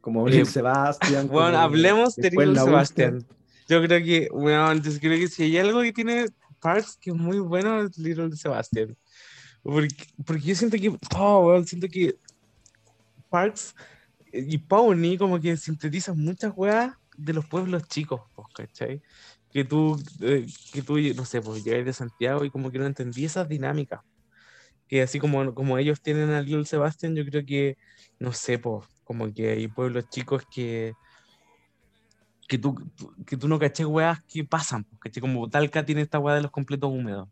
Como 0.00 0.26
Eh, 0.28 0.32
Lil 0.32 0.46
Sebastián. 0.46 1.28
Bueno, 1.32 1.52
como 1.52 1.58
hablemos 1.58 2.16
de 2.16 2.30
Sebastián. 2.30 3.26
Yo 3.68 3.82
creo 3.82 4.02
que, 4.04 4.28
bueno, 4.32 4.74
yo 4.74 4.98
creo 4.98 5.18
que 5.18 5.28
si 5.28 5.44
hay 5.44 5.58
algo 5.58 5.82
que 5.82 5.92
tiene 5.92 6.26
Parks 6.60 6.96
que 7.00 7.10
es 7.10 7.16
muy 7.16 7.38
bueno 7.38 7.82
es 7.82 7.96
Little 7.98 8.34
Sebastian. 8.36 8.96
Porque, 9.62 9.94
porque 10.24 10.42
yo 10.42 10.54
siento 10.54 10.76
que, 10.76 10.96
oh, 11.16 11.46
weón, 11.46 11.66
siento 11.66 11.86
que 11.88 12.16
Parks 13.28 13.74
y 14.32 14.58
Pony 14.58 15.16
como 15.18 15.40
que 15.40 15.56
sintetizan 15.56 16.18
muchas 16.18 16.52
weas 16.56 16.94
de 17.16 17.32
los 17.32 17.46
pueblos 17.46 17.86
chicos, 17.88 18.22
¿cachai? 18.54 19.02
Que 19.52 19.64
tú, 19.64 20.00
eh, 20.20 20.46
que 20.72 20.82
tú, 20.82 20.98
no 21.14 21.24
sé, 21.24 21.40
pues 21.42 21.62
llegas 21.64 21.84
de 21.84 21.92
Santiago 21.92 22.44
y 22.44 22.50
como 22.50 22.70
que 22.70 22.78
no 22.78 22.86
entendí 22.86 23.24
esas 23.24 23.48
dinámicas. 23.48 24.00
Que 24.90 25.02
así 25.02 25.18
como, 25.18 25.54
como 25.54 25.78
ellos 25.78 26.02
tienen 26.02 26.30
a 26.30 26.42
Little 26.42 26.66
Sebastian, 26.66 27.14
yo 27.14 27.24
creo 27.24 27.46
que, 27.46 27.78
no 28.18 28.32
sé, 28.32 28.58
pues, 28.58 28.86
como 29.04 29.32
que 29.32 29.50
hay 29.50 29.68
pueblos 29.68 30.10
chicos 30.10 30.42
que 30.50 30.92
que 32.50 32.58
tú, 32.58 32.74
que 33.26 33.36
tú 33.36 33.46
no 33.46 33.60
caché 33.60 33.84
weas 33.84 34.24
que 34.24 34.44
pasan, 34.44 34.84
¿cachai? 34.98 35.20
Como 35.20 35.48
Talca 35.48 35.84
tiene 35.84 36.00
esta 36.00 36.18
wea 36.18 36.34
de 36.34 36.42
los 36.42 36.50
completos 36.50 36.90
húmedos. 36.90 37.28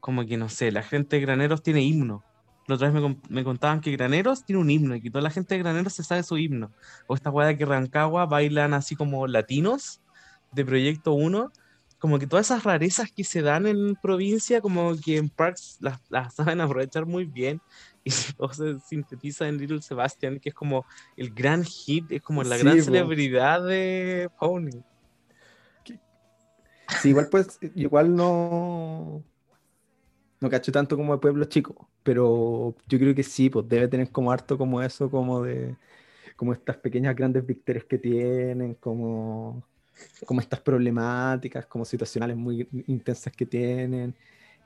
Como 0.00 0.24
que 0.24 0.38
no 0.38 0.48
sé, 0.48 0.72
la 0.72 0.82
gente 0.82 1.16
de 1.16 1.20
Graneros 1.22 1.62
tiene 1.62 1.82
himno. 1.82 2.24
La 2.66 2.76
otra 2.76 2.90
vez 2.90 3.02
me, 3.02 3.20
me 3.28 3.44
contaban 3.44 3.82
que 3.82 3.92
Graneros 3.92 4.46
tiene 4.46 4.62
un 4.62 4.70
himno 4.70 4.96
y 4.96 5.02
que 5.02 5.10
toda 5.10 5.20
la 5.20 5.28
gente 5.28 5.54
de 5.54 5.60
Graneros 5.60 5.92
se 5.92 6.02
sabe 6.02 6.22
su 6.22 6.38
himno. 6.38 6.72
O 7.06 7.14
esta 7.14 7.28
wea 7.28 7.46
de 7.48 7.58
que 7.58 7.66
Rancagua 7.66 8.24
bailan 8.24 8.72
así 8.72 8.96
como 8.96 9.26
latinos 9.26 10.00
de 10.52 10.64
Proyecto 10.64 11.12
1. 11.12 11.52
Como 12.04 12.18
que 12.18 12.26
todas 12.26 12.48
esas 12.48 12.64
rarezas 12.64 13.10
que 13.10 13.24
se 13.24 13.40
dan 13.40 13.66
en 13.66 13.96
provincia, 13.96 14.60
como 14.60 14.94
que 15.02 15.16
en 15.16 15.30
Parks 15.30 15.78
las, 15.80 15.98
las 16.10 16.34
saben 16.34 16.60
aprovechar 16.60 17.06
muy 17.06 17.24
bien. 17.24 17.62
Y 18.04 18.10
todo 18.36 18.52
se 18.52 18.78
sintetiza 18.80 19.48
en 19.48 19.56
Little 19.56 19.80
Sebastian, 19.80 20.38
que 20.38 20.50
es 20.50 20.54
como 20.54 20.84
el 21.16 21.32
gran 21.32 21.64
hit, 21.64 22.12
es 22.12 22.20
como 22.20 22.42
la 22.42 22.58
Sí, 22.58 22.62
gran 22.62 22.82
celebridad 22.82 23.64
de 23.64 24.28
Pony. 24.38 24.82
Sí, 27.00 27.08
igual 27.08 27.28
pues, 27.30 27.58
igual 27.74 28.14
no. 28.14 29.24
No 30.42 30.50
cacho 30.50 30.72
tanto 30.72 30.98
como 30.98 31.14
de 31.14 31.20
pueblos 31.20 31.48
chicos, 31.48 31.86
pero 32.02 32.76
yo 32.86 32.98
creo 32.98 33.14
que 33.14 33.22
sí, 33.22 33.48
pues 33.48 33.66
debe 33.66 33.88
tener 33.88 34.10
como 34.10 34.30
harto 34.30 34.58
como 34.58 34.82
eso, 34.82 35.10
como 35.10 35.42
de, 35.42 35.74
como 36.36 36.52
estas 36.52 36.76
pequeñas 36.76 37.16
grandes 37.16 37.46
victorias 37.46 37.86
que 37.86 37.96
tienen, 37.96 38.74
como, 38.74 39.66
como 40.26 40.40
estas 40.40 40.60
problemáticas, 40.60 41.66
como 41.66 41.84
situacionales 41.84 42.36
muy 42.36 42.68
intensas 42.86 43.32
que 43.32 43.46
tienen. 43.46 44.14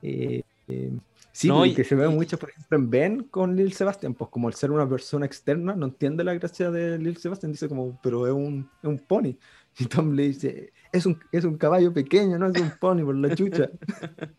Eh, 0.02 0.42
eh, 0.68 0.92
sí, 1.32 1.48
No, 1.48 1.58
pues, 1.58 1.72
y- 1.72 1.74
que 1.74 1.84
se 1.84 1.94
ve 1.94 2.08
mucho, 2.08 2.38
por 2.38 2.50
ejemplo, 2.50 2.78
en 2.78 2.90
Ben 2.90 3.22
con 3.24 3.56
Lil 3.56 3.72
Sebastian, 3.72 4.14
pues 4.14 4.30
como 4.30 4.48
el 4.48 4.54
ser 4.54 4.70
una 4.70 4.88
persona 4.88 5.26
externa, 5.26 5.74
no 5.74 5.86
entiende 5.86 6.22
la 6.24 6.34
gracia 6.34 6.70
de 6.70 6.98
Lil 6.98 7.16
Sebastian, 7.16 7.52
dice 7.52 7.68
como, 7.68 7.98
pero 8.02 8.26
es 8.26 8.32
un, 8.32 8.68
es 8.82 8.88
un 8.88 8.98
pony. 8.98 9.36
Y 9.80 9.84
Tom 9.86 10.12
le 10.14 10.24
dice, 10.24 10.72
es 10.92 11.06
un, 11.06 11.20
es 11.30 11.44
un 11.44 11.56
caballo 11.56 11.92
pequeño, 11.92 12.36
no 12.36 12.48
es 12.48 12.60
un 12.60 12.70
pony 12.80 13.04
por 13.04 13.14
la 13.14 13.32
chucha. 13.34 13.70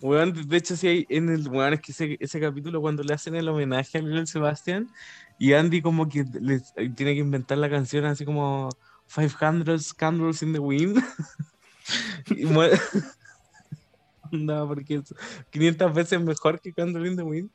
Weón, 0.00 0.32
de 0.48 0.56
hecho, 0.56 0.76
sí 0.76 0.86
hay 0.86 1.06
en 1.08 1.28
el 1.28 1.48
weón, 1.48 1.74
es 1.74 1.80
que 1.80 1.92
ese, 1.92 2.16
ese 2.20 2.40
capítulo 2.40 2.80
cuando 2.80 3.02
le 3.02 3.12
hacen 3.12 3.34
el 3.34 3.48
homenaje 3.48 3.98
a 3.98 4.02
Lil 4.02 4.26
Sebastián 4.26 4.88
y 5.38 5.52
Andy 5.52 5.82
como 5.82 6.08
que 6.08 6.24
les- 6.40 6.72
eh, 6.76 6.88
tiene 6.90 7.14
que 7.14 7.20
inventar 7.20 7.58
la 7.58 7.68
canción 7.68 8.04
así 8.04 8.24
como 8.24 8.68
500 9.08 9.94
Candles 9.94 10.42
in 10.42 10.52
the 10.52 10.58
Wind. 10.58 10.98
no, 14.30 14.68
porque 14.68 14.96
es 14.96 15.14
500 15.50 15.94
veces 15.94 16.20
mejor 16.20 16.60
que 16.60 16.72
Candle 16.72 17.08
in 17.08 17.16
the 17.16 17.22
Wind. 17.22 17.50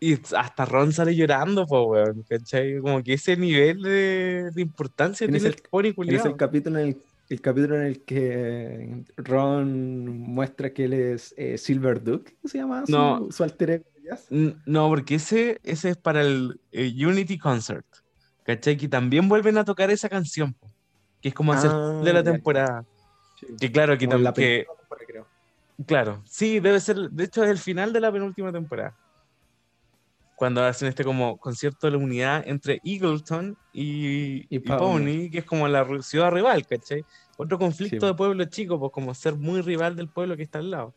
Y 0.00 0.14
hasta 0.14 0.64
Ron 0.64 0.92
sale 0.92 1.14
llorando, 1.16 1.66
po, 1.66 1.86
weón, 1.86 2.22
¿cachai? 2.28 2.78
Como 2.80 3.02
que 3.02 3.14
ese 3.14 3.36
nivel 3.36 3.82
de, 3.82 4.50
de 4.54 4.62
importancia 4.62 5.26
¿Quién 5.26 5.36
es 5.36 5.42
tiene 5.42 5.56
el- 5.56 5.94
culiao. 5.94 6.26
el 6.26 6.36
capítulo 6.36 6.78
en 6.78 6.88
el, 6.88 7.02
el 7.28 7.40
capítulo 7.40 7.76
en 7.76 7.82
el 7.82 8.04
que 8.04 9.04
Ron 9.16 10.06
muestra 10.20 10.72
que 10.72 10.84
él 10.84 10.92
es 10.92 11.34
eh, 11.36 11.58
Silver 11.58 12.02
Duke, 12.02 12.36
¿cómo 12.40 12.48
se 12.48 12.58
llama? 12.58 12.86
Su, 12.86 12.92
No. 12.92 13.28
su 13.32 13.42
alter 13.42 13.70
ego 13.70 13.84
No, 14.66 14.88
porque 14.88 15.16
ese, 15.16 15.58
ese 15.64 15.90
es 15.90 15.96
para 15.96 16.22
el 16.22 16.60
eh, 16.70 16.94
Unity 17.04 17.36
Concert. 17.36 17.86
¿Cachai? 18.48 18.78
Que 18.78 18.88
también 18.88 19.28
vuelven 19.28 19.58
a 19.58 19.64
tocar 19.66 19.90
esa 19.90 20.08
canción. 20.08 20.56
Que 21.20 21.28
es 21.28 21.34
como 21.34 21.52
hacer 21.52 21.70
Ah, 21.70 22.00
de 22.02 22.12
la 22.14 22.22
temporada. 22.22 22.82
Sí. 23.38 23.46
Que 23.60 23.70
claro, 23.70 23.98
que, 23.98 24.06
Como 24.06 24.16
en 24.16 24.22
tam- 24.22 24.24
la 24.24 24.32
que- 24.32 24.64
penúltima 24.66 24.74
temporada, 24.80 25.06
creo. 25.06 25.26
claro, 25.86 26.22
sí, 26.24 26.58
debe 26.58 26.80
ser, 26.80 26.96
de 27.10 27.24
hecho 27.24 27.44
es 27.44 27.50
el 27.50 27.58
final 27.58 27.92
de 27.92 28.00
la 28.00 28.10
penúltima 28.10 28.50
temporada. 28.50 28.96
Cuando 30.34 30.64
hacen 30.64 30.88
este 30.88 31.04
como 31.04 31.36
concierto 31.36 31.86
de 31.86 31.90
la 31.90 31.98
unidad 31.98 32.42
entre 32.46 32.80
Eagleton 32.84 33.54
y, 33.74 34.38
Y 34.42 34.46
y 34.48 34.58
Pony. 34.60 35.28
Que 35.30 35.38
es 35.40 35.44
como 35.44 35.68
la 35.68 35.84
ciudad 36.00 36.30
rival, 36.32 36.64
¿cachai? 36.66 37.04
Otro 37.36 37.58
conflicto 37.58 38.00
Sí, 38.00 38.06
de 38.06 38.14
pueblo 38.16 38.44
chico, 38.46 38.78
pues 38.80 38.92
como 38.92 39.12
ser 39.14 39.34
muy 39.36 39.60
rival 39.60 39.94
del 39.94 40.08
pueblo 40.08 40.36
que 40.38 40.44
está 40.44 40.58
al 40.60 40.70
lado. 40.70 40.94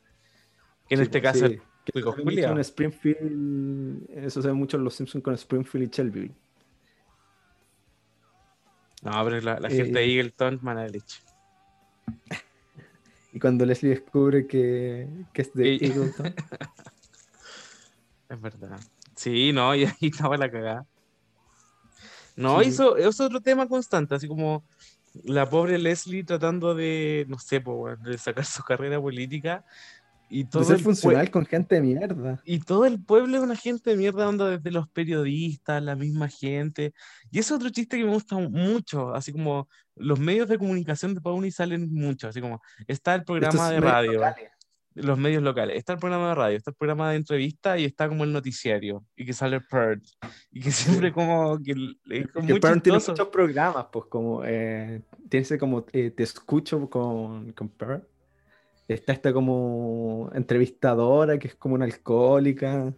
Que 0.87 0.95
en 0.95 0.99
Sí, 0.99 1.03
este 1.03 1.21
caso 1.21 1.47
sí. 1.47 1.59
Que 1.83 1.99
Springfield, 2.61 4.09
eso 4.11 4.41
se 4.41 4.47
ve 4.47 4.53
mucho 4.53 4.77
en 4.77 4.83
Los 4.85 4.93
Simpsons 4.93 5.21
con 5.23 5.33
Springfield 5.33 5.87
y 5.87 5.89
Shelbyville. 5.89 6.35
No, 9.01 9.23
pero 9.25 9.41
la, 9.41 9.59
la 9.59 9.67
Eh, 9.69 9.75
gente 9.75 9.99
de 9.99 10.05
Eagleton, 10.05 10.59
mala 10.61 10.87
leche. 10.87 11.21
Y 13.33 13.39
cuando 13.39 13.65
Leslie 13.65 13.91
descubre 13.91 14.45
que, 14.45 15.07
que 15.33 15.41
es 15.41 15.53
de 15.53 15.67
Y- 15.73 15.79
Eagleton, 15.85 16.33
Es 18.29 18.41
verdad. 18.41 18.79
Sí, 19.15 19.51
no, 19.53 19.75
y 19.75 19.85
ahí 19.85 19.93
estaba 20.01 20.37
la 20.37 20.49
cagada. 20.49 20.85
No, 22.35 22.61
Sí. 22.61 22.69
eso 22.69 22.95
es 22.97 23.19
otro 23.19 23.41
tema 23.41 23.67
constante, 23.67 24.15
así 24.15 24.27
como 24.27 24.63
la 25.25 25.49
pobre 25.49 25.77
Leslie 25.77 26.23
tratando 26.23 26.73
de, 26.73 27.25
no 27.27 27.37
sé, 27.37 27.59
po, 27.59 27.93
de 27.95 28.17
sacar 28.17 28.45
su 28.45 28.63
carrera 28.63 28.99
política 29.01 29.65
y 30.33 30.45
todo, 30.45 30.63
ser 30.63 30.79
funcional 30.79 31.29
con 31.29 31.45
gente 31.45 31.75
de 31.75 31.81
mierda. 31.81 32.41
y 32.45 32.59
todo 32.59 32.85
el 32.85 33.03
pueblo 33.03 33.35
es 33.35 33.43
una 33.43 33.57
gente 33.57 33.89
de 33.89 33.97
mierda, 33.97 34.29
onda 34.29 34.49
desde 34.49 34.71
los 34.71 34.87
periodistas, 34.87 35.83
la 35.83 35.97
misma 35.97 36.29
gente. 36.29 36.93
Y 37.29 37.39
es 37.39 37.51
otro 37.51 37.69
chiste 37.69 37.97
que 37.97 38.05
me 38.05 38.13
gusta 38.13 38.37
mucho, 38.37 39.13
así 39.13 39.33
como 39.33 39.67
los 39.97 40.19
medios 40.19 40.47
de 40.47 40.57
comunicación 40.57 41.13
de 41.13 41.19
Pauni 41.19 41.51
salen 41.51 41.93
mucho, 41.93 42.29
así 42.29 42.39
como 42.39 42.61
está 42.87 43.13
el 43.13 43.25
programa 43.25 43.71
de 43.71 43.81
radio 43.81 44.13
locales. 44.13 44.51
los 44.95 45.17
medios 45.17 45.43
locales. 45.43 45.75
Está 45.75 45.93
el 45.93 45.99
programa 45.99 46.29
de 46.29 46.35
radio, 46.35 46.57
está 46.57 46.71
el 46.71 46.77
programa 46.77 47.11
de 47.11 47.17
entrevista 47.17 47.77
y 47.77 47.83
está 47.83 48.07
como 48.07 48.23
el 48.23 48.31
noticiario. 48.31 49.03
Y 49.17 49.25
que 49.25 49.33
sale 49.33 49.59
Purge. 49.59 50.13
Y 50.49 50.61
que 50.61 50.71
siempre 51.09 51.11
como 51.11 51.59
que 51.61 51.73
es 52.09 52.27
como 52.29 52.47
Que 52.47 52.53
muy 52.53 52.61
Pern 52.61 52.79
tiene 52.79 52.99
muchos 52.99 53.27
programas, 53.27 53.87
pues 53.91 54.05
como 54.05 54.45
eh, 54.45 55.01
tiene 55.27 55.57
como 55.57 55.85
eh, 55.91 56.11
te 56.11 56.23
escucho 56.23 56.89
con, 56.89 57.51
con 57.51 57.67
Pern. 57.67 58.07
Está 58.93 59.13
esta 59.13 59.33
como 59.33 60.29
entrevistadora 60.33 61.37
que 61.37 61.47
es 61.49 61.55
como 61.55 61.75
una 61.75 61.85
alcohólica. 61.85 62.93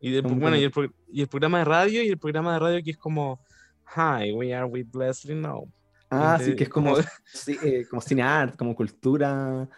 Y, 0.00 0.10
de- 0.10 0.20
bueno, 0.20 0.56
el, 0.56 0.70
pro- 0.70 0.92
y 1.10 1.22
el 1.22 1.28
programa 1.28 1.58
de 1.58 1.64
radio 1.64 2.02
y 2.02 2.08
el 2.08 2.18
programa 2.18 2.52
de 2.54 2.58
radio 2.58 2.82
que 2.84 2.90
es 2.90 2.96
como 2.98 3.40
Hi, 3.96 4.32
we 4.32 4.52
are 4.54 4.64
with 4.66 4.86
Leslie 4.94 5.34
Knope. 5.34 5.70
Ah, 6.10 6.36
Ente- 6.38 6.44
sí, 6.50 6.56
que 6.56 6.64
es 6.64 6.70
como, 6.70 6.94
como- 6.94 7.02
sí, 7.32 7.56
eh, 7.62 7.86
como 7.88 8.02
cine 8.02 8.22
art, 8.22 8.56
como 8.56 8.74
cultura, 8.74 9.68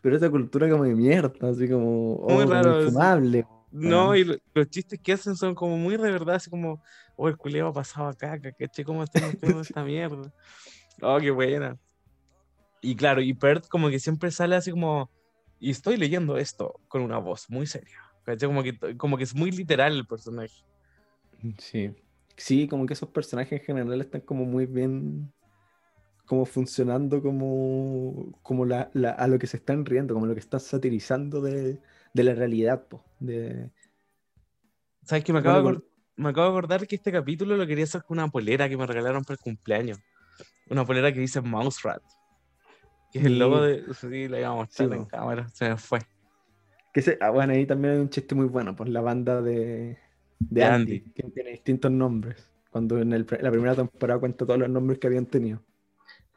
pero 0.00 0.16
esa 0.16 0.30
cultura 0.30 0.68
como 0.68 0.84
de 0.84 0.94
mierda, 0.94 1.32
así 1.48 1.68
como, 1.68 2.16
oh, 2.16 2.34
Muy 2.34 2.44
como 2.44 2.54
raro, 2.54 2.82
infumable. 2.82 3.46
No, 3.70 4.14
y 4.14 4.24
lo- 4.24 4.36
los 4.54 4.68
chistes 4.68 5.00
que 5.00 5.12
hacen 5.14 5.34
son 5.34 5.54
como 5.54 5.76
muy 5.78 5.96
de 5.96 6.10
verdad, 6.10 6.34
así 6.36 6.50
como, 6.50 6.82
oh, 7.16 7.28
el 7.28 7.36
culiao 7.36 7.68
ha 7.68 7.72
pasado 7.72 8.08
acá, 8.08 8.38
caché 8.40 8.84
cómo 8.84 9.02
haciendo 9.02 9.60
esta 9.60 9.82
mierda. 9.84 10.32
Oh, 11.04 11.18
qué 11.18 11.30
buena. 11.32 11.76
Y 12.82 12.96
claro, 12.96 13.22
y 13.22 13.32
Pert 13.32 13.68
como 13.68 13.88
que 13.88 13.98
siempre 14.00 14.30
sale 14.30 14.56
así 14.56 14.70
como, 14.72 15.08
y 15.60 15.70
estoy 15.70 15.96
leyendo 15.96 16.36
esto 16.36 16.80
con 16.88 17.00
una 17.02 17.18
voz 17.18 17.48
muy 17.48 17.66
seria. 17.66 17.96
Como 18.40 18.62
que, 18.62 18.96
como 18.96 19.16
que 19.16 19.24
es 19.24 19.34
muy 19.34 19.50
literal 19.50 19.94
el 19.96 20.06
personaje. 20.06 20.52
Sí. 21.58 21.90
Sí, 22.36 22.66
como 22.68 22.86
que 22.86 22.94
esos 22.94 23.08
personajes 23.10 23.60
en 23.60 23.64
general 23.66 24.00
están 24.00 24.22
como 24.22 24.44
muy 24.44 24.66
bien, 24.66 25.32
como 26.26 26.44
funcionando 26.44 27.22
como, 27.22 28.32
como 28.42 28.64
la, 28.64 28.90
la- 28.94 29.10
a 29.10 29.28
lo 29.28 29.38
que 29.38 29.46
se 29.46 29.58
están 29.58 29.84
riendo, 29.84 30.14
como 30.14 30.26
lo 30.26 30.34
que 30.34 30.40
están 30.40 30.60
satirizando 30.60 31.40
de, 31.40 31.78
de 32.14 32.22
la 32.24 32.34
realidad, 32.34 32.86
po, 32.88 33.04
de, 33.20 33.70
¿Sabes 35.04 35.24
qué? 35.24 35.32
Me 35.32 35.40
acabo, 35.40 35.62
Bueno, 35.62 35.78
de 35.78 35.84
me 36.16 36.28
acabo 36.30 36.46
de 36.46 36.52
acordar 36.52 36.86
que 36.86 36.96
este 36.96 37.12
capítulo 37.12 37.56
lo 37.56 37.66
quería 37.66 37.84
hacer 37.84 38.02
con 38.04 38.18
una 38.18 38.28
polera 38.28 38.68
que 38.68 38.76
me 38.76 38.86
regalaron 38.86 39.24
para 39.24 39.34
el 39.34 39.40
cumpleaños. 39.40 39.98
Una 40.68 40.84
polera 40.84 41.12
que 41.12 41.20
dice 41.20 41.40
Mouse 41.40 41.82
Rat. 41.82 42.02
Que 43.12 43.18
es 43.20 43.26
el 43.26 43.38
logo 43.38 43.60
de... 43.62 43.84
Sí, 43.94 44.28
la 44.28 44.40
iba 44.40 44.48
a 44.48 44.54
mostrar 44.54 44.88
Sí, 44.88 44.94
en 44.94 45.04
cámara. 45.04 45.48
Se 45.50 45.68
me 45.68 45.76
fue. 45.76 46.00
que 46.92 47.02
se, 47.02 47.18
ah, 47.20 47.30
bueno, 47.30 47.52
ahí 47.52 47.66
también 47.66 47.94
hay 47.94 48.00
un 48.00 48.10
chiste 48.10 48.34
muy 48.34 48.46
bueno, 48.46 48.74
por 48.76 48.88
la 48.88 49.00
banda 49.00 49.40
de, 49.42 49.98
de 50.38 50.64
Andy, 50.64 50.96
Andy. 50.96 51.12
que 51.14 51.22
tiene 51.30 51.50
distintos 51.50 51.90
nombres, 51.90 52.50
cuando 52.70 52.98
en 53.00 53.12
el, 53.12 53.26
la 53.40 53.50
primera 53.50 53.74
temporada 53.74 54.20
cuenta 54.20 54.44
todos 54.46 54.58
los 54.58 54.68
nombres 54.68 54.98
que 54.98 55.06
habían 55.06 55.26
tenido. 55.26 55.62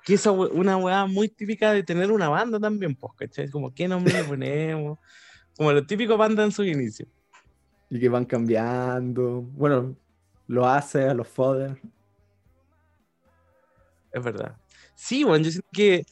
que 0.04 0.16
we- 0.30 0.50
una 0.52 0.78
weá 0.78 1.06
muy 1.08 1.30
típica 1.30 1.72
de 1.74 1.84
tener 1.84 2.12
una 2.12 2.30
banda 2.30 2.60
también, 2.60 2.96
pues, 2.96 3.14
¿cachai? 3.18 3.50
Como, 3.50 3.74
¿qué 3.74 3.88
nombre 3.88 4.14
le 4.14 4.24
ponemos? 4.26 5.00
Como 5.58 5.72
lo 5.72 5.86
típico 5.86 6.18
banda 6.18 6.44
en 6.44 6.52
su 6.52 6.64
inicio. 6.64 7.08
Y 7.90 8.00
que 8.00 8.10
van 8.10 8.26
cambiando. 8.26 9.42
Bueno, 9.42 9.96
lo 10.48 10.68
hace 10.68 11.04
a 11.08 11.14
los 11.14 11.28
fodder. 11.28 11.78
Es 14.12 14.24
verdad. 14.24 14.56
Sí, 14.96 15.24
bueno, 15.24 15.44
yo 15.44 15.52
siento 15.52 15.68
que 15.74 16.06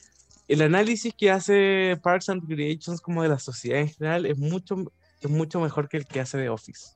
el 0.48 0.62
análisis 0.62 1.14
que 1.14 1.32
hace 1.32 1.98
Parks 2.04 2.30
and 2.30 2.42
Recreations 2.48 3.02
como 3.02 3.24
de 3.24 3.30
la 3.30 3.40
sociedad 3.40 3.80
en 3.80 3.90
general 3.90 4.26
es 4.26 4.38
mucho, 4.38 4.76
es 5.22 5.30
mucho 5.30 5.60
mejor 5.60 5.88
que 5.88 5.98
el 5.98 6.06
que 6.06 6.20
hace 6.20 6.38
The 6.38 6.50
Office. 6.50 6.96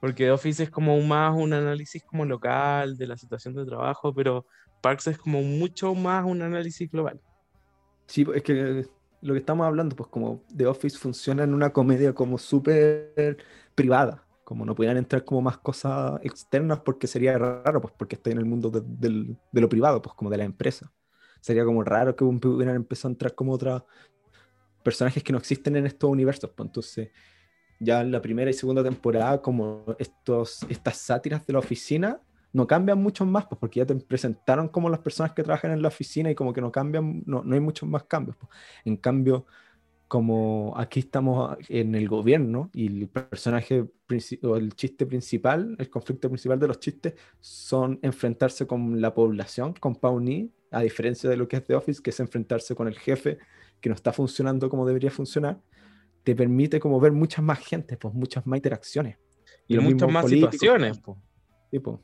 Porque 0.00 0.24
The 0.24 0.32
Office 0.32 0.64
es 0.64 0.70
como 0.70 1.00
más 1.00 1.34
un 1.34 1.52
análisis 1.52 2.02
como 2.04 2.24
local 2.24 2.96
de 2.96 3.06
la 3.06 3.16
situación 3.16 3.54
de 3.54 3.64
trabajo, 3.64 4.12
pero 4.12 4.46
Parks 4.82 5.06
es 5.06 5.18
como 5.18 5.40
mucho 5.42 5.94
más 5.94 6.24
un 6.24 6.42
análisis 6.42 6.90
global. 6.90 7.20
Sí, 8.06 8.26
es 8.34 8.42
que 8.42 8.86
lo 9.22 9.32
que 9.32 9.38
estamos 9.38 9.66
hablando, 9.66 9.96
pues 9.96 10.10
como 10.10 10.42
The 10.54 10.66
Office 10.66 10.98
funciona 10.98 11.44
en 11.44 11.54
una 11.54 11.72
comedia 11.72 12.12
como 12.12 12.36
súper 12.36 13.38
privada, 13.74 14.26
como 14.42 14.66
no 14.66 14.74
pudieran 14.74 14.98
entrar 14.98 15.24
como 15.24 15.40
más 15.40 15.56
cosas 15.56 16.20
externas 16.22 16.80
porque 16.80 17.06
sería 17.06 17.38
raro, 17.38 17.80
pues 17.80 17.94
porque 17.96 18.16
estoy 18.16 18.32
en 18.32 18.38
el 18.40 18.44
mundo 18.44 18.70
de, 18.70 18.82
de 18.82 19.60
lo 19.60 19.68
privado, 19.70 20.02
pues 20.02 20.14
como 20.14 20.28
de 20.28 20.36
la 20.36 20.44
empresa. 20.44 20.92
Sería 21.44 21.66
como 21.66 21.84
raro 21.84 22.16
que 22.16 22.24
pudieran 22.24 22.74
empezar 22.74 23.10
a 23.10 23.12
entrar 23.12 23.34
como 23.34 23.52
otros 23.52 23.82
personajes 24.82 25.22
que 25.22 25.30
no 25.30 25.36
existen 25.36 25.76
en 25.76 25.84
estos 25.84 26.08
universos, 26.08 26.48
pues 26.56 26.66
entonces 26.66 27.10
ya 27.78 28.00
en 28.00 28.10
la 28.10 28.22
primera 28.22 28.50
y 28.50 28.54
segunda 28.54 28.82
temporada 28.82 29.42
como 29.42 29.84
estos, 29.98 30.64
estas 30.70 30.96
sátiras 30.96 31.46
de 31.46 31.52
la 31.52 31.58
oficina 31.58 32.18
no 32.54 32.66
cambian 32.66 32.96
mucho 32.96 33.26
más, 33.26 33.44
pues 33.44 33.58
porque 33.58 33.80
ya 33.80 33.84
te 33.84 33.94
presentaron 33.94 34.68
como 34.68 34.88
las 34.88 35.00
personas 35.00 35.32
que 35.32 35.42
trabajan 35.42 35.72
en 35.72 35.82
la 35.82 35.88
oficina 35.88 36.30
y 36.30 36.34
como 36.34 36.54
que 36.54 36.62
no 36.62 36.72
cambian, 36.72 37.22
no, 37.26 37.44
no 37.44 37.54
hay 37.54 37.60
muchos 37.60 37.86
más 37.86 38.04
cambios. 38.04 38.38
Pues. 38.38 38.50
En 38.86 38.96
cambio, 38.96 39.44
como 40.08 40.72
aquí 40.78 41.00
estamos 41.00 41.58
en 41.68 41.94
el 41.94 42.08
gobierno 42.08 42.70
y 42.72 42.86
el 42.86 43.08
personaje 43.08 43.84
o 44.44 44.56
el 44.56 44.74
chiste 44.76 45.04
principal, 45.04 45.76
el 45.78 45.90
conflicto 45.90 46.30
principal 46.30 46.58
de 46.58 46.68
los 46.68 46.80
chistes 46.80 47.12
son 47.38 47.98
enfrentarse 48.00 48.66
con 48.66 48.98
la 49.02 49.12
población, 49.12 49.74
con 49.74 49.96
Pawnee, 49.96 50.50
a 50.74 50.80
diferencia 50.80 51.30
de 51.30 51.36
lo 51.36 51.48
que 51.48 51.56
es 51.56 51.64
The 51.64 51.74
Office, 51.74 52.02
que 52.02 52.10
es 52.10 52.20
enfrentarse 52.20 52.74
con 52.74 52.88
el 52.88 52.98
jefe 52.98 53.38
que 53.80 53.88
no 53.88 53.94
está 53.94 54.12
funcionando 54.12 54.68
como 54.68 54.86
debería 54.86 55.10
funcionar, 55.10 55.60
te 56.22 56.34
permite 56.34 56.80
como 56.80 56.98
ver 57.00 57.12
muchas 57.12 57.44
más 57.44 57.58
gente, 57.58 57.96
pues 57.96 58.14
muchas 58.14 58.46
más 58.46 58.56
interacciones. 58.56 59.18
Y, 59.68 59.78
muchas 59.78 60.10
más 60.10 60.28
situaciones, 60.28 60.98
pues. 61.00 61.18
Sí, 61.70 61.78
pues. 61.78 61.98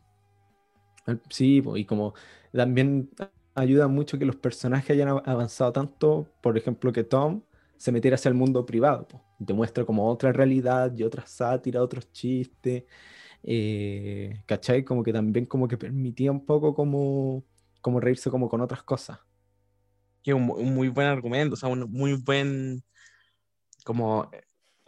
Sí, 1.30 1.62
y 1.76 1.84
como 1.84 2.14
también 2.52 3.10
ayuda 3.54 3.88
mucho 3.88 4.18
que 4.18 4.24
los 4.24 4.36
personajes 4.36 4.90
hayan 4.90 5.08
avanzado 5.08 5.72
tanto, 5.72 6.28
por 6.42 6.56
ejemplo, 6.56 6.92
que 6.92 7.04
Tom 7.04 7.42
se 7.76 7.92
metiera 7.92 8.16
hacia 8.16 8.28
el 8.28 8.34
mundo 8.34 8.66
privado, 8.66 9.08
y 9.38 9.44
te 9.44 9.54
muestra 9.54 9.84
como 9.84 10.06
otra 10.08 10.32
realidad 10.32 10.92
y 10.94 11.02
otra 11.02 11.26
sátira, 11.26 11.82
otros 11.82 12.12
chistes, 12.12 12.84
eh, 13.42 14.42
¿cachai? 14.46 14.84
Como 14.84 15.02
que 15.02 15.12
también 15.12 15.46
como 15.46 15.66
que 15.66 15.78
permitía 15.78 16.30
un 16.30 16.44
poco 16.44 16.74
como, 16.74 17.42
como 17.80 18.00
reírse 18.00 18.30
como 18.30 18.48
con 18.48 18.60
otras 18.60 18.82
cosas. 18.82 19.18
Que 20.22 20.34
un, 20.34 20.50
un 20.50 20.74
muy 20.74 20.88
buen 20.88 21.06
argumento, 21.06 21.54
o 21.54 21.56
sea, 21.56 21.68
un 21.68 21.90
muy 21.90 22.14
buen, 22.14 22.82
como 23.84 24.30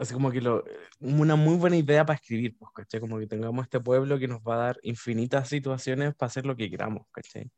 Así 0.03 0.15
como 0.15 0.33
que 0.33 0.41
lo, 0.41 0.65
una 1.01 1.37
muy 1.37 1.57
buena 1.57 1.77
idea 1.77 2.05
para 2.05 2.17
escribir, 2.17 2.57
pues, 2.59 2.73
¿cachai? 2.75 2.99
Como 2.99 3.21
que 3.21 3.29
tengamos 3.29 3.65
este 3.65 3.79
pueblo 3.79 4.19
que 4.19 4.27
nos 4.27 4.41
va 4.41 4.55
a 4.55 4.67
dar 4.67 4.81
infinitas 4.83 5.49
situaciones 5.49 6.13
para 6.17 6.27
hacer 6.27 6.45
lo 6.45 6.57
que 6.57 6.69
queramos, 6.69 7.07
¿cachai? 7.13 7.53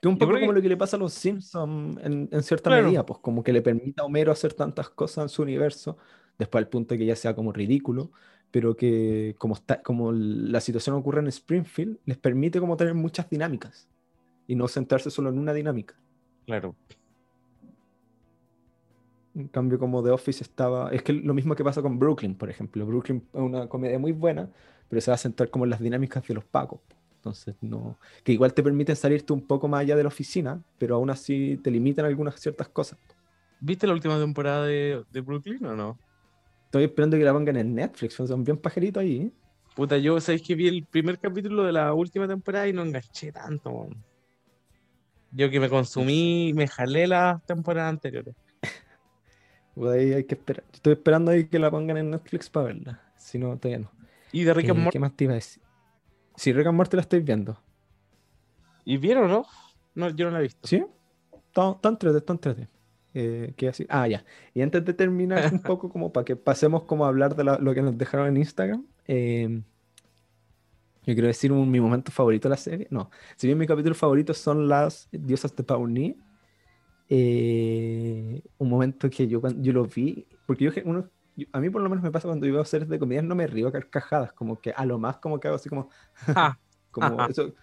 Que 0.00 0.08
un 0.08 0.18
poco 0.18 0.32
como 0.32 0.52
lo 0.52 0.60
que 0.60 0.68
le 0.68 0.76
pasa 0.76 0.96
a 0.96 0.98
los 0.98 1.12
Simpsons 1.12 1.98
en, 2.02 2.28
en, 2.32 2.42
cierta 2.42 2.70
medida, 2.70 3.06
pues 3.06 3.20
como 3.20 3.44
que 3.44 3.52
le 3.52 3.62
permite 3.62 4.00
a 4.00 4.04
Homero 4.04 4.32
hacer 4.32 4.52
tantas 4.54 4.90
cosas 4.90 5.22
en 5.22 5.28
su 5.28 5.42
universo, 5.42 5.96
después 6.38 6.64
al 6.64 6.68
punto 6.68 6.94
de 6.94 6.98
que 6.98 7.06
ya 7.06 7.14
sea 7.14 7.36
como 7.36 7.52
ridículo, 7.52 8.10
pero 8.50 8.76
que 8.76 9.36
como, 9.38 9.54
está, 9.54 9.80
como 9.80 10.10
la 10.10 10.60
situación 10.60 10.96
ocurre 10.96 11.20
en 11.20 11.28
Springfield, 11.28 11.98
les 12.04 12.18
permite 12.18 12.58
como 12.58 12.76
tener 12.76 12.94
muchas 12.94 13.30
dinámicas 13.30 13.88
y 14.46 14.54
no 14.54 14.68
centrarse 14.68 15.10
solo 15.10 15.30
en 15.30 15.38
una 15.38 15.52
dinámica. 15.52 15.94
Claro. 16.46 16.74
En 19.34 19.48
cambio, 19.48 19.78
como 19.78 20.02
The 20.02 20.10
Office 20.10 20.42
estaba. 20.42 20.90
Es 20.90 21.02
que 21.02 21.12
lo 21.12 21.34
mismo 21.34 21.54
que 21.54 21.64
pasa 21.64 21.82
con 21.82 21.98
Brooklyn, 21.98 22.34
por 22.34 22.48
ejemplo. 22.48 22.86
Brooklyn 22.86 23.22
es 23.32 23.40
una 23.40 23.68
comedia 23.68 23.98
muy 23.98 24.12
buena, 24.12 24.48
pero 24.88 25.00
se 25.00 25.10
va 25.10 25.16
a 25.16 25.18
centrar 25.18 25.50
como 25.50 25.64
en 25.64 25.70
las 25.70 25.80
dinámicas 25.80 26.26
de 26.26 26.34
los 26.34 26.44
pacos. 26.44 26.80
Entonces, 27.16 27.56
no. 27.60 27.98
Que 28.24 28.32
igual 28.32 28.54
te 28.54 28.62
permiten 28.62 28.96
salirte 28.96 29.32
un 29.32 29.42
poco 29.42 29.68
más 29.68 29.80
allá 29.80 29.96
de 29.96 30.04
la 30.04 30.08
oficina, 30.08 30.62
pero 30.78 30.94
aún 30.94 31.10
así 31.10 31.58
te 31.62 31.70
limitan 31.70 32.06
algunas 32.06 32.40
ciertas 32.40 32.68
cosas. 32.68 32.98
¿Viste 33.60 33.86
la 33.86 33.94
última 33.94 34.18
temporada 34.18 34.64
de, 34.66 35.04
de 35.10 35.20
Brooklyn 35.20 35.64
o 35.66 35.74
no? 35.74 35.98
Estoy 36.66 36.84
esperando 36.84 37.16
que 37.16 37.24
la 37.24 37.32
pongan 37.32 37.56
en 37.56 37.74
Netflix, 37.74 38.14
son 38.14 38.44
bien 38.44 38.56
pajeritos 38.56 39.00
ahí. 39.00 39.16
¿eh? 39.18 39.32
Puta, 39.74 39.98
yo 39.98 40.20
sabéis 40.20 40.42
que 40.42 40.54
vi 40.54 40.68
el 40.68 40.84
primer 40.84 41.18
capítulo 41.18 41.64
de 41.64 41.72
la 41.72 41.92
última 41.94 42.26
temporada 42.26 42.66
y 42.66 42.72
no 42.72 42.82
enganché 42.82 43.32
tanto. 43.32 43.88
Yo 45.36 45.50
que 45.50 45.60
me 45.60 45.68
consumí, 45.68 46.52
me 46.54 46.66
jalé 46.66 47.06
las 47.06 47.44
temporadas 47.44 47.90
anteriores. 47.90 48.34
Pues 49.74 49.98
ahí 49.98 50.12
hay 50.14 50.24
que 50.24 50.34
esperar. 50.34 50.64
Estoy 50.72 50.94
esperando 50.94 51.30
ahí 51.30 51.46
que 51.46 51.58
la 51.58 51.70
pongan 51.70 51.98
en 51.98 52.10
Netflix 52.10 52.48
para 52.48 52.66
verla. 52.68 53.00
Si 53.16 53.38
no, 53.38 53.56
todavía 53.58 53.80
no. 53.84 53.90
¿Y 54.32 54.44
de 54.44 54.54
Rick 54.54 54.70
and 54.70 54.78
Morty? 54.80 54.92
¿Qué 54.94 54.98
más 55.00 55.14
te 55.14 55.24
iba 55.24 55.32
a 55.32 55.36
decir? 55.36 55.62
Sí, 56.36 56.52
Rick 56.54 56.66
and 56.66 56.76
Morty 56.76 56.96
la 56.96 57.02
estoy 57.02 57.20
viendo. 57.20 57.60
¿Y 58.86 58.96
vieron, 58.96 59.28
no? 59.28 59.44
No, 59.94 60.08
yo 60.10 60.26
no 60.26 60.30
la 60.32 60.38
he 60.38 60.42
visto. 60.44 60.66
¿Sí? 60.66 60.82
Está 61.48 61.88
entrete, 61.88 62.18
está 62.18 62.32
entrete. 62.32 62.68
Eh, 63.12 63.52
¿qué 63.56 63.68
así? 63.68 63.86
Ah, 63.88 64.06
ya. 64.08 64.24
Y 64.54 64.62
antes 64.62 64.84
de 64.84 64.94
terminar 64.94 65.42
un 65.52 65.60
poco, 65.60 65.90
como 65.90 66.12
para 66.12 66.24
que 66.24 66.36
pasemos 66.36 66.84
como 66.84 67.04
a 67.04 67.08
hablar 67.08 67.36
de 67.36 67.44
la- 67.44 67.58
lo 67.58 67.74
que 67.74 67.82
nos 67.82 67.96
dejaron 67.98 68.28
en 68.28 68.36
Instagram, 68.38 68.86
eh, 69.06 69.62
yo 71.06 71.14
quiero 71.14 71.28
decir 71.28 71.52
un- 71.52 71.70
mi 71.70 71.80
momento 71.80 72.12
favorito 72.12 72.48
de 72.48 72.50
la 72.50 72.56
serie. 72.58 72.88
No, 72.90 73.10
si 73.36 73.46
bien 73.46 73.58
mi 73.58 73.66
capítulo 73.66 73.94
favorito 73.94 74.34
son 74.34 74.68
las 74.68 75.08
diosas 75.12 75.54
de 75.56 75.64
Pawnee, 75.64 76.18
eh, 77.08 78.42
un 78.58 78.68
momento 78.68 79.08
que 79.10 79.28
yo, 79.28 79.40
cuando, 79.40 79.62
yo 79.62 79.72
lo 79.72 79.84
vi, 79.86 80.26
porque 80.46 80.64
yo, 80.64 80.70
uno, 80.84 81.08
yo- 81.36 81.46
a 81.52 81.60
mí 81.60 81.70
por 81.70 81.82
lo 81.82 81.88
menos 81.88 82.02
me 82.04 82.10
pasa 82.10 82.28
cuando 82.28 82.46
yo 82.46 82.54
veo 82.54 82.64
series 82.64 82.88
de 82.88 82.98
comedia, 82.98 83.22
no 83.22 83.34
me 83.34 83.46
río 83.46 83.68
a 83.68 83.72
carcajadas, 83.72 84.32
como 84.32 84.60
que 84.60 84.72
a 84.72 84.84
lo 84.86 84.98
más 84.98 85.18
como 85.18 85.38
que 85.40 85.48
hago 85.48 85.56
así 85.56 85.68
como, 85.68 85.90
Ah, 86.26 86.56
como 86.90 87.22
eso. 87.26 87.54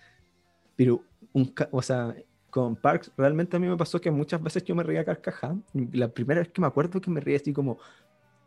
Pero, 0.76 1.04
un, 1.34 1.54
o 1.72 1.82
sea, 1.82 2.16
con 2.50 2.76
Parks, 2.76 3.12
realmente 3.18 3.58
a 3.58 3.60
mí 3.60 3.68
me 3.68 3.78
pasó 3.78 4.00
que 4.02 4.12
muchas 4.12 4.42
veces 4.42 4.64
yo 4.64 4.76
me 4.76 4.84
reía 4.84 5.02
a 5.02 5.06
carcajadas. 5.06 5.58
La 5.94 6.10
primera 6.14 6.42
vez 6.42 6.50
que 6.50 6.62
me 6.62 6.68
acuerdo 6.68 7.02
que 7.02 7.12
me 7.12 7.20
reía 7.22 7.38
así 7.38 7.54
como, 7.54 7.80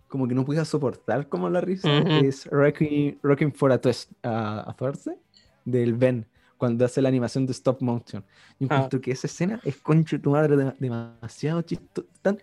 como 0.08 0.26
que 0.28 0.34
no 0.34 0.44
podía 0.44 0.64
soportar 0.64 1.28
como 1.28 1.48
la 1.50 1.60
risa, 1.60 1.88
Ujú. 2.00 2.08
es 2.26 2.46
Rocking, 2.46 3.18
Rocking 3.22 3.52
for 3.52 3.72
a, 3.72 3.78
Twist, 3.80 4.12
a, 4.22 4.68
a 4.70 4.74
Thursday, 4.76 5.16
del 5.64 5.94
Ben, 5.94 6.26
cuando 6.56 6.84
hace 6.84 7.02
la 7.02 7.08
animación 7.08 7.44
de 7.46 7.52
stop 7.52 7.80
motion. 7.82 8.22
Yo 8.58 8.68
Ah. 8.70 8.74
encuentro 8.76 9.00
que 9.00 9.10
esa 9.10 9.26
escena 9.26 9.60
es 9.64 9.76
concha 9.78 10.16
de 10.16 10.22
tu 10.22 10.30
madre 10.30 10.56
de- 10.56 10.72
demasiado 10.78 11.60
chistoso. 11.62 12.06
Tan, 12.22 12.38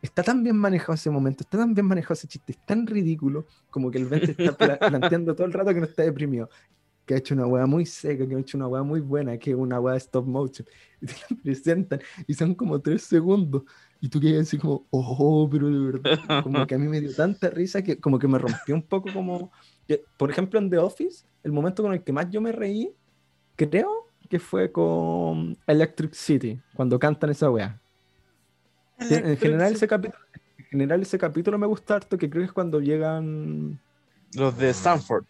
está 0.00 0.22
tan 0.22 0.42
bien 0.42 0.56
manejado 0.56 0.94
ese 0.94 1.10
momento, 1.10 1.44
está 1.44 1.58
tan 1.58 1.74
bien 1.74 1.86
manejado 1.86 2.14
ese 2.14 2.26
chiste, 2.28 2.52
es 2.52 2.64
tan 2.66 2.86
ridículo 2.86 3.46
como 3.70 3.90
que 3.90 3.98
el 3.98 4.06
Ben 4.06 4.24
se 4.26 4.32
está 4.32 4.52
pla- 4.58 4.78
planteando 4.78 5.34
todo 5.34 5.46
el 5.46 5.52
rato 5.52 5.72
que 5.74 5.80
no 5.80 5.86
está 5.86 6.02
deprimido. 6.02 6.48
Que 7.04 7.14
ha 7.14 7.16
hecho 7.18 7.34
una 7.34 7.46
weá 7.46 7.66
muy 7.66 7.84
seca, 7.84 8.26
que 8.28 8.34
ha 8.36 8.38
hecho 8.38 8.56
una 8.56 8.68
weá 8.68 8.84
muy 8.84 9.00
buena, 9.00 9.36
que 9.36 9.50
es 9.50 9.56
una 9.56 9.80
weá 9.80 9.94
de 9.94 9.98
stop 9.98 10.24
motion. 10.26 10.66
Y 11.02 11.06
te 11.06 11.14
la 11.28 11.36
presentan 11.42 12.00
y 12.28 12.34
son 12.34 12.54
como 12.54 12.80
tres 12.80 13.02
segundos. 13.02 13.62
Y 14.04 14.08
tú 14.08 14.20
quedas 14.20 14.48
así 14.48 14.58
como, 14.58 14.84
oh, 14.90 15.48
pero 15.48 15.70
de 15.70 15.92
verdad. 15.92 16.42
Como 16.42 16.66
que 16.66 16.74
a 16.74 16.78
mí 16.78 16.88
me 16.88 17.00
dio 17.00 17.14
tanta 17.14 17.48
risa 17.50 17.82
que 17.82 18.00
como 18.00 18.18
que 18.18 18.26
me 18.26 18.36
rompió 18.36 18.74
un 18.74 18.82
poco 18.82 19.12
como... 19.12 19.52
que, 19.86 20.02
por 20.18 20.28
ejemplo, 20.28 20.58
en 20.58 20.68
The 20.68 20.78
Office, 20.78 21.24
el 21.44 21.52
momento 21.52 21.84
con 21.84 21.92
el 21.92 22.02
que 22.02 22.12
más 22.12 22.28
yo 22.28 22.40
me 22.40 22.50
reí, 22.50 22.92
creo 23.54 24.08
que 24.28 24.40
fue 24.40 24.72
con 24.72 25.56
Electric 25.68 26.14
City, 26.14 26.60
cuando 26.74 26.98
cantan 26.98 27.30
esa 27.30 27.48
weá. 27.48 27.80
En 28.98 29.36
general, 29.36 29.72
ese 29.72 29.86
capítulo, 29.86 30.18
en 30.58 30.64
general 30.64 31.02
ese 31.02 31.16
capítulo 31.16 31.56
me 31.56 31.66
gusta 31.68 31.94
harto, 31.94 32.18
que 32.18 32.28
creo 32.28 32.42
que 32.42 32.46
es 32.46 32.52
cuando 32.52 32.80
llegan... 32.80 33.80
Los 34.34 34.58
de 34.58 34.70
Stanford. 34.70 35.26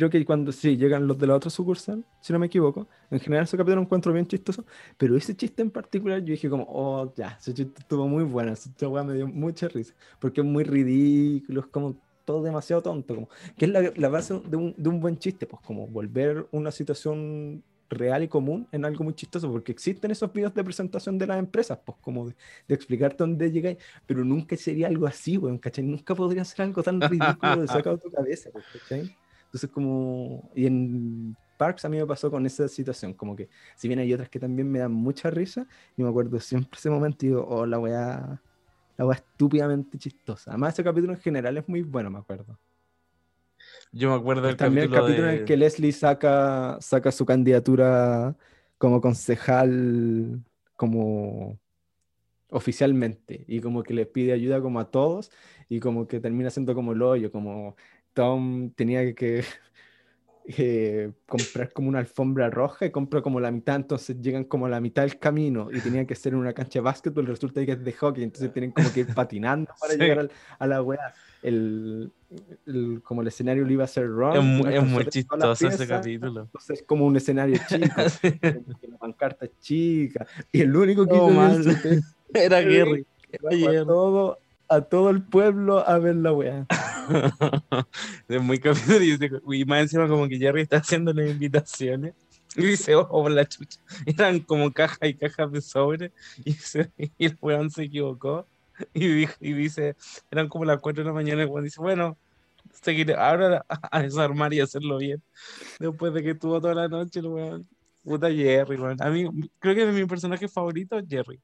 Creo 0.00 0.08
que 0.08 0.24
cuando 0.24 0.50
sí, 0.50 0.78
llegan 0.78 1.06
los 1.06 1.18
de 1.18 1.26
la 1.26 1.34
otra 1.34 1.50
sucursal, 1.50 2.02
si 2.22 2.32
no 2.32 2.38
me 2.38 2.46
equivoco. 2.46 2.88
En 3.10 3.20
general 3.20 3.44
ese 3.44 3.58
capítulo 3.58 3.76
lo 3.76 3.82
encuentro 3.82 4.14
bien 4.14 4.26
chistoso, 4.26 4.64
pero 4.96 5.14
ese 5.14 5.36
chiste 5.36 5.60
en 5.60 5.70
particular 5.70 6.20
yo 6.20 6.32
dije 6.32 6.48
como, 6.48 6.64
oh, 6.70 7.12
ya, 7.14 7.36
ese 7.38 7.52
chiste 7.52 7.82
estuvo 7.82 8.08
muy 8.08 8.24
bueno, 8.24 8.50
esa 8.50 8.88
weá 8.88 9.04
me 9.04 9.12
dio 9.12 9.26
mucha 9.26 9.68
risa, 9.68 9.92
porque 10.18 10.40
es 10.40 10.46
muy 10.46 10.64
ridículo, 10.64 11.60
es 11.60 11.66
como 11.66 11.96
todo 12.24 12.42
demasiado 12.42 12.80
tonto, 12.80 13.14
como, 13.14 13.28
que 13.58 13.66
es 13.66 13.70
la, 13.70 13.92
la 13.94 14.08
base 14.08 14.40
de 14.48 14.56
un, 14.56 14.74
de 14.74 14.88
un 14.88 15.00
buen 15.00 15.18
chiste, 15.18 15.44
pues 15.44 15.60
como 15.60 15.86
volver 15.86 16.46
una 16.50 16.70
situación 16.70 17.62
real 17.90 18.22
y 18.22 18.28
común 18.28 18.66
en 18.72 18.86
algo 18.86 19.04
muy 19.04 19.12
chistoso, 19.12 19.52
porque 19.52 19.70
existen 19.70 20.10
esos 20.12 20.32
videos 20.32 20.54
de 20.54 20.64
presentación 20.64 21.18
de 21.18 21.26
las 21.26 21.38
empresas, 21.38 21.78
pues 21.84 21.98
como 22.00 22.28
de, 22.28 22.36
de 22.66 22.74
explicarte 22.74 23.18
dónde 23.18 23.50
llegáis, 23.52 23.76
pero 24.06 24.24
nunca 24.24 24.56
sería 24.56 24.86
algo 24.86 25.06
así, 25.06 25.36
weón, 25.36 25.58
¿cachai? 25.58 25.84
Nunca 25.84 26.14
podría 26.14 26.42
ser 26.46 26.62
algo 26.62 26.82
tan 26.82 27.02
ridículo 27.02 27.60
de 27.60 27.66
sacado 27.66 27.96
de 27.96 28.02
tu 28.02 28.10
cabeza, 28.10 28.48
pues, 28.50 28.64
¿cachai? 28.72 29.14
Entonces, 29.50 29.70
como. 29.70 30.50
Y 30.54 30.66
en 30.66 31.36
Parks 31.58 31.84
a 31.84 31.88
mí 31.88 31.98
me 31.98 32.06
pasó 32.06 32.30
con 32.30 32.46
esa 32.46 32.68
situación. 32.68 33.14
Como 33.14 33.34
que, 33.34 33.48
si 33.76 33.88
bien 33.88 34.00
hay 34.00 34.12
otras 34.14 34.28
que 34.28 34.38
también 34.38 34.70
me 34.70 34.78
dan 34.78 34.92
mucha 34.92 35.30
risa, 35.30 35.66
yo 35.96 36.04
me 36.04 36.10
acuerdo 36.10 36.38
siempre 36.40 36.78
ese 36.78 36.90
momento 36.90 37.26
y 37.26 37.28
digo, 37.30 37.46
oh, 37.48 37.66
la 37.66 37.78
weá. 37.78 38.40
La 38.96 39.06
weá 39.06 39.16
estúpidamente 39.16 39.96
chistosa. 39.96 40.50
Además, 40.50 40.74
ese 40.74 40.84
capítulo 40.84 41.14
en 41.14 41.20
general 41.20 41.56
es 41.56 41.66
muy 41.66 41.82
bueno, 41.82 42.10
me 42.10 42.18
acuerdo. 42.18 42.58
Yo 43.92 44.10
me 44.10 44.16
acuerdo 44.16 44.46
del 44.46 44.56
También 44.56 44.84
el 44.84 44.90
capítulo, 44.90 45.28
en 45.28 45.38
el 45.38 45.44
que 45.44 45.56
Leslie 45.56 45.92
saca, 45.92 46.76
saca 46.80 47.10
su 47.10 47.26
candidatura 47.26 48.36
como 48.78 49.00
concejal, 49.00 50.42
como 50.76 51.58
oficialmente, 52.50 53.44
y 53.46 53.60
como 53.60 53.82
que 53.82 53.94
le 53.94 54.06
pide 54.06 54.32
ayuda 54.32 54.60
como 54.60 54.80
a 54.80 54.90
todos, 54.90 55.30
y 55.68 55.80
como 55.80 56.06
que 56.06 56.20
termina 56.20 56.50
siendo 56.50 56.74
como 56.74 56.92
el 56.92 57.02
hoyo, 57.02 57.30
como 57.30 57.76
Tom 58.12 58.70
tenía 58.72 59.14
que 59.14 59.44
eh, 60.44 61.12
comprar 61.26 61.72
como 61.72 61.88
una 61.88 61.98
alfombra 62.00 62.50
roja 62.50 62.86
y 62.86 62.90
compra 62.90 63.22
como 63.22 63.40
la 63.40 63.50
mitad, 63.50 63.76
entonces 63.76 64.20
llegan 64.20 64.44
como 64.44 64.66
a 64.66 64.68
la 64.68 64.80
mitad 64.80 65.02
del 65.02 65.18
camino 65.18 65.70
y 65.70 65.80
tenían 65.80 66.06
que 66.06 66.14
ser 66.14 66.32
en 66.32 66.40
una 66.40 66.52
cancha 66.52 66.78
de 66.78 66.84
básquetbol, 66.84 67.26
resulta 67.26 67.64
que 67.64 67.72
es 67.72 67.84
de 67.84 67.92
hockey, 67.92 68.24
entonces 68.24 68.52
tienen 68.52 68.72
como 68.72 68.92
que 68.92 69.00
ir 69.00 69.14
patinando 69.14 69.72
para 69.80 69.92
Sí. 69.94 69.98
llegar 70.00 70.18
al- 70.20 70.30
a 70.58 70.66
la 70.66 70.82
wea. 70.82 71.14
El, 71.42 72.12
el- 72.66 73.00
como 73.02 73.22
el 73.22 73.28
escenario 73.28 73.64
le 73.64 73.72
iba 73.72 73.84
a 73.84 73.86
ser 73.86 74.08
wrong. 74.10 74.36
Es 74.36 74.42
muy, 74.44 74.62
no 74.64 74.70
es 74.70 74.82
muy 74.82 75.06
chistoso 75.06 75.38
las 75.38 75.62
ese 75.62 75.88
capítulo. 75.88 76.42
Entonces 76.42 76.80
es 76.80 76.86
como 76.86 77.06
un 77.06 77.16
escenario 77.16 77.56
chico, 77.66 78.02
la 78.02 78.98
pancarta 78.98 79.46
chica, 79.58 80.26
y 80.52 80.60
el 80.60 80.74
único 80.76 81.04
que 81.06 81.14
Todo 81.16 81.28
hizo 81.28 81.36
mal. 81.36 81.60
eso 81.60 81.70
es 81.70 82.16
Era. 82.34 82.60
Gary. 82.60 83.06
A 83.80 83.84
todo, 83.86 84.38
a 84.68 84.80
todo 84.82 85.10
el 85.10 85.22
pueblo 85.22 85.78
a 85.88 85.98
ver 85.98 86.16
la 86.16 86.32
wea. 86.32 86.66
es 88.28 88.42
muy 88.42 88.58
capítulo 88.58 89.54
y, 89.54 89.64
más 89.64 89.82
encima 89.82 90.08
como 90.08 90.28
que 90.28 90.38
Jerry 90.38 90.62
está 90.62 90.78
haciendo 90.78 91.12
las 91.12 91.28
invitaciones 91.28 92.14
y 92.56 92.66
dice, 92.66 92.94
oh, 92.94 93.08
por 93.08 93.30
la 93.30 93.46
chucha. 93.46 93.80
Eran 94.06 94.40
como 94.40 94.72
cajas 94.72 94.98
y 95.02 95.14
cajas 95.14 95.52
de 95.52 95.60
sobre 95.60 96.12
y, 96.44 96.52
se- 96.54 96.90
y 96.96 97.26
el 97.26 97.38
weón 97.40 97.70
se 97.70 97.84
equivocó 97.84 98.46
y, 98.94 99.26
dice, 99.52 99.96
eran 100.30 100.48
como 100.48 100.64
las 100.64 100.80
4 100.80 101.02
de 101.02 101.08
la 101.08 101.14
mañana 101.14 101.42
y 101.42 101.44
el 101.44 101.50
weón 101.50 101.64
dice, 101.64 101.80
bueno, 101.80 102.16
seguiré 102.82 103.14
ahora 103.14 103.64
a, 103.68 104.02
desarmar 104.02 104.52
y 104.52 104.60
hacerlo 104.60 104.98
bien. 104.98 105.22
Después 105.78 106.12
de 106.14 106.22
que 106.22 106.30
estuvo 106.30 106.60
toda 106.60 106.74
la 106.74 106.88
noche 106.88 107.20
el 107.20 107.26
weón. 107.26 107.68
Puta 108.02 108.30
Jerry, 108.30 108.76
weón. 108.76 109.00
A 109.02 109.10
mí 109.10 109.28
creo 109.58 109.74
que 109.74 109.86
mi 109.86 110.06
personaje 110.06 110.48
favorito 110.48 110.98
es 110.98 111.04
Jerry. 111.08 111.40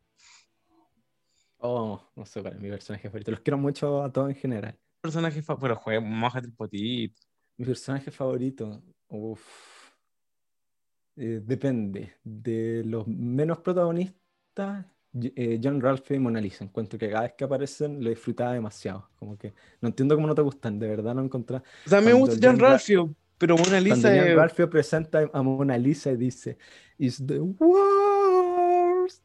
Oh, 1.59 2.01
no 2.15 2.27
sé 2.27 2.41
es 2.41 2.61
mi 2.61 2.71
personaje 2.71 3.09
favorito. 3.09 3.31
Los 3.31 3.41
quiero 3.41 3.59
mucho 3.59 4.03
a 4.03 4.11
todos 4.11 4.31
en 4.31 4.37
general. 4.37 4.79
Personaje 5.07 5.41
favorito, 5.41 5.81
juega, 5.81 6.01
mojate 6.01 6.49
el 6.49 6.53
potito. 6.53 7.21
Mi 7.57 7.65
personaje 7.65 8.11
favorito, 8.11 8.83
uff, 9.09 9.41
eh, 11.17 11.41
depende. 11.45 12.15
De 12.25 12.83
los 12.85 13.07
menos 13.07 13.59
protagonistas, 13.59 14.85
eh, 15.15 15.61
John 15.63 15.81
Ralphie 15.81 16.17
y 16.17 16.19
Mona 16.19 16.41
Lisa. 16.41 16.65
Encuentro 16.65 16.99
que 16.99 17.09
cada 17.09 17.23
vez 17.23 17.35
que 17.35 17.45
aparecen 17.45 18.03
lo 18.03 18.11
disfrutaba 18.11 18.53
demasiado. 18.53 19.09
Como 19.17 19.39
que 19.39 19.55
no 19.81 19.89
entiendo 19.89 20.17
cómo 20.17 20.27
no 20.27 20.35
te 20.35 20.43
gustan, 20.43 20.79
de 20.79 20.89
verdad 20.89 21.15
no 21.15 21.23
encontrás. 21.23 21.63
O 21.87 21.89
sea, 21.89 22.01
me 22.01 22.11
Cuando 22.11 22.27
gusta 22.27 22.49
John 22.49 22.59
John 22.59 22.69
Ralphio, 22.69 23.15
pero 23.39 23.57
Mona 23.57 23.69
Cuando 23.69 23.95
Lisa 23.95 24.09
John 24.09 24.27
es... 24.27 24.37
Ralphio 24.37 24.69
presenta 24.69 25.31
a 25.33 25.43
Mona 25.43 25.79
Lisa 25.79 26.11
y 26.11 26.17
dice, 26.17 26.59
Is 26.99 27.25
the 27.25 27.39
worst. 27.39 29.23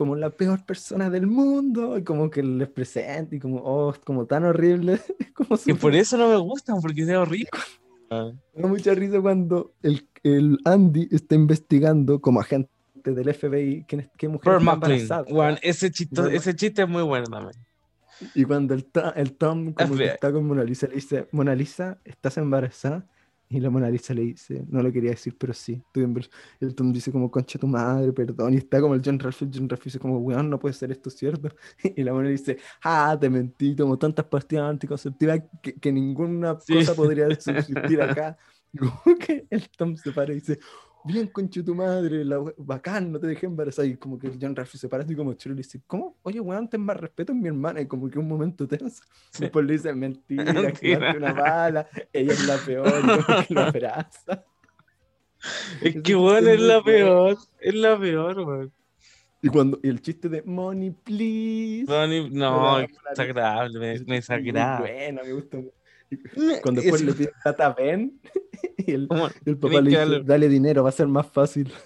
Como 0.00 0.16
la 0.16 0.30
peor 0.30 0.64
persona 0.64 1.10
del 1.10 1.26
mundo. 1.26 1.98
Y 1.98 2.02
como 2.04 2.30
que 2.30 2.42
les 2.42 2.70
presenta 2.70 3.36
y 3.36 3.38
como, 3.38 3.58
oh, 3.62 3.94
como 4.02 4.24
tan 4.24 4.44
horrible. 4.44 4.98
Como 5.34 5.58
Que 5.62 5.74
por 5.74 5.94
eso 5.94 6.16
no 6.16 6.26
me 6.30 6.36
gustan, 6.38 6.80
porque 6.80 7.04
sea 7.04 7.20
horrible. 7.20 7.50
Ah, 8.10 8.30
Me 8.54 8.62
da 8.62 8.68
mucha 8.68 8.94
risa 8.94 9.20
cuando 9.20 9.74
el, 9.82 10.08
el 10.22 10.56
Andy 10.64 11.06
está 11.10 11.34
investigando 11.34 12.18
como 12.18 12.40
agente 12.40 12.70
del 13.04 13.28
FBI 13.34 13.84
quién 13.86 14.00
es- 14.00 14.08
qué 14.16 14.28
mujer 14.28 14.52
está 14.54 14.72
embarazada. 15.06 15.24
Weón, 15.34 15.58
ese, 15.60 15.90
chito- 15.90 16.22
Pearl 16.22 16.34
ese 16.34 16.56
chiste 16.56 16.80
es 16.82 16.88
muy 16.88 17.02
bueno 17.02 17.26
también. 17.26 17.54
Y 18.34 18.44
cuando 18.44 18.72
el, 18.74 18.86
el 19.16 19.32
Tom 19.34 19.72
como 19.74 19.96
que 19.96 20.06
está 20.14 20.32
con 20.32 20.46
Mona 20.46 20.64
Lisa 20.64 20.86
le 20.88 20.94
dice, 20.94 21.28
Mona 21.32 21.54
Lisa, 21.54 21.98
¿estás 22.04 22.38
embarazada? 22.38 23.06
Y 23.52 23.58
la 23.58 23.68
Mona 23.68 23.90
Lisa 23.90 24.14
le 24.14 24.22
dice, 24.22 24.64
no 24.68 24.80
lo 24.80 24.92
quería 24.92 25.10
decir, 25.10 25.36
pero 25.36 25.52
sí, 25.52 25.82
el 26.60 26.74
Tom 26.76 26.92
dice 26.92 27.10
como, 27.10 27.32
concha 27.32 27.58
tu 27.58 27.66
madre, 27.66 28.12
perdón. 28.12 28.54
Y 28.54 28.58
está 28.58 28.80
como 28.80 28.94
el 28.94 29.02
John 29.04 29.18
Ralphie, 29.18 29.48
el 29.48 29.52
John 29.52 29.68
Ralphie 29.68 29.86
dice 29.86 29.98
como, 29.98 30.18
weón, 30.18 30.48
no 30.48 30.60
puede 30.60 30.72
ser 30.72 30.92
esto 30.92 31.10
cierto. 31.10 31.48
Y 31.96 32.04
la 32.04 32.12
Mona 32.12 32.28
dice, 32.28 32.58
ah, 32.84 33.18
te 33.20 33.28
mentí, 33.28 33.74
tomo 33.74 33.98
tantas 33.98 34.26
pastillas 34.26 34.64
anticonceptivas 34.70 35.40
que, 35.60 35.74
que 35.74 35.90
ninguna 35.92 36.58
Sí. 36.60 36.74
cosa 36.74 36.94
podría 36.94 37.28
subsistir 37.40 38.00
acá. 38.00 38.38
Y 38.72 38.78
como 38.78 39.02
que 39.18 39.48
el 39.50 39.68
Tom 39.70 39.96
se 39.96 40.12
para 40.12 40.30
y 40.30 40.36
dice, 40.36 40.60
bien, 41.04 41.26
concha 41.28 41.62
tu 41.64 41.74
madre, 41.74 42.24
la 42.24 42.42
bacán, 42.56 43.10
no 43.12 43.18
te 43.18 43.26
dejé 43.26 43.46
embarazada. 43.46 43.86
Y 43.88 43.96
como 43.96 44.18
que 44.18 44.30
John 44.40 44.54
Ralphie 44.54 44.78
se 44.78 44.88
para 44.88 45.02
así 45.02 45.14
como 45.14 45.32
chulo 45.34 45.54
y 45.54 45.58
dice, 45.58 45.80
¿cómo? 45.86 46.16
Oye, 46.22 46.40
weón, 46.40 46.68
ten 46.68 46.80
más 46.82 46.96
respeto 46.96 47.32
en 47.32 47.40
mi 47.40 47.48
hermana. 47.48 47.80
Y 47.80 47.86
como 47.86 48.08
que 48.08 48.18
un 48.18 48.28
momento 48.28 48.66
tenso. 48.68 49.02
Sí. 49.30 49.42
Después 49.42 49.64
le 49.66 49.72
dice, 49.74 49.92
mentira, 49.94 50.44
que 50.52 50.60
Mentira. 50.98 51.14
una 51.16 51.32
bala, 51.32 51.88
ella 52.12 52.32
es 52.32 52.46
la 52.46 52.56
peor, 52.58 53.00
como 53.00 53.46
que 53.46 53.54
lo. 53.54 53.72
Es 55.80 56.02
que 56.02 56.14
weón 56.14 56.46
es 56.48 56.60
la 56.60 56.82
peor. 56.82 57.38
Es 57.60 57.74
la 57.74 57.98
peor, 57.98 58.40
weón. 58.40 58.72
Y 59.42 59.48
cuando 59.48 59.80
y 59.82 59.88
el 59.88 60.02
chiste 60.02 60.28
de 60.28 60.42
money, 60.42 60.90
please. 60.90 61.86
Ni- 62.08 62.28
no, 62.28 62.78
es 62.78 62.90
desagradable, 63.08 63.78
me, 63.78 63.98
me 64.00 64.16
desagrada. 64.16 64.80
Bueno, 64.80 65.22
me 65.24 65.32
gusta 65.32 65.56
mucho. 65.56 65.79
Cuando 66.62 66.80
después 66.80 67.00
Es- 67.02 67.06
le 67.06 67.12
pide 67.14 67.32
plata 67.42 67.66
a 67.66 67.72
Ben, 67.74 68.20
y 68.78 68.92
el, 68.92 69.08
el 69.44 69.58
papá 69.58 69.80
le 69.80 69.90
dice, 69.90 69.98
darle- 70.00 70.22
dale 70.24 70.48
dinero, 70.48 70.82
va 70.82 70.88
a 70.88 70.92
ser 70.92 71.06
más 71.08 71.26
fácil. 71.30 71.72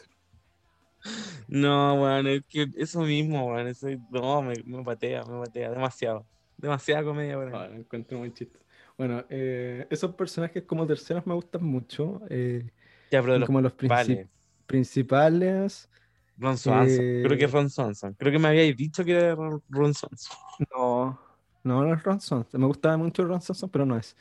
No, 1.48 2.02
weón, 2.02 2.26
es 2.26 2.42
que 2.48 2.66
eso 2.76 3.02
mismo, 3.02 3.46
weón. 3.46 3.68
Eso, 3.68 3.88
no, 4.10 4.40
me, 4.42 4.55
me 4.64 4.82
patea, 4.82 5.22
me 5.24 5.38
patea 5.44 5.70
demasiado. 5.70 6.26
Demasiada 6.56 7.05
comedia, 7.05 7.38
weón. 7.38 7.55
Ah, 7.55 7.68
lo 7.68 7.74
encuentro 7.76 8.18
muy 8.18 8.32
chistoso. 8.32 8.64
Bueno, 8.96 9.24
eh, 9.28 9.86
esos 9.90 10.14
personajes 10.14 10.62
como 10.64 10.86
terceros 10.86 11.26
me 11.26 11.34
gustan 11.34 11.62
mucho. 11.64 12.22
eh, 12.30 12.70
Ya, 13.10 13.20
pero 13.20 13.34
de 13.34 13.36
son 13.36 13.40
los 13.40 13.46
como 13.46 13.60
los 13.60 13.76
princi- 13.76 13.88
vale. 13.88 14.28
principales. 14.66 15.90
Ron 16.38 16.56
Swanson. 16.59 16.96
Creo 16.96 17.28
que 17.36 17.44
Eh, 17.44 17.46
es 17.46 17.52
Ron 17.52 17.70
Swanson. 17.70 18.14
Creo 18.14 18.32
que 18.32 18.38
me 18.38 18.48
habíais 18.48 18.76
dicho 18.76 19.05
que 19.05 19.12
era 19.12 19.34
Ron, 19.34 19.62
Ron 19.68 19.94
Swanson. 19.94 20.36
No, 20.74 21.20
no, 21.64 21.82
no 21.84 21.94
es 21.94 22.02
Ron 22.02 22.20
Swanson. 22.20 22.60
Me 22.60 22.66
gustaba 22.66 22.96
mucho 22.96 23.24
Ron 23.24 23.40
Swanson, 23.40 23.70
pero 23.70 23.86
no 23.86 23.96
es. 23.96 24.16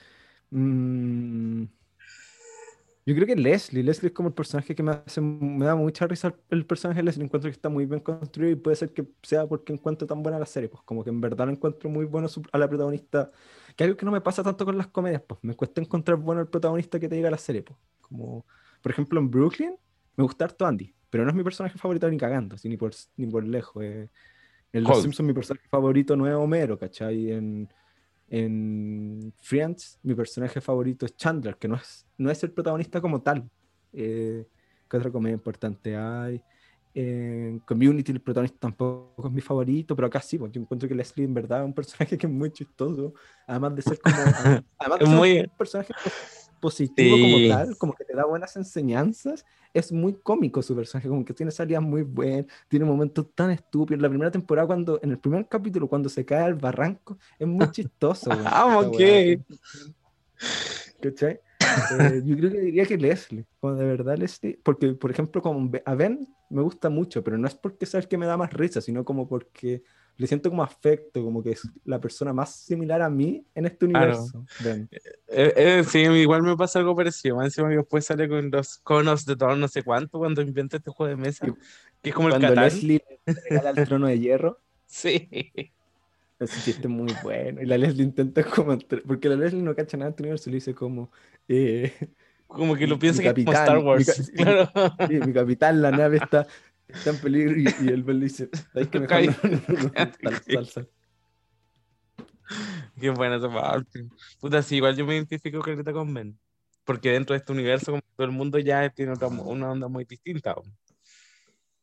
Mm, 0.49 1.63
yo 3.05 3.15
creo 3.15 3.27
que 3.27 3.35
Leslie. 3.35 3.83
Leslie 3.83 4.07
es 4.07 4.13
como 4.13 4.29
el 4.29 4.33
personaje 4.33 4.73
que 4.73 4.81
me 4.81 4.91
hace, 4.91 5.19
me 5.19 5.65
da 5.65 5.75
mucha 5.75 6.07
risa 6.07 6.33
el, 6.49 6.65
personaje 6.65 6.99
de 6.99 7.03
Leslie. 7.03 7.25
Encuentro 7.25 7.49
que 7.49 7.55
está 7.55 7.67
muy 7.69 7.85
bien 7.85 7.99
construido 7.99 8.51
y 8.51 8.55
puede 8.55 8.77
ser 8.77 8.93
que 8.93 9.05
sea 9.21 9.45
porque 9.45 9.73
encuentro 9.73 10.07
tan 10.07 10.23
buena 10.23 10.39
la 10.39 10.45
serie. 10.45 10.69
Pues 10.69 10.83
como 10.83 11.03
que 11.03 11.09
en 11.09 11.19
verdad 11.19 11.45
lo 11.45 11.51
encuentro 11.51 11.89
muy 11.89 12.05
bueno 12.05 12.29
a 12.51 12.57
la 12.57 12.69
protagonista. 12.69 13.31
Que 13.75 13.83
algo 13.83 13.97
que 13.97 14.05
no 14.05 14.11
me 14.11 14.21
pasa 14.21 14.41
tanto 14.43 14.65
con 14.65 14.77
las 14.77 14.87
comedias, 14.87 15.21
pues. 15.27 15.39
Me 15.43 15.55
cuesta 15.55 15.81
encontrar 15.81 16.17
bueno 16.17 16.41
el 16.41 16.47
protagonista 16.47 16.99
que 16.99 17.09
te 17.09 17.15
diga 17.15 17.29
la 17.29 17.37
serie, 17.37 17.61
pues. 17.63 17.77
Como, 18.01 18.45
por 18.81 18.91
ejemplo, 18.91 19.19
en 19.19 19.29
Brooklyn 19.29 19.75
me 20.15 20.23
gusta 20.23 20.45
harto 20.45 20.65
Andy, 20.65 20.93
pero 21.09 21.23
no 21.23 21.31
es 21.31 21.35
mi 21.35 21.43
personaje 21.43 21.77
favorito 21.77 22.09
ni 22.09 22.17
cagando, 22.17 22.55
así, 22.55 22.69
ni 22.69 22.77
por, 22.77 22.91
ni 23.17 23.27
por 23.27 23.43
lejos. 23.45 23.83
eh. 23.83 24.09
En 24.73 24.83
Los. 24.83 25.01
Simpsons 25.01 25.25
mi 25.27 25.33
personaje 25.33 25.67
favorito 25.69 26.15
no 26.15 26.27
es 26.27 26.33
Homero, 26.33 26.77
¿cachai? 26.77 27.31
En, 27.31 27.71
en 28.27 29.33
Friends 29.39 29.99
mi 30.03 30.15
personaje 30.15 30.59
favorito 30.59 31.05
es 31.05 31.15
Chandler, 31.15 31.57
que 31.57 31.67
no 31.67 31.75
es, 31.75 32.05
no 32.17 32.29
es 32.31 32.43
el 32.43 32.51
protagonista 32.51 32.99
como 32.99 33.21
tal. 33.21 33.49
Eh, 33.93 34.47
¿qué 34.89 34.97
otra 34.97 35.11
comedia 35.11 35.35
importante 35.35 35.95
hay? 35.95 36.41
En 36.95 37.59
Community 37.59 38.11
el 38.11 38.21
protagonista 38.21 38.59
tampoco 38.59 39.27
es 39.27 39.31
mi 39.33 39.41
favorito, 39.41 39.95
pero 39.95 40.07
acá 40.07 40.21
sí, 40.21 40.37
porque 40.37 40.55
yo 40.55 40.61
encuentro 40.61 40.87
que 40.89 40.93
Leslie 40.95 41.25
en 41.25 41.33
verdad 41.33 41.61
es 41.61 41.65
un 41.65 41.73
personaje 41.73 42.17
que 42.17 42.27
es 42.27 42.31
muy 42.33 42.51
chistoso, 42.51 43.13
además 43.47 43.75
de 43.75 43.81
ser 43.81 43.99
como... 43.99 44.15
además 44.77 44.99
de 44.99 45.05
ser 45.05 45.15
muy- 45.15 45.39
un 45.39 45.57
personaje 45.57 45.93
pos- 46.63 46.73
positivo 46.73 47.19
como 47.19 47.37
Sí. 47.37 47.49
tal, 47.49 47.77
como 47.77 47.93
que 47.93 48.05
te 48.05 48.15
da 48.15 48.25
buenas 48.25 48.55
enseñanzas, 48.55 49.45
es 49.73 49.91
muy 49.91 50.13
cómico 50.13 50.61
su 50.61 50.75
personaje, 50.75 51.09
como 51.09 51.25
que 51.25 51.33
tiene 51.33 51.51
salidas 51.51 51.83
muy 51.83 52.03
buenas, 52.03 52.45
tiene 52.67 52.85
momentos 52.85 53.27
tan 53.35 53.51
estúpidos. 53.51 54.01
La 54.01 54.09
primera 54.09 54.31
temporada, 54.31 54.67
cuando, 54.67 54.99
en 55.03 55.11
el 55.11 55.19
primer 55.19 55.47
capítulo, 55.47 55.87
cuando 55.87 56.09
se 56.09 56.25
cae 56.25 56.43
al 56.43 56.55
barranco, 56.55 57.17
es 57.39 57.47
muy 57.47 57.67
chistoso. 57.71 58.29
weón, 58.29 58.43
Ah, 58.47 58.81
weá. 58.89 59.37
¿Cachai? 61.01 61.39
Eh, 61.99 62.21
yo 62.25 62.37
creo 62.37 62.51
que 62.51 62.59
diría 62.59 62.85
que 62.85 62.97
Leslie, 62.97 63.45
como 63.59 63.75
de 63.75 63.85
verdad 63.85 64.17
Leslie, 64.17 64.59
porque 64.63 64.93
por 64.93 65.11
ejemplo 65.11 65.41
con 65.41 65.71
a 65.85 65.95
Ben 65.95 66.27
me 66.49 66.61
gusta 66.61 66.89
mucho, 66.89 67.23
pero 67.23 67.37
no 67.37 67.47
es 67.47 67.55
porque 67.55 67.85
sea 67.85 67.99
el 67.99 68.07
que 68.07 68.17
me 68.17 68.25
da 68.25 68.37
más 68.37 68.53
risa, 68.53 68.79
sino 68.81 69.03
como 69.03 69.27
porque 69.27 69.83
le 70.17 70.27
siento 70.27 70.49
como 70.49 70.63
afecto, 70.63 71.23
como 71.23 71.41
que 71.43 71.51
es 71.51 71.67
la 71.85 71.99
persona 71.99 72.33
más 72.33 72.55
similar 72.55 73.01
a 73.01 73.09
mí 73.09 73.43
en 73.55 73.65
este 73.65 73.85
universo. 73.85 74.45
Ben. 74.63 74.87
Eh, 74.91 75.53
eh, 75.55 75.83
sí, 75.87 75.99
igual 75.99 76.43
me 76.43 76.55
pasa 76.55 76.79
algo 76.79 76.95
parecido. 76.95 77.37
Más 77.37 77.45
encima 77.45 77.69
que 77.69 77.77
después 77.77 78.05
sale 78.05 78.29
con 78.29 78.51
los 78.51 78.77
conos 78.77 79.25
de 79.25 79.35
todo 79.35 79.55
no 79.55 79.67
sé 79.67 79.81
cuánto 79.83 80.19
cuando 80.19 80.41
inventa 80.41 80.77
este 80.77 80.91
juego 80.91 81.09
de 81.09 81.15
mesa. 81.15 81.47
Que 82.01 82.09
es 82.09 82.15
como 82.15 82.27
el 82.27 82.33
Cuando 82.33 82.49
Catán. 82.49 82.63
Leslie 82.65 83.03
le 83.25 83.33
regala 83.49 83.69
el 83.71 83.87
trono 83.87 84.07
de 84.07 84.19
hierro, 84.19 84.59
Sí. 84.85 85.29
ese 86.39 86.61
chiste 86.61 86.81
es 86.83 86.89
muy 86.89 87.13
bueno. 87.23 87.61
Y 87.61 87.65
la 87.65 87.77
Leslie 87.77 88.03
intenta 88.03 88.43
como, 88.43 88.77
porque 89.07 89.29
la 89.29 89.35
Leslie 89.35 89.61
no 89.63 89.73
cacha 89.75 89.97
nada 89.97 90.09
de 90.09 90.11
este 90.11 90.23
universo, 90.23 90.49
le 90.49 90.55
dice 90.55 90.73
como... 90.75 91.09
eh, 91.47 91.91
Como 92.47 92.75
que 92.75 92.85
lo 92.85 92.95
Mi- 92.95 93.01
piensa 93.01 93.21
mi 93.23 93.33
que 93.33 93.41
es 93.41 93.45
como 93.45 93.53
capitán, 93.55 93.63
Star 93.63 93.77
mi 93.79 93.83
Wars. 93.83 94.31
ca- 94.35 94.43
Claro. 94.43 95.07
Sí, 95.07 95.13
mi 95.25 95.33
capitán, 95.33 95.81
la 95.81 95.91
nave 95.91 96.17
está, 96.17 96.45
está 96.93 97.09
en 97.11 97.17
peligro 97.17 97.57
y, 97.57 97.67
y 97.81 97.87
el 97.89 98.03
Ben 98.03 98.19
le 98.19 98.25
dice, 98.25 98.49
¿sabes 98.71 98.87
que 98.89 98.99
mejor 98.99 99.25
no, 99.25 99.31
no, 99.43 99.61
no, 99.67 99.83
no, 99.83 99.91
sal, 99.93 100.41
sal, 100.45 100.67
sal". 100.67 100.89
Qué 102.99 103.09
buena 103.09 103.37
esa 103.37 103.49
parte. 103.49 104.05
Puta, 104.39 104.61
sí, 104.61 104.77
igual 104.77 104.95
yo 104.95 105.05
me 105.05 105.15
identifico 105.15 105.61
con 105.61 106.13
Ben. 106.13 106.37
Porque 106.85 107.11
dentro 107.11 107.33
de 107.33 107.39
este 107.39 107.51
universo, 107.51 107.91
como 107.91 108.01
todo 108.15 108.27
el 108.27 108.33
mundo 108.33 108.59
ya 108.59 108.89
tiene 108.89 109.13
otra, 109.13 109.27
una 109.27 109.71
onda 109.71 109.87
muy 109.87 110.05
distinta. 110.05 110.55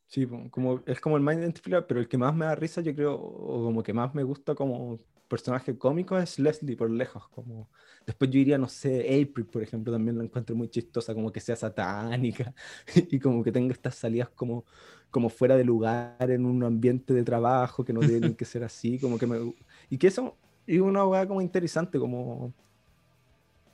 Sí, 0.07 0.27
como, 0.51 0.83
es 0.87 1.01
como 1.01 1.17
el 1.17 1.23
más 1.23 1.37
identificable, 1.37 1.87
pero 1.89 2.01
el 2.01 2.09
que 2.09 2.19
más 2.19 2.35
me 2.35 2.45
da 2.45 2.55
risa, 2.55 2.81
yo 2.81 2.95
creo, 2.95 3.15
o 3.15 3.65
como 3.65 3.83
que 3.83 3.93
más 3.93 4.15
me 4.15 4.23
gusta 4.23 4.55
como 4.55 4.99
personaje 5.31 5.79
cómico 5.79 6.19
es 6.19 6.39
Leslie 6.39 6.77
por 6.77 6.91
lejos. 6.91 7.27
Como... 7.29 7.71
Después 8.05 8.31
yo 8.31 8.39
iría, 8.41 8.59
no 8.59 8.69
sé, 8.69 9.01
April, 9.01 9.47
por 9.47 9.63
ejemplo, 9.63 9.91
también 9.93 10.19
la 10.19 10.25
encuentro 10.25 10.55
muy 10.55 10.69
chistosa, 10.69 11.15
como 11.15 11.33
que 11.33 11.41
sea 11.41 11.57
satánica 11.57 12.53
y 13.11 13.19
como 13.19 13.43
que 13.43 13.53
tenga 13.53 13.73
estas 13.73 13.95
salidas 13.95 14.29
como, 14.31 14.65
como 15.11 15.31
fuera 15.31 15.57
de 15.57 15.65
lugar 15.65 16.31
en 16.31 16.45
un 16.45 16.63
ambiente 16.65 17.15
de 17.15 17.23
trabajo 17.23 17.85
que 17.85 17.93
no 17.93 18.01
tienen 18.01 18.35
que 18.35 18.45
ser 18.45 18.65
así, 18.65 18.99
como 18.99 19.17
que 19.17 19.27
me... 19.27 19.55
Y 19.89 19.97
que 19.97 20.09
eso 20.09 20.37
es 20.67 20.81
una 20.81 21.07
hueá 21.07 21.27
como 21.27 21.41
interesante, 21.41 21.99
como... 21.99 22.53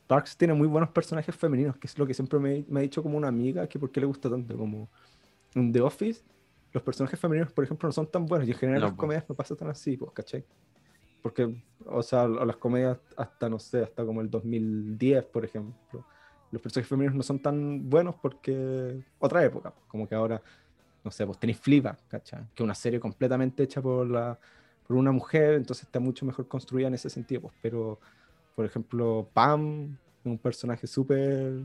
Parks 0.06 0.36
tiene 0.36 0.54
muy 0.54 0.68
buenos 0.68 0.90
personajes 0.90 1.34
femeninos, 1.34 1.76
que 1.78 1.88
es 1.88 1.98
lo 1.98 2.06
que 2.06 2.14
siempre 2.14 2.38
me, 2.38 2.64
me 2.68 2.78
ha 2.78 2.82
dicho 2.84 3.02
como 3.02 3.16
una 3.16 3.26
amiga, 3.26 3.66
que 3.66 3.76
por 3.76 3.90
qué 3.90 3.98
le 3.98 4.06
gusta 4.06 4.30
tanto, 4.30 4.56
como 4.56 4.88
en 5.54 5.72
The 5.72 5.80
Office, 5.80 6.22
los 6.72 6.82
personajes 6.82 7.18
femeninos, 7.18 7.50
por 7.50 7.64
ejemplo, 7.64 7.88
no 7.88 7.92
son 7.92 8.06
tan 8.06 8.26
buenos, 8.26 8.46
y 8.46 8.52
en 8.52 8.58
general 8.58 8.82
No, 8.82 8.86
las 8.88 8.96
comedias 8.96 9.24
no 9.28 9.34
pasa 9.34 9.56
tan 9.56 9.68
así, 9.68 9.96
pues, 9.96 10.12
¿cachai? 10.12 10.44
Porque, 11.22 11.54
o 11.86 12.02
sea, 12.02 12.26
las 12.28 12.56
comedias 12.56 12.98
hasta, 13.16 13.48
no 13.48 13.58
sé, 13.58 13.82
hasta 13.82 14.04
como 14.04 14.20
el 14.20 14.30
2010, 14.30 15.24
por 15.24 15.44
ejemplo, 15.44 16.04
los 16.52 16.62
personajes 16.62 16.88
femeninos 16.88 17.16
no 17.16 17.22
son 17.22 17.40
tan 17.40 17.88
buenos 17.90 18.14
porque 18.16 19.02
otra 19.18 19.44
época, 19.44 19.74
como 19.88 20.08
que 20.08 20.14
ahora, 20.14 20.40
no 21.04 21.10
sé, 21.10 21.26
pues 21.26 21.38
tenéis 21.38 21.58
Fleabag, 21.58 21.98
¿cachai? 22.08 22.44
Que 22.54 22.62
es 22.62 22.64
una 22.64 22.74
serie 22.74 23.00
completamente 23.00 23.64
hecha 23.64 23.82
por, 23.82 24.08
la, 24.08 24.38
por 24.86 24.96
una 24.96 25.10
mujer, 25.10 25.54
entonces 25.54 25.84
está 25.84 25.98
mucho 25.98 26.24
mejor 26.24 26.46
construida 26.46 26.86
en 26.88 26.94
ese 26.94 27.10
sentido, 27.10 27.40
pues, 27.42 27.54
pero, 27.60 27.98
por 28.54 28.64
ejemplo, 28.64 29.28
Pam, 29.34 29.96
un 30.24 30.38
personaje 30.38 30.86
súper... 30.86 31.62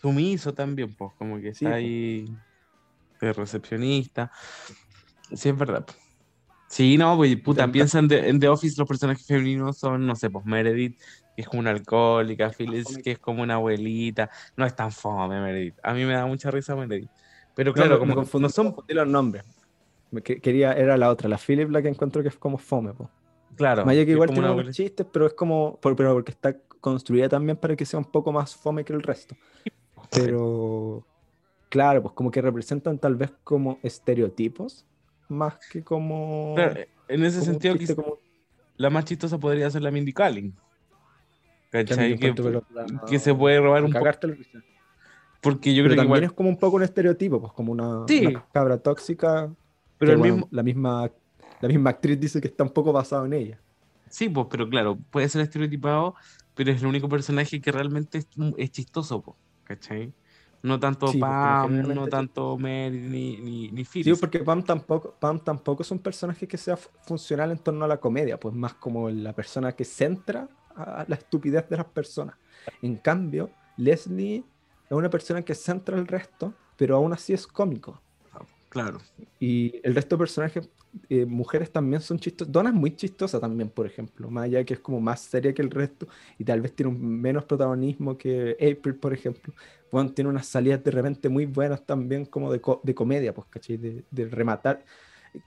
Sumiso 0.00 0.52
también, 0.52 0.92
pues, 0.94 1.12
como 1.16 1.36
que 1.36 1.54
Sí, 1.54 1.64
está 1.64 1.70
po. 1.70 1.74
ahí 1.76 2.24
de 3.20 3.32
recepcionista. 3.32 4.30
Sí, 5.32 5.48
es 5.48 5.56
verdad. 5.56 5.86
po. 5.86 5.92
Sí, 6.74 6.98
no, 6.98 7.16
pues 7.16 7.36
puta, 7.40 7.70
piensa 7.70 8.00
en 8.00 8.08
The, 8.08 8.28
en 8.28 8.40
The 8.40 8.48
Office, 8.48 8.74
los 8.76 8.88
personajes 8.88 9.24
femeninos 9.26 9.78
son, 9.78 10.04
no 10.06 10.16
sé, 10.16 10.28
pues 10.28 10.44
Meredith, 10.44 10.98
que 11.36 11.42
es 11.42 11.48
como 11.48 11.60
una 11.60 11.70
alcohólica, 11.70 12.50
Phyllis, 12.50 12.98
que 12.98 13.12
es 13.12 13.18
como 13.20 13.42
una 13.44 13.54
abuelita. 13.54 14.28
No 14.56 14.66
es 14.66 14.74
tan 14.74 14.90
fome, 14.90 15.40
Meredith. 15.40 15.78
A 15.84 15.94
mí 15.94 16.04
me 16.04 16.14
da 16.14 16.26
mucha 16.26 16.50
risa 16.50 16.74
Meredith. 16.74 17.12
Pero 17.54 17.72
No, 17.74 17.86
claro, 17.86 18.00
me 18.00 18.00
como 18.00 18.16
no 18.16 18.48
son, 18.48 18.64
confundí 18.66 18.94
los 18.94 19.06
nombres. 19.06 19.44
Quería, 20.22 20.72
era 20.74 20.96
la 20.96 21.10
otra, 21.10 21.28
la 21.28 21.38
Philip, 21.38 21.70
la 21.70 21.82
que 21.82 21.88
encuentro 21.88 22.22
que 22.22 22.28
es 22.28 22.36
como 22.36 22.56
fome, 22.58 22.94
pues. 22.94 23.08
claro, 23.56 23.84
Maya 23.86 24.04
que 24.04 24.12
igual 24.12 24.30
tiene 24.30 24.48
abuelita. 24.48 24.76
chistes, 24.76 25.06
pero 25.12 25.26
es 25.26 25.34
como, 25.34 25.80
por- 25.80 25.96
pero 25.96 26.14
porque 26.14 26.32
está 26.32 26.56
construida 26.80 27.28
también 27.28 27.58
para 27.58 27.76
que 27.76 27.86
sea 27.86 27.98
un 27.98 28.10
poco 28.10 28.32
más 28.32 28.56
fome 28.56 28.84
que 28.84 28.92
el 28.92 29.02
resto. 29.02 29.36
Pero, 30.12 31.06
claro, 31.70 32.02
pues 32.02 32.14
como 32.14 32.30
que 32.30 32.42
representan 32.42 32.98
tal 33.00 33.16
vez 33.16 33.32
como 33.44 33.80
estereotipos, 33.82 34.86
más 35.28 35.58
que 35.70 35.82
como... 35.82 36.54
Claro, 36.56 36.80
en 37.08 37.24
ese 37.24 37.38
como 37.40 37.52
sentido, 37.52 37.76
quizá 37.76 37.94
como- 37.94 38.18
la 38.76 38.90
más 38.90 39.04
chistosa 39.04 39.38
podría 39.38 39.70
ser 39.70 39.82
la 39.82 39.90
Mindy 39.90 40.12
Kaling. 40.12 40.54
¿Cachai? 41.70 42.16
Que, 42.18 43.18
se 43.18 43.34
puede 43.34 43.58
robar 43.60 43.84
un 43.84 43.92
poco. 43.92 44.04
Porque 45.40 45.74
yo 45.74 45.82
Pero 45.82 45.88
creo 45.88 45.90
que 45.90 45.96
también 45.96 46.04
igual. 46.06 46.24
es 46.24 46.32
como 46.32 46.48
un 46.48 46.56
poco 46.56 46.76
un 46.76 46.82
estereotipo, 46.84 47.40
pues 47.40 47.52
como 47.52 47.72
una, 47.72 48.04
Sí. 48.08 48.26
una 48.26 48.44
cabra 48.52 48.78
tóxica, 48.78 49.52
Pero 49.98 50.12
el 50.12 50.18
bueno, 50.18 50.34
mismo. 50.34 50.48
la 50.50 50.62
misma 50.62 51.10
la 51.60 51.68
misma 51.68 51.90
actriz 51.90 52.18
dice 52.20 52.40
que 52.40 52.48
está 52.48 52.62
un 52.64 52.70
poco 52.70 52.92
basado 52.92 53.24
en 53.26 53.32
ella. 53.32 53.60
Sí, 54.08 54.28
pues, 54.28 54.46
pero 54.50 54.68
claro, 54.68 54.98
puede 55.10 55.28
ser 55.28 55.40
estereotipado, 55.42 56.14
pero 56.54 56.70
es 56.70 56.80
el 56.82 56.86
único 56.88 57.08
personaje 57.08 57.60
que 57.60 57.72
realmente 57.72 58.18
es, 58.18 58.28
es 58.58 58.70
chistoso, 58.70 59.22
po, 59.22 59.36
¿cachai? 59.64 60.12
No 60.64 60.80
tanto 60.80 61.08
Sí, 61.08 61.18
porque 61.18 61.30
Pam, 61.32 61.82
no 61.94 62.06
tanto 62.08 62.56
Mary, 62.58 62.98
ni, 62.98 63.36
ni, 63.36 63.68
ni 63.70 63.84
Sí, 63.84 64.02
Phyllis. 64.02 64.18
porque 64.18 64.38
Pam 64.40 64.62
tampoco, 64.64 65.14
Pam 65.20 65.38
tampoco 65.38 65.82
es 65.82 65.90
un 65.90 65.98
personaje 65.98 66.48
que 66.48 66.56
sea 66.56 66.76
fu- 66.76 66.88
funcional 67.06 67.50
en 67.50 67.58
torno 67.58 67.84
a 67.84 67.88
la 67.88 67.98
comedia, 67.98 68.40
pues 68.40 68.54
más 68.54 68.72
como 68.74 69.10
la 69.10 69.34
persona 69.34 69.72
que 69.72 69.84
centra 69.84 70.48
a 70.74 71.04
la 71.06 71.16
estupidez 71.16 71.68
de 71.68 71.76
las 71.76 71.86
personas. 71.86 72.36
En 72.80 72.96
cambio, 72.96 73.50
Leslie 73.76 74.36
es 74.88 74.92
una 74.96 75.10
persona 75.10 75.42
que 75.42 75.54
centra 75.54 75.98
el 75.98 76.06
resto, 76.06 76.54
pero 76.78 76.96
aún 76.96 77.12
así 77.12 77.32
es 77.34 77.46
cómico. 77.46 78.00
Claro. 78.70 78.98
Y 79.38 79.80
el 79.84 79.94
resto 79.94 80.16
de 80.16 80.18
personajes, 80.20 80.68
eh, 81.08 81.26
mujeres 81.26 81.72
también 81.72 82.00
son 82.00 82.18
chistosas. 82.18 82.52
Donna 82.52 82.70
es 82.70 82.74
muy 82.76 82.94
chistosa 82.96 83.40
también, 83.40 83.70
por 83.70 83.86
ejemplo, 83.86 84.30
más 84.30 84.44
allá 84.44 84.64
que 84.64 84.74
es 84.74 84.80
como 84.80 85.00
más 85.00 85.20
seria 85.20 85.52
que 85.54 85.62
el 85.62 85.70
resto 85.70 86.06
y 86.38 86.44
tal 86.44 86.60
vez 86.60 86.74
tiene 86.74 86.90
un 86.92 87.20
menos 87.20 87.44
protagonismo 87.44 88.16
que 88.18 88.52
April, 88.60 88.96
por 88.96 89.12
ejemplo. 89.14 89.54
Bueno, 89.90 90.12
tiene 90.12 90.30
unas 90.30 90.46
salidas 90.46 90.82
de 90.84 90.90
repente 90.90 91.28
muy 91.28 91.46
buenas 91.46 91.84
también 91.86 92.26
como 92.26 92.52
de, 92.52 92.60
co- 92.60 92.80
de 92.84 92.94
comedia, 92.94 93.34
pues, 93.34 93.46
¿cachai? 93.48 93.76
De, 93.76 94.04
de 94.10 94.26
rematar. 94.28 94.84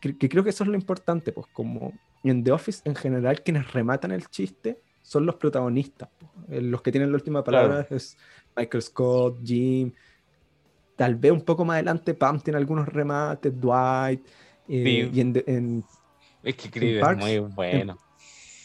Que, 0.02 0.18
que 0.18 0.30
creo 0.30 0.44
que 0.44 0.50
eso 0.50 0.64
es 0.64 0.70
lo 0.70 0.76
importante, 0.76 1.32
pues, 1.32 1.48
como 1.54 1.94
en 2.24 2.44
The 2.44 2.52
Office 2.52 2.82
en 2.86 2.96
general 2.96 3.42
quienes 3.44 3.72
rematan 3.72 4.12
el 4.12 4.28
chiste 4.28 4.82
son 5.02 5.26
los 5.26 5.36
protagonistas. 5.36 6.10
pues. 6.18 6.32
Eh, 6.50 6.62
Los 6.62 6.82
que 6.82 6.92
tienen 6.92 7.12
la 7.12 7.16
última 7.18 7.44
palabra 7.44 7.88
es 7.90 8.18
Michael 8.56 8.82
Scott, 8.84 9.40
Jim, 9.44 9.94
tal 10.96 11.16
vez 11.16 11.32
un 11.32 11.42
poco 11.46 11.64
más 11.66 11.76
adelante 11.76 12.14
Pam 12.14 12.42
tiene 12.42 12.58
algunos 12.58 12.88
remates, 12.88 13.54
Dwight, 13.60 14.26
eh, 14.68 14.84
Sí. 14.84 15.12
y 15.14 15.22
en, 15.22 15.44
en 15.48 15.84
Es 16.44 16.56
que 16.56 16.70
Creed 16.70 16.98
es 16.98 17.02
Parks, 17.04 17.24
muy 17.24 17.40
bueno. 17.40 17.98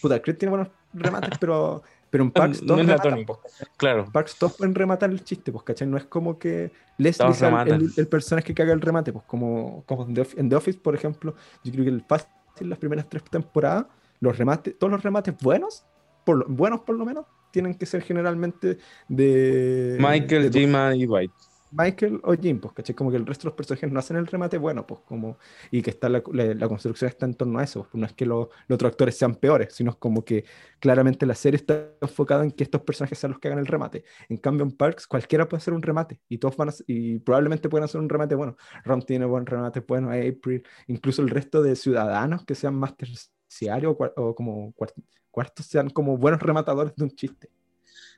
puta, 0.00 0.20
Creed 0.20 0.36
tiene 0.36 0.50
buenos 0.50 0.68
remates, 0.92 1.38
pero, 1.38 1.82
pero 2.10 2.24
en 2.24 2.30
Parks 2.32 2.60
No 2.62 2.66
todos 2.68 2.80
es 2.80 2.86
la 2.86 2.96
rematan, 2.96 3.24
tónica. 3.26 3.68
Claro. 3.76 4.06
Parks 4.12 4.36
todos 4.38 4.56
pueden 4.56 4.74
rematar 4.74 5.10
el 5.10 5.22
chiste, 5.24 5.52
pues, 5.52 5.64
¿cachai? 5.64 5.86
No 5.88 5.96
es 5.96 6.04
como 6.04 6.38
que 6.38 6.72
Leslie 6.98 7.32
sea 7.34 7.62
el, 7.96 8.08
personaje 8.08 8.54
que 8.54 8.62
haga 8.62 8.72
el 8.72 8.80
remate, 8.80 9.12
pues 9.12 9.24
como, 9.26 9.84
como 9.86 10.06
en, 10.06 10.14
The 10.14 10.20
Office, 10.22 10.40
en 10.40 10.48
The 10.48 10.56
Office, 10.56 10.78
por 10.78 10.94
ejemplo, 10.94 11.34
yo 11.64 11.72
creo 11.72 11.84
que 11.84 11.90
el 11.90 12.02
fácil 12.02 12.28
las 12.68 12.78
primeras 12.78 13.08
tres 13.08 13.22
temporadas, 13.24 13.86
los 14.20 14.36
remates, 14.36 14.78
todos 14.78 14.90
los 14.92 15.02
remates 15.02 15.34
buenos, 15.40 15.84
por 16.24 16.36
lo- 16.36 16.46
buenos 16.46 16.80
por 16.80 16.96
lo 16.96 17.04
menos, 17.04 17.24
tienen 17.50 17.74
que 17.74 17.86
ser 17.86 18.02
generalmente 18.02 18.78
de 19.08 19.96
Michael, 20.00 20.50
Jim 20.52 20.74
y 20.94 21.06
Dwight. 21.06 21.32
Michael 21.74 22.20
o 22.24 22.34
Jim, 22.34 22.60
pues, 22.60 22.74
¿cachai? 22.74 22.94
Como 22.94 23.10
que 23.10 23.16
el 23.16 23.24
resto 23.24 23.44
de 23.44 23.50
los 23.50 23.56
personajes 23.56 23.90
no 23.90 23.98
hacen 23.98 24.18
el 24.18 24.26
remate 24.26 24.58
bueno, 24.58 24.86
pues, 24.86 25.00
como, 25.06 25.38
y 25.70 25.80
que 25.80 25.88
está 25.90 26.10
la, 26.10 26.22
la- 26.32 26.54
la 26.54 26.68
construcción 26.68 27.08
está 27.08 27.24
en 27.24 27.32
torno 27.34 27.58
a 27.58 27.64
eso, 27.64 27.88
pues, 27.90 27.98
no 27.98 28.06
es 28.06 28.12
que 28.12 28.26
lo- 28.26 28.50
los 28.68 28.76
otros 28.76 28.90
actores 28.92 29.16
sean 29.16 29.34
peores, 29.36 29.74
sino 29.74 29.98
como 29.98 30.22
que 30.22 30.44
claramente 30.80 31.24
la 31.24 31.34
serie 31.34 31.56
está 31.56 31.88
enfocada 32.02 32.44
en 32.44 32.50
que 32.52 32.62
estos 32.64 32.82
personajes 32.82 33.18
sean 33.18 33.30
los 33.32 33.40
que 33.40 33.48
hagan 33.48 33.58
el 33.60 33.66
remate. 33.66 34.04
En 34.28 34.36
cambio, 34.36 34.64
en 34.66 34.72
Parks, 34.72 35.06
cualquiera 35.06 35.48
puede 35.48 35.60
hacer 35.62 35.72
un 35.72 35.80
remate, 35.82 36.20
y 36.28 36.36
todos 36.38 36.56
van 36.58 36.68
a, 36.68 36.72
y 36.86 37.18
probablemente 37.20 37.68
puedan 37.70 37.84
hacer 37.84 38.00
un 38.02 38.08
remate 38.10 38.34
bueno. 38.34 38.56
Ron 38.84 39.00
tiene 39.02 39.24
buen 39.24 39.46
remate 39.46 39.80
bueno, 39.80 40.10
April, 40.10 40.62
incluso 40.88 41.22
el 41.22 41.30
resto 41.30 41.62
de 41.62 41.74
ciudadanos 41.76 42.44
que 42.44 42.54
sean 42.54 42.74
más 42.74 42.94
terciarios 42.96 43.96
o, 43.98 44.12
o 44.22 44.34
como 44.34 44.74
cuart- 44.74 44.94
cuartos 45.30 45.64
sean 45.66 45.88
como 45.90 46.18
buenos 46.18 46.42
rematadores 46.42 46.94
de 46.96 47.04
un 47.04 47.10
chiste. 47.10 47.48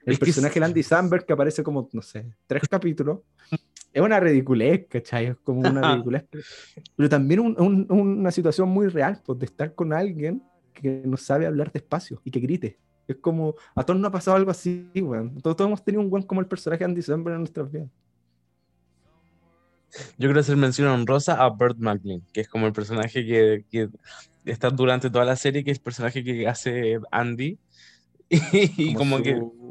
El 0.07 0.13
Es 0.15 0.19
que 0.19 0.25
personaje 0.27 0.61
de 0.61 0.67
Andy 0.67 0.83
Samberg, 0.83 1.25
que 1.25 1.33
aparece 1.33 1.63
como, 1.63 1.89
no 1.93 2.03
sé, 2.03 2.27
tres 2.47 2.69
capítulos, 2.69 3.21
es 3.93 4.03
una 4.03 4.21
ridiculez, 4.21 4.87
¿cachai? 4.89 5.27
Es 5.27 5.37
como 5.43 5.61
una 5.61 5.81
ridiculez. 5.95 6.25
pero- 6.97 7.09
también 7.09 7.41
un- 7.41 7.57
un- 7.61 7.87
una 7.91 8.31
situación 8.31 8.69
muy 8.69 8.89
real, 8.89 9.21
pues, 9.25 9.39
de 9.39 9.47
estar 9.47 9.75
con 9.75 9.93
alguien 9.93 10.43
que 10.75 11.03
no 11.07 11.17
sabe 11.17 11.47
hablar 11.47 11.71
despacio 11.73 12.21
y 12.25 12.31
que 12.31 12.41
grite. 12.41 12.79
Es 13.07 13.17
como, 13.17 13.55
a 13.75 13.83
todos 13.85 14.01
nos 14.01 14.09
ha 14.09 14.13
pasado 14.13 14.37
algo 14.37 14.51
así, 14.51 14.91
weón. 14.97 15.41
Todos, 15.41 15.57
todos 15.57 15.69
hemos 15.69 15.85
tenido 15.85 16.03
un 16.03 16.11
buen 16.11 16.23
como 16.25 16.41
el 16.41 16.47
personaje 16.47 16.81
de 16.81 16.85
Andy 16.87 17.03
Samberg 17.03 17.35
en 17.37 17.41
nuestras 17.43 17.71
vidas. 17.71 17.89
Yo 20.19 20.27
quiero 20.29 20.41
hacer 20.41 20.57
mención 20.57 20.89
honrosa 20.89 21.35
a 21.35 21.49
Burt 21.51 21.79
Macklin, 21.79 22.23
que 22.33 22.41
es 22.41 22.49
como 22.49 22.67
el 22.67 22.73
personaje 22.73 23.25
que, 23.25 23.65
que 23.71 23.89
está 24.45 24.69
durante 24.71 25.09
toda 25.09 25.25
la 25.25 25.37
serie, 25.37 25.63
que 25.63 25.71
es 25.71 25.79
el 25.79 25.85
personaje 25.85 26.25
que 26.25 26.47
hace 26.49 26.99
Andy. 27.11 27.59
Y, 28.31 28.95
como, 28.95 29.23
que 29.23 29.37
su- 29.37 29.64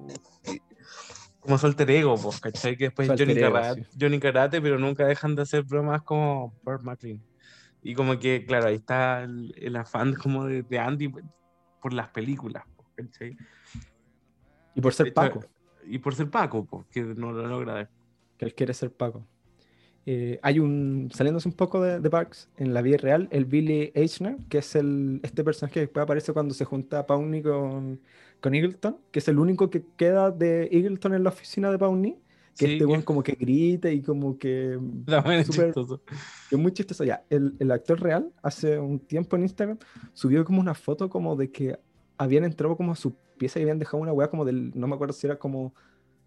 como 1.43 1.57
su 1.57 1.67
alter 1.67 1.91
ego, 1.91 2.15
pues, 2.17 2.39
¿cachai? 2.39 2.77
Que 2.77 2.85
después 2.85 3.07
Johnny, 3.09 3.33
ego, 3.33 3.53
Karate, 3.53 3.87
Johnny 3.99 4.19
Karate, 4.19 4.61
pero 4.61 4.79
nunca 4.79 5.05
dejan 5.05 5.35
de 5.35 5.41
hacer 5.41 5.63
bromas 5.63 6.01
como 6.03 6.53
Burt 6.63 6.83
Macklin. 6.83 7.21
Y 7.81 7.93
como 7.95 8.17
que, 8.17 8.45
claro, 8.45 8.67
ahí 8.67 8.75
está 8.75 9.23
el, 9.23 9.53
el 9.57 9.75
afán 9.75 10.13
como 10.13 10.45
de, 10.45 10.63
de 10.63 10.79
Andy 10.79 11.11
por 11.81 11.91
las 11.91 12.09
películas, 12.09 12.63
¿cachai? 12.95 13.35
Y 14.73 14.81
por 14.81 14.93
ser 14.93 15.07
hecho, 15.07 15.15
Paco, 15.15 15.41
Y 15.85 15.99
por 15.99 16.15
ser 16.15 16.29
Paco, 16.29 16.65
pues, 16.65 16.87
que 16.87 17.01
no 17.01 17.33
lo 17.33 17.45
logra. 17.45 17.89
que 18.37 18.45
él 18.45 18.55
quiere 18.55 18.73
ser 18.73 18.91
Paco. 18.93 19.27
Eh, 20.05 20.39
hay 20.41 20.59
un, 20.59 21.09
saliéndose 21.13 21.47
un 21.47 21.55
poco 21.55 21.81
de, 21.81 21.99
de 21.99 22.09
Parks, 22.09 22.49
en 22.57 22.73
la 22.73 22.81
vida 22.81 22.97
real, 22.97 23.27
el 23.31 23.45
Billy 23.45 23.91
Eichner, 23.95 24.37
que 24.49 24.57
es 24.57 24.75
el, 24.75 25.19
este 25.23 25.43
personaje 25.43 25.73
que 25.75 25.79
después 25.81 26.03
aparece 26.03 26.33
cuando 26.33 26.53
se 26.53 26.65
junta 26.65 27.05
Pawnee 27.05 27.41
con, 27.41 28.01
con 28.41 28.53
Eagleton, 28.53 28.97
que 29.11 29.19
es 29.19 29.27
el 29.29 29.39
único 29.39 29.69
que 29.69 29.83
queda 29.95 30.29
de 30.31 30.67
Eagleton 30.71 31.13
en 31.13 31.23
la 31.23 31.29
oficina 31.29 31.71
de 31.71 31.77
Pawnee, 31.79 32.17
que 32.57 32.65
Sí, 32.67 32.73
este 32.73 32.85
que- 32.85 33.03
como 33.05 33.23
que 33.23 33.31
grita 33.33 33.89
y 33.91 34.01
como 34.01 34.37
es 35.31 35.49
chistoso. 35.49 36.01
que 36.49 36.55
es 36.55 36.61
muy 36.61 36.71
chistoso 36.73 37.03
ya. 37.03 37.23
El, 37.29 37.55
el 37.59 37.71
actor 37.71 37.99
real 38.01 38.29
hace 38.43 38.77
un 38.79 38.99
tiempo 38.99 39.35
en 39.37 39.43
Instagram 39.43 39.77
subió 40.13 40.43
como 40.45 40.59
una 40.59 40.73
foto 40.75 41.09
como 41.09 41.35
de 41.35 41.49
que 41.49 41.79
habían 42.17 42.43
entrado 42.43 42.75
como 42.75 42.91
a 42.91 42.95
su 42.95 43.15
pieza 43.37 43.59
y 43.59 43.63
habían 43.63 43.79
dejado 43.79 44.03
una 44.03 44.13
weá 44.13 44.29
como 44.29 44.45
del, 44.45 44.71
no 44.75 44.85
me 44.87 44.95
acuerdo 44.95 45.13
si 45.13 45.25
era 45.25 45.37
como, 45.37 45.73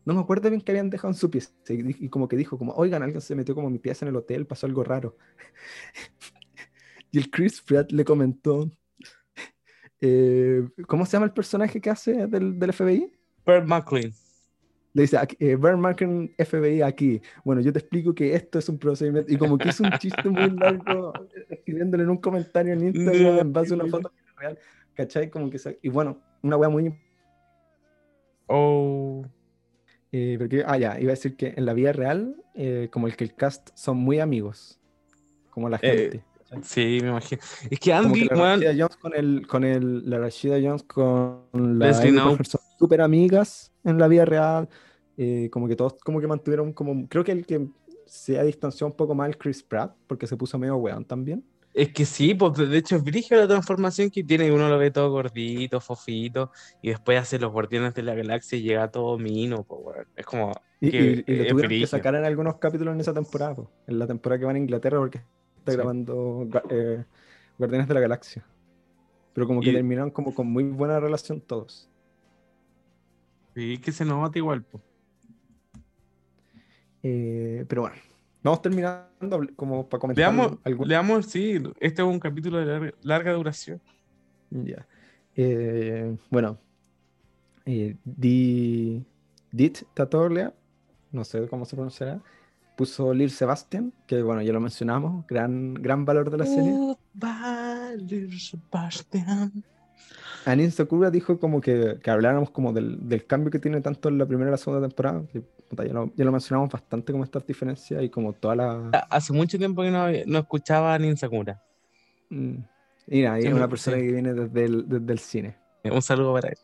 no 0.07 0.15
me 0.15 0.21
acuerdo 0.21 0.49
bien 0.49 0.63
que 0.63 0.73
habían 0.73 0.89
dejado 0.89 1.13
en 1.13 1.19
su 1.19 1.31
pieza. 1.31 1.51
Y, 1.69 2.07
y 2.07 2.09
como 2.09 2.29
que 2.29 2.37
dijo, 2.37 2.57
como, 2.57 2.73
oigan, 2.75 3.03
alguien 3.03 3.21
se 3.21 3.35
metió 3.35 3.55
como 3.55 3.69
mi 3.69 3.79
pieza 3.79 4.05
en 4.07 4.11
el 4.11 4.17
hotel, 4.17 4.47
pasó 4.47 4.67
algo 4.67 4.83
raro. 4.85 5.17
y 7.11 7.19
el 7.19 7.31
Chris 7.31 7.61
Pratt 7.61 7.93
le 7.93 8.05
comentó, 8.05 8.71
eh, 10.01 10.67
¿cómo 10.87 11.05
se 11.07 11.13
llama 11.13 11.27
el 11.27 11.33
personaje 11.33 11.81
que 11.81 11.91
hace 11.91 12.27
del, 12.27 12.59
del 12.59 12.73
FBI? 12.73 13.13
Bert 13.45 13.67
McLean. 13.67 14.13
Le 14.93 15.03
dice, 15.03 15.19
eh, 15.41 15.57
Bert 15.57 15.79
McLean, 15.79 16.31
FBI 16.39 16.81
aquí. 16.83 17.21
Bueno, 17.45 17.61
yo 17.61 17.73
te 17.73 17.81
explico 17.81 18.15
que 18.15 18.35
esto 18.35 18.59
es 18.59 18.69
un 18.69 18.79
procedimiento. 18.79 19.31
Y 19.33 19.37
como 19.37 19.59
que 19.59 19.69
hizo 19.69 19.83
un 19.85 19.91
chiste 19.99 20.29
muy 20.29 20.51
largo 20.51 21.13
escribiéndole 21.51 22.05
en 22.05 22.11
un 22.11 22.17
comentario 22.19 22.73
en 22.73 22.87
Instagram 22.87 23.39
en 23.41 23.53
base 23.53 23.73
a 23.73 23.77
una 23.77 23.87
foto 23.89 24.11
real. 24.39 24.59
¿Cachai? 24.95 25.29
Como 25.31 25.51
que 25.51 25.59
se- 25.59 25.79
Y 25.83 25.89
bueno, 25.91 26.23
una 26.43 26.57
wea 26.57 26.69
muy 26.71 26.95
Oh. 28.47 29.27
Eh, 30.19 30.37
porque, 30.39 30.65
ah, 30.67 30.79
ya, 30.79 30.99
iba 30.99 31.11
a 31.11 31.15
decir 31.15 31.37
que 31.37 31.53
en 31.55 31.67
la 31.67 31.75
vida 31.75 31.93
real, 31.93 32.37
eh, 32.55 32.89
como 32.91 33.07
el 33.07 33.17
que 33.17 33.25
el 33.25 33.35
cast 33.35 33.69
son 33.75 33.99
muy 33.99 34.19
amigos, 34.19 34.81
como 35.51 35.69
la 35.69 35.79
Eh, 35.83 36.11
gente. 36.11 36.25
Sí, 36.63 37.01
me 37.03 37.09
imagino. 37.09 37.43
Es 37.69 37.79
que 37.79 37.91
como 37.91 38.05
Andy, 38.07 38.21
que 38.29 38.35
la 38.35 38.41
weón, 38.41 38.61
Rashida 38.63 38.75
Jones 38.79 38.97
con 38.97 39.15
el, 39.15 39.47
con 39.47 39.65
el, 39.65 40.09
la 40.09 40.19
Rashida 40.19 40.57
Jones 40.63 40.85
con 40.85 41.41
la 41.53 41.87
Leslie 41.89 42.19
son 42.19 42.39
súper 42.79 43.03
amigas 43.03 43.73
en 43.85 43.99
la 43.99 44.09
vida 44.09 44.25
real. 44.25 44.69
como 45.51 45.69
que 45.69 45.77
todos 45.77 45.97
como 46.03 46.19
que 46.19 46.27
mantuvieron 46.27 46.73
como, 46.73 47.07
creo 47.09 47.23
que 47.23 47.33
el 47.33 47.45
que 47.45 47.69
se 48.07 48.39
ha 48.39 48.43
distanciado 48.43 48.87
un 48.91 48.97
poco 48.97 49.15
más 49.15 49.29
el 49.29 49.37
Chris 49.37 49.63
Pratt, 49.63 49.95
porque 50.07 50.27
se 50.27 50.37
puso 50.39 50.59
medio 50.59 50.77
weón 50.77 51.05
también. 51.05 51.45
Es 51.77 51.93
que 51.93 52.05
sí, 52.07 52.35
pues 52.35 52.55
de 52.57 52.79
hecho 52.79 52.97
es 52.97 53.05
brígida 53.05 53.39
la 53.41 53.47
transformación 53.49 54.11
que 54.11 54.25
tiene, 54.25 54.51
uno 54.51 54.69
lo 54.69 54.79
ve 54.79 54.91
todo 54.91 55.11
gordito, 55.11 55.81
fofito, 55.81 56.51
y 56.83 56.89
después 56.89 57.21
hace 57.21 57.39
los 57.39 57.53
guardianes 57.53 57.95
de 57.95 58.03
la 58.03 58.15
galaxia 58.15 58.59
y 58.59 58.63
llega 58.63 58.91
todo 58.91 59.19
mino, 59.19 59.63
pues 59.63 59.81
weón. 59.85 60.07
Es 60.17 60.25
como, 60.27 60.53
Y, 60.81 60.91
Que 60.91 60.99
y- 61.27 61.33
y 61.33 61.37
lo 61.37 61.47
tuvieron 61.49 61.71
que 61.71 61.87
sacar 61.87 62.15
en 62.17 62.25
algunos 62.25 62.57
capítulos 62.59 62.95
en 62.95 63.01
esa 63.01 63.15
temporada, 63.15 63.55
po, 63.55 63.71
en 63.87 63.99
la 63.99 64.07
temporada 64.07 64.39
que 64.41 64.45
van 64.47 64.57
a 64.57 64.59
Inglaterra 64.59 64.99
porque 64.99 65.19
está 65.59 65.73
Sí. 65.73 65.77
grabando 65.79 66.47
eh, 66.71 67.03
Guardianes 67.59 67.89
de 67.89 67.95
la 67.95 68.01
Galaxia. 68.01 68.45
Pero 69.33 69.47
como 69.47 69.61
que 69.63 69.71
Y- 69.71 69.73
terminaron 69.75 70.11
como 70.11 70.35
con 70.35 70.47
muy 70.49 70.65
buena 70.65 70.99
relación 71.01 71.41
todos. 71.41 71.89
sí, 73.55 73.79
que 73.79 73.91
se 73.93 74.05
nota 74.05 74.39
igual, 74.39 74.63
pues. 74.65 74.83
Eh, 77.03 77.65
pero 77.69 77.83
bueno, 77.83 77.97
vamos 78.51 78.63
terminando 78.63 79.41
como 79.57 79.89
para 79.89 80.01
comentar 80.01 80.23
Leamos, 80.35 80.59
algún- 80.65 80.89
leamos, 80.89 81.27
sí, 81.27 81.63
este 81.81 82.03
es 82.03 82.09
un 82.09 82.19
capítulo 82.21 82.59
de 82.59 82.67
larga, 82.67 82.93
larga 83.03 83.33
duración. 83.33 83.81
Ya. 84.51 84.87
Eh, 85.35 86.17
bueno, 86.31 86.59
eh, 87.65 87.97
Di, 88.05 89.05
Dit 89.51 89.79
Tatorlia, 89.95 90.55
no 91.13 91.25
sé 91.25 91.47
cómo 91.49 91.65
se 91.65 91.77
pronunciará, 91.77 92.21
puso 92.77 93.13
Lil 93.13 93.31
Sebastian, 93.31 93.93
que 94.07 94.23
bueno, 94.23 94.43
ya 94.43 94.53
lo 94.53 94.61
mencionamos, 94.61 95.27
gran, 95.27 95.75
gran 95.75 96.05
valor 96.05 96.31
de 96.31 96.39
la 96.39 96.47
serie. 96.47 96.73
Goodbye, 96.73 98.39
Sebastian. 98.39 99.65
Anin 100.45 100.71
Sakura 100.71 101.11
dijo 101.11 101.39
como 101.41 101.61
que, 101.61 101.99
que 102.03 102.11
habláramos 102.11 102.51
como 102.51 102.73
del, 102.73 103.09
del 103.09 103.27
cambio 103.27 103.51
que 103.51 103.59
tiene 103.59 103.81
tanto 103.81 104.09
en 104.09 104.19
la 104.19 104.27
primera 104.27 104.51
y 104.51 104.53
la 104.53 104.59
segunda 104.59 104.87
temporada, 104.87 105.25
que 105.33 105.43
ya, 105.71 105.93
lo, 105.93 106.13
ya 106.15 106.25
lo 106.25 106.33
mencionamos 106.33 106.71
bastante 106.71 107.13
como 107.13 107.25
estas 107.25 107.47
diferencias 107.47 108.03
y 108.03 108.09
como 108.09 108.33
toda 108.33 108.57
la... 108.57 108.91
Hace 109.11 109.33
mucho 109.33 109.59
tiempo 109.59 109.83
que 109.83 109.91
no, 109.91 110.07
no 110.27 110.39
escuchaba 110.39 110.95
a 110.95 110.99
Nin 110.99 111.17
Sakura. 111.17 111.63
Mm, 112.31 112.57
Y 113.09 113.23
nada, 113.23 113.39
y 113.39 113.43
Sí, 113.43 113.49
es 113.49 113.55
una 113.55 113.65
sí. 113.65 113.71
persona 113.71 113.97
que 113.97 114.13
viene 114.13 114.35
desde 114.35 114.65
el, 114.65 114.89
desde 114.89 115.13
el 115.13 115.19
cine. 115.19 115.57
Un 115.85 116.03
saludo 116.03 116.33
para 116.35 116.49
él. 116.49 116.59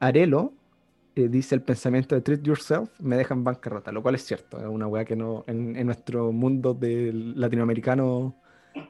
Arelo 0.00 0.52
eh, 1.14 1.28
dice 1.28 1.54
el 1.54 1.62
pensamiento 1.62 2.14
de 2.14 2.20
treat 2.20 2.42
yourself 2.42 2.88
me 3.00 3.16
deja 3.16 3.34
en 3.34 3.44
bancarrota, 3.44 3.92
lo 3.92 4.02
cual 4.02 4.14
es 4.14 4.24
cierto, 4.24 4.58
es 4.58 4.66
una 4.66 4.86
weá 4.86 5.04
que 5.04 5.16
no, 5.16 5.44
en, 5.46 5.76
en 5.76 5.86
nuestro 5.86 6.32
mundo 6.32 6.72
del 6.74 7.38
latinoamericano 7.38 8.36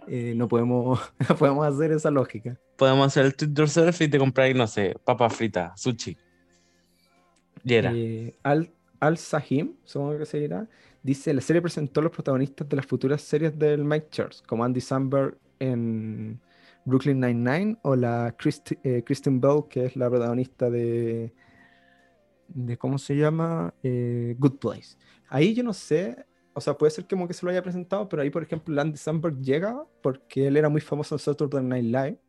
eh, 0.07 0.35
no, 0.37 0.47
podemos, 0.47 1.01
no 1.29 1.37
podemos 1.37 1.67
hacer 1.67 1.93
esa 1.93 2.11
lógica. 2.11 2.59
Podemos 2.77 3.07
hacer 3.07 3.27
el 3.27 3.35
treat 3.35 3.57
yourself 3.57 4.01
y 4.03 4.09
te 4.09 4.19
compráis, 4.19 4.55
no 4.55 4.67
sé, 4.67 4.95
papa 5.05 5.29
frita, 5.31 5.73
sushi. 5.77 6.17
Y 7.65 7.75
era. 7.75 7.93
Eh, 7.95 8.35
Al 9.01 9.17
Sahim, 9.17 9.77
supongo 9.85 10.19
que 10.19 10.27
se 10.27 10.49
dice, 11.03 11.33
la 11.33 11.41
serie 11.41 11.63
presentó 11.63 12.01
a 12.01 12.05
los 12.05 12.13
protagonistas 12.13 12.69
de 12.69 12.77
las 12.77 12.87
futuras 12.87 13.23
series 13.23 13.59
del 13.59 13.85
Mike 13.85 14.09
Church, 14.11 14.43
como 14.47 14.63
Andy 14.63 14.81
Samberg 14.81 15.39
en 15.59 16.39
Brooklyn 16.85 17.19
Nine-Nine 17.21 17.79
o 17.83 17.97
la 17.97 18.35
eh, 18.85 19.03
Kristen 19.05 19.41
Bell, 19.41 19.63
que 19.69 19.87
es 19.87 19.97
la 19.97 20.11
protagonista 20.11 20.69
de, 20.71 21.33
de 22.49 22.77
¿cómo 22.77 22.99
se 22.99 23.17
llama? 23.17 23.73
Eh, 23.83 24.37
Good 24.39 24.59
Place. 24.59 24.97
Ahí 25.29 25.55
yo 25.55 25.63
no 25.63 25.73
sé, 25.73 26.27
o 26.53 26.61
sea, 26.61 26.77
puede 26.77 26.91
ser 26.91 27.07
como 27.07 27.27
que 27.27 27.35
se 27.35 27.47
lo 27.47 27.53
haya 27.53 27.63
presentado, 27.63 28.09
pero 28.09 28.23
ahí, 28.23 28.31
por 28.31 28.43
ejemplo, 28.43 28.79
Andy 28.79 28.99
Samberg 28.99 29.41
llega 29.41 29.83
porque 30.03 30.49
él 30.49 30.57
era 30.59 30.69
muy 30.69 30.81
famoso 30.83 31.15
en 31.15 31.21
Saturday 31.21 31.63
Night 31.63 31.85
Live, 31.85 32.21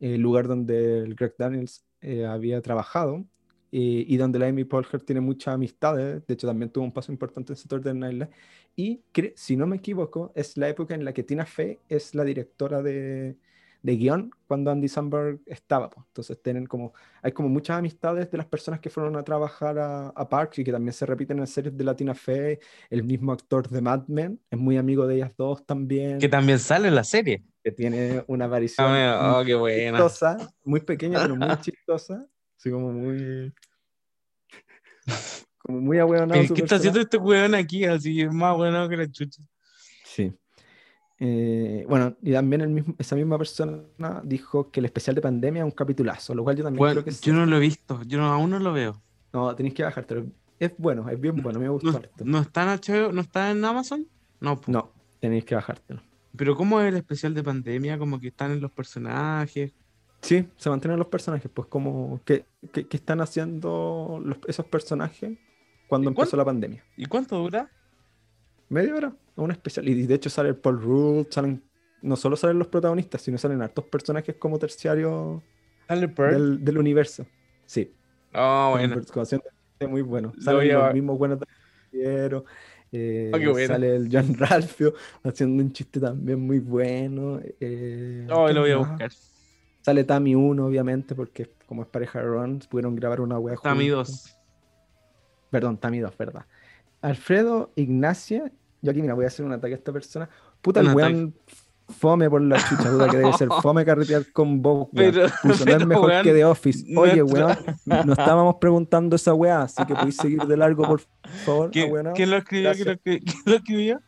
el 0.00 0.20
lugar 0.20 0.48
donde 0.48 1.14
Greg 1.16 1.34
Daniels 1.38 1.86
eh, 2.00 2.26
había 2.26 2.60
trabajado 2.60 3.24
eh, 3.72 4.04
y 4.06 4.16
donde 4.18 4.38
la 4.38 4.46
Amy 4.48 4.64
Poehler 4.64 5.02
tiene 5.02 5.20
muchas 5.20 5.54
amistades, 5.54 6.26
de 6.26 6.34
hecho 6.34 6.46
también 6.46 6.70
tuvo 6.70 6.84
un 6.84 6.92
paso 6.92 7.10
importante 7.12 7.52
en 7.54 7.56
Saturday 7.56 7.94
Night 7.94 8.12
Live, 8.14 8.30
y 8.76 9.02
si 9.34 9.56
no 9.56 9.66
me 9.66 9.76
equivoco, 9.76 10.32
es 10.34 10.56
la 10.56 10.68
época 10.68 10.94
en 10.94 11.04
la 11.04 11.12
que 11.12 11.22
Tina 11.24 11.46
Fey 11.46 11.80
es 11.88 12.14
la 12.14 12.24
directora 12.24 12.82
de, 12.82 13.36
de 13.82 13.96
guion 13.96 14.30
cuando 14.46 14.70
Andy 14.70 14.88
Samberg 14.88 15.40
estaba, 15.46 15.90
pues. 15.90 16.06
entonces 16.08 16.40
tienen 16.42 16.66
como, 16.66 16.92
hay 17.22 17.32
como 17.32 17.48
muchas 17.48 17.78
amistades 17.78 18.30
de 18.30 18.38
las 18.38 18.46
personas 18.46 18.80
que 18.80 18.90
fueron 18.90 19.16
a 19.16 19.24
trabajar 19.24 19.78
a, 19.78 20.08
a 20.08 20.28
Parks 20.28 20.58
y 20.60 20.64
que 20.64 20.72
también 20.72 20.92
se 20.92 21.04
repiten 21.06 21.38
en 21.38 21.46
series 21.46 21.76
de 21.76 21.84
la 21.84 21.96
Tina 21.96 22.14
Fey, 22.14 22.58
el 22.90 23.02
mismo 23.04 23.32
actor 23.32 23.68
de 23.68 23.80
Mad 23.80 24.06
Men 24.08 24.40
es 24.50 24.58
muy 24.58 24.76
amigo 24.76 25.06
de 25.06 25.16
ellas 25.16 25.32
dos 25.36 25.64
también, 25.66 26.18
Que 26.18 26.28
también 26.28 26.58
sale 26.58 26.88
en 26.88 26.94
la 26.94 27.04
serie. 27.04 27.42
que 27.64 27.72
tiene 27.72 28.24
una 28.28 28.46
aparición 28.46 28.86
Ah, 28.86 28.90
mira, 28.90 29.38
oh, 29.40 29.44
qué 29.44 29.52
muy 29.54 29.60
buena. 29.60 29.98
chistosa, 29.98 30.36
muy 30.64 30.80
pequeña, 30.80 31.20
pero 31.20 31.36
muy 31.36 31.56
chistosa. 31.60 32.26
Así 32.62 32.70
como 32.70 32.92
muy. 32.92 33.52
Como 35.58 35.80
muy 35.80 35.98
ahueonado 35.98 36.40
¿Qué, 36.40 36.46
su 36.46 36.54
qué 36.54 36.62
está 36.62 36.76
haciendo 36.76 37.00
este 37.00 37.16
weón 37.16 37.56
aquí? 37.56 37.84
Así 37.84 38.20
es 38.20 38.32
más 38.32 38.56
bueno 38.56 38.88
que 38.88 38.96
la 38.96 39.10
chucha. 39.10 39.42
Sí. 40.04 40.32
Eh, 41.18 41.84
bueno, 41.88 42.16
y 42.22 42.30
también 42.30 42.60
el 42.60 42.68
mismo, 42.68 42.94
esa 42.98 43.16
misma 43.16 43.36
persona 43.36 43.82
dijo 44.22 44.70
que 44.70 44.78
el 44.78 44.86
especial 44.86 45.16
de 45.16 45.22
pandemia 45.22 45.62
es 45.62 45.64
un 45.64 45.72
capitulazo, 45.72 46.36
lo 46.36 46.44
cual 46.44 46.56
yo 46.56 46.62
también 46.62 46.78
Bueno, 46.78 46.94
creo 46.94 47.04
que 47.04 47.10
es 47.10 47.20
yo 47.20 47.32
no 47.32 47.46
lo 47.46 47.56
he 47.56 47.60
visto, 47.60 48.00
yo 48.04 48.18
no, 48.18 48.32
aún 48.32 48.50
no 48.50 48.60
lo 48.60 48.72
veo. 48.72 49.02
No, 49.32 49.54
tenéis 49.56 49.74
que 49.74 49.82
bajártelo. 49.82 50.26
Es 50.60 50.72
bueno, 50.78 51.08
es 51.08 51.20
bien 51.20 51.42
bueno, 51.42 51.58
me 51.58 51.68
gustó 51.68 51.90
¿No, 51.90 51.98
harto. 51.98 52.24
no 52.24 52.38
está 52.38 52.62
en 52.62 52.80
HBO? 52.80 53.12
¿No 53.12 53.20
está 53.22 53.50
en 53.50 53.64
Amazon? 53.64 54.06
No. 54.38 54.60
No, 54.68 54.92
tenéis 55.18 55.44
que 55.44 55.56
bajártelo. 55.56 56.00
Pero 56.36 56.54
¿cómo 56.54 56.80
es 56.80 56.88
el 56.88 56.96
especial 56.96 57.34
de 57.34 57.42
pandemia? 57.42 57.98
Como 57.98 58.20
que 58.20 58.28
están 58.28 58.52
en 58.52 58.60
los 58.60 58.70
personajes. 58.70 59.72
Sí, 60.22 60.48
se 60.56 60.70
mantienen 60.70 60.98
los 60.98 61.08
personajes, 61.08 61.50
pues 61.52 61.66
como 61.68 62.20
que, 62.24 62.44
que- 62.72 62.86
que 62.86 62.96
están 62.96 63.20
haciendo 63.20 64.20
los- 64.24 64.38
esos 64.46 64.64
personajes 64.66 65.36
cuando 65.88 66.10
¿Y 66.10 66.14
cuán- 66.14 66.24
empezó 66.24 66.36
la 66.36 66.44
pandemia. 66.44 66.84
¿Y 66.96 67.06
cuánto 67.06 67.36
dura? 67.38 67.68
Media 68.68 68.94
hora, 68.94 69.12
un 69.36 69.50
especial. 69.50 69.88
Y 69.88 70.06
de 70.06 70.14
hecho 70.14 70.30
sale 70.30 70.50
el 70.50 70.56
Paul 70.56 70.80
Rudd, 70.80 71.26
salen, 71.30 71.62
no 72.02 72.16
solo 72.16 72.36
salen 72.36 72.58
los 72.58 72.68
protagonistas, 72.68 73.20
sino 73.22 73.36
salen 73.36 73.60
hartos 73.62 73.84
personajes 73.86 74.36
como 74.36 74.58
terciarios 74.58 75.42
del, 75.88 76.64
del 76.64 76.78
universo. 76.78 77.26
Sí, 77.66 77.92
Oh, 78.34 78.70
con 78.78 78.88
bueno. 78.88 79.02
muy 79.90 80.02
bueno. 80.02 80.32
Lo 80.36 80.42
Salen 80.42 80.70
a- 80.76 80.84
los 80.86 80.94
mismos 80.94 81.18
buenos 81.18 81.40
de 81.40 81.46
Noticiero, 81.92 82.44
eh, 82.92 83.30
Oh. 83.34 83.66
Sale 83.66 83.96
el 83.96 84.08
John 84.10 84.34
Ralphio 84.38 84.94
haciendo 85.24 85.62
un 85.62 85.72
chiste 85.72 85.98
también 86.00 86.40
muy 86.40 86.60
bueno. 86.60 87.40
eh, 87.60 88.26
Oh, 88.30 88.44
¿quién 88.44 88.54
lo 88.54 88.60
voy 88.62 88.70
a 88.70 88.78
más? 88.78 89.31
Sale 89.82 90.04
Tammy 90.04 90.34
1, 90.34 90.64
obviamente, 90.64 91.14
porque 91.14 91.50
como 91.66 91.82
es 91.82 91.88
pareja 91.88 92.20
de 92.20 92.24
Ron, 92.26 92.60
pudieron 92.70 92.94
grabar 92.96 93.20
una 93.20 93.38
wea 93.38 93.56
juntos. 93.56 93.88
2. 93.88 94.38
Perdón, 95.50 95.76
Tami 95.76 95.98
2, 95.98 96.16
verdad. 96.16 96.46
Alfredo 97.02 97.72
Ignacia, 97.76 98.50
yo 98.80 98.90
aquí 98.90 99.02
mira, 99.02 99.14
voy 99.14 99.24
a 99.24 99.28
hacer 99.28 99.44
un 99.44 99.52
ataque 99.52 99.74
a 99.74 99.76
esta 99.76 99.92
persona. 99.92 100.28
Puta, 100.60 100.80
el 100.80 100.94
weón 100.94 101.34
fome 101.88 102.30
por 102.30 102.40
la 102.40 102.56
chucha, 102.56 102.90
puta, 102.90 103.08
que 103.08 103.18
debe 103.18 103.32
ser 103.34 103.48
fome 103.62 103.84
carretear 103.84 104.30
con 104.32 104.62
vos, 104.62 104.88
weón. 104.92 105.12
Pero, 105.14 105.26
Puso, 105.42 105.64
no 105.64 105.70
es 105.72 105.76
pero, 105.76 105.86
mejor 105.86 106.22
que 106.22 106.32
The 106.32 106.44
Office. 106.44 106.84
Oye, 106.96 107.16
nuestro- 107.16 107.46
weón, 107.46 108.06
no 108.06 108.12
estábamos 108.12 108.54
preguntando 108.60 109.16
esa 109.16 109.34
weá, 109.34 109.62
así 109.62 109.84
que 109.84 109.94
podéis 109.94 110.16
seguir 110.16 110.40
de 110.46 110.56
largo, 110.56 110.86
por 110.86 111.00
favor. 111.44 111.70
¿Quién, 111.72 111.92
quién 112.14 112.30
lo 112.30 112.36
escribió? 112.36 112.72
¿Quién 112.72 112.86
lo, 112.86 112.92
escri- 112.94 113.22
quién 113.24 113.42
lo 113.46 113.54
escribió? 113.54 114.00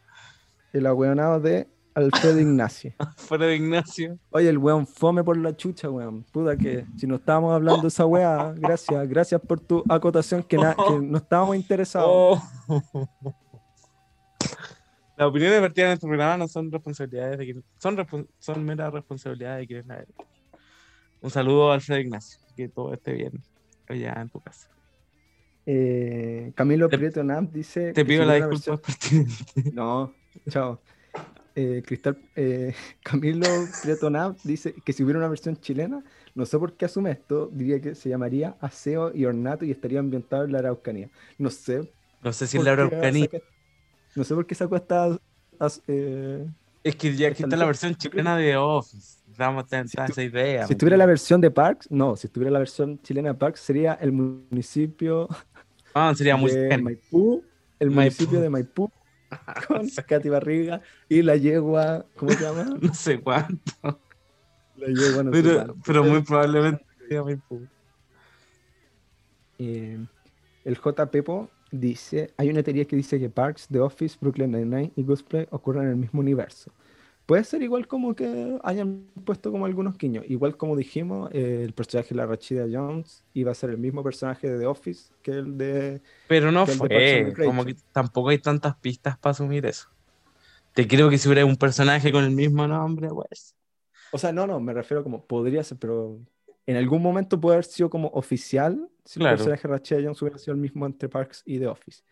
El 0.72 0.86
ahueonado 0.86 1.40
de 1.40 1.68
Alfredo 1.94 2.40
Ignacia. 2.40 2.94
Fuera 3.16 3.46
de 3.46 3.56
Ignacio. 3.56 4.18
Oye, 4.30 4.48
el 4.48 4.58
weón 4.58 4.86
fome 4.86 5.22
por 5.22 5.36
la 5.36 5.56
chucha, 5.56 5.88
weón. 5.90 6.24
Puta 6.24 6.56
que 6.56 6.84
si 6.96 7.06
no 7.06 7.16
estábamos 7.16 7.54
hablando 7.54 7.82
de 7.82 7.88
esa 7.88 8.04
weá, 8.04 8.52
gracias, 8.56 9.08
gracias 9.08 9.40
por 9.40 9.60
tu 9.60 9.84
acotación 9.88 10.42
que, 10.42 10.56
no 10.56 11.16
estábamos 11.16 11.56
interesados. 11.56 12.08
Oh. 12.10 13.08
Las 15.16 15.28
opiniones 15.28 15.60
vertidas 15.60 15.88
en 15.88 15.92
este 15.94 16.06
programa 16.08 16.36
no 16.36 16.48
son 16.48 16.72
responsabilidades 16.72 17.38
de 17.38 17.44
quien, 17.44 17.64
son, 17.78 17.96
respon- 17.96 18.26
son 18.40 18.64
meras 18.64 18.92
responsabilidades 18.92 19.60
de 19.60 19.66
quienes 19.68 19.86
la 19.86 20.04
Un 21.20 21.30
saludo 21.30 21.70
a 21.70 21.74
Alfredo 21.74 22.00
Ignacio. 22.00 22.40
Que 22.56 22.68
todo 22.68 22.92
esté 22.92 23.12
bien 23.12 23.40
allá 23.88 24.14
en 24.20 24.28
tu 24.28 24.40
casa. 24.40 24.68
Eh, 25.66 26.52
Camilo 26.56 26.88
Te- 26.88 26.98
Prieto 26.98 27.22
Nam 27.22 27.48
dice. 27.50 27.92
Te 27.92 28.04
pido 28.04 28.24
la 28.24 28.34
disculpa 28.34 28.82
versión-. 28.88 29.26
No, 29.72 30.12
chao. 30.50 30.80
Eh, 31.56 31.82
Cristal, 31.86 32.18
eh, 32.34 32.74
Camilo 33.02 33.46
Prieto 33.82 34.10
Nam 34.10 34.34
dice 34.42 34.74
que 34.84 34.92
si 34.92 35.04
hubiera 35.04 35.18
una 35.20 35.28
versión 35.28 35.56
chilena, 35.56 36.02
no 36.34 36.46
sé 36.46 36.58
por 36.58 36.72
qué 36.72 36.86
asume 36.86 37.12
esto, 37.12 37.48
diría 37.52 37.80
que 37.80 37.94
se 37.94 38.08
llamaría 38.08 38.56
Aseo 38.60 39.14
y 39.14 39.24
Ornato 39.24 39.64
y 39.64 39.70
estaría 39.70 40.00
ambientado 40.00 40.44
en 40.44 40.52
la 40.52 40.58
Araucanía. 40.58 41.08
No 41.38 41.50
sé. 41.50 41.88
No 42.22 42.32
sé 42.32 42.46
si 42.48 42.56
por 42.56 42.66
la 42.66 42.72
Araucanía. 42.72 43.26
saca- 43.26 43.44
No 44.16 44.24
sé 44.24 44.34
por 44.34 44.46
qué 44.46 44.54
sacó 44.56 44.74
esta. 44.76 45.16
as- 45.60 45.80
eh, 45.86 46.44
Es 46.82 46.96
que 46.96 47.14
ya 47.14 47.28
aquí 47.28 47.36
Esa 47.38 47.44
está 47.46 47.56
la 47.56 47.66
versión 47.66 47.94
chilena 47.94 48.36
de 48.36 48.56
Office. 48.56 49.18
Damos 49.38 49.64
Si 49.68 49.76
esa 49.76 50.06
tú- 50.06 50.20
idea. 50.20 50.64
Si 50.64 50.70
¿me 50.70 50.74
estuviera 50.74 50.96
la 50.96 51.06
versión 51.06 51.40
de 51.40 51.50
Parks, 51.50 51.90
no, 51.90 52.14
si 52.16 52.26
estuviera 52.26 52.50
la 52.52 52.58
versión 52.60 53.00
chilena 53.02 53.28
de 53.30 53.34
Parks, 53.34 53.60
sería 53.60 53.94
el 53.94 54.12
municipio 54.12 55.28
Ah, 55.94 56.12
sería 56.16 56.36
muy. 56.36 56.50
Maipú, 56.82 57.42
el 57.78 57.88
Maipú. 57.90 58.00
municipio 58.00 58.40
de 58.40 58.50
Maipú, 58.50 58.90
con 59.68 59.88
Katy 59.88 60.28
Barriga 60.28 60.80
y 61.08 61.22
la 61.22 61.36
yegua, 61.36 62.06
¿cómo 62.16 62.32
se 62.32 62.40
llama? 62.42 62.64
No 62.80 62.94
sé 62.94 63.20
cuánto. 63.20 64.00
La 64.76 64.86
yegua, 64.88 65.22
no 65.22 65.32
sé 65.32 65.42
Pero, 65.42 65.54
cuánto. 65.54 65.76
pero 65.86 66.04
muy 66.04 66.22
probablemente. 66.22 66.84
Eh, 69.58 69.98
el 70.64 70.76
J. 70.78 71.10
Pepo 71.10 71.50
dice, 71.70 72.32
hay 72.36 72.50
una 72.50 72.62
teoría 72.62 72.84
que 72.84 72.96
dice 72.96 73.18
que 73.18 73.28
Parks, 73.28 73.68
The 73.68 73.80
Office, 73.80 74.16
Brooklyn 74.20 74.52
Nine-Nine 74.52 74.92
y 74.96 75.02
Ghostplay 75.02 75.46
ocurren 75.50 75.84
en 75.84 75.90
el 75.90 75.96
mismo 75.96 76.20
universo. 76.20 76.72
Puede 77.26 77.44
ser 77.44 77.62
igual 77.62 77.86
como 77.86 78.14
que 78.14 78.58
hayan 78.62 79.06
puesto 79.24 79.50
como 79.50 79.64
algunos 79.64 79.96
guiños. 79.96 80.24
Igual 80.28 80.58
como 80.58 80.76
dijimos, 80.76 81.30
eh, 81.32 81.62
el 81.64 81.72
personaje 81.72 82.10
de 82.10 82.16
la 82.16 82.26
Rachida 82.26 82.66
Jones 82.70 83.24
iba 83.32 83.50
a 83.50 83.54
ser 83.54 83.70
el 83.70 83.78
mismo 83.78 84.02
personaje 84.02 84.50
de 84.50 84.58
The 84.58 84.66
Office 84.66 85.12
que 85.22 85.30
el 85.30 85.56
de... 85.56 86.02
Pero 86.28 86.52
no 86.52 86.66
fue. 86.66 87.32
Como 87.34 87.64
que 87.64 87.76
tampoco 87.92 88.28
hay 88.28 88.38
tantas 88.38 88.76
pistas 88.76 89.16
para 89.16 89.30
asumir 89.30 89.64
eso. 89.64 89.88
Te 90.74 90.86
creo 90.86 91.08
que 91.08 91.16
si 91.16 91.28
hubiera 91.28 91.46
un 91.46 91.56
personaje 91.56 92.12
con 92.12 92.24
el 92.24 92.32
mismo 92.32 92.66
nombre, 92.66 93.08
pues. 93.08 93.54
O 94.12 94.18
sea, 94.18 94.32
no, 94.32 94.46
no, 94.46 94.60
me 94.60 94.74
refiero 94.74 95.02
como 95.02 95.24
podría 95.24 95.64
ser, 95.64 95.78
pero 95.78 96.18
en 96.66 96.76
algún 96.76 97.00
momento 97.00 97.40
puede 97.40 97.56
haber 97.56 97.64
sido 97.64 97.88
como 97.88 98.08
oficial 98.08 98.88
si 99.04 99.18
Claro. 99.18 99.32
el 99.32 99.38
personaje 99.38 99.68
de 99.68 99.74
Rachida 99.74 100.00
Jones 100.02 100.20
hubiera 100.20 100.38
sido 100.38 100.54
el 100.54 100.60
mismo 100.60 100.84
entre 100.84 101.08
Parks 101.08 101.42
y 101.46 101.58
The 101.58 101.68
Office. 101.68 102.02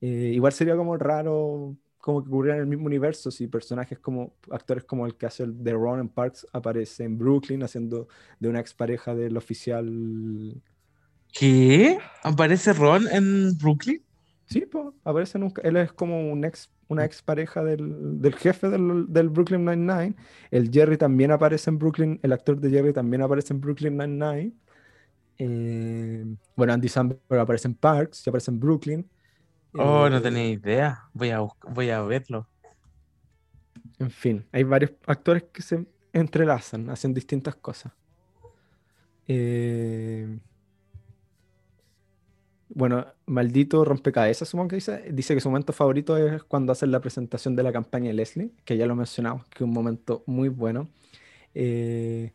Eh, 0.00 0.32
igual 0.34 0.52
sería 0.52 0.76
como 0.76 0.96
raro 0.96 1.76
como 2.00 2.22
que 2.22 2.28
ocurriera 2.28 2.56
en 2.56 2.62
el 2.62 2.66
mismo 2.66 2.86
universo 2.86 3.30
si 3.30 3.46
personajes 3.46 3.98
como 3.98 4.34
actores 4.50 4.84
como 4.84 5.06
el 5.06 5.16
que 5.16 5.26
hace 5.26 5.44
el 5.44 5.62
de 5.62 5.72
Ron 5.72 6.00
en 6.00 6.08
Parks 6.08 6.46
aparece 6.52 7.04
en 7.04 7.18
Brooklyn 7.18 7.62
haciendo 7.62 8.08
de 8.38 8.48
una 8.48 8.60
expareja 8.60 9.14
del 9.14 9.36
oficial. 9.36 10.60
¿Qué? 11.32 11.98
¿Aparece 12.22 12.72
Ron 12.72 13.06
en 13.12 13.56
Brooklyn? 13.58 14.02
Sí, 14.46 14.66
pues, 14.66 14.88
aparece 15.04 15.38
nunca. 15.38 15.62
Él 15.62 15.76
es 15.76 15.92
como 15.92 16.32
un 16.32 16.44
ex, 16.44 16.70
una 16.88 17.04
expareja 17.04 17.62
del, 17.62 18.20
del 18.20 18.34
jefe 18.34 18.68
del, 18.68 19.06
del 19.08 19.28
Brooklyn 19.28 19.64
Nine-Nine. 19.64 20.16
El 20.50 20.70
Jerry 20.72 20.96
también 20.96 21.30
aparece 21.30 21.70
en 21.70 21.78
Brooklyn, 21.78 22.18
el 22.22 22.32
actor 22.32 22.58
de 22.58 22.68
Jerry 22.68 22.92
también 22.92 23.22
aparece 23.22 23.52
en 23.52 23.60
Brooklyn 23.60 23.96
Nine-Nine. 23.96 24.52
Eh, 25.38 26.24
bueno, 26.56 26.72
Andy 26.72 26.88
Samberg 26.88 27.20
aparece 27.40 27.68
en 27.68 27.74
Parks 27.74 28.26
y 28.26 28.30
aparece 28.30 28.50
en 28.50 28.58
Brooklyn. 28.58 29.10
Oh, 29.76 30.08
no 30.08 30.18
Eh, 30.18 30.20
tenía 30.20 30.48
idea. 30.48 31.08
Voy 31.12 31.30
a, 31.30 31.40
voy 31.68 31.90
a 31.90 32.02
verlo. 32.02 32.48
En 33.98 34.10
fin, 34.10 34.46
hay 34.52 34.64
varios 34.64 34.92
actores 35.06 35.44
que 35.52 35.62
se 35.62 35.86
entrelazan, 36.12 36.90
hacen 36.90 37.14
distintas 37.14 37.54
cosas. 37.56 37.92
Eh, 39.26 40.38
Bueno, 42.72 43.04
maldito 43.26 43.84
rompecabezas, 43.84 44.48
supongo 44.48 44.68
que 44.68 44.76
dice. 44.76 45.04
Dice 45.12 45.34
que 45.34 45.40
su 45.40 45.48
momento 45.50 45.72
favorito 45.72 46.16
es 46.16 46.44
cuando 46.44 46.72
hacen 46.72 46.92
la 46.92 47.00
presentación 47.00 47.56
de 47.56 47.64
la 47.64 47.72
campaña 47.72 48.08
de 48.08 48.14
Leslie, 48.14 48.52
que 48.64 48.76
ya 48.76 48.86
lo 48.86 48.94
mencionamos, 48.94 49.44
que 49.46 49.56
es 49.56 49.60
un 49.62 49.72
momento 49.72 50.22
muy 50.26 50.48
bueno. 50.48 50.88
Eh, 51.54 52.32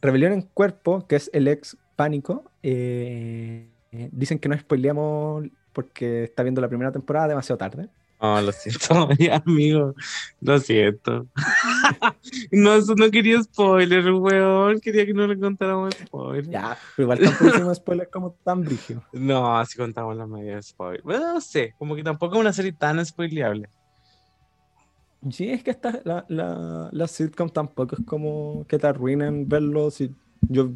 Rebelión 0.00 0.32
en 0.32 0.42
Cuerpo, 0.42 1.06
que 1.06 1.16
es 1.16 1.30
el 1.32 1.48
ex 1.48 1.76
Pánico. 1.96 2.52
eh, 2.62 3.68
dicen 4.12 4.38
que 4.38 4.48
no 4.48 4.56
spoileamos 4.56 5.46
porque 5.78 6.24
está 6.24 6.42
viendo 6.42 6.60
la 6.60 6.66
primera 6.66 6.90
temporada 6.90 7.28
demasiado 7.28 7.56
tarde. 7.56 7.88
Oh, 8.18 8.40
lo 8.40 8.50
siento, 8.50 9.08
amigo. 9.46 9.94
Lo 10.40 10.58
siento. 10.58 11.28
no, 12.50 12.74
eso 12.74 12.96
no 12.96 13.08
quería 13.12 13.40
spoiler, 13.40 14.10
weón. 14.10 14.80
Quería 14.80 15.06
que 15.06 15.14
no 15.14 15.24
le 15.28 15.38
contáramos 15.38 15.94
spoiler. 15.94 16.50
Ya, 16.50 16.76
pero 16.96 17.04
igual 17.04 17.20
tampoco 17.20 17.46
hicimos 17.54 17.76
spoilers 17.76 18.10
como 18.10 18.32
tan 18.42 18.62
brígido. 18.62 19.04
No, 19.12 19.56
así 19.56 19.78
contamos 19.78 20.16
la 20.16 20.26
media 20.26 20.56
de 20.56 20.62
spoiler. 20.64 21.00
Bueno, 21.02 21.34
no 21.34 21.40
sé, 21.40 21.76
como 21.78 21.94
que 21.94 22.02
tampoco 22.02 22.34
es 22.34 22.40
una 22.40 22.52
serie 22.52 22.72
tan 22.72 23.06
spoileable. 23.06 23.68
Sí, 25.30 25.48
es 25.48 25.62
que 25.62 25.70
esta, 25.70 26.00
la, 26.04 26.26
la, 26.28 26.88
la 26.90 27.06
sitcom 27.06 27.50
tampoco 27.50 27.94
es 27.94 28.04
como 28.04 28.66
que 28.66 28.80
te 28.80 28.88
arruinen 28.88 29.48
verlo. 29.48 29.92
Si 29.92 30.12
yo, 30.40 30.72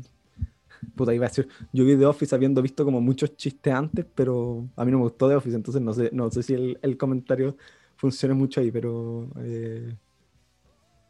puta, 0.94 1.14
iba 1.14 1.26
a 1.26 1.28
decir, 1.28 1.48
yo 1.72 1.84
vi 1.84 1.96
The 1.96 2.06
Office 2.06 2.34
habiendo 2.34 2.62
visto 2.62 2.84
como 2.84 3.00
muchos 3.00 3.36
chistes 3.36 3.72
antes, 3.72 4.06
pero 4.14 4.68
a 4.76 4.84
mí 4.84 4.90
no 4.92 4.98
me 4.98 5.04
gustó 5.04 5.28
The 5.28 5.36
Office, 5.36 5.56
entonces 5.56 5.82
no 5.82 5.92
sé, 5.94 6.10
no 6.12 6.30
sé 6.30 6.42
si 6.42 6.54
el, 6.54 6.78
el 6.82 6.96
comentario 6.96 7.56
funciona 7.96 8.34
mucho 8.34 8.60
ahí, 8.60 8.70
pero. 8.72 9.30
Eh, 9.40 9.96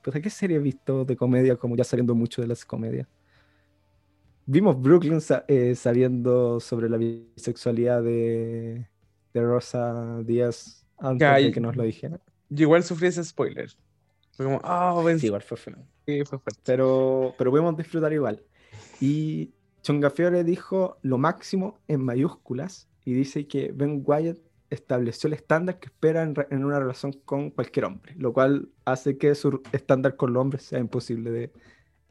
puta, 0.02 0.20
¿qué 0.20 0.30
serie 0.30 0.56
he 0.56 0.60
visto 0.60 1.04
de 1.04 1.16
comedia 1.16 1.56
como 1.56 1.76
ya 1.76 1.84
saliendo 1.84 2.14
mucho 2.14 2.42
de 2.42 2.48
las 2.48 2.64
comedias? 2.64 3.08
Vimos 4.44 4.80
Brooklyn 4.80 5.20
sa- 5.20 5.44
eh, 5.48 5.74
sabiendo 5.74 6.58
sobre 6.60 6.88
la 6.88 6.96
bisexualidad 6.96 8.02
de, 8.02 8.88
de 9.32 9.42
Rosa 9.42 10.20
Díaz 10.24 10.84
antes 10.98 11.20
Ya, 11.20 11.34
de 11.40 11.50
que 11.50 11.60
nos 11.60 11.76
lo 11.76 11.84
dijera. 11.84 12.20
Yo 12.48 12.64
igual 12.64 12.82
sufrí 12.82 13.08
ese 13.08 13.24
spoiler. 13.24 13.70
Fue 14.36 14.46
como, 14.46 14.60
ah, 14.64 15.00
ven, 15.04 15.18
Sí, 15.18 15.26
igual 15.26 15.42
fue 15.42 15.56
feo. 15.56 15.76
sí, 16.06 16.24
fue 16.24 16.38
fuerte. 16.38 16.62
pero, 16.64 17.34
pero 17.38 17.50
podemos 17.50 17.76
disfrutar 17.76 18.12
igual. 18.12 18.42
Y 19.00 19.54
Chongafiore 19.82 20.44
dijo 20.44 20.98
lo 21.02 21.18
máximo 21.18 21.78
en 21.88 22.04
mayúsculas 22.04 22.88
y 23.04 23.14
dice 23.14 23.46
que 23.46 23.72
Ben 23.72 24.02
Wyatt 24.04 24.38
estableció 24.70 25.26
el 25.26 25.34
estándar 25.34 25.78
que 25.78 25.86
espera 25.86 26.22
en, 26.22 26.64
una 26.64 26.78
relación 26.78 27.12
con 27.24 27.50
cualquier 27.50 27.84
hombre, 27.84 28.14
lo 28.16 28.32
cual 28.32 28.68
hace 28.84 29.18
que 29.18 29.34
su 29.34 29.60
estándar 29.72 30.16
con 30.16 30.32
los 30.32 30.40
hombres 30.40 30.62
sea 30.62 30.78
imposible 30.78 31.30
de 31.30 31.52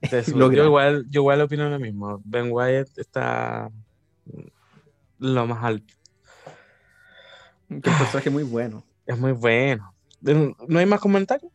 lograr. 0.36 0.58
yo, 0.58 0.66
igual, 0.66 1.06
yo 1.10 1.22
igual 1.22 1.42
opino 1.42 1.70
lo 1.70 1.80
mismo. 1.80 2.22
Ben 2.24 2.52
Wyatt 2.52 2.98
está 2.98 3.72
lo 5.18 5.48
más 5.48 5.64
alto. 5.64 5.94
Que 7.68 7.76
un 7.76 7.82
personaje 7.82 8.30
muy 8.30 8.44
bueno. 8.44 8.84
Es 9.06 9.18
muy 9.18 9.32
bueno. 9.32 9.94
¿No 10.22 10.78
hay 10.78 10.86
más 10.86 11.00
comentarios? 11.00 11.52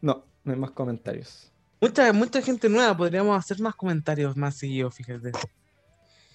No, 0.00 0.24
no 0.44 0.52
hay 0.52 0.58
más 0.58 0.70
comentarios. 0.70 1.52
Mucha, 1.88 2.12
mucha 2.12 2.42
gente 2.42 2.68
nueva, 2.68 2.96
podríamos 2.96 3.38
hacer 3.38 3.60
más 3.60 3.74
comentarios 3.74 4.36
más 4.36 4.56
seguidos, 4.56 4.94
fíjate. 4.94 5.32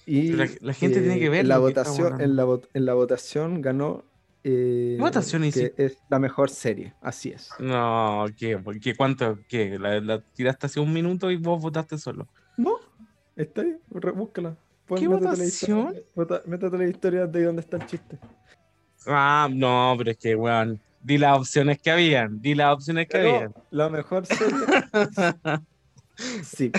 Y 0.06 0.32
la- 0.32 0.48
la 0.60 0.72
gente 0.72 1.00
tiene 1.00 1.18
que 1.20 1.28
ver 1.28 1.40
en 1.40 1.48
la 1.48 1.58
votación, 1.58 2.20
en 2.20 2.36
la, 2.36 2.46
en 2.74 2.86
la 2.86 2.94
votación 2.94 3.60
ganó 3.62 4.04
eh, 4.44 4.96
votación 4.98 5.42
que 5.42 5.48
hiciste? 5.48 5.84
es 5.84 5.98
la 6.08 6.18
mejor 6.18 6.50
serie, 6.50 6.94
así 7.00 7.30
es. 7.30 7.52
No, 7.60 8.26
¿qué? 8.36 8.60
¿Qué 8.82 8.96
¿Cuánto? 8.96 9.38
¿Qué? 9.48 9.78
¿La, 9.78 10.00
la 10.00 10.20
tiraste 10.20 10.66
hace 10.66 10.80
un 10.80 10.92
minuto 10.92 11.30
y 11.30 11.36
vos 11.36 11.62
votaste 11.62 11.96
solo? 11.98 12.26
No, 12.56 12.76
está 13.36 13.62
ahí, 13.62 13.76
re- 13.90 14.10
búscala. 14.10 14.56
Pon- 14.86 14.98
¿Qué 14.98 15.06
votación? 15.06 15.94
Métete 16.46 16.78
la 16.78 16.86
historia 16.88 17.26
de 17.26 17.44
dónde 17.44 17.60
está 17.60 17.76
el 17.76 17.86
chiste. 17.86 18.18
Ah, 19.06 19.48
no, 19.52 19.94
pero 19.98 20.10
es 20.10 20.18
que, 20.18 20.34
weón, 20.34 20.80
di 21.02 21.18
las 21.18 21.36
opciones 21.38 21.80
que 21.80 21.90
habían, 21.90 22.40
di 22.40 22.54
las 22.54 22.72
opciones 22.74 23.06
que 23.06 23.18
Pero 23.18 23.34
habían. 23.34 23.54
la 23.70 23.88
mejor 23.88 24.26
serie. 24.26 24.54
sí. 26.44 26.72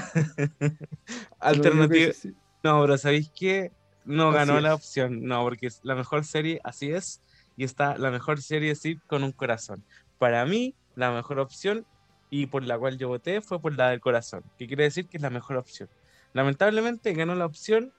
Alternativa. 1.39 2.13
Sí. 2.13 2.33
No, 2.63 2.81
pero 2.81 2.97
¿sabéis 2.97 3.31
qué? 3.35 3.71
No 4.05 4.29
Así 4.29 4.37
ganó 4.37 4.59
la 4.59 4.73
opción. 4.73 5.23
No, 5.23 5.43
porque 5.43 5.67
es 5.67 5.81
la 5.83 5.95
mejor 5.95 6.23
serie, 6.25 6.59
así 6.63 6.91
es. 6.91 7.21
Y 7.57 7.63
está 7.63 7.97
la 7.97 8.09
mejor 8.11 8.41
serie 8.41 8.75
sí 8.75 8.99
con 9.07 9.23
un 9.23 9.31
corazón. 9.31 9.83
Para 10.17 10.45
mí, 10.45 10.75
la 10.95 11.11
mejor 11.11 11.39
opción 11.39 11.85
y 12.29 12.47
por 12.47 12.63
la 12.63 12.79
cual 12.79 12.97
yo 12.97 13.09
voté 13.09 13.41
fue 13.41 13.59
por 13.59 13.77
la 13.77 13.89
del 13.89 13.99
corazón. 13.99 14.43
Que 14.57 14.67
quiere 14.67 14.83
decir 14.85 15.07
que 15.07 15.17
es 15.17 15.23
la 15.23 15.29
mejor 15.29 15.57
opción. 15.57 15.89
Lamentablemente 16.33 17.13
ganó 17.13 17.35
la 17.35 17.45
opción 17.45 17.93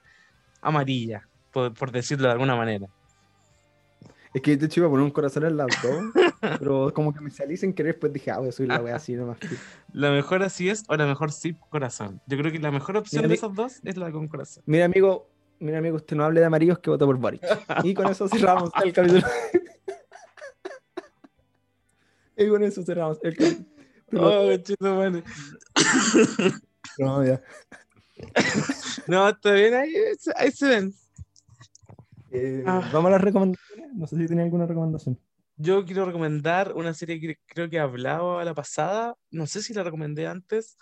amarilla, 0.61 1.27
por, 1.53 1.73
por 1.73 1.91
decirlo 1.91 2.27
de 2.27 2.33
alguna 2.33 2.55
manera. 2.55 2.87
Es 4.35 4.41
que 4.41 4.57
de 4.57 4.65
hecho 4.65 4.81
iba 4.81 4.87
a 4.87 4.91
poner 4.91 5.05
un 5.05 5.11
corazón 5.11 5.45
en 5.45 5.55
las 5.55 5.67
dos, 5.81 6.03
pero 6.59 6.93
como 6.93 7.13
que 7.13 7.21
me 7.21 7.31
salí 7.31 7.55
sin 7.55 7.71
querer, 7.71 7.97
pues 7.97 8.11
dije, 8.11 8.31
ah, 8.31 8.39
voy 8.39 8.49
a 8.49 8.51
subir 8.51 8.67
la 8.67 8.81
wea 8.81 8.97
así 8.97 9.13
nomás. 9.13 9.37
La 9.93 10.11
mejor 10.11 10.43
así 10.43 10.69
es 10.69 10.83
o 10.89 10.97
la 10.97 11.05
mejor 11.05 11.31
sí 11.31 11.55
corazón. 11.69 12.19
Yo 12.27 12.37
creo 12.37 12.51
que 12.51 12.59
la 12.59 12.69
mejor 12.69 12.97
opción 12.97 13.21
Mira, 13.21 13.29
de 13.29 13.35
esas 13.35 13.55
dos 13.55 13.79
es 13.85 13.95
la 13.95 14.11
con 14.11 14.27
corazón. 14.27 14.61
Mira, 14.65 14.83
amigo, 14.83 15.29
mira, 15.61 15.77
amigo, 15.77 15.95
usted 15.95 16.17
no 16.17 16.25
hable 16.25 16.41
de 16.41 16.47
amarillos 16.47 16.79
que 16.79 16.89
vota 16.89 17.05
por 17.05 17.17
Boric. 17.17 17.41
Y 17.81 17.93
con 17.93 18.07
eso 18.07 18.27
cerramos 18.27 18.71
el 18.83 18.91
capítulo. 18.91 19.25
y 22.37 22.49
con 22.49 22.63
eso 22.63 22.83
cerramos 22.83 23.19
el 23.23 23.37
capítulo. 23.37 23.69
Oh, 24.17 24.57
chito, 24.57 24.95
madre. 24.95 25.23
No, 26.97 27.25
ya. 27.25 27.41
No, 29.07 29.29
está 29.29 29.51
bien, 29.51 29.73
ahí, 29.73 29.93
ahí 30.35 30.51
se 30.51 30.67
ven. 30.67 30.93
Eh, 32.31 32.63
Ah. 32.65 32.89
Vamos 32.91 33.09
a 33.09 33.11
las 33.13 33.21
recomendaciones. 33.21 33.93
No 33.93 34.07
sé 34.07 34.17
si 34.17 34.27
tenía 34.27 34.43
alguna 34.43 34.65
recomendación. 34.65 35.19
Yo 35.57 35.85
quiero 35.85 36.05
recomendar 36.05 36.73
una 36.73 36.93
serie 36.93 37.19
que 37.19 37.37
creo 37.45 37.69
que 37.69 37.79
hablaba 37.79 38.43
la 38.43 38.53
pasada, 38.53 39.15
no 39.31 39.47
sé 39.47 39.61
si 39.61 39.73
la 39.73 39.83
recomendé 39.83 40.27
antes, 40.27 40.77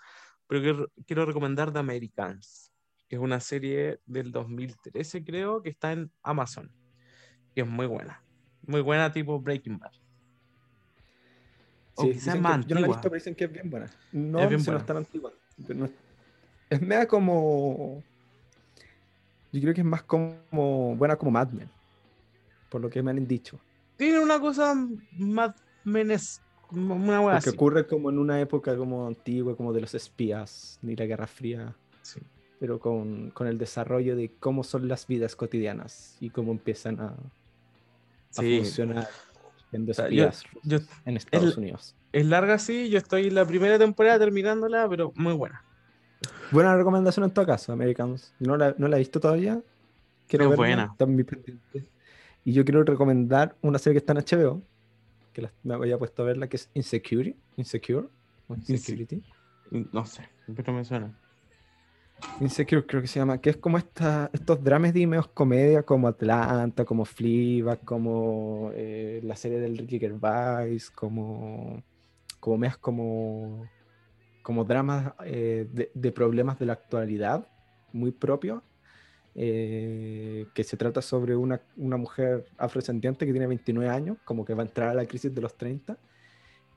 pero 0.48 0.60
quiero, 0.62 0.90
quiero 1.06 1.26
recomendar 1.26 1.72
The 1.72 1.78
Americans, 1.78 2.72
que 3.08 3.14
es 3.16 3.22
una 3.22 3.38
serie 3.38 4.00
del 4.06 4.32
2013 4.32 5.22
creo, 5.24 5.62
que 5.62 5.70
está 5.70 5.92
en 5.92 6.10
Amazon, 6.24 6.72
que 7.54 7.60
es 7.60 7.68
muy 7.68 7.86
buena, 7.86 8.20
muy 8.66 8.80
buena 8.80 9.12
tipo 9.12 9.38
Breaking 9.40 9.78
Bad. 9.78 9.92
O 11.94 12.02
Sí, 12.02 12.08
quizás 12.08 12.24
dicen 12.24 12.42
más 12.42 12.64
que- 12.64 12.70
yo 12.70 12.74
no 12.74 12.80
la 12.80 12.86
he 12.86 12.90
visto, 12.90 13.02
pero 13.02 13.14
dicen 13.14 13.34
que 13.36 13.44
es 13.44 13.52
bien 13.52 13.70
buena. 13.70 13.86
No, 14.10 14.40
Es 14.40 14.48
bien 14.48 14.60
si 14.60 14.66
no 14.66 14.72
buena. 14.72 14.80
es 14.80 14.86
tan 14.86 14.96
antigua. 14.96 15.32
pero 15.68 15.78
no 15.78 15.84
es, 15.84 15.92
es 16.70 16.82
media 16.82 17.06
como. 17.06 18.02
Yo 19.54 19.60
creo 19.60 19.74
que 19.74 19.80
es 19.82 19.86
más 19.86 20.02
como. 20.02 20.96
Buena 20.96 21.16
como 21.16 21.30
Mad 21.30 21.48
Men. 21.50 21.68
Por 22.68 22.80
lo 22.80 22.90
que 22.90 23.02
me 23.02 23.10
han 23.12 23.26
dicho. 23.26 23.60
Tiene 23.96 24.18
una 24.18 24.40
cosa 24.40 24.74
más 25.16 25.54
menes, 25.84 26.42
una 26.70 27.20
wea 27.20 27.34
Porque 27.36 27.50
así. 27.50 27.56
ocurre 27.56 27.86
como 27.86 28.10
en 28.10 28.18
una 28.18 28.40
época 28.40 28.76
como 28.76 29.06
antigua, 29.06 29.56
como 29.56 29.72
de 29.72 29.80
los 29.82 29.94
espías, 29.94 30.78
ni 30.82 30.96
la 30.96 31.06
Guerra 31.06 31.28
Fría. 31.28 31.76
Sí. 32.02 32.20
Pero 32.58 32.80
con, 32.80 33.30
con 33.30 33.46
el 33.46 33.56
desarrollo 33.58 34.16
de 34.16 34.32
cómo 34.40 34.64
son 34.64 34.88
las 34.88 35.06
vidas 35.06 35.36
cotidianas 35.36 36.16
y 36.20 36.30
cómo 36.30 36.50
empiezan 36.50 36.98
a, 37.00 37.06
a 37.10 37.14
Sí. 38.30 38.58
funcionar 38.58 39.08
yo- 39.70 39.90
espías 39.92 40.42
yo- 40.64 40.78
en 41.04 41.16
Estados 41.16 41.56
Unidos. 41.56 41.94
es 42.12 42.26
larga, 42.26 42.58
sí, 42.58 42.88
yo 42.90 42.98
estoy 42.98 43.26
en 43.28 43.34
la 43.36 43.44
primera 43.46 43.78
temporada 43.78 44.18
terminándola, 44.18 44.88
pero 44.88 45.12
muy 45.14 45.32
buena. 45.34 45.62
Buena 46.50 46.76
recomendación 46.76 47.24
en 47.24 47.30
todo 47.32 47.46
caso, 47.46 47.72
Americans. 47.72 48.32
No 48.40 48.56
la, 48.56 48.74
no 48.78 48.88
la 48.88 48.96
he 48.96 49.00
visto 49.00 49.20
todavía. 49.20 49.60
Quiero 50.28 50.50
Es 50.50 50.56
buena. 50.56 50.88
está 50.92 51.04
pendiente. 51.06 51.54
Y 52.44 52.52
yo 52.52 52.64
quiero 52.64 52.82
recomendar 52.84 53.56
una 53.62 53.78
serie 53.78 53.94
que 53.94 53.98
está 53.98 54.12
en 54.12 54.18
HBO, 54.18 54.62
que 55.32 55.42
la- 55.42 55.52
me 55.62 55.74
había 55.74 55.98
puesto 55.98 56.22
a 56.22 56.26
verla, 56.26 56.46
que 56.48 56.56
es 56.56 56.68
Insecurity. 56.74 57.36
Insecure. 57.56 58.08
Insecurity. 58.68 59.22
No 59.92 60.04
sé, 60.06 60.28
pero 60.54 60.72
me 60.72 60.84
suena. 60.84 61.18
Insecure 62.40 62.86
creo 62.86 63.02
que 63.02 63.08
se 63.08 63.18
llama, 63.18 63.38
que 63.38 63.50
es 63.50 63.56
como 63.56 63.76
esta, 63.76 64.30
estos 64.32 64.62
dramas 64.62 64.94
de 64.94 65.06
medios 65.06 65.28
comedia 65.28 65.82
como 65.82 66.08
Atlanta, 66.08 66.84
como 66.84 67.04
Fleabag, 67.04 67.80
como 67.84 68.70
eh, 68.74 69.20
la 69.24 69.36
serie 69.36 69.58
del 69.58 69.76
Ricky 69.76 69.98
Gervais, 69.98 70.90
como, 70.90 71.82
como 72.40 72.56
medias 72.58 72.76
como, 72.78 73.66
como 74.44 74.66
dramas 74.66 75.14
eh, 75.24 75.66
de, 75.94 76.12
problemas 76.12 76.58
de 76.58 76.66
la 76.66 76.74
actualidad, 76.74 77.48
muy 77.94 78.10
propios, 78.10 78.62
eh, 79.34 80.46
que 80.54 80.62
se 80.62 80.76
trata 80.76 81.00
sobre 81.00 81.34
una, 81.34 81.62
una 81.78 81.96
mujer 81.96 82.44
afrodescendiente 82.58 83.24
que 83.24 83.32
tiene 83.32 83.46
29 83.46 83.88
años, 83.88 84.18
como 84.26 84.44
que 84.44 84.52
va 84.52 84.62
a 84.62 84.66
entrar 84.66 84.90
a 84.90 84.94
la 84.94 85.06
crisis 85.06 85.34
de 85.34 85.40
los 85.40 85.56
30, 85.56 85.96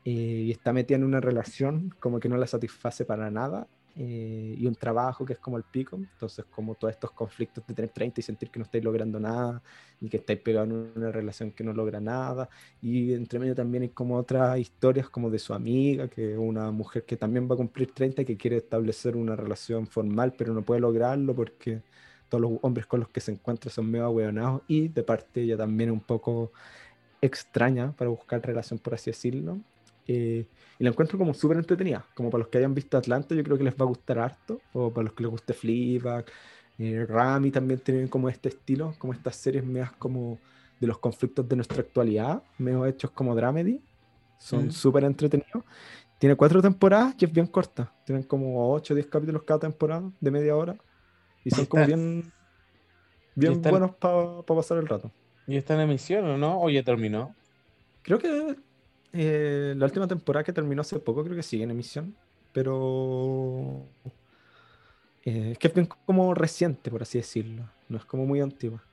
eh, 0.06 0.12
y 0.46 0.52
está 0.52 0.72
metida 0.72 0.96
en 0.96 1.04
una 1.04 1.20
relación 1.20 1.94
como 2.00 2.22
que 2.22 2.30
no 2.30 2.38
la 2.38 2.48
satisface 2.48 3.04
para 3.04 3.30
nada, 3.30 3.68
eh, 4.00 4.56
y 4.56 4.68
un 4.68 4.76
trabajo 4.76 5.26
que 5.26 5.34
es 5.34 5.40
como 5.40 5.58
el 5.58 5.64
pico, 5.64 5.96
entonces 5.96 6.46
como 6.52 6.76
todos 6.76 6.94
estos 6.94 7.12
conflictos 7.12 7.66
de 7.66 7.74
tener 7.74 7.90
30 7.90 8.20
y 8.20 8.24
sentir 8.24 8.52
que 8.52 8.60
no 8.60 8.66
estáis 8.66 8.84
logrando 8.84 9.20
nada, 9.20 9.62
y 10.00 10.08
que 10.08 10.18
estáis 10.18 10.40
pegados 10.40 10.70
en 10.70 10.92
una 10.96 11.12
relación 11.12 11.52
que 11.52 11.64
no 11.64 11.74
logra 11.74 12.00
nada, 12.00 12.48
y 12.80 13.14
entre 13.14 13.40
medio 13.40 13.56
también 13.56 13.84
hay 13.84 13.90
como 13.90 14.18
otras 14.18 14.60
historias 14.60 15.10
como 15.10 15.32
de 15.32 15.40
su 15.40 15.54
amiga, 15.54 16.08
que 16.08 16.34
es 16.34 16.38
una 16.38 16.70
mujer 16.72 17.06
que 17.06 17.18
también 17.18 17.50
va 17.50 17.56
a 17.56 17.58
cumplir 17.58 17.92
30 17.92 18.22
y 18.22 18.26
que 18.26 18.38
quiere 18.38 18.58
establecer 18.58 19.16
una 19.16 19.36
relación 19.36 19.88
formal, 19.88 20.34
pero 20.38 20.54
no 20.54 20.62
puede 20.62 20.82
lograrlo 20.82 21.34
porque 21.36 21.82
todos 22.30 22.42
los 22.42 22.60
hombres 22.62 22.86
con 22.86 23.00
los 23.00 23.10
que 23.10 23.20
se 23.22 23.32
encuentra 23.32 23.72
son 23.72 23.90
medio 23.90 24.06
ahueonados, 24.06 24.62
y 24.68 24.90
de 24.90 25.04
parte 25.04 25.42
ella 25.42 25.58
también 25.58 25.90
es 25.90 25.94
un 25.94 26.02
poco 26.02 26.52
extraña 27.22 27.94
para 27.94 28.10
buscar 28.12 28.46
relación, 28.46 28.80
por 28.80 28.94
así 28.94 29.10
decirlo. 29.10 29.58
Eh, 30.08 30.48
y 30.80 30.84
la 30.84 30.90
encuentro 30.90 31.18
como 31.18 31.34
súper 31.34 31.58
entretenida. 31.58 32.06
Como 32.16 32.30
para 32.30 32.40
los 32.40 32.48
que 32.50 32.58
hayan 32.60 32.74
visto 32.74 32.98
Atlanta, 32.98 33.36
yo 33.36 33.44
creo 33.44 33.58
que 33.58 33.64
les 33.64 33.74
va 33.74 33.84
a 33.86 33.88
gustar 33.88 34.20
harto. 34.20 34.62
O 34.74 34.92
para 34.92 35.06
los 35.06 35.14
que 35.14 35.24
les 35.24 35.32
guste 35.32 35.54
Fleabag. 35.54 36.26
Eh, 36.80 37.06
Rami 37.08 37.52
también 37.52 37.80
tienen 37.80 38.08
como 38.08 38.30
este 38.30 38.50
estilo, 38.50 38.94
como 39.00 39.12
estas 39.14 39.36
series 39.36 39.66
medias 39.66 39.92
como 39.94 40.40
de 40.80 40.86
los 40.88 41.00
conflictos 41.00 41.48
de 41.50 41.56
nuestra 41.56 41.82
actualidad, 41.82 42.44
medio 42.60 42.86
hechos 42.86 43.10
como 43.12 43.36
dramedy. 43.36 43.82
Son 44.38 44.68
Mm. 44.68 44.72
súper 44.72 45.04
entretenidos. 45.06 45.64
Tiene 46.20 46.36
cuatro 46.36 46.62
temporadas 46.62 47.16
y 47.18 47.26
es 47.26 47.32
bien 47.34 47.48
corta. 47.48 47.92
Tienen 48.06 48.24
como 48.24 48.72
8 48.74 48.94
o 48.94 48.96
10 48.96 49.08
capítulos 49.08 49.42
cada 49.44 49.60
temporada, 49.62 50.12
de 50.20 50.32
media 50.32 50.56
hora. 50.56 50.76
Y 51.44 51.50
son 51.52 51.66
como 51.66 51.86
bien, 51.86 52.32
bien 53.36 53.54
están- 53.54 53.72
buenos 53.72 53.96
para 53.96 54.42
pasar 54.44 54.78
el 54.78 54.88
rato. 54.88 55.12
¿Y 55.48 55.58
está 55.58 55.74
en 55.76 55.82
emisión 55.82 56.26
o 56.26 56.38
no? 56.38 56.62
¿O 56.62 56.70
ya 56.70 56.84
terminó? 56.84 57.34
Creo 58.04 58.20
que 58.20 58.56
eh, 59.20 59.74
la 59.76 59.86
última 59.86 60.08
temporada 60.08 60.44
que 60.44 60.54
terminó 60.54 60.82
hace 60.82 61.00
poco, 61.00 61.24
creo 61.24 61.36
que 61.36 61.44
sigue 61.44 61.64
en 61.64 61.72
emisión, 61.72 62.16
pero 62.54 63.84
eh, 65.26 65.52
es 65.54 65.58
que 65.58 65.68
es 65.68 65.74
bien 65.74 65.88
como 66.06 66.34
reciente, 66.36 66.92
por 66.92 67.02
así 67.02 67.18
decirlo, 67.18 67.68
no 67.90 67.98
es 67.98 68.06
como 68.06 68.26
muy 68.26 68.42
antigua. 68.42 68.84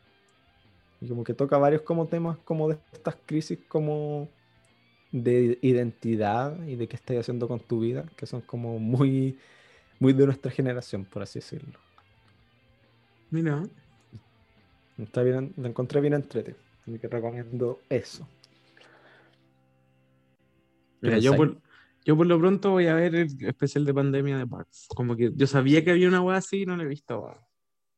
Y 1.01 1.09
como 1.09 1.25
que 1.25 1.35
toca 1.35 1.59
varios 1.59 1.83
como 1.83 2.07
temas 2.07 2.39
como 2.39 2.69
de 2.71 2.79
estas 2.93 3.17
crisis 3.27 3.59
como 3.69 4.29
de 5.13 5.59
identidad 5.61 6.59
y 6.67 6.77
de 6.77 6.89
qué 6.89 6.97
estás 6.97 7.19
haciendo 7.19 7.47
con 7.47 7.61
tu 7.61 7.81
vida, 7.81 8.07
que 8.17 8.27
son 8.27 8.41
como 8.41 8.79
muy, 8.79 9.39
muy 10.01 10.15
de 10.15 10.25
nuestra 10.27 10.51
generación, 10.51 11.05
por 11.05 11.23
así 11.23 11.41
decirlo. 11.41 11.79
Mira. 13.31 13.63
Está 14.97 15.23
bien, 15.23 15.53
la 15.57 15.69
encontré 15.69 16.01
bien 16.01 16.15
entrete, 16.15 16.57
así 16.87 16.99
que 16.99 17.09
recomiendo 17.09 17.81
eso. 17.91 18.29
Mira, 21.05 21.17
¿Qué 21.17 21.23
yo 21.23 21.37
por, 21.37 21.61
yo 22.05 22.17
por 22.17 22.27
lo 22.27 22.39
pronto 22.39 22.71
voy 22.73 22.87
a 22.87 22.95
ver 22.95 23.15
el 23.15 23.29
especial 23.47 23.85
de 23.85 23.95
pandemia 23.95 24.39
de 24.39 24.47
Parks. 24.47 24.87
Como 24.95 25.17
que 25.17 25.31
yo 25.35 25.47
sabía 25.47 25.85
que 25.85 25.91
había 25.91 26.09
una 26.09 26.21
wea 26.23 26.37
así 26.39 26.63
y 26.63 26.67
no 26.67 26.77
la 26.77 26.85
he 26.85 26.87
visto. 26.87 27.21
weón. 27.21 27.39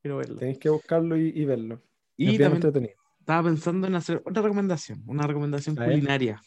Quiero 0.02 0.18
verla. 0.18 0.38
Tenéis 0.38 0.58
que 0.58 0.68
buscarlo 0.68 1.16
y, 1.16 1.28
y 1.34 1.44
verlo. 1.44 1.82
Y 2.16 2.26
es 2.26 2.30
bien 2.32 2.42
también 2.42 2.56
entretenido. 2.66 2.94
estaba 3.20 3.48
pensando 3.48 3.86
en 3.86 3.94
hacer 3.96 4.22
otra 4.24 4.42
recomendación, 4.42 5.02
una 5.06 5.26
recomendación 5.26 5.76
culinaria. 5.76 6.40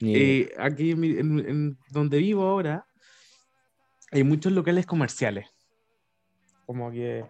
Eh, 0.00 0.52
aquí 0.58 0.90
en, 0.92 1.04
en- 1.04 1.38
en 1.48 1.78
donde 1.90 2.18
vivo 2.18 2.42
ahora 2.46 2.84
hay 4.10 4.24
muchos 4.24 4.52
locales 4.52 4.84
comerciales. 4.86 5.46
Como 6.66 6.90
que 6.90 7.24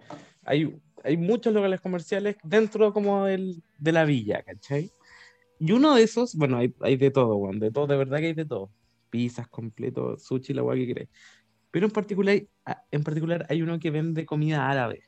hay, 0.44 0.78
hay 1.04 1.16
muchos 1.16 1.52
locales 1.52 1.80
comerciales 1.80 2.36
dentro 2.44 2.92
como 2.92 3.24
del, 3.24 3.62
de 3.78 3.92
la 3.92 4.04
villa, 4.04 4.42
¿cachai? 4.42 4.90
Y 5.64 5.70
uno 5.70 5.94
de 5.94 6.02
esos, 6.02 6.34
bueno, 6.34 6.56
hay, 6.56 6.74
hay 6.80 6.96
de 6.96 7.12
todo, 7.12 7.36
weón, 7.36 7.60
de 7.60 7.70
todo, 7.70 7.86
de 7.86 7.96
verdad 7.96 8.18
que 8.18 8.26
hay 8.26 8.32
de 8.32 8.44
todo. 8.44 8.72
Pizzas 9.10 9.46
completos, 9.46 10.24
sushi, 10.24 10.52
la 10.54 10.64
weá 10.64 10.76
que 10.76 10.88
querés. 10.88 11.08
Pero 11.70 11.86
en 11.86 11.92
particular, 11.92 12.42
en 12.90 13.04
particular 13.04 13.46
hay 13.48 13.62
uno 13.62 13.78
que 13.78 13.92
vende 13.92 14.26
comida 14.26 14.68
árabe. 14.68 15.04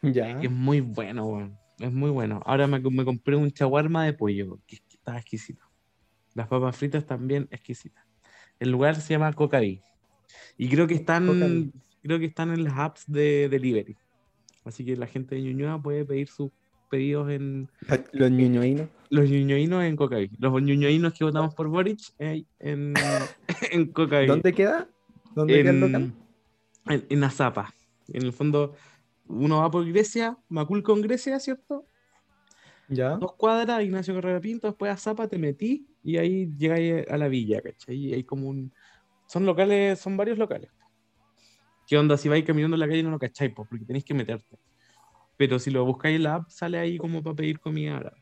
ya. 0.00 0.40
que 0.40 0.46
es 0.46 0.52
muy 0.52 0.80
bueno, 0.80 1.26
weón. 1.26 1.58
Es 1.78 1.92
muy 1.92 2.08
bueno. 2.08 2.40
Ahora 2.46 2.66
me, 2.66 2.80
me 2.80 3.04
compré 3.04 3.36
un 3.36 3.50
chaguarma 3.50 4.06
de 4.06 4.14
pollo, 4.14 4.58
que 4.66 4.78
que 4.78 4.96
estaba 4.96 5.18
exquisito. 5.18 5.66
Las 6.34 6.48
papas 6.48 6.74
fritas 6.74 7.04
también 7.04 7.46
exquisitas. 7.50 8.02
El 8.58 8.70
lugar 8.70 8.96
se 8.96 9.12
llama 9.12 9.34
Cocaví. 9.34 9.82
Y 10.56 10.70
creo 10.70 10.86
que 10.86 10.94
están, 10.94 11.26
Cocaví. 11.26 11.72
creo 12.02 12.18
que 12.18 12.24
están 12.24 12.52
en 12.52 12.64
las 12.64 12.78
apps 12.78 13.04
de 13.06 13.50
delivery. 13.50 13.98
Así 14.64 14.82
que 14.82 14.96
la 14.96 15.06
gente 15.06 15.34
de 15.34 15.42
Ñuñoa 15.42 15.82
puede 15.82 16.06
pedir 16.06 16.28
sus 16.28 16.50
pedidos 16.90 17.30
en 17.30 17.70
Los 18.12 18.30
ñuñoínos. 18.30 18.88
los 19.08 19.30
ñuñoínos 19.30 19.84
en 19.84 19.96
Cocaví. 19.96 20.30
Los 20.38 20.60
ñuñoínos 20.62 21.14
que 21.14 21.24
votamos 21.24 21.54
por 21.54 21.68
Boric 21.68 22.00
eh, 22.18 22.44
en, 22.58 22.94
en 23.72 23.92
Cocaví. 23.92 24.26
¿Dónde 24.26 24.52
queda? 24.52 24.88
¿Dónde 25.34 25.54
queda 25.54 25.70
el 25.70 25.80
local? 25.80 26.02
en, 26.02 26.92
en, 26.94 27.06
en 27.08 27.24
Azapa. 27.24 27.72
En 28.12 28.24
el 28.24 28.32
fondo, 28.32 28.74
uno 29.26 29.58
va 29.60 29.70
por 29.70 29.86
Grecia, 29.86 30.36
Macul 30.48 30.82
con 30.82 31.00
Grecia, 31.00 31.38
¿cierto? 31.40 31.86
Ya. 32.88 33.10
dos 33.16 33.34
cuadras, 33.34 33.84
Ignacio 33.84 34.12
Carrera 34.14 34.40
Pinto, 34.40 34.66
después 34.66 34.90
a 34.90 34.96
Zapa 34.96 35.28
te 35.28 35.38
metí 35.38 35.86
y 36.02 36.16
ahí 36.16 36.50
llegáis 36.58 37.06
a 37.08 37.16
la 37.16 37.28
villa, 37.28 37.62
¿cachai? 37.62 37.94
Y 37.96 38.12
hay 38.14 38.24
como 38.24 38.48
un... 38.48 38.72
Son 39.26 39.46
locales, 39.46 40.00
son 40.00 40.16
varios 40.16 40.38
locales. 40.38 40.70
¿Qué 41.86 41.96
onda? 41.96 42.16
Si 42.16 42.28
vais 42.28 42.44
caminando 42.44 42.74
en 42.74 42.80
la 42.80 42.88
calle 42.88 43.04
no 43.04 43.10
lo 43.10 43.18
cacháis, 43.20 43.52
porque 43.54 43.84
tenéis 43.84 44.04
que 44.04 44.14
meterte. 44.14 44.58
Pero 45.40 45.58
si 45.58 45.70
lo 45.70 45.86
buscáis 45.86 46.16
en 46.16 46.24
la 46.24 46.34
app, 46.34 46.50
sale 46.50 46.78
ahí 46.78 46.98
como 46.98 47.22
para 47.22 47.34
pedir 47.34 47.58
comida 47.60 47.96
árabe. 47.96 48.18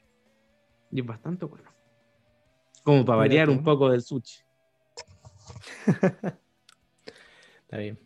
Y 0.92 1.00
es 1.00 1.04
bastante 1.06 1.46
bueno. 1.46 1.68
Como 2.84 3.04
para 3.04 3.16
variar 3.18 3.48
tú. 3.48 3.54
un 3.54 3.64
poco 3.64 3.90
del 3.90 4.02
sushi. 4.02 4.38
Está 7.62 7.78
bien. 7.78 7.98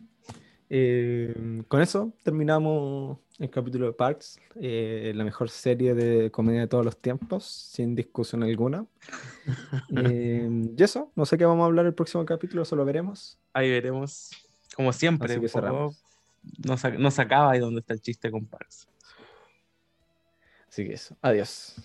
Eh, 0.71 1.63
con 1.69 1.83
eso 1.83 2.15
terminamos 2.23 3.19
el 3.39 3.51
capítulo 3.51 3.85
de 3.85 3.93
Parks, 3.93 4.41
eh, 4.59 5.13
la 5.15 5.25
mejor 5.25 5.51
serie 5.51 5.93
de 5.93 6.31
comedia 6.31 6.61
de 6.63 6.69
todos 6.69 6.83
los 6.87 6.97
tiempos, 6.97 7.45
sin 7.45 7.95
discusión 7.95 8.43
alguna. 8.43 8.87
Eh, 9.95 10.49
y 10.79 10.83
eso, 10.83 11.13
no 11.17 11.27
sé 11.27 11.37
qué 11.37 11.45
vamos 11.45 11.65
a 11.65 11.67
hablar 11.67 11.85
el 11.85 11.93
próximo 11.93 12.25
capítulo, 12.25 12.63
eso 12.63 12.77
lo 12.77 12.85
veremos. 12.87 13.39
Ahí 13.53 13.69
veremos. 13.69 14.31
Como 14.75 14.91
siempre, 14.95 15.33
Así 15.33 15.41
que 15.41 15.49
cerramos. 15.51 16.03
no, 16.67 16.79
sa- 16.79 16.91
no 16.93 17.11
sacaba 17.11 17.51
ahí 17.51 17.59
donde 17.61 17.81
está 17.81 17.93
el 17.93 18.01
chiste 18.01 18.31
con 18.31 18.47
Parks. 18.47 18.89
Así 20.73 20.87
que 20.87 20.95
eso. 20.95 21.15
Adiós. 21.21 21.77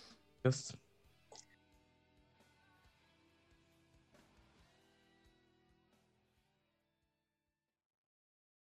Adiós. 0.46 0.74